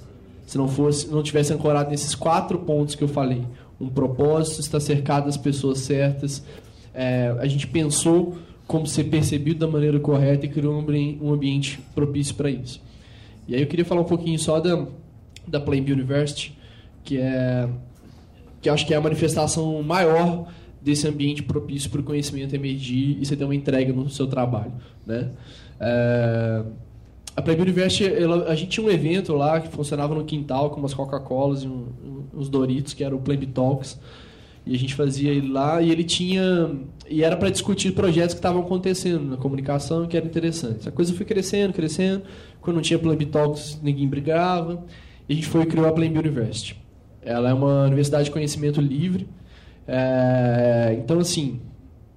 Se 0.45 0.58
não 0.58 0.68
fosse, 0.68 1.08
não 1.10 1.24
tivesse 1.24 1.52
ancorado 1.52 1.89
nesses 1.89 2.14
quatro 2.14 2.60
pontos 2.60 2.93
que 2.93 3.04
eu 3.04 3.08
falei 3.08 3.43
um 3.80 3.90
propósito, 3.90 4.60
está 4.60 4.80
cercado 4.80 5.26
das 5.26 5.38
pessoas 5.38 5.80
certas. 5.80 6.44
É, 6.94 7.36
a 7.40 7.48
gente 7.48 7.68
pensou 7.68 8.38
como 8.66 8.86
ser 8.86 9.06
percebido 9.06 9.60
da 9.60 9.68
maneira 9.68 10.00
correta 10.00 10.46
e 10.46 10.50
criou 10.50 10.74
um 10.76 11.34
ambiente 11.34 11.80
propício 11.96 12.36
para 12.36 12.50
isso. 12.50 12.82
E 13.48 13.56
aí 13.56 13.62
eu 13.62 13.68
queria 13.68 13.86
falar 13.86 14.02
um 14.02 14.06
pouquinho 14.06 14.38
só 14.38 14.60
da, 14.60 14.86
da 15.48 15.60
Plainview 15.60 15.96
University, 15.96 16.58
que 17.04 17.18
é 17.18 17.70
que 18.60 18.70
acho 18.70 18.86
que 18.86 18.94
é 18.94 18.98
a 18.98 19.02
manifestação 19.02 19.82
maior 19.84 20.52
desse 20.82 21.08
ambiente 21.08 21.44
propício 21.44 21.90
para 21.90 22.02
o 22.02 22.04
conhecimento 22.04 22.56
emergir 22.56 23.18
e 23.22 23.26
você 23.26 23.36
ter 23.36 23.44
uma 23.44 23.56
entrega 23.56 23.94
no 23.94 24.10
seu 24.10 24.28
trabalho, 24.28 24.74
né? 25.06 25.30
É, 25.80 26.64
a 27.38 27.42
Playboy 27.44 27.66
University, 27.66 28.04
ela, 28.04 28.46
a 28.50 28.56
gente 28.56 28.72
tinha 28.72 28.86
um 28.86 28.90
evento 28.90 29.32
lá 29.34 29.62
que 29.62 29.68
funcionava 29.68 30.16
no 30.16 30.26
quintal 30.26 30.72
com 30.72 30.80
umas 30.80 30.92
Coca-Colas 30.92 31.62
e 31.62 31.68
um, 31.68 31.86
uns 32.34 32.50
Doritos, 32.50 32.96
que 32.96 33.04
era 33.04 33.16
o 33.16 33.20
Playboy 33.20 33.46
Talks. 33.46 34.00
E 34.66 34.74
a 34.74 34.78
gente 34.78 34.96
fazia 34.96 35.32
ele 35.32 35.48
lá 35.48 35.80
e 35.80 35.92
ele 35.92 36.04
tinha. 36.04 36.72
E 37.08 37.24
era 37.24 37.38
para 37.38 37.52
discutir 37.52 37.92
projetos 37.92 38.34
que 38.34 38.40
estavam 38.40 38.64
acontecendo 38.64 39.24
na 39.24 39.38
comunicação 39.38 40.08
que 40.08 40.18
era 40.18 40.26
interessante. 40.26 40.90
A 40.90 40.92
coisa 40.92 41.14
foi 41.14 41.28
crescendo, 41.28 41.74
crescendo. 41.74 42.24
Quando 42.60 42.78
não 42.78 42.82
tinha 42.82 42.98
Playboy 42.98 43.28
Talks, 43.28 43.80
ninguém 43.84 44.08
brigava. 44.08 44.84
E 45.30 45.34
a 45.34 45.36
gente 45.36 45.48
foi 45.48 45.62
e 45.62 45.66
criou 45.68 45.88
a 45.88 45.92
Playboy 45.92 46.20
University. 46.20 46.76
Ela 47.22 47.52
é 47.52 47.54
uma 47.54 47.84
universidade 47.84 48.26
de 48.26 48.32
conhecimento 48.32 48.82
livre. 48.82 49.28
É, 49.88 50.98
então, 51.00 51.20
assim, 51.20 51.62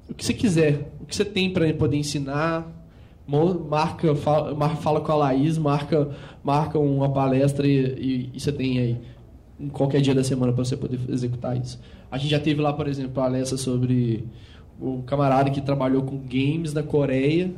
o 0.09 0.14
que 0.14 0.25
você 0.25 0.33
quiser, 0.33 0.93
o 0.99 1.05
que 1.05 1.14
você 1.14 1.27
tem 1.27 1.53
para 1.53 1.71
poder 1.75 1.99
ensinar, 1.99 2.80
marca, 3.27 4.14
fala, 4.14 4.77
fala 4.77 5.01
com 5.01 5.12
a 5.12 5.14
Laís, 5.14 5.57
marca, 5.57 6.11
marca 6.43 6.79
uma 6.79 7.09
palestra 7.11 7.66
e, 7.66 7.77
e, 7.79 8.31
e 8.35 8.41
você 8.41 8.51
tem 8.51 8.79
aí 8.79 9.01
qualquer 9.73 10.01
dia 10.01 10.14
da 10.14 10.25
semana 10.25 10.53
para 10.53 10.64
você 10.64 10.77
poder 10.77 10.99
executar 11.09 11.57
isso. 11.57 11.79
A 12.11 12.18
gente 12.18 12.31
já 12.31 12.41
teve 12.41 12.61
lá, 12.61 12.73
por 12.73 12.89
exemplo, 12.89 13.12
palestra 13.12 13.57
sobre 13.57 14.25
o 14.81 15.03
camarada 15.03 15.51
que 15.51 15.61
trabalhou 15.61 16.03
com 16.03 16.16
games 16.18 16.73
na 16.73 16.83
Coreia. 16.83 17.53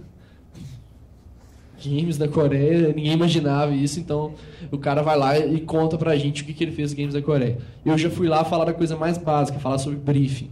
Games 1.84 2.18
na 2.18 2.28
Coreia, 2.28 2.88
ninguém 2.88 3.12
imaginava 3.12 3.74
isso, 3.74 3.98
então 3.98 4.34
o 4.70 4.78
cara 4.78 5.02
vai 5.02 5.16
lá 5.16 5.38
e 5.38 5.60
conta 5.60 5.98
pra 5.98 6.16
gente 6.16 6.42
o 6.42 6.44
que, 6.44 6.54
que 6.54 6.62
ele 6.62 6.70
fez 6.70 6.92
games 6.92 7.14
na 7.14 7.22
Coreia. 7.22 7.58
Eu 7.84 7.96
já 7.98 8.10
fui 8.10 8.28
lá 8.28 8.44
falar 8.44 8.66
da 8.66 8.72
coisa 8.72 8.96
mais 8.96 9.18
básica, 9.18 9.58
falar 9.58 9.78
sobre 9.78 9.98
briefing. 9.98 10.50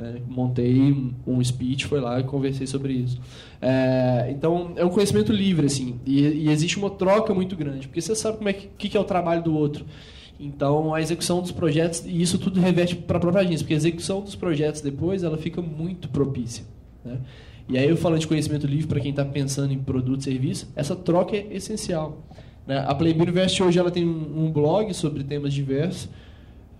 Né? 0.00 0.22
Montei 0.26 1.12
um, 1.26 1.44
speech, 1.44 1.86
foi 1.86 2.00
lá 2.00 2.18
e 2.18 2.24
conversei 2.24 2.66
sobre 2.66 2.94
isso. 2.94 3.20
É, 3.60 4.28
então, 4.30 4.72
é 4.76 4.84
um 4.84 4.88
conhecimento 4.88 5.30
livre, 5.30 5.66
assim, 5.66 6.00
e, 6.06 6.22
e, 6.22 6.48
existe 6.48 6.78
uma 6.78 6.88
troca 6.88 7.34
muito 7.34 7.54
grande, 7.54 7.86
porque 7.86 8.00
você 8.00 8.14
sabe 8.14 8.38
como 8.38 8.48
é 8.48 8.54
que, 8.54 8.88
que 8.88 8.96
é 8.96 9.00
o 9.00 9.04
trabalho 9.04 9.42
do 9.42 9.54
outro. 9.54 9.84
Então, 10.38 10.94
a 10.94 11.02
execução 11.02 11.42
dos 11.42 11.52
projetos, 11.52 12.02
e 12.06 12.22
isso 12.22 12.38
tudo 12.38 12.58
reverte 12.58 12.96
para 12.96 13.18
a 13.18 13.20
própria 13.20 13.42
agência, 13.42 13.58
porque 13.58 13.74
a 13.74 13.76
execução 13.76 14.22
dos 14.22 14.34
projetos 14.34 14.80
depois, 14.80 15.22
ela 15.22 15.36
fica 15.36 15.60
muito 15.60 16.08
propícia. 16.08 16.64
Né? 17.04 17.18
E 17.68 17.76
aí, 17.76 17.86
eu 17.86 17.96
falando 17.96 18.20
de 18.20 18.26
conhecimento 18.26 18.66
livre 18.66 18.86
para 18.86 19.00
quem 19.00 19.10
está 19.10 19.24
pensando 19.24 19.70
em 19.70 19.78
produto 19.78 20.20
e 20.20 20.24
serviço, 20.24 20.72
essa 20.74 20.96
troca 20.96 21.36
é 21.36 21.46
essencial. 21.50 22.26
Né? 22.66 22.82
A 22.86 22.94
Playbill 22.94 23.28
Invest 23.28 23.62
hoje 23.62 23.78
ela 23.78 23.90
tem 23.90 24.08
um, 24.08 24.46
um 24.46 24.50
blog 24.50 24.94
sobre 24.94 25.22
temas 25.24 25.52
diversos, 25.52 26.08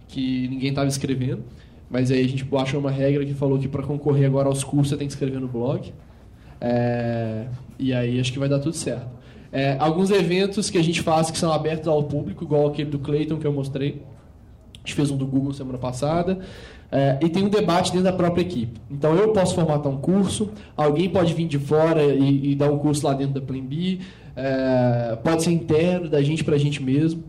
que 0.09 0.49
ninguém 0.49 0.71
estava 0.71 0.89
escrevendo, 0.89 1.45
mas 1.91 2.13
aí 2.13 2.25
a 2.25 2.29
gente 2.29 2.47
achou 2.57 2.79
uma 2.79 2.91
regra 2.91 3.27
que 3.27 3.35
falou 3.35 3.59
que 3.59 3.67
para 3.67 3.83
concorrer 3.83 4.25
agora 4.25 4.49
aos 4.49 4.63
cursos 4.63 4.91
você 4.91 4.97
tem 4.97 5.09
que 5.09 5.13
escrever 5.13 5.41
no 5.41 5.49
blog. 5.49 5.93
É, 6.61 7.47
e 7.79 7.93
aí 7.93 8.21
acho 8.21 8.33
que 8.33 8.39
vai 8.39 8.49
dar 8.49 8.61
tudo 8.61 8.77
certo. 8.77 9.09
É, 9.53 9.77
alguns 9.81 10.13
eventos 10.13 10.71
que 10.71 10.79
a 10.79 10.85
gente 10.85 11.03
faz 11.03 11.31
que 11.31 11.37
são 11.37 11.53
abertos 11.53 11.89
ao 11.89 12.05
público, 12.05 12.45
igual 12.45 12.69
aquele 12.69 12.89
do 12.89 13.01
Clayton 13.01 13.39
que 13.39 13.47
eu 13.47 13.53
mostrei. 13.53 14.03
A 14.75 14.79
gente 14.79 14.95
fez 14.95 15.11
um 15.11 15.17
do 15.17 15.27
Google 15.27 15.53
semana 15.53 15.79
passada. 15.79 16.39
É, 16.93 17.19
e 17.23 17.29
tem 17.29 17.45
um 17.45 17.49
debate 17.49 17.91
dentro 17.91 18.05
da 18.05 18.13
própria 18.13 18.43
equipe. 18.43 18.81
Então 18.89 19.15
eu 19.17 19.33
posso 19.33 19.55
formatar 19.55 19.91
um 19.91 19.99
curso, 19.99 20.51
alguém 20.77 21.09
pode 21.09 21.35
vir 21.35 21.47
de 21.47 21.59
fora 21.59 22.03
e, 22.03 22.53
e 22.53 22.55
dar 22.55 22.71
um 22.71 22.79
curso 22.79 23.07
lá 23.07 23.15
dentro 23.15 23.35
da 23.35 23.41
Plan 23.41 23.61
B, 23.61 23.99
é, 24.35 25.17
pode 25.23 25.43
ser 25.43 25.53
interno, 25.53 26.09
da 26.09 26.23
gente 26.23 26.43
para 26.43 26.55
a 26.55 26.59
gente 26.59 26.83
mesmo. 26.83 27.23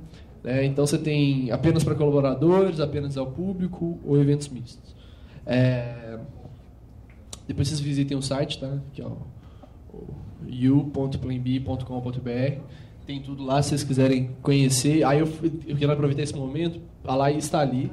Né? 0.44 0.66
Então 0.66 0.86
você 0.86 0.98
tem 0.98 1.52
apenas 1.52 1.84
para 1.84 1.96
colaboradores, 1.96 2.80
apenas 2.80 3.18
ao 3.18 3.28
público 3.28 4.00
ou 4.06 4.20
eventos 4.20 4.48
mistos. 4.50 4.96
É, 5.46 6.18
depois 7.48 7.68
vocês 7.68 7.80
visitem 7.80 8.18
o 8.18 8.22
site, 8.22 8.60
tá? 8.60 8.78
Que 8.94 9.02
é 9.02 9.06
o. 9.06 9.18
Tem 13.06 13.22
tudo 13.22 13.44
lá 13.44 13.62
se 13.62 13.70
vocês 13.70 13.84
quiserem 13.84 14.32
conhecer. 14.42 15.04
Aí 15.04 15.20
eu, 15.20 15.28
eu 15.68 15.76
quero 15.76 15.92
aproveitar 15.92 16.24
esse 16.24 16.36
momento. 16.36 16.80
A 17.04 17.16
Laís 17.16 17.44
está 17.44 17.60
ali. 17.60 17.92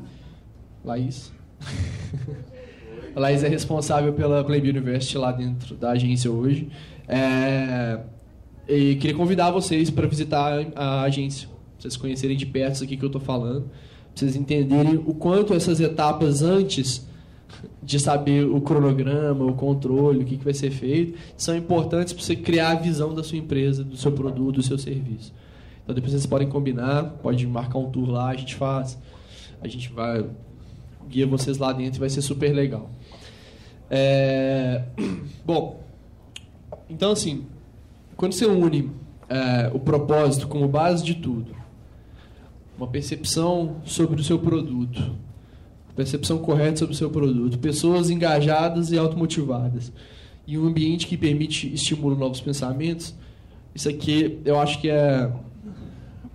Laís. 0.84 1.32
a 3.14 3.20
Laís 3.20 3.42
é 3.42 3.48
responsável 3.48 4.12
pela 4.12 4.44
Playb 4.44 4.68
University 4.70 5.18
lá 5.18 5.32
dentro 5.32 5.76
da 5.76 5.90
agência 5.90 6.30
hoje. 6.30 6.68
É, 7.06 8.00
e 8.68 8.96
queria 8.96 9.16
convidar 9.16 9.50
vocês 9.50 9.90
para 9.90 10.06
visitar 10.06 10.66
a 10.74 11.02
agência. 11.02 11.48
Vocês 11.78 11.96
conhecerem 11.96 12.36
de 12.36 12.46
perto 12.46 12.74
isso 12.74 12.84
aqui 12.84 12.96
que 12.96 13.04
eu 13.04 13.08
estou 13.08 13.20
falando. 13.20 13.62
Pra 13.62 13.72
vocês 14.14 14.34
entenderem 14.34 14.96
o 14.96 15.14
quanto 15.14 15.54
essas 15.54 15.80
etapas 15.80 16.42
antes 16.42 17.06
de 17.82 17.98
saber 17.98 18.44
o 18.44 18.60
cronograma, 18.60 19.44
o 19.44 19.54
controle, 19.54 20.22
o 20.22 20.24
que, 20.24 20.36
que 20.36 20.44
vai 20.44 20.52
ser 20.52 20.70
feito, 20.70 21.18
são 21.36 21.56
importantes 21.56 22.12
para 22.12 22.22
você 22.22 22.36
criar 22.36 22.72
a 22.72 22.74
visão 22.74 23.14
da 23.14 23.22
sua 23.22 23.38
empresa, 23.38 23.82
do 23.82 23.96
seu 23.96 24.12
produto, 24.12 24.56
do 24.56 24.62
seu 24.62 24.76
serviço. 24.76 25.32
Então 25.82 25.94
depois 25.94 26.12
vocês 26.12 26.26
podem 26.26 26.48
combinar, 26.48 27.04
pode 27.22 27.46
marcar 27.46 27.78
um 27.78 27.90
tour 27.90 28.10
lá, 28.10 28.28
a 28.28 28.36
gente 28.36 28.54
faz, 28.54 28.98
a 29.62 29.66
gente 29.66 29.90
vai 29.90 30.24
guia 31.08 31.26
vocês 31.26 31.56
lá 31.56 31.72
dentro 31.72 31.96
e 31.96 32.00
vai 32.00 32.10
ser 32.10 32.20
super 32.20 32.52
legal. 32.52 32.90
É... 33.90 34.84
Bom, 35.46 35.82
então 36.90 37.12
assim, 37.12 37.46
quando 38.16 38.32
você 38.32 38.44
une 38.44 38.90
é, 39.28 39.70
o 39.72 39.78
propósito 39.78 40.48
como 40.48 40.68
base 40.68 41.04
de 41.04 41.14
tudo, 41.14 41.54
uma 42.78 42.86
percepção 42.86 43.82
sobre 43.84 44.20
o 44.20 44.24
seu 44.24 44.38
produto, 44.38 45.16
percepção 45.96 46.38
correta 46.38 46.76
sobre 46.76 46.94
o 46.94 46.96
seu 46.96 47.10
produto, 47.10 47.58
pessoas 47.58 48.08
engajadas 48.08 48.92
e 48.92 48.96
automotivadas 48.98 49.92
e 50.46 50.56
um 50.56 50.66
ambiente 50.66 51.08
que 51.08 51.16
permite 51.16 51.74
estimular 51.74 52.16
novos 52.16 52.40
pensamentos. 52.40 53.14
Isso 53.74 53.88
aqui 53.88 54.38
eu 54.44 54.58
acho 54.58 54.80
que 54.80 54.88
é 54.88 55.30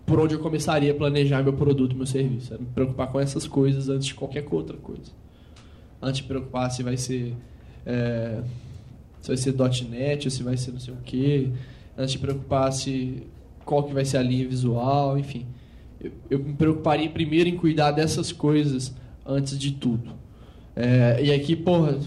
por 0.06 0.20
onde 0.20 0.36
eu 0.36 0.40
começaria 0.40 0.92
a 0.92 0.96
planejar 0.96 1.42
meu 1.42 1.54
produto, 1.54 1.96
meu 1.96 2.06
serviço. 2.06 2.54
É 2.54 2.58
me 2.58 2.66
preocupar 2.66 3.08
com 3.08 3.20
essas 3.22 3.48
coisas 3.48 3.88
antes 3.88 4.08
de 4.08 4.14
qualquer 4.14 4.46
outra 4.52 4.76
coisa. 4.76 5.12
Antes 6.02 6.22
de 6.22 6.28
preocupar 6.28 6.70
se 6.70 6.84
vai 6.84 6.98
ser 6.98 7.34
é, 7.86 8.44
se 9.22 9.30
vai 9.30 9.38
ser 9.38 9.56
.NET 9.90 10.30
se 10.30 10.44
vai 10.44 10.58
ser 10.58 10.74
não 10.74 10.80
sei 10.82 10.94
o 10.94 10.98
quê. 11.06 11.50
Antes 11.98 12.12
de 12.12 12.20
preocupar 12.20 12.74
se 12.74 13.24
qual 13.64 13.84
que 13.84 13.94
vai 13.94 14.04
ser 14.04 14.18
a 14.18 14.22
linha 14.22 14.46
visual, 14.46 15.18
enfim. 15.18 15.46
Eu, 16.30 16.40
me 16.40 16.54
preocuparia 16.54 17.10
primeiro 17.10 17.50
em 17.50 17.56
cuidar 17.56 17.92
dessas 17.92 18.32
coisas 18.32 18.94
antes 19.26 19.58
de 19.58 19.72
tudo. 19.72 20.12
É, 20.76 21.24
e 21.24 21.32
aqui, 21.32 21.56
porra, 21.56 21.98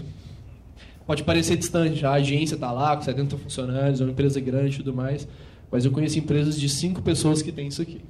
pode 1.05 1.23
parecer 1.23 1.57
distante, 1.57 2.05
a 2.05 2.11
agência 2.11 2.55
está 2.55 2.71
lá 2.71 2.95
com 2.95 3.01
70 3.01 3.37
funcionários, 3.37 4.01
é 4.01 4.03
uma 4.03 4.11
empresa 4.11 4.39
grande 4.39 4.75
e 4.75 4.77
tudo 4.77 4.93
mais, 4.93 5.27
mas 5.71 5.85
eu 5.85 5.91
conheço 5.91 6.19
empresas 6.19 6.59
de 6.59 6.69
5 6.69 7.01
pessoas 7.01 7.41
que 7.41 7.51
têm 7.51 7.67
isso 7.67 7.81
aqui. 7.81 8.01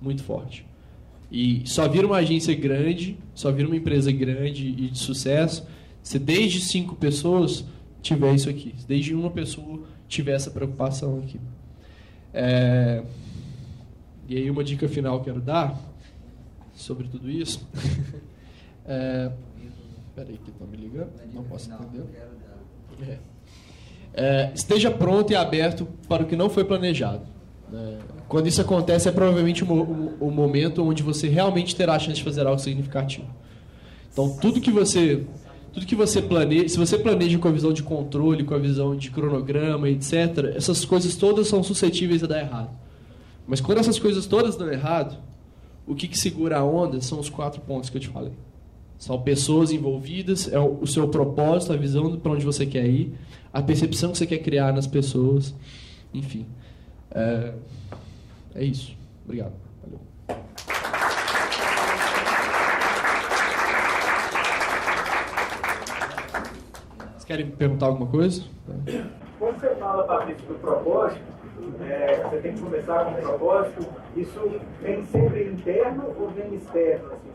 Muito 0.00 0.22
forte. 0.22 0.64
E 1.30 1.62
só 1.66 1.86
vira 1.88 2.06
uma 2.06 2.16
agência 2.16 2.54
grande, 2.54 3.16
só 3.34 3.50
vira 3.50 3.66
uma 3.66 3.76
empresa 3.76 4.10
grande 4.12 4.66
e 4.66 4.88
de 4.88 4.98
sucesso, 4.98 5.66
se 6.02 6.18
desde 6.18 6.60
5 6.60 6.94
pessoas 6.96 7.64
tiver 8.00 8.34
isso 8.34 8.48
aqui, 8.48 8.74
se 8.78 8.86
desde 8.86 9.14
uma 9.14 9.30
pessoa 9.30 9.82
tiver 10.08 10.32
essa 10.32 10.50
preocupação 10.50 11.18
aqui. 11.18 11.38
É... 12.32 13.02
E 14.28 14.36
aí 14.36 14.50
uma 14.50 14.62
dica 14.62 14.86
final 14.88 15.22
quero 15.22 15.40
dar 15.40 15.74
sobre 16.74 17.08
tudo 17.08 17.30
isso. 17.30 17.66
é, 18.86 19.32
peraí 20.14 20.38
que 20.38 20.50
estão 20.50 20.66
me 20.66 20.76
ligando, 20.76 21.10
não 21.32 21.42
posso 21.44 21.72
entender. 21.72 22.04
É. 23.08 23.18
É, 24.14 24.52
esteja 24.54 24.90
pronto 24.90 25.32
e 25.32 25.36
aberto 25.36 25.86
para 26.08 26.24
o 26.24 26.26
que 26.26 26.36
não 26.36 26.50
foi 26.50 26.64
planejado. 26.64 27.22
É, 27.72 27.98
quando 28.28 28.46
isso 28.46 28.60
acontece, 28.60 29.08
é 29.08 29.12
provavelmente 29.12 29.64
o, 29.64 29.72
o, 29.72 30.16
o, 30.20 30.30
momento 30.30 30.82
onde 30.84 31.02
você 31.02 31.28
realmente 31.28 31.74
terá 31.76 31.94
a 31.94 31.98
chance 31.98 32.16
de 32.16 32.24
fazer 32.24 32.46
algo 32.46 32.60
significativo. 32.60 33.26
Então, 34.12 34.36
tudo 34.38 34.60
que 34.60 34.70
você 34.70 35.24
tudo 35.72 35.86
que 35.86 35.94
você 35.94 36.20
planeja, 36.20 36.68
se 36.68 36.78
você 36.78 36.98
planeja 36.98 37.38
com 37.38 37.46
a 37.46 37.52
visão 37.52 37.72
de 37.72 37.82
controle, 37.82 38.42
com 38.42 38.54
a 38.54 38.58
visão 38.58 38.96
de 38.96 39.10
cronograma, 39.10 39.88
etc., 39.88 40.52
essas 40.56 40.84
coisas 40.84 41.14
todas 41.14 41.46
são 41.46 41.62
suscetíveis 41.62 42.24
a 42.24 42.26
dar 42.26 42.40
errado. 42.40 42.70
Mas 43.48 43.62
quando 43.62 43.78
essas 43.78 43.98
coisas 43.98 44.26
todas 44.26 44.56
dão 44.56 44.70
errado, 44.70 45.16
o 45.86 45.94
que, 45.94 46.06
que 46.06 46.18
segura 46.18 46.58
a 46.58 46.64
onda 46.64 47.00
são 47.00 47.18
os 47.18 47.30
quatro 47.30 47.62
pontos 47.62 47.88
que 47.88 47.96
eu 47.96 48.00
te 48.00 48.08
falei. 48.08 48.34
São 48.98 49.18
pessoas 49.22 49.72
envolvidas, 49.72 50.52
é 50.52 50.58
o 50.58 50.86
seu 50.86 51.08
propósito, 51.08 51.72
a 51.72 51.76
visão 51.76 52.18
para 52.18 52.32
onde 52.32 52.44
você 52.44 52.66
quer 52.66 52.84
ir, 52.84 53.14
a 53.50 53.62
percepção 53.62 54.12
que 54.12 54.18
você 54.18 54.26
quer 54.26 54.38
criar 54.38 54.72
nas 54.74 54.86
pessoas, 54.86 55.54
enfim. 56.12 56.46
É, 57.10 57.54
é 58.54 58.64
isso. 58.64 58.94
Obrigado. 59.24 59.54
Valeu. 59.82 60.00
Vocês 67.12 67.24
querem 67.24 67.50
perguntar 67.50 67.86
alguma 67.86 68.10
coisa? 68.10 68.42
Quando 69.38 69.58
você 69.58 69.74
fala, 69.76 70.02
Patrícia, 70.02 70.46
do 70.46 70.54
propósito, 70.56 71.37
é, 71.88 72.22
você 72.24 72.36
tem 72.38 72.52
que 72.52 72.60
começar 72.60 73.04
com 73.04 73.10
um 73.12 73.22
propósito, 73.22 73.86
isso 74.16 74.40
vem 74.82 75.04
sempre 75.06 75.44
interno 75.44 76.14
ou 76.18 76.28
vem 76.28 76.54
externo? 76.54 77.12
Assim, 77.12 77.30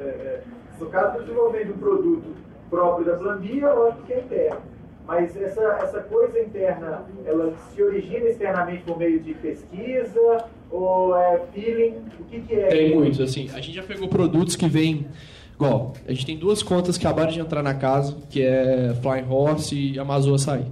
é, 0.00 0.04
é 0.04 0.42
no 0.78 0.86
caso, 0.86 1.06
estou 1.08 1.22
desenvolvendo 1.22 1.74
um 1.74 1.78
produto 1.78 2.36
próprio 2.70 3.06
da 3.06 3.16
Plambia, 3.16 3.72
lógico 3.72 4.02
que 4.04 4.12
é 4.12 4.20
interno. 4.20 4.60
Mas 5.06 5.34
essa, 5.36 5.62
essa 5.82 6.00
coisa 6.00 6.38
interna, 6.38 7.04
ela 7.24 7.54
se 7.56 7.82
origina 7.82 8.26
externamente 8.26 8.82
por 8.84 8.98
meio 8.98 9.18
de 9.20 9.32
pesquisa 9.34 10.44
ou 10.70 11.16
é 11.16 11.40
feeling? 11.52 11.96
O 12.20 12.24
que, 12.24 12.40
que 12.42 12.54
é? 12.54 12.68
Tem 12.68 12.94
muitos, 12.94 13.20
assim. 13.20 13.48
A 13.54 13.60
gente 13.60 13.72
já 13.72 13.82
pegou 13.82 14.08
produtos 14.08 14.54
que 14.54 14.68
vêm... 14.68 15.06
Igual, 15.54 15.94
a 16.06 16.12
gente 16.12 16.26
tem 16.26 16.38
duas 16.38 16.62
contas 16.62 16.96
que 16.96 17.04
acabaram 17.04 17.32
de 17.32 17.40
entrar 17.40 17.64
na 17.64 17.74
casa, 17.74 18.16
que 18.30 18.42
é 18.42 18.94
Flying 19.02 19.26
Horse 19.28 19.74
e 19.74 19.98
Amazon 19.98 20.34
Açaí. 20.34 20.66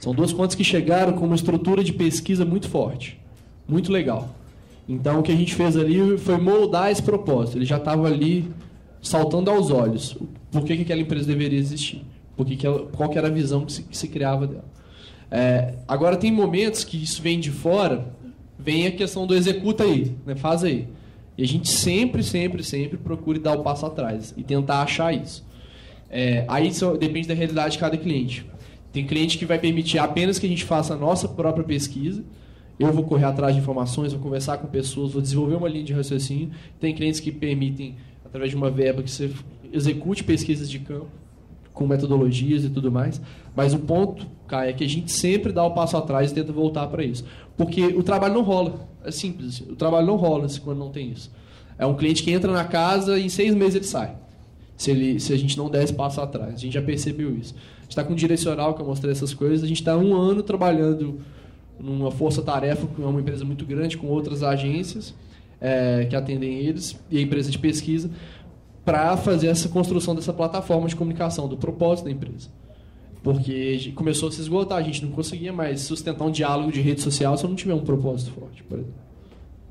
São 0.00 0.14
duas 0.14 0.32
contas 0.32 0.54
que 0.54 0.64
chegaram 0.64 1.12
com 1.12 1.26
uma 1.26 1.34
estrutura 1.34 1.84
de 1.84 1.92
pesquisa 1.92 2.44
muito 2.44 2.68
forte, 2.68 3.20
muito 3.68 3.92
legal. 3.92 4.30
Então 4.88 5.20
o 5.20 5.22
que 5.22 5.30
a 5.30 5.36
gente 5.36 5.54
fez 5.54 5.76
ali 5.76 6.16
foi 6.18 6.38
moldar 6.38 6.90
esse 6.90 7.02
propósito. 7.02 7.58
Ele 7.58 7.66
já 7.66 7.76
estava 7.76 8.06
ali 8.06 8.50
saltando 9.02 9.50
aos 9.50 9.70
olhos. 9.70 10.16
Por 10.50 10.64
que, 10.64 10.76
que 10.76 10.82
aquela 10.82 11.02
empresa 11.02 11.26
deveria 11.26 11.58
existir? 11.58 12.02
Por 12.34 12.46
que 12.46 12.56
que 12.56 12.66
ela, 12.66 12.86
qual 12.86 13.10
que 13.10 13.18
era 13.18 13.28
a 13.28 13.30
visão 13.30 13.64
que 13.64 13.72
se, 13.72 13.82
que 13.82 13.96
se 13.96 14.08
criava 14.08 14.46
dela? 14.46 14.64
É, 15.30 15.74
agora 15.86 16.16
tem 16.16 16.32
momentos 16.32 16.82
que 16.82 17.00
isso 17.00 17.22
vem 17.22 17.38
de 17.38 17.50
fora, 17.50 18.06
vem 18.58 18.86
a 18.86 18.90
questão 18.90 19.26
do 19.26 19.34
executa 19.34 19.84
aí, 19.84 20.16
né? 20.26 20.34
faz 20.34 20.64
aí. 20.64 20.88
E 21.36 21.44
a 21.44 21.46
gente 21.46 21.68
sempre, 21.68 22.22
sempre, 22.22 22.64
sempre 22.64 22.98
procura 22.98 23.38
dar 23.38 23.58
o 23.58 23.62
passo 23.62 23.86
atrás 23.86 24.34
e 24.36 24.42
tentar 24.42 24.82
achar 24.82 25.14
isso. 25.14 25.46
É, 26.10 26.44
aí 26.48 26.68
isso 26.68 26.96
depende 26.96 27.28
da 27.28 27.34
realidade 27.34 27.74
de 27.74 27.78
cada 27.78 27.96
cliente. 27.96 28.44
Tem 28.92 29.06
cliente 29.06 29.38
que 29.38 29.44
vai 29.44 29.58
permitir 29.58 29.98
apenas 29.98 30.38
que 30.38 30.46
a 30.46 30.48
gente 30.48 30.64
faça 30.64 30.94
a 30.94 30.96
nossa 30.96 31.28
própria 31.28 31.64
pesquisa. 31.64 32.24
Eu 32.78 32.92
vou 32.92 33.04
correr 33.04 33.24
atrás 33.26 33.54
de 33.54 33.60
informações, 33.60 34.12
vou 34.12 34.22
conversar 34.22 34.58
com 34.58 34.66
pessoas, 34.66 35.12
vou 35.12 35.20
desenvolver 35.20 35.54
uma 35.56 35.68
linha 35.68 35.84
de 35.84 35.92
raciocínio. 35.92 36.50
Tem 36.80 36.94
clientes 36.94 37.20
que 37.20 37.30
permitem, 37.30 37.96
através 38.24 38.50
de 38.50 38.56
uma 38.56 38.70
verba, 38.70 39.02
que 39.02 39.10
você 39.10 39.30
execute 39.72 40.24
pesquisas 40.24 40.68
de 40.68 40.78
campo. 40.78 41.08
com 41.72 41.86
metodologias 41.86 42.64
e 42.64 42.68
tudo 42.68 42.90
mais. 42.90 43.20
Mas 43.54 43.72
o 43.72 43.78
ponto, 43.78 44.26
Kai, 44.46 44.70
é 44.70 44.72
que 44.72 44.84
a 44.84 44.88
gente 44.88 45.10
sempre 45.12 45.52
dá 45.52 45.64
o 45.64 45.70
passo 45.70 45.96
atrás 45.96 46.30
e 46.30 46.34
tenta 46.34 46.52
voltar 46.52 46.86
para 46.88 47.02
isso. 47.02 47.24
Porque 47.56 47.86
o 47.86 48.02
trabalho 48.02 48.34
não 48.34 48.42
rola. 48.42 48.88
É 49.04 49.10
simples. 49.10 49.54
Assim. 49.54 49.72
O 49.72 49.76
trabalho 49.76 50.06
não 50.06 50.16
rola 50.16 50.46
quando 50.62 50.78
não 50.78 50.90
tem 50.90 51.10
isso. 51.10 51.30
É 51.78 51.86
um 51.86 51.94
cliente 51.94 52.22
que 52.22 52.30
entra 52.30 52.52
na 52.52 52.64
casa 52.64 53.18
e 53.18 53.24
em 53.24 53.28
seis 53.28 53.54
meses 53.54 53.76
ele 53.76 53.84
sai. 53.84 54.14
Se, 54.80 54.90
ele, 54.90 55.20
se 55.20 55.30
a 55.30 55.36
gente 55.36 55.58
não 55.58 55.68
der 55.68 55.84
esse 55.84 55.92
passo 55.92 56.22
atrás. 56.22 56.54
A 56.54 56.56
gente 56.56 56.72
já 56.72 56.80
percebeu 56.80 57.36
isso. 57.36 57.54
A 57.54 57.82
gente 57.82 57.90
está 57.90 58.02
com 58.02 58.14
um 58.14 58.16
direcional 58.16 58.72
que 58.72 58.80
eu 58.80 58.86
mostrei 58.86 59.12
essas 59.12 59.34
coisas. 59.34 59.62
A 59.62 59.66
gente 59.66 59.82
está 59.82 59.94
um 59.94 60.16
ano 60.16 60.42
trabalhando 60.42 61.20
numa 61.78 62.10
força-tarefa 62.10 62.86
com 62.86 63.02
uma 63.02 63.20
empresa 63.20 63.44
muito 63.44 63.66
grande, 63.66 63.98
com 63.98 64.06
outras 64.06 64.42
agências 64.42 65.14
é, 65.60 66.06
que 66.08 66.16
atendem 66.16 66.60
eles 66.60 66.98
e 67.10 67.18
a 67.18 67.20
empresa 67.20 67.50
de 67.50 67.58
pesquisa, 67.58 68.10
para 68.82 69.18
fazer 69.18 69.48
essa 69.48 69.68
construção 69.68 70.14
dessa 70.14 70.32
plataforma 70.32 70.88
de 70.88 70.96
comunicação, 70.96 71.46
do 71.46 71.58
propósito 71.58 72.06
da 72.06 72.10
empresa. 72.10 72.48
Porque 73.22 73.92
começou 73.94 74.30
a 74.30 74.32
se 74.32 74.40
esgotar, 74.40 74.78
a 74.78 74.82
gente 74.82 75.04
não 75.04 75.12
conseguia 75.12 75.52
mais 75.52 75.82
sustentar 75.82 76.24
um 76.24 76.30
diálogo 76.30 76.72
de 76.72 76.80
rede 76.80 77.02
social 77.02 77.36
se 77.36 77.46
não 77.46 77.54
tiver 77.54 77.74
um 77.74 77.84
propósito 77.84 78.30
forte, 78.32 78.62
por 78.62 78.78
exemplo. 78.78 78.94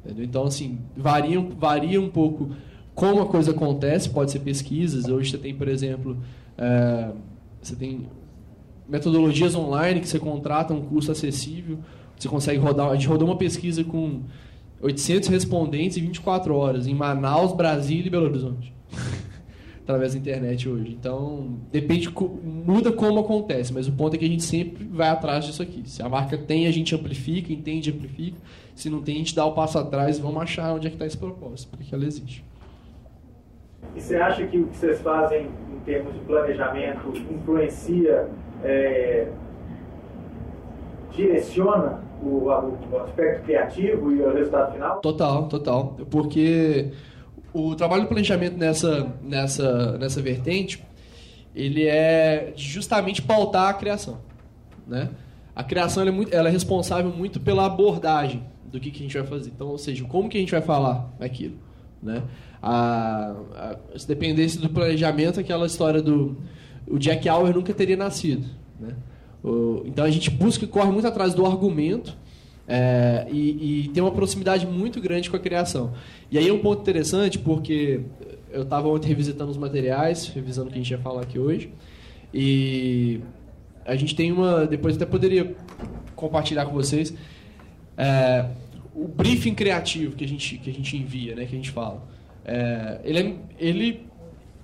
Entendeu? 0.05 0.23
Então, 0.23 0.43
assim, 0.43 0.77
varia, 0.95 1.41
varia 1.57 1.99
um 1.99 2.09
pouco 2.09 2.51
como 2.99 3.21
a 3.21 3.25
coisa 3.25 3.51
acontece, 3.51 4.09
pode 4.09 4.29
ser 4.29 4.39
pesquisas. 4.39 5.05
Hoje 5.05 5.31
você 5.31 5.37
tem, 5.37 5.55
por 5.55 5.69
exemplo, 5.69 6.17
é, 6.57 7.11
você 7.61 7.73
tem 7.73 8.07
metodologias 8.89 9.55
online 9.55 10.01
que 10.01 10.09
você 10.09 10.19
contrata 10.19 10.73
um 10.73 10.81
curso 10.81 11.09
acessível, 11.09 11.79
você 12.17 12.27
consegue 12.27 12.59
rodar. 12.59 12.89
A 12.89 12.95
gente 12.95 13.07
rodou 13.07 13.25
uma 13.25 13.37
pesquisa 13.37 13.85
com 13.85 14.23
800 14.81 15.29
respondentes 15.29 15.97
em 15.97 16.01
24 16.01 16.53
horas 16.53 16.87
em 16.87 16.93
Manaus, 16.93 17.53
Brasília 17.53 18.07
e 18.07 18.09
Belo 18.09 18.25
Horizonte. 18.25 18.73
através 19.81 20.13
da 20.13 20.19
internet 20.19 20.67
hoje. 20.67 20.91
Então, 20.99 21.57
depende, 21.71 22.09
muda 22.43 22.91
como 22.91 23.21
acontece, 23.21 23.73
mas 23.73 23.87
o 23.87 23.93
ponto 23.93 24.13
é 24.13 24.19
que 24.19 24.25
a 24.25 24.27
gente 24.27 24.43
sempre 24.43 24.83
vai 24.83 25.07
atrás 25.07 25.45
disso 25.45 25.63
aqui. 25.63 25.81
Se 25.85 26.03
a 26.03 26.09
marca 26.09 26.37
tem, 26.37 26.67
a 26.67 26.71
gente 26.71 26.93
amplifica, 26.93 27.51
entende, 27.51 27.89
amplifica. 27.89 28.37
Se 28.75 28.89
não 28.89 29.01
tem, 29.01 29.15
a 29.15 29.17
gente 29.17 29.33
dá 29.33 29.45
o 29.45 29.53
passo 29.53 29.79
atrás 29.79 30.19
e 30.19 30.21
vamos 30.21 30.43
achar 30.43 30.75
onde 30.75 30.85
é 30.85 30.89
que 30.89 30.95
está 30.95 31.07
esse 31.07 31.17
propósito, 31.17 31.69
porque 31.69 31.95
ela 31.95 32.05
existe. 32.05 32.43
E 33.95 34.01
você 34.01 34.15
acha 34.17 34.45
que 34.45 34.57
o 34.57 34.67
que 34.67 34.77
vocês 34.77 35.01
fazem 35.01 35.47
em 35.73 35.79
termos 35.85 36.13
de 36.13 36.19
planejamento 36.19 37.13
influencia, 37.31 38.27
é, 38.63 39.27
direciona 41.11 42.01
o, 42.21 42.45
o 42.45 42.97
aspecto 43.03 43.43
criativo 43.43 44.11
e 44.11 44.21
o 44.21 44.33
resultado 44.33 44.73
final? 44.73 44.99
Total, 44.99 45.47
total. 45.47 45.97
Porque 46.09 46.91
o 47.53 47.75
trabalho 47.75 48.03
de 48.03 48.07
planejamento 48.09 48.57
nessa, 48.57 49.11
nessa, 49.21 49.97
nessa 49.97 50.21
vertente, 50.21 50.83
ele 51.55 51.87
é 51.87 52.53
justamente 52.55 53.21
pautar 53.21 53.69
a 53.69 53.73
criação, 53.73 54.19
né? 54.87 55.09
A 55.55 55.63
criação 55.63 56.07
é, 56.07 56.11
muito, 56.11 56.33
é 56.33 56.49
responsável 56.49 57.11
muito 57.11 57.39
pela 57.39 57.65
abordagem 57.65 58.45
do 58.65 58.79
que, 58.79 58.91
que 58.91 58.99
a 58.99 59.01
gente 59.01 59.17
vai 59.17 59.27
fazer. 59.27 59.49
Então, 59.49 59.67
ou 59.67 59.77
seja, 59.77 60.05
como 60.05 60.29
que 60.29 60.37
a 60.37 60.39
gente 60.39 60.51
vai 60.51 60.61
falar 60.61 61.11
aquilo, 61.19 61.57
né? 62.01 62.23
A, 62.61 63.35
a, 63.55 63.97
se 63.97 64.07
dependesse 64.07 64.57
do 64.57 64.69
planejamento, 64.69 65.39
aquela 65.39 65.65
história 65.65 66.01
do 66.01 66.37
o 66.87 66.97
Jack 66.97 67.29
Auer 67.29 67.53
nunca 67.53 67.73
teria 67.73 67.95
nascido, 67.95 68.47
né? 68.79 68.95
O, 69.43 69.83
então 69.85 70.03
a 70.03 70.09
gente 70.09 70.29
busca 70.29 70.65
e 70.65 70.67
corre 70.67 70.91
muito 70.91 71.07
atrás 71.07 71.33
do 71.33 71.45
argumento 71.45 72.17
é, 72.71 73.25
e, 73.31 73.85
e, 73.85 73.87
tem 73.89 74.03
uma 74.03 74.11
proximidade 74.11 74.67
muito 74.67 75.01
grande 75.01 75.27
com 75.27 75.35
a 75.35 75.39
criação. 75.39 75.93
E 76.29 76.37
aí 76.37 76.47
é 76.47 76.53
um 76.53 76.59
ponto 76.59 76.81
interessante, 76.81 77.39
porque 77.39 78.01
eu 78.51 78.61
estava 78.61 78.87
ontem 78.87 79.07
revisitando 79.07 79.49
os 79.49 79.57
materiais, 79.57 80.27
revisando 80.27 80.67
o 80.67 80.71
que 80.71 80.77
a 80.77 80.81
gente 80.81 80.91
ia 80.91 80.99
falar 80.99 81.21
aqui 81.21 81.39
hoje, 81.39 81.71
e 82.31 83.21
a 83.83 83.95
gente 83.95 84.15
tem 84.15 84.31
uma. 84.31 84.67
Depois 84.67 84.95
até 84.95 85.05
poderia 85.05 85.55
compartilhar 86.15 86.65
com 86.65 86.73
vocês. 86.73 87.11
É, 87.97 88.45
o 88.93 89.07
briefing 89.07 89.55
criativo 89.55 90.15
que 90.15 90.23
a 90.23 90.27
gente, 90.27 90.59
que 90.59 90.69
a 90.69 90.73
gente 90.73 90.95
envia, 90.95 91.35
né, 91.35 91.45
que 91.45 91.55
a 91.55 91.57
gente 91.57 91.71
fala. 91.71 92.07
É, 92.45 92.99
ele, 93.03 93.19
é, 93.19 93.35
ele 93.57 94.05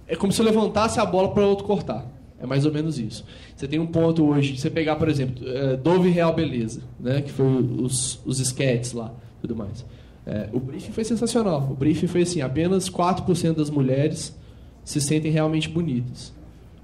é 0.08 0.16
como 0.16 0.32
se 0.32 0.42
eu 0.42 0.46
levantasse 0.46 1.00
a 1.00 1.06
bola 1.06 1.32
para 1.32 1.44
o 1.44 1.50
outro 1.50 1.66
cortar. 1.66 2.06
É 2.40 2.46
mais 2.46 2.66
ou 2.66 2.72
menos 2.72 3.00
isso. 3.00 3.26
Você 3.56 3.68
tem 3.68 3.80
um 3.80 3.88
ponto 3.88 4.26
hoje, 4.26 4.58
você 4.58 4.70
pegar, 4.70 4.98
por 4.98 5.08
exemplo, 5.08 5.48
é, 5.48 5.78
Dove 5.78 6.10
Real 6.10 6.34
Beleza, 6.34 6.82
né, 7.00 7.22
que 7.22 7.32
foi 7.32 7.46
os, 7.46 8.20
os 8.26 8.40
sketches 8.40 8.94
lá, 8.94 9.14
tudo 9.42 9.56
mais. 9.56 9.86
É, 10.26 10.50
o 10.52 10.60
briefing 10.60 10.92
foi 10.92 11.04
sensacional. 11.04 11.68
O 11.72 11.76
briefing 11.76 12.08
foi 12.08 12.24
assim, 12.24 12.42
apenas 12.42 12.90
4% 12.90 13.54
das 13.54 13.70
mulheres 13.70 14.36
se 14.84 15.00
sentem 15.00 15.32
realmente 15.32 15.70
bonitas. 15.70 16.34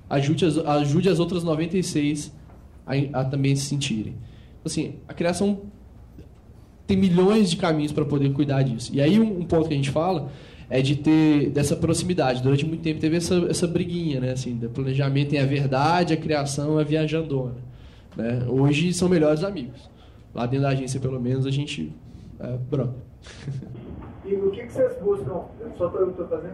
Ajude 0.09 0.45
as, 0.45 0.57
ajude 0.57 1.09
as 1.09 1.19
outras 1.19 1.43
96 1.43 2.31
a, 2.85 3.19
a 3.19 3.25
também 3.25 3.55
se 3.55 3.65
sentirem. 3.65 4.15
Assim, 4.63 4.95
a 5.07 5.13
criação 5.13 5.61
tem 6.85 6.97
milhões 6.97 7.49
de 7.49 7.57
caminhos 7.57 7.91
para 7.91 8.05
poder 8.05 8.31
cuidar 8.31 8.61
disso. 8.63 8.91
E 8.93 9.01
aí 9.01 9.19
um, 9.19 9.39
um 9.39 9.45
ponto 9.45 9.67
que 9.67 9.73
a 9.73 9.77
gente 9.77 9.89
fala 9.89 10.29
é 10.71 10.81
de 10.81 10.95
ter 10.95 11.49
dessa 11.49 11.75
proximidade. 11.75 12.41
Durante 12.41 12.65
muito 12.65 12.81
tempo 12.81 13.01
teve 13.01 13.17
essa, 13.17 13.35
essa 13.49 13.67
briguinha, 13.67 14.21
né? 14.21 14.31
Assim, 14.31 14.55
do 14.55 14.69
planejamento 14.69 15.31
tem 15.31 15.39
a 15.39 15.45
verdade, 15.45 16.13
a 16.13 16.17
criação 16.17 16.79
é 16.79 16.83
viajandona. 16.85 17.57
Né? 18.15 18.45
Hoje 18.47 18.93
são 18.93 19.09
melhores 19.09 19.43
amigos. 19.43 19.89
Lá 20.33 20.45
dentro 20.45 20.61
da 20.61 20.69
agência, 20.69 20.97
pelo 20.97 21.19
menos, 21.19 21.45
a 21.45 21.51
gente 21.51 21.93
é 22.39 22.57
brother. 22.57 23.01
E 24.23 24.35
o 24.35 24.51
que, 24.51 24.61
que 24.61 24.71
vocês 24.71 24.95
buscam? 25.01 25.45
Só 25.77 25.87
estou 25.87 25.99
eu 25.99 26.13
fazendo? 26.29 26.53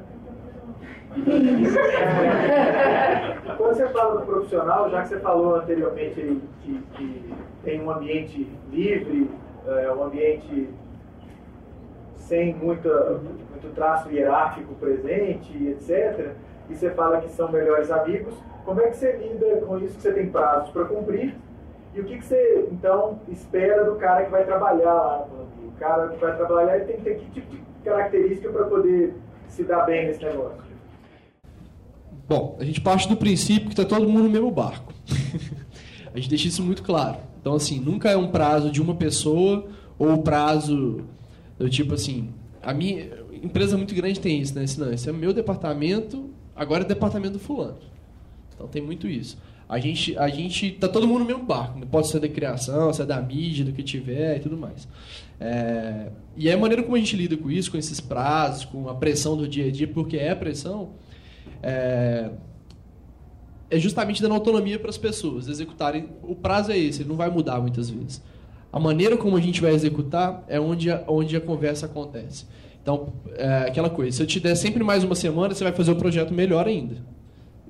Quando 3.58 3.76
você 3.76 3.90
fala 3.90 4.22
do 4.22 4.26
profissional, 4.26 4.90
já 4.90 5.02
que 5.02 5.10
você 5.10 5.20
falou 5.20 5.58
anteriormente 5.58 6.40
que, 6.64 6.82
que 6.96 7.34
tem 7.66 7.82
um 7.82 7.92
ambiente 7.92 8.48
livre, 8.72 9.30
é, 9.68 9.92
um 9.92 10.06
ambiente 10.06 10.70
sem 12.18 12.54
muita, 12.56 13.20
muito 13.20 13.74
traço 13.74 14.10
hierárquico 14.10 14.74
presente, 14.76 15.52
etc., 15.68 16.32
e 16.70 16.76
você 16.76 16.90
fala 16.92 17.22
que 17.22 17.30
são 17.30 17.50
melhores 17.52 17.90
amigos, 17.90 18.34
como 18.66 18.82
é 18.82 18.90
que 18.90 18.98
você 18.98 19.14
lida 19.14 19.62
com 19.66 19.78
isso 19.78 19.96
que 19.96 20.02
você 20.02 20.12
tem 20.12 20.30
prazos 20.30 20.70
para 20.72 20.86
cumprir? 20.86 21.34
E 21.94 22.02
o 22.02 22.04
que, 22.04 22.18
que 22.18 22.26
você, 22.26 22.68
então, 22.72 23.20
espera 23.30 23.86
do 23.86 23.96
cara 23.96 24.26
que 24.26 24.32
vai 24.32 24.44
trabalhar 24.44 24.94
lá 24.94 25.28
O 25.66 25.72
cara 25.80 26.10
que 26.10 26.18
vai 26.18 26.36
trabalhar 26.36 26.76
ele 26.76 26.86
tem 26.86 26.98
que 26.98 27.04
ter 27.04 27.16
que 27.16 27.32
tipo 27.32 27.50
de 27.50 27.62
característica 27.84 28.50
para 28.52 28.66
poder 28.66 29.16
se 29.48 29.64
dar 29.64 29.86
bem 29.86 30.08
nesse 30.08 30.24
negócio? 30.24 30.68
Bom, 32.28 32.58
a 32.60 32.66
gente 32.66 32.82
parte 32.82 33.08
do 33.08 33.16
princípio 33.16 33.70
que 33.70 33.74
está 33.74 33.86
todo 33.86 34.08
mundo 34.08 34.24
no 34.24 34.30
mesmo 34.30 34.52
barco. 34.52 34.94
a 36.14 36.18
gente 36.18 36.30
deixa 36.30 36.50
isso 36.50 36.62
muito 36.62 36.84
claro. 36.84 37.18
Então, 37.40 37.56
assim, 37.56 37.80
nunca 37.80 38.12
é 38.12 38.18
um 38.18 38.30
prazo 38.30 38.70
de 38.70 38.82
uma 38.82 38.96
pessoa 38.96 39.66
ou 39.98 40.22
prazo 40.22 41.06
do 41.58 41.70
tipo 41.70 41.94
assim, 41.94 42.30
a 42.62 42.74
minha 42.74 43.10
empresa 43.32 43.78
muito 43.78 43.94
grande 43.96 44.20
tem 44.20 44.42
isso, 44.42 44.56
né? 44.56 44.64
Esse, 44.64 44.80
não, 44.80 44.92
esse 44.92 45.08
é 45.08 45.12
o 45.12 45.16
meu 45.16 45.34
departamento, 45.34 46.30
agora 46.56 46.84
é 46.84 46.88
departamento 46.88 47.34
do 47.34 47.40
fulano. 47.40 47.78
Então 48.54 48.68
tem 48.68 48.82
muito 48.82 49.08
isso. 49.08 49.38
A 49.70 49.80
gente, 49.80 50.18
a 50.18 50.30
gente 50.30 50.72
tá 50.72 50.88
todo 50.88 51.06
mundo 51.06 51.20
no 51.20 51.26
mesmo 51.26 51.44
barco. 51.44 51.86
Pode 51.88 52.08
ser 52.08 52.20
da 52.20 52.30
criação, 52.30 52.94
ser 52.94 53.06
da 53.06 53.22
mídia, 53.22 53.66
do 53.66 53.74
que 53.74 53.84
tiver 53.84 54.38
e 54.38 54.40
tudo 54.40 54.58
mais. 54.58 54.88
É, 55.40 56.10
e 56.38 56.50
a 56.50 56.58
maneira 56.58 56.82
como 56.82 56.96
a 56.96 57.00
gente 57.00 57.16
lida 57.16 57.36
com 57.36 57.52
isso, 57.52 57.70
com 57.70 57.78
esses 57.78 58.00
prazos, 58.00 58.66
com 58.66 58.90
a 58.90 58.96
pressão 58.96 59.36
do 59.36 59.48
dia 59.48 59.66
a 59.68 59.72
dia, 59.72 59.88
porque 59.88 60.18
é 60.18 60.34
pressão, 60.34 60.92
é, 61.62 62.32
é 63.70 63.78
justamente 63.78 64.22
dando 64.22 64.36
autonomia 64.36 64.80
para 64.80 64.90
as 64.90 64.98
pessoas 64.98 65.50
executarem. 65.50 66.10
O 66.24 66.34
prazo 66.34 66.72
é 66.72 66.78
esse, 66.78 67.02
ele 67.02 67.10
não 67.10 67.18
vai 67.18 67.30
mudar 67.30 67.60
muitas 67.60 67.90
vezes. 67.90 68.22
A 68.78 68.80
maneira 68.80 69.18
como 69.18 69.36
a 69.36 69.42
gente 69.42 69.60
vai 69.60 69.74
executar 69.74 70.44
é 70.48 70.60
onde 70.60 70.92
a, 70.92 71.04
onde 71.08 71.36
a 71.36 71.42
conversa 71.42 71.88
acontece. 71.88 72.46
Então, 72.80 73.12
é 73.36 73.70
aquela 73.70 73.90
coisa, 73.90 74.16
se 74.16 74.22
eu 74.22 74.28
te 74.28 74.40
der 74.40 74.54
sempre 74.54 74.84
mais 74.84 75.04
uma 75.04 75.16
semana, 75.16 75.56
você 75.56 75.64
vai 75.64 75.74
fazer 75.74 75.90
o 75.90 75.96
projeto 75.96 76.32
melhor 76.32 76.68
ainda. 76.68 76.98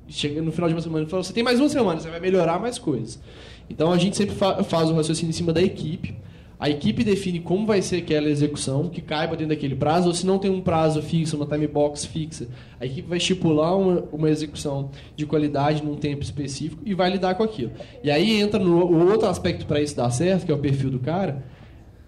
Chega 0.10 0.42
no 0.42 0.52
final 0.52 0.68
de 0.68 0.76
uma 0.76 0.82
semana 0.82 1.06
e 1.06 1.10
fala, 1.10 1.24
você 1.24 1.32
tem 1.32 1.46
mais 1.46 1.62
uma 1.62 1.70
semana, 1.70 1.98
você 2.02 2.10
vai 2.10 2.20
melhorar 2.20 2.60
mais 2.60 2.78
coisas. 2.78 3.22
Então, 3.70 3.94
a 3.94 3.98
gente 3.98 4.18
sempre 4.18 4.36
fa 4.36 4.62
faz 4.66 4.90
o 4.90 4.94
raciocínio 4.96 5.30
em 5.30 5.34
cima 5.34 5.54
da 5.54 5.62
equipe, 5.62 6.14
a 6.60 6.70
equipe 6.70 7.04
define 7.04 7.40
como 7.40 7.68
vai 7.68 7.84
ser 7.84 7.98
aquela 7.98 8.28
execução, 8.28 8.90
que 8.90 9.00
caiba 9.00 9.36
dentro 9.36 9.50
daquele 9.50 9.76
prazo, 9.76 10.08
ou 10.08 10.14
se 10.14 10.26
não 10.26 10.40
tem 10.40 10.50
um 10.50 10.60
prazo 10.60 11.02
fixo, 11.04 11.38
uma 11.38 11.46
time 11.46 11.68
box 11.68 12.06
fixa, 12.06 12.48
a 12.80 12.86
equipe 12.86 13.08
vai 13.08 13.20
estipular 13.20 13.78
uma, 13.78 14.04
uma 14.12 14.30
execução 14.30 14.90
de 15.16 15.26
qualidade 15.28 15.84
num 15.84 15.96
tempo 15.96 16.24
específico 16.24 16.82
e 16.84 16.96
vai 16.96 17.12
lidar 17.12 17.36
com 17.36 17.44
aquilo. 17.44 17.72
E 18.04 18.10
aí 18.10 18.42
entra 18.42 18.60
no 18.60 18.86
o 18.86 19.08
outro 19.08 19.28
aspecto 19.28 19.68
para 19.68 19.80
isso 19.80 19.96
dar 19.96 20.10
certo, 20.10 20.48
que 20.48 20.52
é 20.52 20.56
o 20.56 20.58
perfil 20.58 20.90
do 20.90 21.00
cara, 21.00 21.44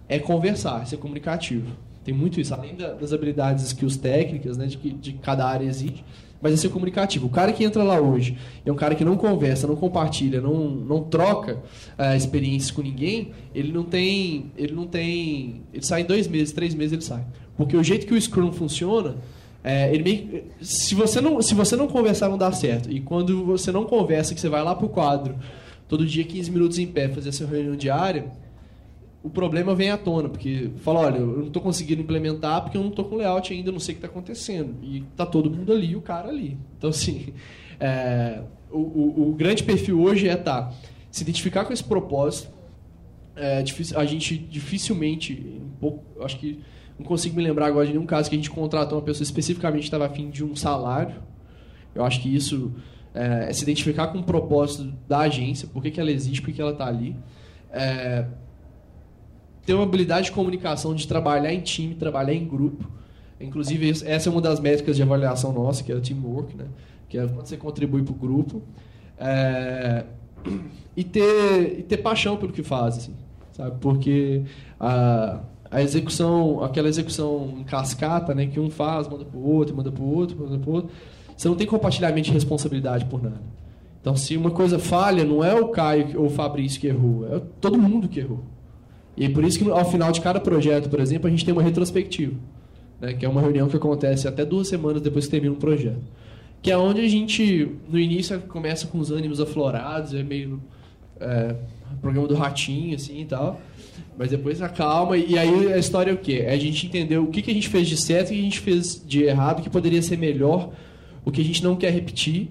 é 0.08 0.18
conversar, 0.18 0.86
ser 0.88 0.98
comunicativo. 0.98 1.72
Tem 2.04 2.14
muito 2.14 2.42
isso, 2.42 2.52
além 2.52 2.76
das 2.76 3.14
habilidades 3.14 3.66
skills 3.66 3.98
técnicas, 3.98 4.58
né, 4.58 4.66
de 4.66 4.78
que 4.78 4.90
de 4.90 5.14
cada 5.14 5.46
área 5.46 5.66
exige, 5.66 6.04
mas 6.41 6.53
é 6.53 6.57
ser 6.57 6.70
comunicativo. 6.70 7.28
O 7.28 7.30
cara 7.30 7.52
que 7.52 7.64
entra 7.64 7.84
lá 7.84 7.99
hoje 7.99 8.38
é 8.66 8.72
um 8.72 8.76
cara 8.76 8.95
que 8.95 9.03
não 9.03 9.18
conversa, 9.18 9.68
não 9.68 9.76
compartilha, 9.76 10.41
não, 10.41 10.70
não 10.70 11.03
troca 11.03 11.56
uh, 11.98 12.16
experiências 12.16 12.72
com 12.72 12.82
ninguém, 12.82 13.32
ele 13.53 13.72
não 13.72 13.84
tem. 13.84 14.52
Ele 14.57 14.74
não 14.74 14.88
tem. 14.88 15.61
Ele 15.74 15.86
sai 15.86 16.02
em 16.02 16.06
dois 16.06 16.28
meses, 16.28 16.53
três 16.53 16.74
meses 16.74 16.94
ele 16.94 17.02
sai. 17.02 17.26
Porque 17.57 17.76
o 17.76 17.84
jeito 17.84 18.07
que 18.07 18.14
o 18.14 18.22
Scrum 18.22 18.53
funciona 18.53 19.18
É, 19.61 19.94
ele 19.94 20.03
meio, 20.03 20.44
se, 20.61 20.95
você 20.95 21.20
não, 21.20 21.41
se 21.41 21.53
você 21.53 21.76
não 21.76 21.88
conversar, 21.88 22.30
não 22.30 22.38
dá 22.38 22.52
certo. 22.52 22.90
E 22.90 23.02
quando 23.02 23.44
você 23.45 23.72
não 23.72 23.84
conversa, 23.84 24.34
que 24.34 24.40
você 24.40 24.48
vai 24.48 24.64
lá 24.64 24.74
pro 24.74 24.88
quadro, 24.88 25.36
todo 25.88 26.06
dia 26.06 26.24
15 26.24 26.49
minutos 26.52 26.80
em 26.80 26.88
pé, 26.88 27.10
fazer 27.10 27.30
essa 27.30 27.45
reunião 27.45 27.76
diária, 27.76 28.32
o 29.22 29.30
problema 29.30 29.76
vem 29.76 29.91
à 29.91 29.98
tona, 29.98 30.30
porque 30.30 30.72
fala, 30.78 31.02
olha, 31.02 31.18
eu 31.18 31.28
não 31.28 31.48
estou 31.48 31.62
conseguindo 31.62 32.02
implementar 32.02 32.62
porque 32.62 32.78
eu 32.78 32.82
não 32.82 32.90
estou 32.90 33.04
com 33.06 33.18
layout 33.18 33.52
ainda, 33.52 33.72
não 33.72 33.80
sei 33.80 33.94
o 33.94 33.98
que 33.98 34.06
está 34.06 34.08
acontecendo. 34.08 34.76
E 34.82 35.02
tá 35.16 35.26
todo 35.26 35.52
mundo 35.52 35.74
ali, 35.74 35.96
o 35.96 36.02
cara 36.02 36.30
ali. 36.30 36.58
Então, 36.78 36.90
assim, 36.90 37.34
é, 37.80 38.41
o, 38.72 38.78
o, 38.78 39.30
o, 39.30 39.34
grande 39.34 39.64
perfil 39.64 40.02
hoje 40.02 40.28
é 40.28 40.38
tá, 40.38 40.72
se 41.12 41.24
identificar 41.24 41.66
com 41.66 41.74
esse 41.74 41.84
propósito. 41.84 42.50
É, 43.36 43.64
a 43.96 44.06
gente 44.06 44.38
dificilmente, 44.38 45.34
um 45.34 45.70
pouco, 45.80 46.24
acho 46.24 46.38
que 46.40 46.60
não 46.98 47.06
consigo 47.06 47.36
me 47.36 47.44
lembrar 47.44 47.68
agora 47.68 47.86
de 47.86 47.94
nenhum 47.94 48.06
caso 48.06 48.30
que 48.30 48.36
a 48.36 48.40
gente 48.40 48.50
contratou 48.50 48.98
uma 48.98 49.04
pessoa 49.04 49.24
especificamente 49.24 49.82
que 49.82 49.88
estava 49.88 50.06
afim 50.06 50.30
de 50.30 50.44
um 50.44 50.56
salário. 50.56 51.16
Eu 51.94 52.06
acho 52.06 52.22
que 52.22 52.34
isso 52.34 52.74
é, 53.14 53.50
é 53.50 53.54
se 53.54 53.64
identificar 53.64 54.08
com 54.08 54.20
o 54.20 54.24
propósito 54.24 54.94
da 55.08 55.20
agência, 55.20 55.68
por 55.68 55.82
que, 55.82 55.91
que 55.91 56.00
ela 56.00 56.12
existe, 56.12 56.41
por 56.41 56.54
que 56.54 56.62
ela 56.62 56.72
está 56.72 56.88
ali. 56.88 57.16
É, 57.72 58.26
ter 59.70 59.76
uma 59.76 59.84
habilidade 59.84 60.26
de 60.26 60.32
comunicação, 60.32 60.96
de 60.96 61.08
trabalhar 61.08 61.54
em 61.54 61.62
time, 61.62 61.94
trabalhar 61.94 62.34
em 62.34 62.44
grupo. 62.44 62.90
Inclusive, 63.40 63.91
essa 64.04 64.28
é 64.28 64.32
uma 64.32 64.41
das 64.41 64.60
métricas 64.60 64.96
de 64.96 65.04
avaliação 65.04 65.54
nossa, 65.54 65.84
que 65.84 65.91
é 65.91 65.96
o 65.96 66.02
teamwork, 66.02 66.58
né? 66.58 66.66
que 67.08 67.20
é 67.20 67.28
quando 67.28 67.46
você 67.46 67.56
contribui 67.56 68.02
para 68.02 68.12
o 68.12 68.16
grupo. 68.16 68.64
É... 69.16 70.06
E, 70.98 71.04
ter, 71.04 71.82
e 71.82 71.84
ter 71.84 71.98
paixão 71.98 72.36
pelo 72.36 72.52
que 72.52 72.64
faz, 72.64 72.98
assim, 72.98 73.14
sabe? 73.52 73.76
Porque 73.80 74.41
a, 74.80 75.40
a 75.70 75.84
execução, 75.84 76.64
aquela 76.64 76.88
execução 76.88 77.54
em 77.60 77.64
cascata, 77.64 78.34
né? 78.34 78.48
que 78.48 78.60
um 78.60 78.72
faz, 78.72 79.08
manda 79.08 79.24
para 79.24 79.38
o 79.38 79.48
outro, 79.48 79.76
manda 79.76 79.91
para 79.91 80.04
o 80.04 80.16
outro, 80.16 80.36
manda 80.36 80.58
para 80.58 80.70
o 80.70 80.74
outro, 80.74 80.90
você 81.38 81.48
não 81.48 81.56
tem 81.56 81.68
compartilhamento 81.68 82.24
de 82.24 82.32
responsabilidade 82.32 83.06
por 83.06 83.22
nada. 83.22 83.40
Então, 84.02 84.16
se 84.16 84.36
uma 84.36 84.50
coisa 84.50 84.80
falha, 84.80 85.24
não 85.24 85.44
é 85.44 85.54
o 85.54 85.68
Caio 85.68 86.20
ou 86.20 86.26
o 86.26 86.30
Fabrício 86.32 86.82
que 86.82 86.88
errou, 86.88 87.28
é 87.32 87.40
todo 87.62 87.78
mundo 87.78 88.08
que 88.08 88.20
errou. 88.20 88.44
E 89.20 89.26
é 89.26 89.30
por 89.30 89.44
isso 89.44 89.60
que 89.60 89.70
ao 89.70 89.91
final 89.91 90.14
de 90.14 90.22
cada 90.22 90.40
projeto, 90.40 90.90
por 90.90 91.02
exemplo, 91.02 91.28
a 91.28 91.30
gente 91.30 91.44
tem 91.44 91.54
uma 91.54 91.62
retrospectiva, 91.62 92.34
né, 93.02 93.14
que 93.14 93.26
é 93.26 93.30
uma 93.30 93.41
reunião 93.41 93.68
que 93.68 93.76
acontece 93.76 94.30
até 94.30 94.46
duas 94.46 94.70
semanas 94.70 95.02
depois 95.02 95.26
que 95.26 95.32
termina 95.32 95.54
um 95.54 95.58
projeto. 95.58 96.00
Que 96.62 96.72
é 96.72 96.78
onde 96.78 97.02
a 97.02 97.08
gente, 97.08 97.70
no 97.90 98.00
início, 98.00 98.40
começa 98.40 98.88
com 98.88 98.98
os 98.98 99.12
ânimos 99.12 99.41
aflorados, 99.41 100.14
é 100.14 100.24
meio 100.24 100.62
é, 101.20 101.54
programa 102.02 102.30
do 102.30 102.34
ratinho, 102.34 102.96
assim 102.96 103.20
e 103.20 103.26
tal. 103.26 103.60
Mas 104.18 104.30
depois 104.30 104.62
acalma, 104.62 105.18
e 105.18 105.38
aí 105.38 105.74
a 105.74 105.78
história 105.78 106.12
é 106.12 106.14
o 106.14 106.18
quê? 106.18 106.44
É 106.46 106.54
a 106.54 106.58
gente 106.58 106.88
entender 106.88 107.18
o 107.18 107.28
que, 107.28 107.41
que 107.41 107.52
a 107.52 107.54
gente 107.54 107.68
fez 107.68 107.90
de 107.90 107.98
certo 107.98 108.28
o 108.28 108.30
que 108.32 108.40
a 108.40 108.44
gente 108.44 108.60
fez 108.62 109.04
de 109.06 109.24
errado, 109.24 109.60
o 109.60 109.64
que 109.64 109.70
poderia 109.70 110.02
ser 110.02 110.18
melhor, 110.18 110.72
o 111.26 111.32
que 111.32 111.41
a 111.41 111.44
gente 111.44 111.62
não 111.62 111.76
quer 111.76 111.91
repetir, 111.91 112.50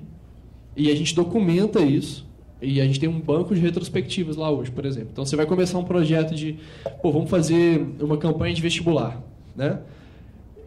e 0.77 0.91
a 0.91 0.95
gente 0.95 1.15
documenta 1.15 1.81
isso 1.81 2.28
e 2.61 2.81
a 2.81 2.85
gente 2.85 2.99
tem 2.99 3.09
um 3.09 3.21
banco 3.21 3.55
de 3.55 3.61
retrospectivas 3.61 4.37
lá 4.37 4.51
hoje, 4.51 4.71
por 4.71 4.85
exemplo. 4.85 5.11
Então 5.13 5.25
você 5.25 5.37
vai 5.37 5.47
começar 5.47 5.79
um 5.79 5.85
projeto 5.85 6.35
de, 6.35 6.59
pô, 7.01 7.13
vamos 7.13 7.31
fazer 7.31 7.87
uma 8.01 8.17
campanha 8.17 8.55
de 8.55 8.61
vestibular, 8.61 9.23
né? 9.55 9.79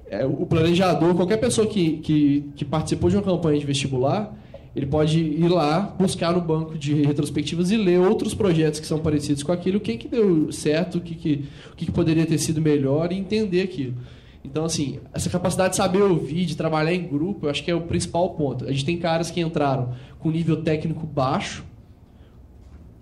É, 0.09 0.25
o 0.25 0.45
planejador, 0.45 1.15
qualquer 1.15 1.37
pessoa 1.37 1.65
que, 1.65 1.97
que, 1.97 2.43
que, 2.55 2.65
participou 2.65 3.09
de 3.09 3.15
uma 3.15 3.23
campanha 3.23 3.57
de 3.57 3.65
vestibular, 3.65 4.37
ele 4.75 4.85
pode 4.85 5.17
ir 5.17 5.47
lá, 5.47 5.81
buscar 5.97 6.33
no 6.33 6.41
banco 6.41 6.77
de 6.77 7.01
retrospectivas 7.01 7.71
e 7.71 7.77
ler 7.77 7.99
outros 7.99 8.33
projetos 8.33 8.81
que 8.81 8.85
são 8.85 8.99
parecidos 8.99 9.41
com 9.41 9.53
aquilo, 9.53 9.77
o 9.77 9.81
que, 9.81 9.95
que 9.97 10.09
deu 10.09 10.51
certo, 10.51 10.97
o 10.97 11.01
que, 11.01 11.15
que, 11.15 11.45
o 11.71 11.75
que, 11.77 11.85
que 11.85 11.91
poderia 11.91 12.25
ter 12.25 12.37
sido 12.37 12.61
melhor 12.61 13.11
e 13.13 13.17
entender 13.17 13.61
aquilo. 13.61 13.93
Então, 14.43 14.65
assim, 14.65 14.99
essa 15.13 15.29
capacidade 15.29 15.71
de 15.71 15.75
saber 15.77 16.01
ouvir, 16.01 16.45
de 16.45 16.57
trabalhar 16.57 16.93
em 16.93 17.07
grupo, 17.07 17.45
eu 17.45 17.49
acho 17.49 17.63
que 17.63 17.71
é 17.71 17.75
o 17.75 17.81
principal 17.81 18.31
ponto. 18.31 18.65
A 18.65 18.71
gente 18.71 18.83
tem 18.83 18.97
caras 18.97 19.31
que 19.31 19.39
entraram 19.39 19.93
com 20.19 20.29
nível 20.29 20.61
técnico 20.61 21.05
baixo, 21.05 21.63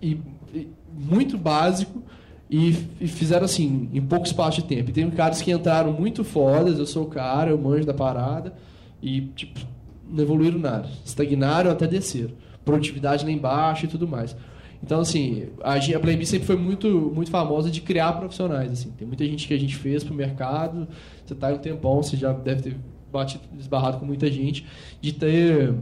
e, 0.02 0.18
e 0.54 0.68
muito 0.92 1.36
básico 1.38 2.02
e, 2.50 2.76
e, 3.00 3.06
fizeram 3.06 3.44
assim, 3.44 3.88
em 3.92 4.02
pouco 4.02 4.26
espaço 4.26 4.60
de 4.60 4.66
tempo. 4.66 4.90
E 4.90 4.92
tem 4.92 5.08
caras 5.10 5.40
que 5.40 5.52
entraram 5.52 5.92
muito 5.92 6.24
fodas, 6.24 6.78
eu 6.78 6.86
sou 6.86 7.04
o 7.04 7.06
cara, 7.06 7.50
eu 7.50 7.58
manjo 7.58 7.86
da 7.86 7.94
parada, 7.94 8.52
e 9.00 9.20
tipo, 9.36 9.60
não 10.08 10.22
evoluíram 10.22 10.58
nada. 10.58 10.88
Estagnaram 11.04 11.70
até 11.70 11.86
desceram. 11.86 12.32
Produtividade 12.64 13.24
lá 13.24 13.30
embaixo 13.30 13.84
e 13.84 13.88
tudo 13.88 14.08
mais. 14.08 14.36
Então, 14.82 15.00
assim, 15.00 15.48
a, 15.62 15.74
a 15.74 15.80
sempre 15.80 16.46
foi 16.46 16.56
muito, 16.56 17.12
muito 17.14 17.30
famosa 17.30 17.70
de 17.70 17.80
criar 17.80 18.14
profissionais. 18.14 18.72
Assim. 18.72 18.90
Tem 18.90 19.06
muita 19.06 19.24
gente 19.24 19.46
que 19.46 19.54
a 19.54 19.58
gente 19.58 19.76
fez 19.76 20.02
pro 20.02 20.14
mercado, 20.14 20.88
você 21.24 21.34
está 21.34 21.52
em 21.52 21.54
um 21.54 21.58
tempão, 21.58 22.02
você 22.02 22.16
já 22.16 22.32
deve 22.32 22.62
ter 22.62 22.76
batido, 23.12 23.44
esbarrado 23.58 23.98
com 23.98 24.06
muita 24.06 24.30
gente, 24.30 24.66
de 25.00 25.12
ter 25.12 25.74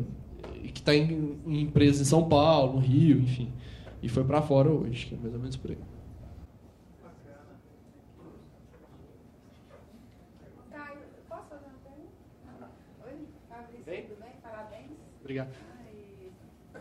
que 0.75 0.81
está 0.81 0.95
em, 0.95 1.37
em 1.47 1.63
empresas 1.63 2.01
em 2.03 2.05
São 2.05 2.25
Paulo, 2.25 2.75
no 2.75 2.79
Rio, 2.81 3.21
enfim 3.21 3.49
e 4.03 4.09
foi 4.09 4.25
para 4.25 4.41
fora 4.41 4.71
hoje, 4.71 5.07
que 5.07 5.15
é 5.15 5.19
mais 5.19 5.35
ou 5.35 5.41
menos 5.41 5.57
por 5.57 5.71
aí. 5.71 5.79
Caio, 10.71 11.01
posso 11.29 11.49
fazer 11.49 11.67
uma 11.67 11.79
pergunta? 11.79 12.71
Oi, 13.05 13.29
Fabrício, 13.49 14.09
tudo 14.09 14.21
bem? 14.21 14.33
Parabéns. 14.43 14.99
Obrigado. 15.21 15.51
Ai, 15.81 16.33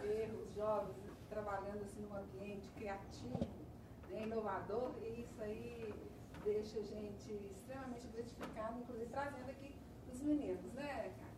ver 0.01 0.31
os 0.33 0.53
jovens 0.53 0.95
trabalhando 1.29 1.81
assim 1.81 2.01
num 2.01 2.15
ambiente 2.15 2.69
criativo, 2.75 3.39
né, 4.09 4.23
inovador, 4.23 4.93
e 5.01 5.21
isso 5.21 5.41
aí 5.41 5.93
deixa 6.43 6.79
a 6.79 6.83
gente 6.83 7.33
extremamente 7.51 8.07
gratificado, 8.07 8.79
inclusive 8.79 9.09
trazendo 9.09 9.49
aqui 9.49 9.75
os 10.13 10.21
meninos, 10.21 10.73
né, 10.73 11.11
Caio? 11.19 11.37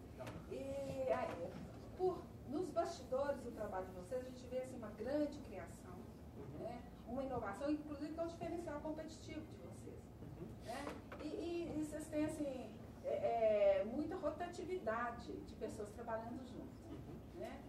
E 0.51 1.11
aí, 1.11 1.49
por 1.97 2.21
nos 2.49 2.67
bastidores 2.69 3.39
do 3.41 3.51
trabalho 3.51 3.85
de 3.87 3.93
vocês, 3.93 4.25
a 4.25 4.29
gente 4.29 4.45
vê 4.47 4.59
assim, 4.59 4.77
uma 4.77 4.89
grande. 4.91 5.48
Né? 7.19 7.25
uma 7.25 7.25
inovação, 7.25 7.69
inclusive 7.71 8.13
que 8.13 8.19
é 8.19 8.23
o 8.23 8.27
diferencial 8.27 8.79
competitivo 8.81 9.45
de 9.45 9.57
vocês. 9.57 9.99
Uhum. 10.21 10.47
Né? 10.65 10.85
E, 11.21 11.27
e, 11.27 11.73
e, 11.75 11.83
vocês 11.83 12.07
têm 12.07 12.25
assim, 12.25 12.71
é, 13.03 13.81
é, 13.81 13.83
muita 13.85 14.15
rotatividade 14.15 15.33
de 15.33 15.55
pessoas 15.55 15.89
trabalhando 15.91 16.43
juntas. 16.45 16.79
Uhum. 16.89 17.39
Né? 17.39 17.61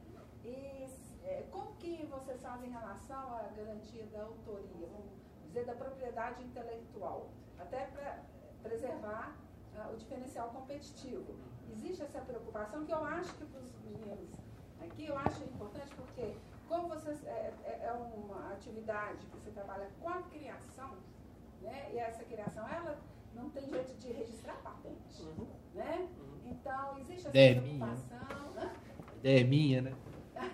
E 0.44 0.88
é, 1.24 1.44
como 1.50 1.74
que 1.76 2.06
vocês 2.06 2.40
fazem 2.40 2.68
em 2.68 2.72
relação 2.72 3.36
à 3.36 3.42
garantia 3.56 4.06
da 4.06 4.22
autoria, 4.22 4.86
vamos 4.86 5.10
dizer, 5.46 5.64
da 5.64 5.74
propriedade 5.74 6.42
intelectual, 6.42 7.30
até 7.58 7.86
para 7.86 8.22
preservar 8.62 9.36
uh, 9.74 9.92
o 9.92 9.96
diferencial 9.96 10.48
competitivo? 10.50 11.34
Existe 11.72 12.02
essa 12.02 12.20
preocupação 12.20 12.84
que 12.84 12.92
eu 12.92 13.04
acho 13.04 13.34
que 13.34 13.44
para 13.44 13.60
os 13.60 13.78
meninos 13.82 14.30
aqui 14.82 15.06
eu 15.06 15.16
acho 15.18 15.42
importante 15.44 15.94
porque, 15.94 16.34
como 16.70 16.88
você, 16.88 17.10
é, 17.26 17.52
é, 17.64 17.86
é 17.86 17.92
uma 17.92 18.52
atividade 18.52 19.26
que 19.26 19.36
você 19.36 19.50
trabalha 19.50 19.88
com 20.00 20.08
a 20.08 20.22
criação, 20.22 20.92
né? 21.60 21.90
E 21.92 21.98
essa 21.98 22.22
criação, 22.22 22.66
ela 22.68 22.96
não 23.34 23.50
tem 23.50 23.68
jeito 23.68 23.92
de 23.98 24.12
registrar 24.12 24.54
patente, 24.62 25.20
uhum. 25.20 25.48
né? 25.74 26.08
Uhum. 26.16 26.52
Então, 26.52 26.96
existe 27.00 27.26
essa 27.26 27.36
é 27.36 27.54
preocupação. 27.56 28.52
Minha. 28.54 28.72
Ideia 29.18 29.40
é 29.40 29.44
minha, 29.44 29.82
né? 29.82 29.94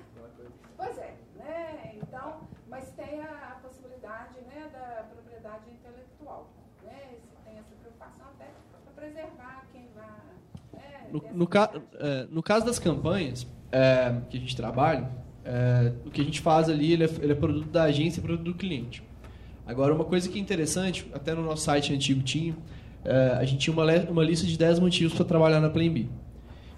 pois 0.79 0.97
é, 0.97 1.15
né? 1.35 1.99
Então, 2.03 2.49
mas 2.67 2.91
tem 2.93 3.21
a, 3.21 3.53
a, 3.53 3.61
possibilidade 3.61 4.41
né, 4.41 4.71
da 4.73 5.05
propriedade 5.13 5.71
intelectual, 5.71 6.49
né? 6.83 7.19
Se 7.21 7.37
tem 7.45 7.59
essa 7.59 7.75
preocupação 7.75 8.27
até 8.29 8.49
para 8.85 8.93
preservar 8.95 9.67
quem 9.71 9.87
vai... 9.95 10.81
Né, 10.81 11.11
no, 11.13 11.21
no, 11.35 11.47
ca, 11.47 11.71
é, 11.93 12.25
no 12.31 12.43
caso 12.43 12.65
das 12.65 12.79
campanhas, 12.79 13.47
é, 13.71 14.19
que 14.31 14.39
a 14.39 14.41
gente 14.41 14.57
trabalha, 14.57 15.26
é, 15.47 15.93
o 16.05 16.11
que 16.11 16.21
a 16.21 16.25
gente 16.25 16.41
faz 16.41 16.69
ali 16.69 16.93
ele 16.93 17.05
é, 17.05 17.11
ele 17.23 17.33
é 17.33 17.35
produto 17.35 17.69
da 17.69 17.85
agência 17.85 18.19
e 18.19 18.23
produto 18.23 18.45
do 18.45 18.55
cliente. 18.55 19.03
Agora, 19.65 19.95
uma 19.95 20.05
coisa 20.05 20.29
que 20.29 20.39
é 20.39 20.41
interessante, 20.41 21.07
até 21.15 21.35
no 21.35 21.43
nosso 21.43 21.63
site 21.63 21.93
antigo 21.93 22.23
tinha, 22.23 22.57
é, 23.05 23.37
a 23.39 23.45
gente 23.45 23.59
tinha 23.59 23.75
uma, 23.75 23.85
uma 24.11 24.25
lista 24.25 24.47
de 24.47 24.59
10 24.59 24.81
motivos 24.81 25.15
para 25.15 25.25
trabalhar 25.25 25.61
na 25.61 25.71
Plan 25.71 25.89
B. 25.91 26.07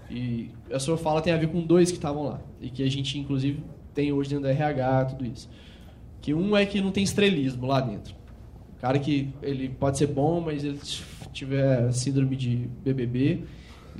E 0.09 0.49
a 0.71 0.79
sua 0.79 0.97
fala 0.97 1.21
tem 1.21 1.33
a 1.33 1.37
ver 1.37 1.49
com 1.49 1.61
dois 1.61 1.91
que 1.91 1.97
estavam 1.97 2.23
lá. 2.23 2.41
E 2.61 2.69
que 2.69 2.83
a 2.83 2.89
gente, 2.89 3.17
inclusive, 3.17 3.63
tem 3.93 4.11
hoje 4.11 4.29
dentro 4.29 4.43
da 4.43 4.51
RH, 4.51 5.05
tudo 5.05 5.25
isso. 5.25 5.49
Que 6.21 6.33
um 6.33 6.55
é 6.55 6.65
que 6.65 6.81
não 6.81 6.91
tem 6.91 7.03
estrelismo 7.03 7.67
lá 7.67 7.81
dentro. 7.81 8.15
O 8.77 8.81
cara 8.81 8.97
que 8.97 9.29
ele 9.41 9.69
pode 9.69 9.97
ser 9.97 10.07
bom, 10.07 10.41
mas 10.41 10.63
ele 10.63 10.79
tiver 11.31 11.91
síndrome 11.91 12.35
de 12.35 12.67
BBB, 12.83 13.43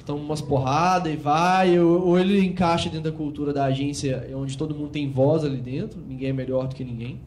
toma 0.05 0.23
umas 0.23 0.41
porradas 0.41 1.13
e 1.13 1.15
vai, 1.15 1.79
ou, 1.79 2.19
ele 2.19 2.43
encaixa 2.45 2.89
dentro 2.89 3.11
da 3.11 3.17
cultura 3.17 3.53
da 3.53 3.65
agência, 3.65 4.29
onde 4.35 4.57
todo 4.57 4.73
mundo 4.73 4.89
tem 4.89 5.11
voz 5.11 5.43
ali 5.43 5.57
dentro, 5.57 5.99
ninguém 6.01 6.29
é 6.29 6.33
melhor 6.33 6.67
do 6.67 6.75
que 6.75 6.83
ninguém, 6.83 7.19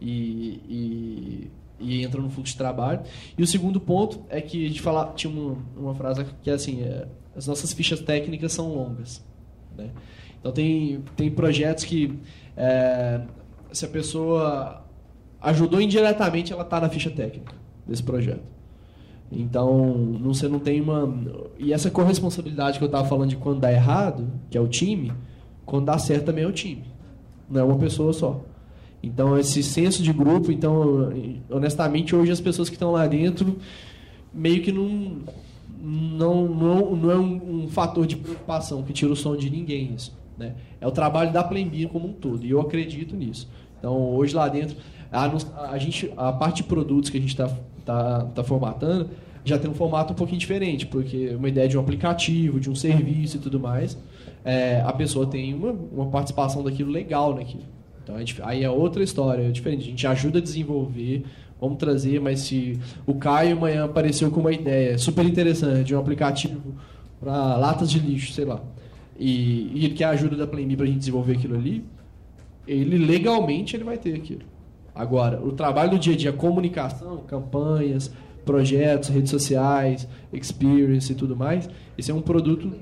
e, 0.00 0.60
e, 0.68 1.50
e 1.78 2.02
entra 2.02 2.20
no 2.20 2.30
fluxo 2.30 2.52
de 2.52 2.58
trabalho. 2.58 3.00
E 3.36 3.42
o 3.42 3.46
segundo 3.46 3.80
ponto 3.80 4.20
é 4.28 4.40
que 4.40 4.64
a 4.64 4.68
gente 4.68 4.80
fala, 4.80 5.12
tinha 5.14 5.32
uma, 5.32 5.56
uma 5.76 5.94
frase 5.94 6.24
que 6.42 6.50
é 6.50 6.54
assim: 6.54 6.82
é, 6.82 7.06
as 7.34 7.46
nossas 7.46 7.72
fichas 7.72 8.00
técnicas 8.00 8.52
são 8.52 8.74
longas. 8.74 9.24
Né? 9.76 9.90
Então, 10.40 10.52
tem, 10.52 11.02
tem 11.16 11.30
projetos 11.30 11.84
que, 11.84 12.18
é, 12.56 13.20
se 13.72 13.84
a 13.84 13.88
pessoa 13.88 14.84
ajudou 15.40 15.80
indiretamente, 15.80 16.52
ela 16.52 16.62
está 16.62 16.80
na 16.80 16.88
ficha 16.88 17.10
técnica 17.10 17.54
desse 17.86 18.02
projeto. 18.02 18.55
Então, 19.30 19.88
não, 19.96 20.32
você 20.32 20.48
não 20.48 20.58
tem 20.58 20.80
uma. 20.80 21.12
E 21.58 21.72
essa 21.72 21.90
corresponsabilidade 21.90 22.78
que 22.78 22.84
eu 22.84 22.86
estava 22.86 23.06
falando 23.08 23.30
de 23.30 23.36
quando 23.36 23.60
dá 23.60 23.72
errado, 23.72 24.30
que 24.50 24.56
é 24.56 24.60
o 24.60 24.68
time, 24.68 25.12
quando 25.64 25.86
dá 25.86 25.98
certo 25.98 26.26
também 26.26 26.44
é 26.44 26.46
o 26.46 26.52
time. 26.52 26.84
Não 27.50 27.60
é 27.60 27.64
uma 27.64 27.78
pessoa 27.78 28.12
só. 28.12 28.40
Então, 29.02 29.38
esse 29.38 29.62
senso 29.62 30.02
de 30.02 30.12
grupo, 30.12 30.50
então, 30.50 31.12
honestamente, 31.50 32.14
hoje 32.14 32.32
as 32.32 32.40
pessoas 32.40 32.68
que 32.68 32.76
estão 32.76 32.92
lá 32.92 33.06
dentro 33.06 33.56
meio 34.32 34.62
que 34.62 34.72
não. 34.72 35.18
Não, 35.78 36.48
não, 36.48 36.96
não 36.96 37.10
é 37.10 37.16
um, 37.16 37.64
um 37.64 37.68
fator 37.68 38.06
de 38.06 38.16
preocupação 38.16 38.82
que 38.82 38.92
tira 38.92 39.12
o 39.12 39.16
som 39.16 39.36
de 39.36 39.48
ninguém 39.48 39.94
isso. 39.94 40.16
Né? 40.36 40.54
É 40.80 40.86
o 40.86 40.90
trabalho 40.90 41.32
da 41.32 41.44
Playbeer 41.44 41.88
como 41.88 42.08
um 42.08 42.12
todo, 42.12 42.44
e 42.44 42.50
eu 42.50 42.60
acredito 42.60 43.14
nisso. 43.14 43.48
Então, 43.78 43.94
hoje 44.14 44.34
lá 44.34 44.48
dentro, 44.48 44.76
a, 45.12 45.26
a, 45.70 45.78
gente, 45.78 46.12
a 46.16 46.32
parte 46.32 46.56
de 46.56 46.64
produtos 46.64 47.08
que 47.08 47.18
a 47.18 47.20
gente 47.20 47.30
está 47.30 47.48
tá, 47.86 48.26
tá 48.34 48.44
formatando 48.44 49.08
já 49.46 49.56
tem 49.56 49.70
um 49.70 49.74
formato 49.74 50.12
um 50.12 50.16
pouquinho 50.16 50.40
diferente, 50.40 50.86
porque 50.86 51.28
uma 51.36 51.48
ideia 51.48 51.68
de 51.68 51.78
um 51.78 51.80
aplicativo, 51.80 52.58
de 52.58 52.68
um 52.68 52.74
serviço 52.74 53.36
e 53.36 53.40
tudo 53.40 53.60
mais, 53.60 53.96
é, 54.44 54.82
a 54.84 54.92
pessoa 54.92 55.24
tem 55.24 55.54
uma, 55.54 55.70
uma 55.70 56.06
participação 56.06 56.64
daquilo 56.64 56.90
legal 56.90 57.32
naquilo. 57.32 57.62
Então, 58.02 58.18
gente, 58.18 58.42
aí 58.42 58.64
é 58.64 58.70
outra 58.70 59.04
história, 59.04 59.44
é 59.44 59.50
diferente. 59.52 59.82
A 59.82 59.90
gente 59.90 60.06
ajuda 60.06 60.40
a 60.40 60.42
desenvolver, 60.42 61.24
vamos 61.60 61.78
trazer, 61.78 62.20
mas 62.20 62.40
se 62.40 62.78
o 63.06 63.14
Caio 63.14 63.56
amanhã 63.56 63.84
apareceu 63.84 64.32
com 64.32 64.40
uma 64.40 64.52
ideia 64.52 64.98
super 64.98 65.24
interessante 65.24 65.84
de 65.84 65.94
um 65.94 66.00
aplicativo 66.00 66.74
para 67.20 67.56
latas 67.56 67.88
de 67.88 68.00
lixo, 68.00 68.32
sei 68.32 68.44
lá, 68.44 68.60
e, 69.16 69.70
e 69.74 69.84
ele 69.84 69.94
quer 69.94 70.06
a 70.06 70.10
ajuda 70.10 70.36
da 70.36 70.46
Play 70.46 70.66
para 70.74 70.84
a 70.84 70.88
gente 70.88 70.98
desenvolver 70.98 71.34
aquilo 71.34 71.54
ali, 71.54 71.84
ele 72.66 72.98
legalmente 72.98 73.76
ele 73.76 73.84
vai 73.84 73.96
ter 73.96 74.14
aquilo. 74.14 74.55
Agora, 74.96 75.44
o 75.44 75.52
trabalho 75.52 75.90
do 75.90 75.98
dia 75.98 76.14
a 76.14 76.16
dia, 76.16 76.32
comunicação, 76.32 77.18
campanhas, 77.18 78.10
projetos, 78.46 79.10
redes 79.10 79.30
sociais, 79.30 80.08
experience 80.32 81.12
e 81.12 81.14
tudo 81.14 81.36
mais, 81.36 81.68
esse 81.98 82.10
é 82.10 82.14
um 82.14 82.22
produto 82.22 82.72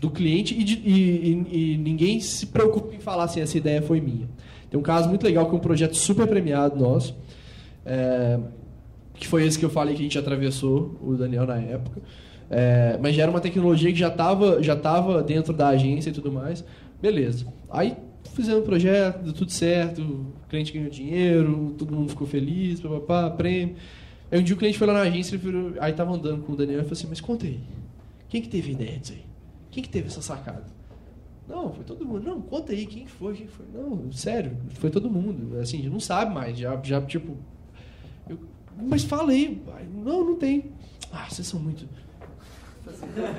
do 0.00 0.10
cliente 0.10 0.58
e, 0.58 0.64
de, 0.64 0.74
e, 0.84 0.92
e, 0.92 1.72
e, 1.74 1.76
ninguém 1.76 2.18
se 2.18 2.46
preocupa 2.46 2.94
em 2.94 2.98
falar 3.00 3.24
assim, 3.24 3.40
essa 3.40 3.58
ideia 3.58 3.82
foi 3.82 4.00
minha. 4.00 4.28
Tem 4.70 4.80
um 4.80 4.82
caso 4.82 5.08
muito 5.08 5.22
legal 5.24 5.46
que 5.46 5.52
é 5.52 5.56
um 5.56 5.60
projeto 5.60 5.94
super 5.96 6.26
premiado 6.26 6.78
nosso, 6.78 7.14
é, 7.84 8.38
que 9.14 9.28
foi 9.28 9.46
esse 9.46 9.58
que 9.58 9.64
eu 9.64 9.70
falei 9.70 9.94
que 9.94 10.00
a 10.00 10.04
gente 10.04 10.18
atravessou, 10.18 10.98
o 11.02 11.14
Daniel 11.14 11.46
na 11.46 11.58
época, 11.58 12.00
é, 12.48 12.98
mas 13.02 13.14
já 13.14 13.22
era 13.22 13.30
uma 13.30 13.40
tecnologia 13.40 13.92
que 13.92 13.98
já 13.98 14.08
estava 14.08 14.62
já 14.62 14.76
tava 14.76 15.22
dentro 15.22 15.52
da 15.52 15.68
agência 15.68 16.08
e 16.08 16.12
tudo 16.12 16.32
mais. 16.32 16.64
Beleza. 17.02 17.46
Aí 17.70 17.96
fizemos 18.32 18.62
o 18.62 18.64
projeto, 18.64 19.22
deu 19.22 19.32
tudo 19.32 19.50
certo, 19.50 20.26
o 20.44 20.48
cliente 20.48 20.72
ganhou 20.72 20.90
dinheiro, 20.90 21.74
todo 21.78 21.94
mundo 21.94 22.10
ficou 22.10 22.26
feliz, 22.26 22.80
papapá, 22.80 23.30
prêmio. 23.30 23.76
Aí 24.30 24.40
um 24.40 24.42
dia 24.42 24.54
o 24.54 24.58
cliente 24.58 24.78
foi 24.78 24.86
lá 24.86 24.94
na 24.94 25.00
agência, 25.00 25.36
virou, 25.38 25.74
aí 25.80 25.92
tava 25.92 26.12
andando 26.12 26.42
com 26.42 26.52
o 26.52 26.56
Daniel 26.56 26.80
e 26.80 26.82
falou 26.82 26.92
assim, 26.92 27.06
mas 27.08 27.20
conta 27.20 27.46
aí, 27.46 27.60
quem 28.28 28.40
que 28.42 28.48
teve 28.48 28.72
ideia 28.72 28.98
disso 28.98 29.12
aí? 29.12 29.24
Quem 29.70 29.82
que 29.82 29.88
teve 29.88 30.06
essa 30.06 30.22
sacada? 30.22 30.64
Não, 31.48 31.72
foi 31.72 31.84
todo 31.84 32.06
mundo. 32.06 32.24
Não, 32.24 32.40
conta 32.40 32.72
aí, 32.72 32.86
quem 32.86 33.06
foi, 33.06 33.34
quem 33.34 33.46
foi? 33.46 33.66
Não, 33.72 34.10
sério, 34.12 34.56
foi 34.70 34.90
todo 34.90 35.10
mundo. 35.10 35.58
Assim, 35.58 35.86
não 35.88 36.00
sabe 36.00 36.34
mais, 36.34 36.58
já, 36.58 36.80
já 36.82 37.02
tipo... 37.02 37.36
Eu, 38.28 38.38
mas 38.80 39.04
fala 39.04 39.30
aí. 39.30 39.60
Não, 39.94 40.24
não 40.24 40.36
tem. 40.36 40.72
Ah, 41.12 41.26
vocês 41.28 41.46
são 41.46 41.60
muito... 41.60 41.86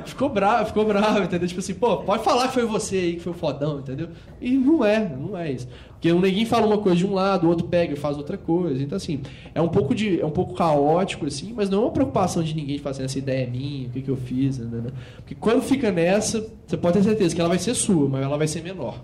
Ficou 0.06 0.30
bravo, 0.30 0.68
ficou 0.68 0.86
bravo, 0.86 1.20
entendeu? 1.24 1.48
Tipo 1.48 1.60
assim, 1.60 1.74
pô, 1.76 1.98
pode 1.98 2.24
falar 2.24 2.48
que 2.48 2.56
foi 2.56 2.66
você 2.66 2.98
aí 2.98 3.14
que 3.16 3.20
foi 3.20 3.32
o 3.32 3.36
fodão, 3.36 3.80
entendeu? 3.80 4.10
E 4.42 4.58
não 4.58 4.84
é, 4.84 5.08
não 5.08 5.38
é 5.38 5.52
isso. 5.52 5.68
Porque 5.92 6.12
um 6.12 6.20
neguinho 6.20 6.48
fala 6.48 6.66
uma 6.66 6.80
coisa 6.80 6.98
de 6.98 7.06
um 7.06 7.14
lado, 7.14 7.46
o 7.46 7.50
outro 7.50 7.68
pega 7.68 7.94
e 7.94 7.96
faz 7.96 8.18
outra 8.18 8.38
coisa. 8.38 8.82
Então, 8.82 8.96
assim, 8.96 9.22
é 9.54 9.62
um 9.62 9.68
pouco, 9.68 9.94
de, 9.94 10.20
é 10.20 10.26
um 10.26 10.32
pouco 10.32 10.56
caótico, 10.56 11.26
assim, 11.28 11.54
mas 11.54 11.70
não 11.70 11.80
é 11.80 11.82
uma 11.86 11.92
preocupação 11.92 12.44
de 12.44 12.56
ninguém 12.56 12.78
de 12.78 12.82
fazer 12.82 13.04
essa 13.04 13.20
ideia 13.20 13.44
é 13.44 13.48
minha, 13.48 13.88
o 13.88 13.92
que, 13.92 14.02
que 14.02 14.10
eu 14.10 14.18
fiz, 14.18 14.58
entendeu? 14.58 14.92
Porque 15.18 15.36
quando 15.36 15.62
fica 15.62 15.92
nessa, 15.92 16.48
você 16.66 16.78
pode 16.78 16.98
ter 16.98 17.04
certeza 17.04 17.36
que 17.36 17.42
ela 17.42 17.50
vai 17.50 17.60
ser 17.60 17.76
sua, 17.76 18.10
mas 18.10 18.24
ela 18.24 18.38
vai 18.38 18.48
ser 18.48 18.64
menor 18.64 19.04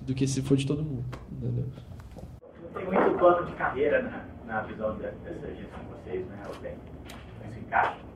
do 0.00 0.14
que 0.14 0.26
se 0.26 0.40
for 0.40 0.56
de 0.56 0.66
todo 0.66 0.82
mundo, 0.82 1.04
entendeu? 1.30 1.66
Tem 2.74 2.84
muito 2.86 3.18
plano 3.18 3.46
de 3.46 3.52
carreira 3.52 4.02
na, 4.46 4.54
na 4.54 4.62
visão 4.62 4.96
dessa 4.96 5.14
gestão 5.24 5.80
de 5.80 6.10
vocês, 6.10 6.26
né? 6.26 6.42
Ou 6.48 6.54
tem? 6.56 6.72
Isso 7.50 7.58
encaixa? 7.58 8.07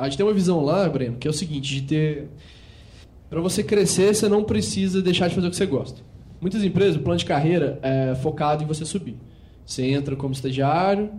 A 0.00 0.04
gente 0.08 0.16
tem 0.16 0.26
uma 0.26 0.32
visão 0.32 0.64
lá, 0.64 0.88
Breno, 0.88 1.18
que 1.18 1.28
é 1.28 1.30
o 1.30 1.34
seguinte, 1.34 1.74
de 1.74 1.82
ter... 1.82 2.28
Para 3.28 3.40
você 3.40 3.62
crescer, 3.62 4.14
você 4.14 4.28
não 4.28 4.42
precisa 4.42 5.02
deixar 5.02 5.28
de 5.28 5.34
fazer 5.34 5.46
o 5.46 5.50
que 5.50 5.56
você 5.56 5.66
gosta. 5.66 6.00
Muitas 6.40 6.64
empresas, 6.64 6.96
o 6.96 7.00
plano 7.00 7.18
de 7.18 7.26
carreira 7.26 7.78
é 7.82 8.14
focado 8.14 8.64
em 8.64 8.66
você 8.66 8.84
subir. 8.84 9.16
Você 9.64 9.84
entra 9.84 10.16
como 10.16 10.32
estagiário, 10.32 11.10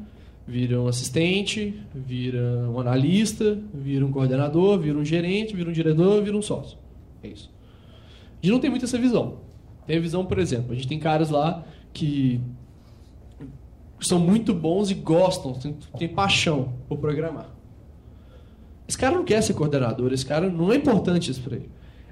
vira 0.47 0.81
um 0.81 0.87
assistente, 0.87 1.79
vira 1.93 2.67
um 2.69 2.79
analista, 2.79 3.57
vira 3.73 4.05
um 4.05 4.11
coordenador, 4.11 4.79
vira 4.79 4.97
um 4.97 5.05
gerente, 5.05 5.55
vira 5.55 5.69
um 5.69 5.73
diretor, 5.73 6.21
vira 6.23 6.35
um 6.35 6.41
sócio. 6.41 6.77
É 7.23 7.27
isso. 7.27 7.49
A 8.41 8.45
gente 8.45 8.51
não 8.51 8.59
tem 8.59 8.69
muito 8.69 8.83
essa 8.83 8.97
visão. 8.97 9.37
Tem 9.85 9.97
a 9.97 10.01
visão, 10.01 10.25
por 10.25 10.39
exemplo, 10.39 10.71
a 10.71 10.75
gente 10.75 10.87
tem 10.87 10.99
caras 10.99 11.29
lá 11.29 11.63
que 11.93 12.41
são 13.99 14.19
muito 14.19 14.53
bons 14.53 14.89
e 14.89 14.95
gostam, 14.95 15.53
têm, 15.53 15.75
têm 15.97 16.07
paixão 16.09 16.73
por 16.89 16.97
programar. 16.97 17.60
Esse 18.91 18.97
cara 18.97 19.15
não 19.15 19.23
quer 19.23 19.41
ser 19.41 19.53
coordenador, 19.53 20.11
esse 20.11 20.25
cara 20.25 20.49
não 20.49 20.69
é 20.69 20.75
importante 20.75 21.31
isso 21.31 21.39
para 21.39 21.55
ele. 21.55 21.69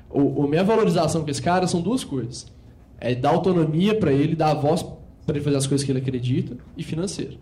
O, 0.09 0.45
a 0.45 0.47
minha 0.47 0.63
valorização 0.63 1.25
com 1.25 1.29
esse 1.29 1.41
cara 1.41 1.67
são 1.67 1.81
duas 1.81 2.05
coisas. 2.05 2.49
É 2.97 3.13
dar 3.13 3.31
autonomia 3.31 3.99
para 3.99 4.13
ele, 4.13 4.33
dar 4.33 4.51
a 4.51 4.53
voz 4.53 4.81
para 5.25 5.35
ele 5.35 5.43
fazer 5.43 5.57
as 5.57 5.67
coisas 5.67 5.83
que 5.83 5.91
ele 5.91 5.99
acredita 5.99 6.55
e 6.77 6.81
financeiro. 6.81 7.37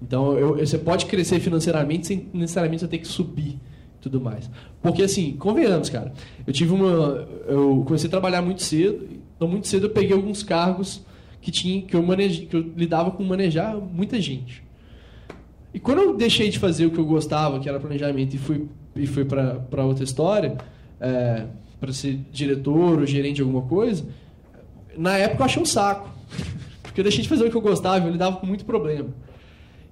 Então, 0.00 0.38
eu, 0.38 0.56
você 0.56 0.78
pode 0.78 1.06
crescer 1.06 1.40
financeiramente 1.40 2.06
sem 2.06 2.28
necessariamente 2.32 2.82
você 2.82 2.86
ter 2.86 2.98
que 2.98 3.08
subir 3.08 3.58
tudo 4.00 4.20
mais. 4.20 4.48
Porque, 4.80 5.02
assim, 5.02 5.32
convenhamos, 5.32 5.90
cara. 5.90 6.12
Eu 6.46 6.52
tive 6.52 6.72
uma... 6.72 7.26
Eu 7.48 7.82
comecei 7.84 8.06
a 8.06 8.10
trabalhar 8.10 8.40
muito 8.40 8.62
cedo. 8.62 9.04
Então, 9.34 9.48
muito 9.48 9.66
cedo 9.66 9.86
eu 9.86 9.90
peguei 9.90 10.14
alguns 10.14 10.44
cargos 10.44 11.04
que, 11.40 11.50
tinha, 11.50 11.82
que, 11.82 11.96
eu, 11.96 12.04
maneja, 12.04 12.46
que 12.46 12.54
eu 12.54 12.60
lidava 12.76 13.10
com 13.10 13.24
manejar 13.24 13.74
muita 13.74 14.20
gente. 14.20 14.62
E 15.72 15.78
quando 15.78 15.98
eu 15.98 16.16
deixei 16.16 16.48
de 16.48 16.58
fazer 16.58 16.86
o 16.86 16.90
que 16.90 16.98
eu 16.98 17.04
gostava, 17.04 17.60
que 17.60 17.68
era 17.68 17.78
planejamento, 17.78 18.34
e 18.34 18.38
fui, 18.38 18.66
e 18.96 19.06
fui 19.06 19.24
para 19.24 19.84
outra 19.84 20.02
história, 20.02 20.56
é, 21.00 21.44
para 21.80 21.92
ser 21.92 22.20
diretor 22.32 22.98
ou 22.98 23.06
gerente 23.06 23.36
de 23.36 23.42
alguma 23.42 23.62
coisa, 23.62 24.04
na 24.96 25.16
época 25.16 25.42
eu 25.42 25.46
achei 25.46 25.62
um 25.62 25.66
saco. 25.66 26.10
Porque 26.82 27.00
eu 27.00 27.04
deixei 27.04 27.22
de 27.22 27.28
fazer 27.28 27.46
o 27.46 27.50
que 27.50 27.56
eu 27.56 27.60
gostava 27.60 28.04
e 28.04 28.08
eu 28.08 28.12
lidava 28.12 28.36
com 28.36 28.46
muito 28.46 28.64
problema. 28.64 29.08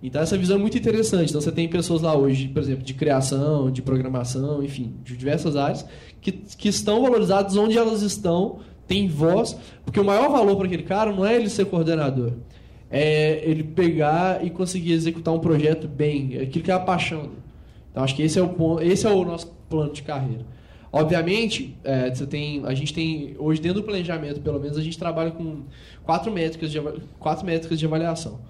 Então 0.03 0.23
essa 0.23 0.37
visão 0.37 0.57
é 0.57 0.61
muito 0.61 0.77
interessante. 0.77 1.31
Então 1.31 1.41
você 1.41 1.51
tem 1.51 1.69
pessoas 1.69 2.03
lá 2.03 2.17
hoje, 2.17 2.49
por 2.49 2.63
exemplo, 2.63 2.85
de 2.85 2.95
criação, 2.95 3.71
de 3.71 3.83
programação, 3.83 4.63
enfim, 4.63 4.95
de 5.05 5.17
diversas 5.17 5.57
áreas, 5.57 5.85
que, 6.21 6.33
que 6.33 6.69
estão 6.69 7.03
valorizadas 7.03 7.57
onde 7.57 7.77
elas 7.77 8.03
estão, 8.03 8.61
têm 8.87 9.09
voz, 9.09 9.57
porque 9.85 9.99
o 9.99 10.05
maior 10.05 10.31
valor 10.31 10.57
para 10.57 10.67
aquele 10.67 10.83
cara 10.83 11.13
não 11.13 11.25
é 11.25 11.37
ele 11.37 11.49
ser 11.49 11.67
coordenador, 11.67 12.33
é 12.91 13.41
ele 13.49 13.63
pegar 13.63 14.45
e 14.45 14.51
conseguir 14.51 14.93
executar 14.93 15.35
um 15.35 15.39
projeto 15.39 15.87
bem, 15.87 16.37
é 16.37 16.43
aquilo 16.43 16.65
que 16.65 16.71
é 16.71 16.75
a 16.75 16.81
paixão. 16.81 17.31
Então 17.91 18.03
acho 18.03 18.15
que 18.15 18.23
esse 18.23 18.39
é 18.39 18.43
o 18.43 18.49
ponto, 18.49 18.83
esse 18.83 19.07
é 19.07 19.11
o 19.11 19.25
nosso 19.25 19.49
plano 19.69 19.93
de 19.93 20.03
carreira. 20.03 20.45
Obviamente, 20.91 21.77
é, 21.85 22.13
você 22.13 22.27
tem, 22.27 22.65
a 22.65 22.73
gente 22.73 22.95
tem 22.95 23.37
hoje 23.39 23.61
dentro 23.61 23.83
do 23.83 23.85
planejamento, 23.85 24.41
pelo 24.41 24.59
menos 24.59 24.79
a 24.79 24.83
gente 24.83 24.99
trabalha 24.99 25.31
com 25.31 25.65
quatro 26.03 26.33
métricas 26.33 26.71
de 26.73 26.81
quatro 27.19 27.45
métricas 27.45 27.79
de 27.79 27.85
avaliação. 27.85 28.41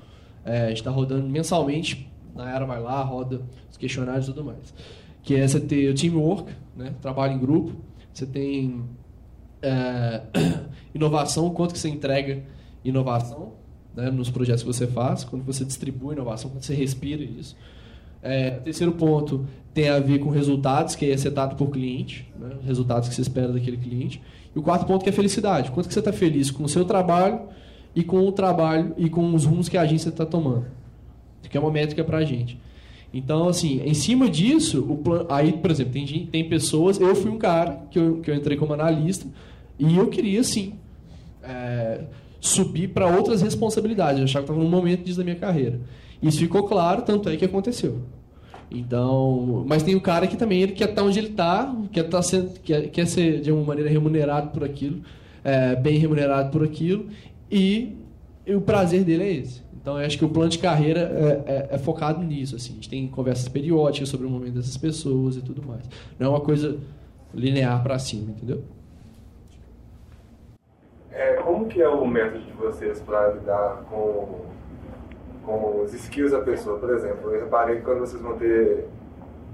É, 0.45 0.67
a 0.67 0.69
gente 0.69 0.79
está 0.79 0.91
rodando 0.91 1.29
mensalmente, 1.29 2.09
na 2.35 2.55
era 2.55 2.65
vai 2.65 2.81
lá, 2.81 3.03
roda 3.03 3.43
os 3.69 3.77
questionários 3.77 4.29
e 4.29 4.33
tudo 4.33 4.45
mais. 4.45 4.73
Que 5.23 5.35
é 5.35 5.49
você 5.49 5.59
ter 5.59 5.91
o 5.91 5.95
teamwork, 5.95 6.53
né, 6.77 6.95
trabalho 7.03 7.33
em 7.33 7.39
grupo. 7.39 7.73
Você 8.15 8.25
tem 8.25 8.85
é, 9.61 10.23
inovação, 10.95 11.51
quanto 11.51 11.73
que 11.73 11.79
você 11.79 11.89
entrega 11.89 12.45
inovação 12.85 13.58
né, 13.99 14.13
nos 14.13 14.31
projetos 14.31 14.63
que 14.63 14.67
você 14.69 14.87
faz, 14.87 15.25
quando 15.25 15.43
você 15.43 15.65
distribui 15.65 16.15
inovação, 16.15 16.49
quando 16.49 16.63
você 16.63 16.73
respira 16.73 17.21
isso. 17.21 17.57
É, 18.23 18.51
terceiro 18.51 18.93
ponto 18.93 19.45
tem 19.75 19.89
a 19.89 19.99
ver 19.99 20.21
com 20.21 20.31
resultados, 20.31 20.95
que 20.95 21.11
é 21.11 21.17
setado 21.17 21.57
por 21.57 21.71
cliente, 21.71 22.25
né, 22.39 22.51
resultados 22.65 23.09
que 23.09 23.15
você 23.15 23.23
espera 23.23 23.53
daquele 23.53 23.77
cliente. 23.77 24.23
E 24.55 24.59
o 24.59 24.63
quarto 24.63 24.87
ponto 24.87 25.03
que 25.03 25.09
é 25.09 25.13
felicidade. 25.13 25.73
Quanto 25.73 25.89
que 25.89 25.93
você 25.93 25.99
está 25.99 26.13
feliz 26.13 26.49
com 26.49 26.63
o 26.63 26.69
seu 26.69 26.85
trabalho 26.85 27.41
e 27.95 28.05
com 28.05 28.21
o 28.21 28.31
trabalho 28.31 28.95
e 28.97 29.11
com 29.11 29.35
os 29.35 29.45
rumos 29.45 29.69
que 29.69 29.77
a 29.77 29.83
agência 29.83 30.11
está 30.11 30.25
tomando. 30.25 30.67
Que 31.51 31.57
é 31.57 31.61
uma 31.61 31.71
métrica 31.71 32.05
para 32.05 32.19
a 32.19 32.25
gente. 32.25 32.59
Então, 33.13 33.49
assim, 33.49 33.81
em 33.85 33.95
cima 33.95 34.29
disso, 34.29 34.87
o 34.89 34.97
plan... 34.97 35.27
aí, 35.29 35.53
por 35.53 35.71
exemplo, 35.71 35.93
tem, 35.93 36.27
tem 36.27 36.49
pessoas. 36.49 37.01
Eu 37.01 37.17
fui 37.17 37.31
um 37.31 37.39
cara 37.39 37.83
que 37.91 37.99
eu, 37.99 38.21
que 38.21 38.31
eu 38.31 38.35
entrei 38.35 38.57
como 38.57 38.75
analista 38.75 39.27
e 39.79 39.97
eu 39.97 40.09
queria, 40.09 40.45
sim, 40.45 40.75
é, 41.43 42.03
subir 42.41 42.89
para 42.89 43.07
outras 43.07 43.43
responsabilidades. 43.43 44.19
Eu 44.19 44.25
achava 44.25 44.45
que 44.45 44.53
estava 44.53 44.65
num 44.65 44.71
momento 44.71 45.05
disso 45.05 45.19
da 45.19 45.25
minha 45.25 45.37
carreira. 45.37 45.81
Isso 46.23 46.39
ficou 46.39 46.65
claro, 46.65 47.03
tanto 47.03 47.29
é 47.29 47.37
que 47.37 47.45
aconteceu. 47.45 48.01
Então, 48.71 49.65
mas 49.67 49.83
tem 49.83 49.95
o 49.95 50.01
cara 50.01 50.27
que 50.27 50.37
também 50.37 50.61
ele 50.61 50.73
quer 50.73 50.91
estar 50.91 51.03
onde 51.03 51.19
ele 51.19 51.29
está, 51.29 51.75
quer, 51.91 52.03
tá 52.05 52.23
sendo, 52.23 52.61
quer, 52.61 52.89
quer 52.91 53.07
ser 53.07 53.41
de 53.41 53.51
alguma 53.51 53.69
maneira 53.69 53.91
remunerado 53.91 54.51
por 54.51 54.63
aquilo, 54.63 55.01
é, 55.43 55.75
bem 55.75 55.99
remunerado 55.99 56.51
por 56.51 56.63
aquilo, 56.63 57.07
e, 57.51 57.97
e, 58.47 58.55
o 58.55 58.61
prazer 58.61 59.05
dele 59.05 59.23
é 59.23 59.33
esse. 59.33 59.63
Então, 59.81 59.99
eu 59.99 60.05
acho 60.05 60.19
que 60.19 60.25
o 60.25 60.29
plano 60.29 60.51
de 60.51 60.59
carreira 60.59 61.01
é, 61.01 61.53
é, 61.53 61.69
é, 61.71 61.79
focado 61.79 62.23
nisso. 62.23 62.57
Assim. 62.57 62.73
A 62.73 62.75
gente 62.75 62.91
tem 62.91 63.09
conversas 63.09 63.49
periódicas 63.49 64.11
sobre 64.11 64.27
o 64.27 64.31
momento 64.31 64.55
dessas 64.55 64.77
pessoas 64.77 65.37
e 65.37 65.41
tudo 65.41 65.67
mais. 65.67 65.83
Não 66.19 66.27
é 66.27 66.31
uma 66.31 66.41
coisa 66.41 66.77
linear 67.35 67.83
para 67.83 67.99
cima, 67.99 68.33
entendeu? 68.33 68.63
É, 71.19 71.33
como 71.35 71.67
que 71.67 71.83
é 71.83 71.89
o 71.89 72.07
método 72.07 72.45
de 72.45 72.53
vocês 72.53 73.01
para 73.01 73.33
lidar 73.33 73.83
com, 73.91 74.41
com 75.45 75.83
os 75.83 75.93
skills 75.93 76.31
da 76.31 76.41
pessoa? 76.41 76.79
Por 76.79 76.91
exemplo, 76.91 77.35
eu 77.35 77.41
reparei 77.41 77.77
que 77.77 77.83
quando 77.83 77.99
vocês 77.99 78.23
vão 78.23 78.39
ter 78.39 78.87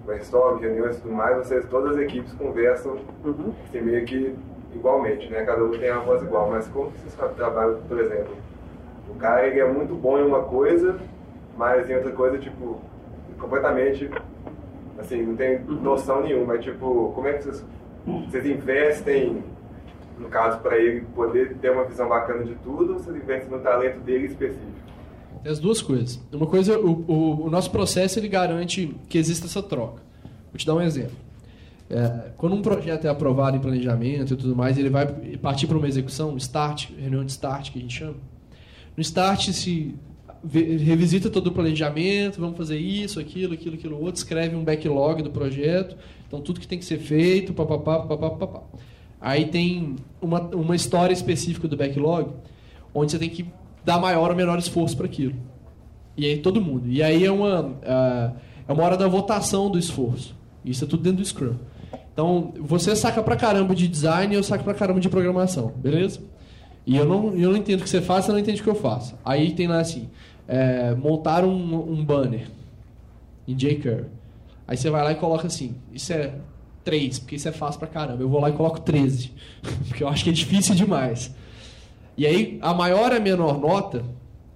brainstorm, 0.05 0.59
reuniões 0.59 0.99
e 0.99 1.01
tudo 1.01 1.15
mais, 1.15 1.39
vocês, 1.39 1.65
todas 1.71 1.97
as 1.97 2.03
equipes 2.03 2.35
conversam 2.35 2.99
uhum. 3.25 3.55
assim, 3.67 3.81
meio 3.81 4.05
que 4.05 4.37
igualmente, 4.75 5.31
né? 5.31 5.43
Cada 5.47 5.65
um 5.65 5.71
tem 5.71 5.89
a 5.89 6.01
voz 6.01 6.23
igual, 6.23 6.51
mas 6.51 6.69
como 6.69 6.93
que 6.93 6.99
vocês 6.99 7.35
trabalham, 7.35 7.81
por 7.89 7.99
exemplo, 7.99 8.37
o 9.09 9.15
cara 9.15 9.47
é 9.47 9.65
muito 9.65 9.95
bom 9.95 10.19
em 10.19 10.27
uma 10.27 10.43
coisa, 10.43 10.99
mas 11.57 11.89
em 11.89 11.95
outra 11.95 12.13
coisa, 12.13 12.37
tipo, 12.37 12.79
completamente, 13.41 14.11
assim, 14.99 15.23
não 15.23 15.35
tem 15.35 15.57
uhum. 15.61 15.81
noção 15.81 16.21
nenhuma. 16.25 16.57
É 16.57 16.59
tipo, 16.59 17.11
como 17.15 17.27
é 17.27 17.33
que 17.33 17.45
vocês, 17.45 17.65
vocês 18.29 18.45
investem, 18.45 19.43
no 20.19 20.29
caso, 20.29 20.61
para 20.61 20.79
ele 20.79 21.03
poder 21.15 21.57
ter 21.57 21.71
uma 21.71 21.85
visão 21.85 22.09
bacana 22.09 22.45
de 22.45 22.55
tudo, 22.57 22.95
ou 22.95 22.99
vocês 22.99 23.17
investem 23.17 23.51
no 23.51 23.59
talento 23.59 24.01
dele 24.01 24.27
específico? 24.27 24.85
Tem 25.43 25.53
as 25.53 25.59
duas 25.59 25.83
coisas. 25.83 26.21
Uma 26.33 26.47
coisa, 26.47 26.79
o, 26.79 27.05
o, 27.07 27.47
o 27.47 27.51
nosso 27.51 27.71
processo 27.71 28.19
ele 28.19 28.29
garante 28.29 28.95
que 29.09 29.19
exista 29.19 29.47
essa 29.47 29.63
troca. 29.63 30.03
Vou 30.51 30.57
te 30.57 30.67
dar 30.67 30.75
um 30.75 30.81
exemplo. 30.81 31.17
É, 31.91 32.31
quando 32.37 32.55
um 32.55 32.63
projeto 32.63 33.07
é 33.07 33.11
aprovado 33.11 33.57
em 33.57 33.61
planejamento 33.61 34.33
e 34.33 34.37
tudo 34.37 34.57
mais, 34.57 34.79
ele 34.79 34.89
vai 34.89 35.07
partir 35.37 35.67
para 35.67 35.77
uma 35.77 35.87
execução, 35.87 36.37
start, 36.39 36.91
reunião 36.99 37.25
de 37.25 37.33
start 37.33 37.71
que 37.71 37.79
a 37.79 37.83
gente 37.83 37.95
chama. 37.95 38.17
No 38.97 39.03
start 39.03 39.51
se 39.51 39.95
revisita 40.51 41.31
todo 41.31 41.49
o 41.49 41.53
planejamento, 41.53 42.41
vamos 42.41 42.57
fazer 42.57 42.79
isso, 42.79 43.19
aquilo, 43.19 43.55
aquilo, 43.55 43.77
aquilo 43.77 43.99
outro, 44.01 44.17
escreve 44.17 44.55
um 44.55 44.63
backlog 44.63 45.23
do 45.23 45.31
projeto, 45.31 45.97
então 46.27 46.41
tudo 46.41 46.61
que 46.61 46.69
tem 46.69 46.79
que 46.79 46.85
ser 46.85 46.99
feito, 46.99 47.53
papapá, 47.53 48.01
papapá, 48.01 48.31
papapá. 48.31 48.63
Aí 49.25 49.47
tem 49.47 49.97
uma, 50.21 50.39
uma 50.39 50.77
história 50.77 51.15
específica 51.15 51.67
do 51.67 51.79
backlog, 51.79 52.31
onde 52.95 53.11
você 53.11 53.19
tem 53.19 53.31
que 53.31 53.47
dar 53.83 53.99
maior 53.99 54.29
ou 54.29 54.37
menor 54.37 54.59
esforço 54.59 54.95
para 54.95 55.07
aquilo. 55.07 55.35
E 56.15 56.27
aí 56.27 56.37
todo 56.41 56.61
mundo. 56.61 56.87
E 56.87 57.03
aí 57.03 57.25
é 57.25 57.33
uma, 57.33 57.63
uh, 57.63 58.37
é 58.69 58.73
uma 58.73 58.83
hora 58.83 58.99
da 58.99 59.09
votação 59.09 59.71
do 59.71 59.79
esforço. 59.79 60.37
Isso 60.63 60.85
é 60.85 60.87
tudo 60.87 61.03
dentro 61.03 61.23
do 61.23 61.25
Scrum. 61.25 61.55
Então, 62.13 62.53
você 62.61 62.95
saca 62.95 63.23
pra 63.23 63.35
caramba 63.35 63.75
de 63.75 63.89
design 63.89 64.35
e 64.35 64.37
eu 64.37 64.43
saco 64.43 64.63
pra 64.63 64.75
caramba 64.75 65.01
de 65.01 65.09
programação, 65.09 65.73
beleza? 65.75 66.21
E 66.87 66.95
eu 66.95 67.07
não, 67.07 67.35
eu 67.35 67.51
não 67.51 67.57
entendo 67.57 67.81
o 67.81 67.83
que 67.83 67.89
você 67.89 68.03
faz, 68.03 68.27
você 68.27 68.33
não 68.33 68.39
entende 68.39 68.61
o 68.61 68.65
que 68.65 68.69
eu 68.69 68.75
faço. 68.75 69.17
Aí 69.25 69.53
tem 69.53 69.67
lá 69.67 69.81
assim, 69.81 70.11
é, 70.47 70.95
montar 70.95 71.47
um, 71.47 71.93
um 71.93 72.05
banner 72.05 72.47
em 73.49 73.55
jQuery. 73.55 74.05
Aí 74.69 74.77
você 74.77 74.91
vai 74.91 75.03
lá 75.03 75.13
e 75.13 75.15
coloca 75.15 75.47
assim, 75.47 75.75
isso 75.95 76.13
é 76.13 76.35
3, 76.85 77.19
porque 77.19 77.37
isso 77.37 77.49
é 77.49 77.53
fácil 77.53 77.79
pra 77.79 77.89
caramba. 77.89 78.23
Eu 78.23 78.29
vou 78.29 78.41
lá 78.41 78.51
e 78.51 78.53
coloco 78.53 78.81
13, 78.81 79.33
porque 79.89 80.05
eu 80.05 80.09
acho 80.09 80.23
que 80.23 80.31
é 80.31 80.33
difícil 80.33 80.75
demais. 80.75 81.35
E 82.17 82.27
aí, 82.27 82.59
a 82.63 82.73
maior 82.73 83.13
e 83.13 83.17
a 83.17 83.21
menor 83.21 83.59
nota, 83.59 84.05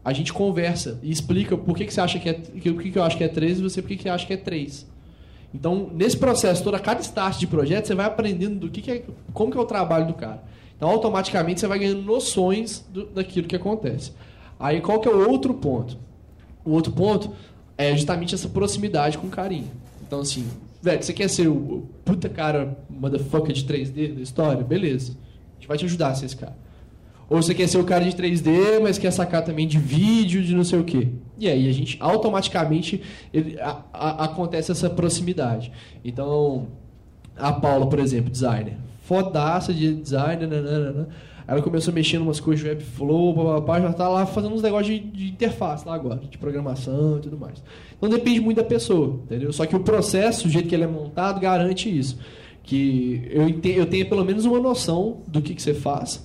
a 0.05 0.12
gente 0.12 0.32
conversa 0.32 0.98
e 1.02 1.10
explica 1.10 1.56
por 1.56 1.76
que, 1.76 1.84
que 1.84 1.92
você 1.92 2.00
acha 2.00 2.18
que 2.18 2.28
é, 2.28 2.34
por 2.34 2.82
que, 2.82 2.90
que 2.90 2.98
eu 2.98 3.02
acho 3.02 3.16
que 3.16 3.24
é 3.24 3.28
13 3.28 3.60
e 3.60 3.62
você 3.62 3.82
por 3.82 3.88
que, 3.88 3.96
que 3.96 4.09
acha 4.09 4.26
que 4.26 4.32
é 4.32 4.36
3. 4.36 4.86
Então, 5.52 5.90
nesse 5.94 6.16
processo 6.16 6.62
todo, 6.62 6.74
a 6.74 6.80
cada 6.80 7.00
start 7.00 7.38
de 7.38 7.46
projeto, 7.46 7.86
você 7.86 7.94
vai 7.94 8.06
aprendendo 8.06 8.60
do 8.60 8.70
que, 8.70 8.82
que 8.82 8.90
é, 8.90 9.05
como 9.32 9.50
que 9.50 9.59
é 9.59 9.60
o 9.60 9.64
trabalho 9.64 10.06
do 10.06 10.14
cara. 10.14 10.42
Então, 10.76 10.88
automaticamente, 10.88 11.60
você 11.60 11.66
vai 11.66 11.78
ganhando 11.78 12.02
noções 12.02 12.84
do, 12.90 13.06
daquilo 13.06 13.48
que 13.48 13.56
acontece. 13.56 14.12
Aí, 14.60 14.80
qual 14.80 15.00
que 15.00 15.09
é 15.09 15.10
o 15.10 15.28
outro 15.28 15.55
ponto? 15.55 15.96
O 16.64 16.72
outro 16.72 16.92
ponto 16.92 17.32
é 17.76 17.94
justamente 17.96 18.34
essa 18.34 18.48
proximidade 18.48 19.16
com 19.16 19.26
o 19.26 19.30
carinho. 19.30 19.70
Então, 20.06 20.20
assim, 20.20 20.46
velho, 20.80 21.02
você 21.02 21.12
quer 21.12 21.28
ser 21.28 21.48
o 21.48 21.86
puta 22.05 22.28
cara 22.28 22.76
motherfucker 22.88 23.52
de 23.52 23.64
3D 23.64 24.14
da 24.14 24.20
história? 24.20 24.62
Beleza. 24.62 25.12
A 25.12 25.55
gente 25.60 25.68
vai 25.68 25.78
te 25.78 25.84
ajudar 25.84 26.09
a 26.09 26.14
ser 26.14 26.26
esse 26.26 26.36
cara. 26.36 26.56
Ou 27.28 27.42
você 27.42 27.55
quer 27.55 27.68
ser 27.68 27.78
o 27.78 27.84
cara 27.84 28.05
de 28.05 28.16
3D, 28.16 28.80
mas 28.82 28.96
quer 28.98 29.10
sacar 29.10 29.44
também 29.44 29.68
de 29.68 29.78
vídeo, 29.78 30.42
de 30.42 30.55
não 30.55 30.64
sei 30.64 30.78
o 30.78 30.84
quê. 30.84 31.09
E 31.38 31.48
aí 31.48 31.68
a 31.68 31.72
gente 31.72 31.96
automaticamente 32.00 33.02
ele, 33.34 33.60
a, 33.60 33.82
a, 33.92 34.24
acontece 34.24 34.72
essa 34.72 34.88
proximidade. 34.88 35.70
Então, 36.02 36.68
a 37.36 37.52
Paula, 37.52 37.86
por 37.86 37.98
exemplo, 37.98 38.30
designer 38.30 38.78
fodaça 39.09 39.72
de 39.72 39.94
design, 39.94 40.46
nananana. 40.46 41.09
Ela 41.48 41.62
começou 41.62 41.94
em 41.96 42.18
umas 42.18 42.40
coisas 42.40 42.62
de 42.62 42.68
Webflow, 42.68 43.34
papapá, 43.34 43.80
já 43.80 43.88
está 43.88 44.06
lá 44.06 44.26
fazendo 44.26 44.54
uns 44.54 44.60
negócios 44.60 44.94
de, 44.94 45.00
de, 45.00 45.28
interface 45.28 45.88
lá 45.88 45.94
agora, 45.94 46.20
de 46.30 46.36
programação 46.36 47.16
e 47.16 47.20
tudo 47.22 47.38
mais. 47.38 47.62
Então 47.96 48.06
depende 48.06 48.38
muito 48.38 48.58
da 48.58 48.64
pessoa, 48.64 49.20
entendeu? 49.24 49.50
Só 49.50 49.64
que 49.64 49.74
o 49.74 49.80
processo, 49.80 50.46
o 50.46 50.50
jeito 50.50 50.68
que 50.68 50.74
ele 50.74 50.84
é 50.84 50.86
montado, 50.86 51.40
garante 51.40 51.88
isso. 51.88 52.18
Que 52.62 53.26
eu, 53.30 53.48
eu 53.48 53.86
tenha 53.86 54.04
pelo 54.04 54.26
menos 54.26 54.44
uma 54.44 54.60
noção 54.60 55.22
do 55.26 55.40
que, 55.40 55.54
que 55.54 55.62
você 55.62 55.72
faz, 55.72 56.22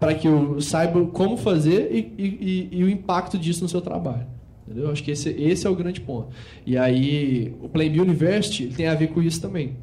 para 0.00 0.14
que 0.14 0.26
eu 0.26 0.58
saiba 0.62 1.04
como 1.08 1.36
fazer 1.36 1.90
e, 1.92 2.14
e, 2.18 2.68
e, 2.72 2.84
o 2.84 2.88
impacto 2.88 3.36
disso 3.36 3.62
no 3.62 3.68
seu 3.68 3.82
trabalho. 3.82 4.26
Entendeu? 4.66 4.90
Acho 4.90 5.04
que 5.04 5.10
esse, 5.10 5.28
esse 5.28 5.66
é 5.66 5.70
o 5.70 5.76
grande 5.76 6.00
ponto. 6.00 6.28
E 6.64 6.78
aí, 6.78 7.54
o 7.60 7.68
Playbill 7.68 8.02
University 8.02 8.68
tem 8.68 8.86
a 8.86 8.94
ver 8.94 9.08
com 9.08 9.20
isso 9.20 9.42
também 9.42 9.76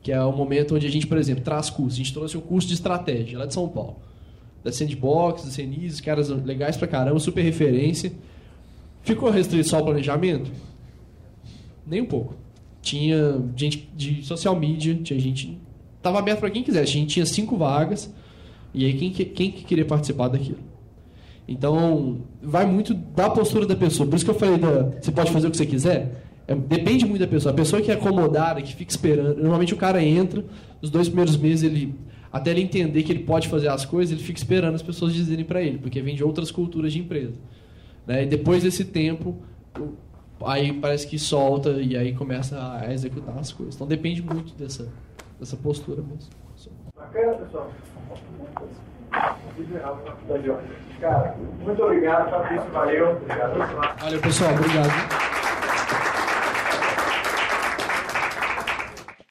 que 0.00 0.12
é 0.12 0.22
o 0.22 0.32
momento 0.32 0.74
onde 0.74 0.86
a 0.86 0.90
gente, 0.90 1.06
por 1.06 1.18
exemplo, 1.18 1.42
traz 1.42 1.68
cursos. 1.68 1.94
A 1.94 1.96
gente 1.98 2.14
trouxe 2.14 2.36
um 2.36 2.40
curso 2.40 2.68
de 2.68 2.74
estratégia 2.74 3.38
lá 3.38 3.46
de 3.46 3.52
São 3.52 3.68
Paulo. 3.68 4.07
Da 4.64 4.72
Sandbox, 4.72 5.44
da 5.44 5.50
Cenis, 5.50 6.00
caras 6.00 6.28
legais 6.28 6.76
pra 6.76 6.88
caramba, 6.88 7.18
super 7.18 7.42
referência. 7.42 8.12
Ficou 9.02 9.30
restrito 9.30 9.66
só 9.66 9.78
ao 9.78 9.84
planejamento? 9.84 10.50
Nem 11.86 12.02
um 12.02 12.06
pouco. 12.06 12.34
Tinha 12.82 13.42
gente 13.56 13.88
de 13.96 14.22
social 14.22 14.58
media, 14.58 14.94
tinha 14.96 15.18
gente. 15.18 15.58
Tava 16.02 16.18
aberto 16.18 16.40
para 16.40 16.50
quem 16.50 16.62
quisesse. 16.62 16.90
A 16.90 16.94
gente 16.94 17.14
tinha 17.14 17.26
cinco 17.26 17.56
vagas. 17.56 18.12
E 18.74 18.84
aí, 18.84 18.92
quem, 18.94 19.10
quem 19.10 19.50
que 19.50 19.64
queria 19.64 19.84
participar 19.84 20.28
daquilo? 20.28 20.58
Então, 21.46 22.18
vai 22.42 22.66
muito 22.66 22.92
da 22.92 23.30
postura 23.30 23.66
da 23.66 23.74
pessoa. 23.74 24.08
Por 24.08 24.16
isso 24.16 24.24
que 24.24 24.30
eu 24.30 24.34
falei 24.34 24.58
da. 24.58 24.90
Você 25.00 25.10
pode 25.10 25.32
fazer 25.32 25.48
o 25.48 25.50
que 25.50 25.56
você 25.56 25.64
quiser. 25.64 26.22
É, 26.46 26.54
depende 26.54 27.06
muito 27.06 27.20
da 27.20 27.26
pessoa. 27.26 27.52
A 27.52 27.56
pessoa 27.56 27.80
que 27.80 27.90
é 27.90 27.94
acomodada, 27.94 28.60
que 28.60 28.76
fica 28.76 28.90
esperando. 28.90 29.36
Normalmente 29.36 29.72
o 29.72 29.76
cara 29.76 30.04
entra, 30.04 30.44
nos 30.82 30.90
dois 30.90 31.08
primeiros 31.08 31.36
meses, 31.36 31.62
ele 31.62 31.94
até 32.38 32.50
ele 32.50 32.62
entender 32.62 33.02
que 33.02 33.12
ele 33.12 33.24
pode 33.24 33.48
fazer 33.48 33.68
as 33.68 33.84
coisas, 33.84 34.12
ele 34.12 34.24
fica 34.24 34.38
esperando 34.38 34.74
as 34.74 34.82
pessoas 34.82 35.12
dizerem 35.12 35.44
para 35.44 35.60
ele, 35.60 35.78
porque 35.78 36.00
vem 36.00 36.14
de 36.14 36.24
outras 36.24 36.50
culturas 36.50 36.92
de 36.92 37.00
empresa. 37.00 37.34
Né? 38.06 38.22
E 38.22 38.26
depois 38.26 38.62
desse 38.62 38.84
tempo, 38.84 39.36
aí 40.44 40.72
parece 40.72 41.06
que 41.06 41.18
solta 41.18 41.70
e 41.70 41.96
aí 41.96 42.14
começa 42.14 42.56
a 42.80 42.92
executar 42.92 43.36
as 43.38 43.52
coisas. 43.52 43.74
Então 43.74 43.86
depende 43.86 44.22
muito 44.22 44.54
dessa, 44.54 44.88
dessa 45.38 45.56
postura 45.56 46.02
mesmo. 46.02 46.30
Bacana, 46.96 47.34
pessoal. 47.34 47.70
Cara, 51.00 51.36
muito 51.60 51.82
obrigado, 51.82 52.30
Fabrício. 52.30 52.70
Valeu. 52.70 53.10
Obrigado. 53.16 53.98
Valeu, 54.00 54.20
pessoal. 54.20 54.52
Obrigado. 54.54 56.17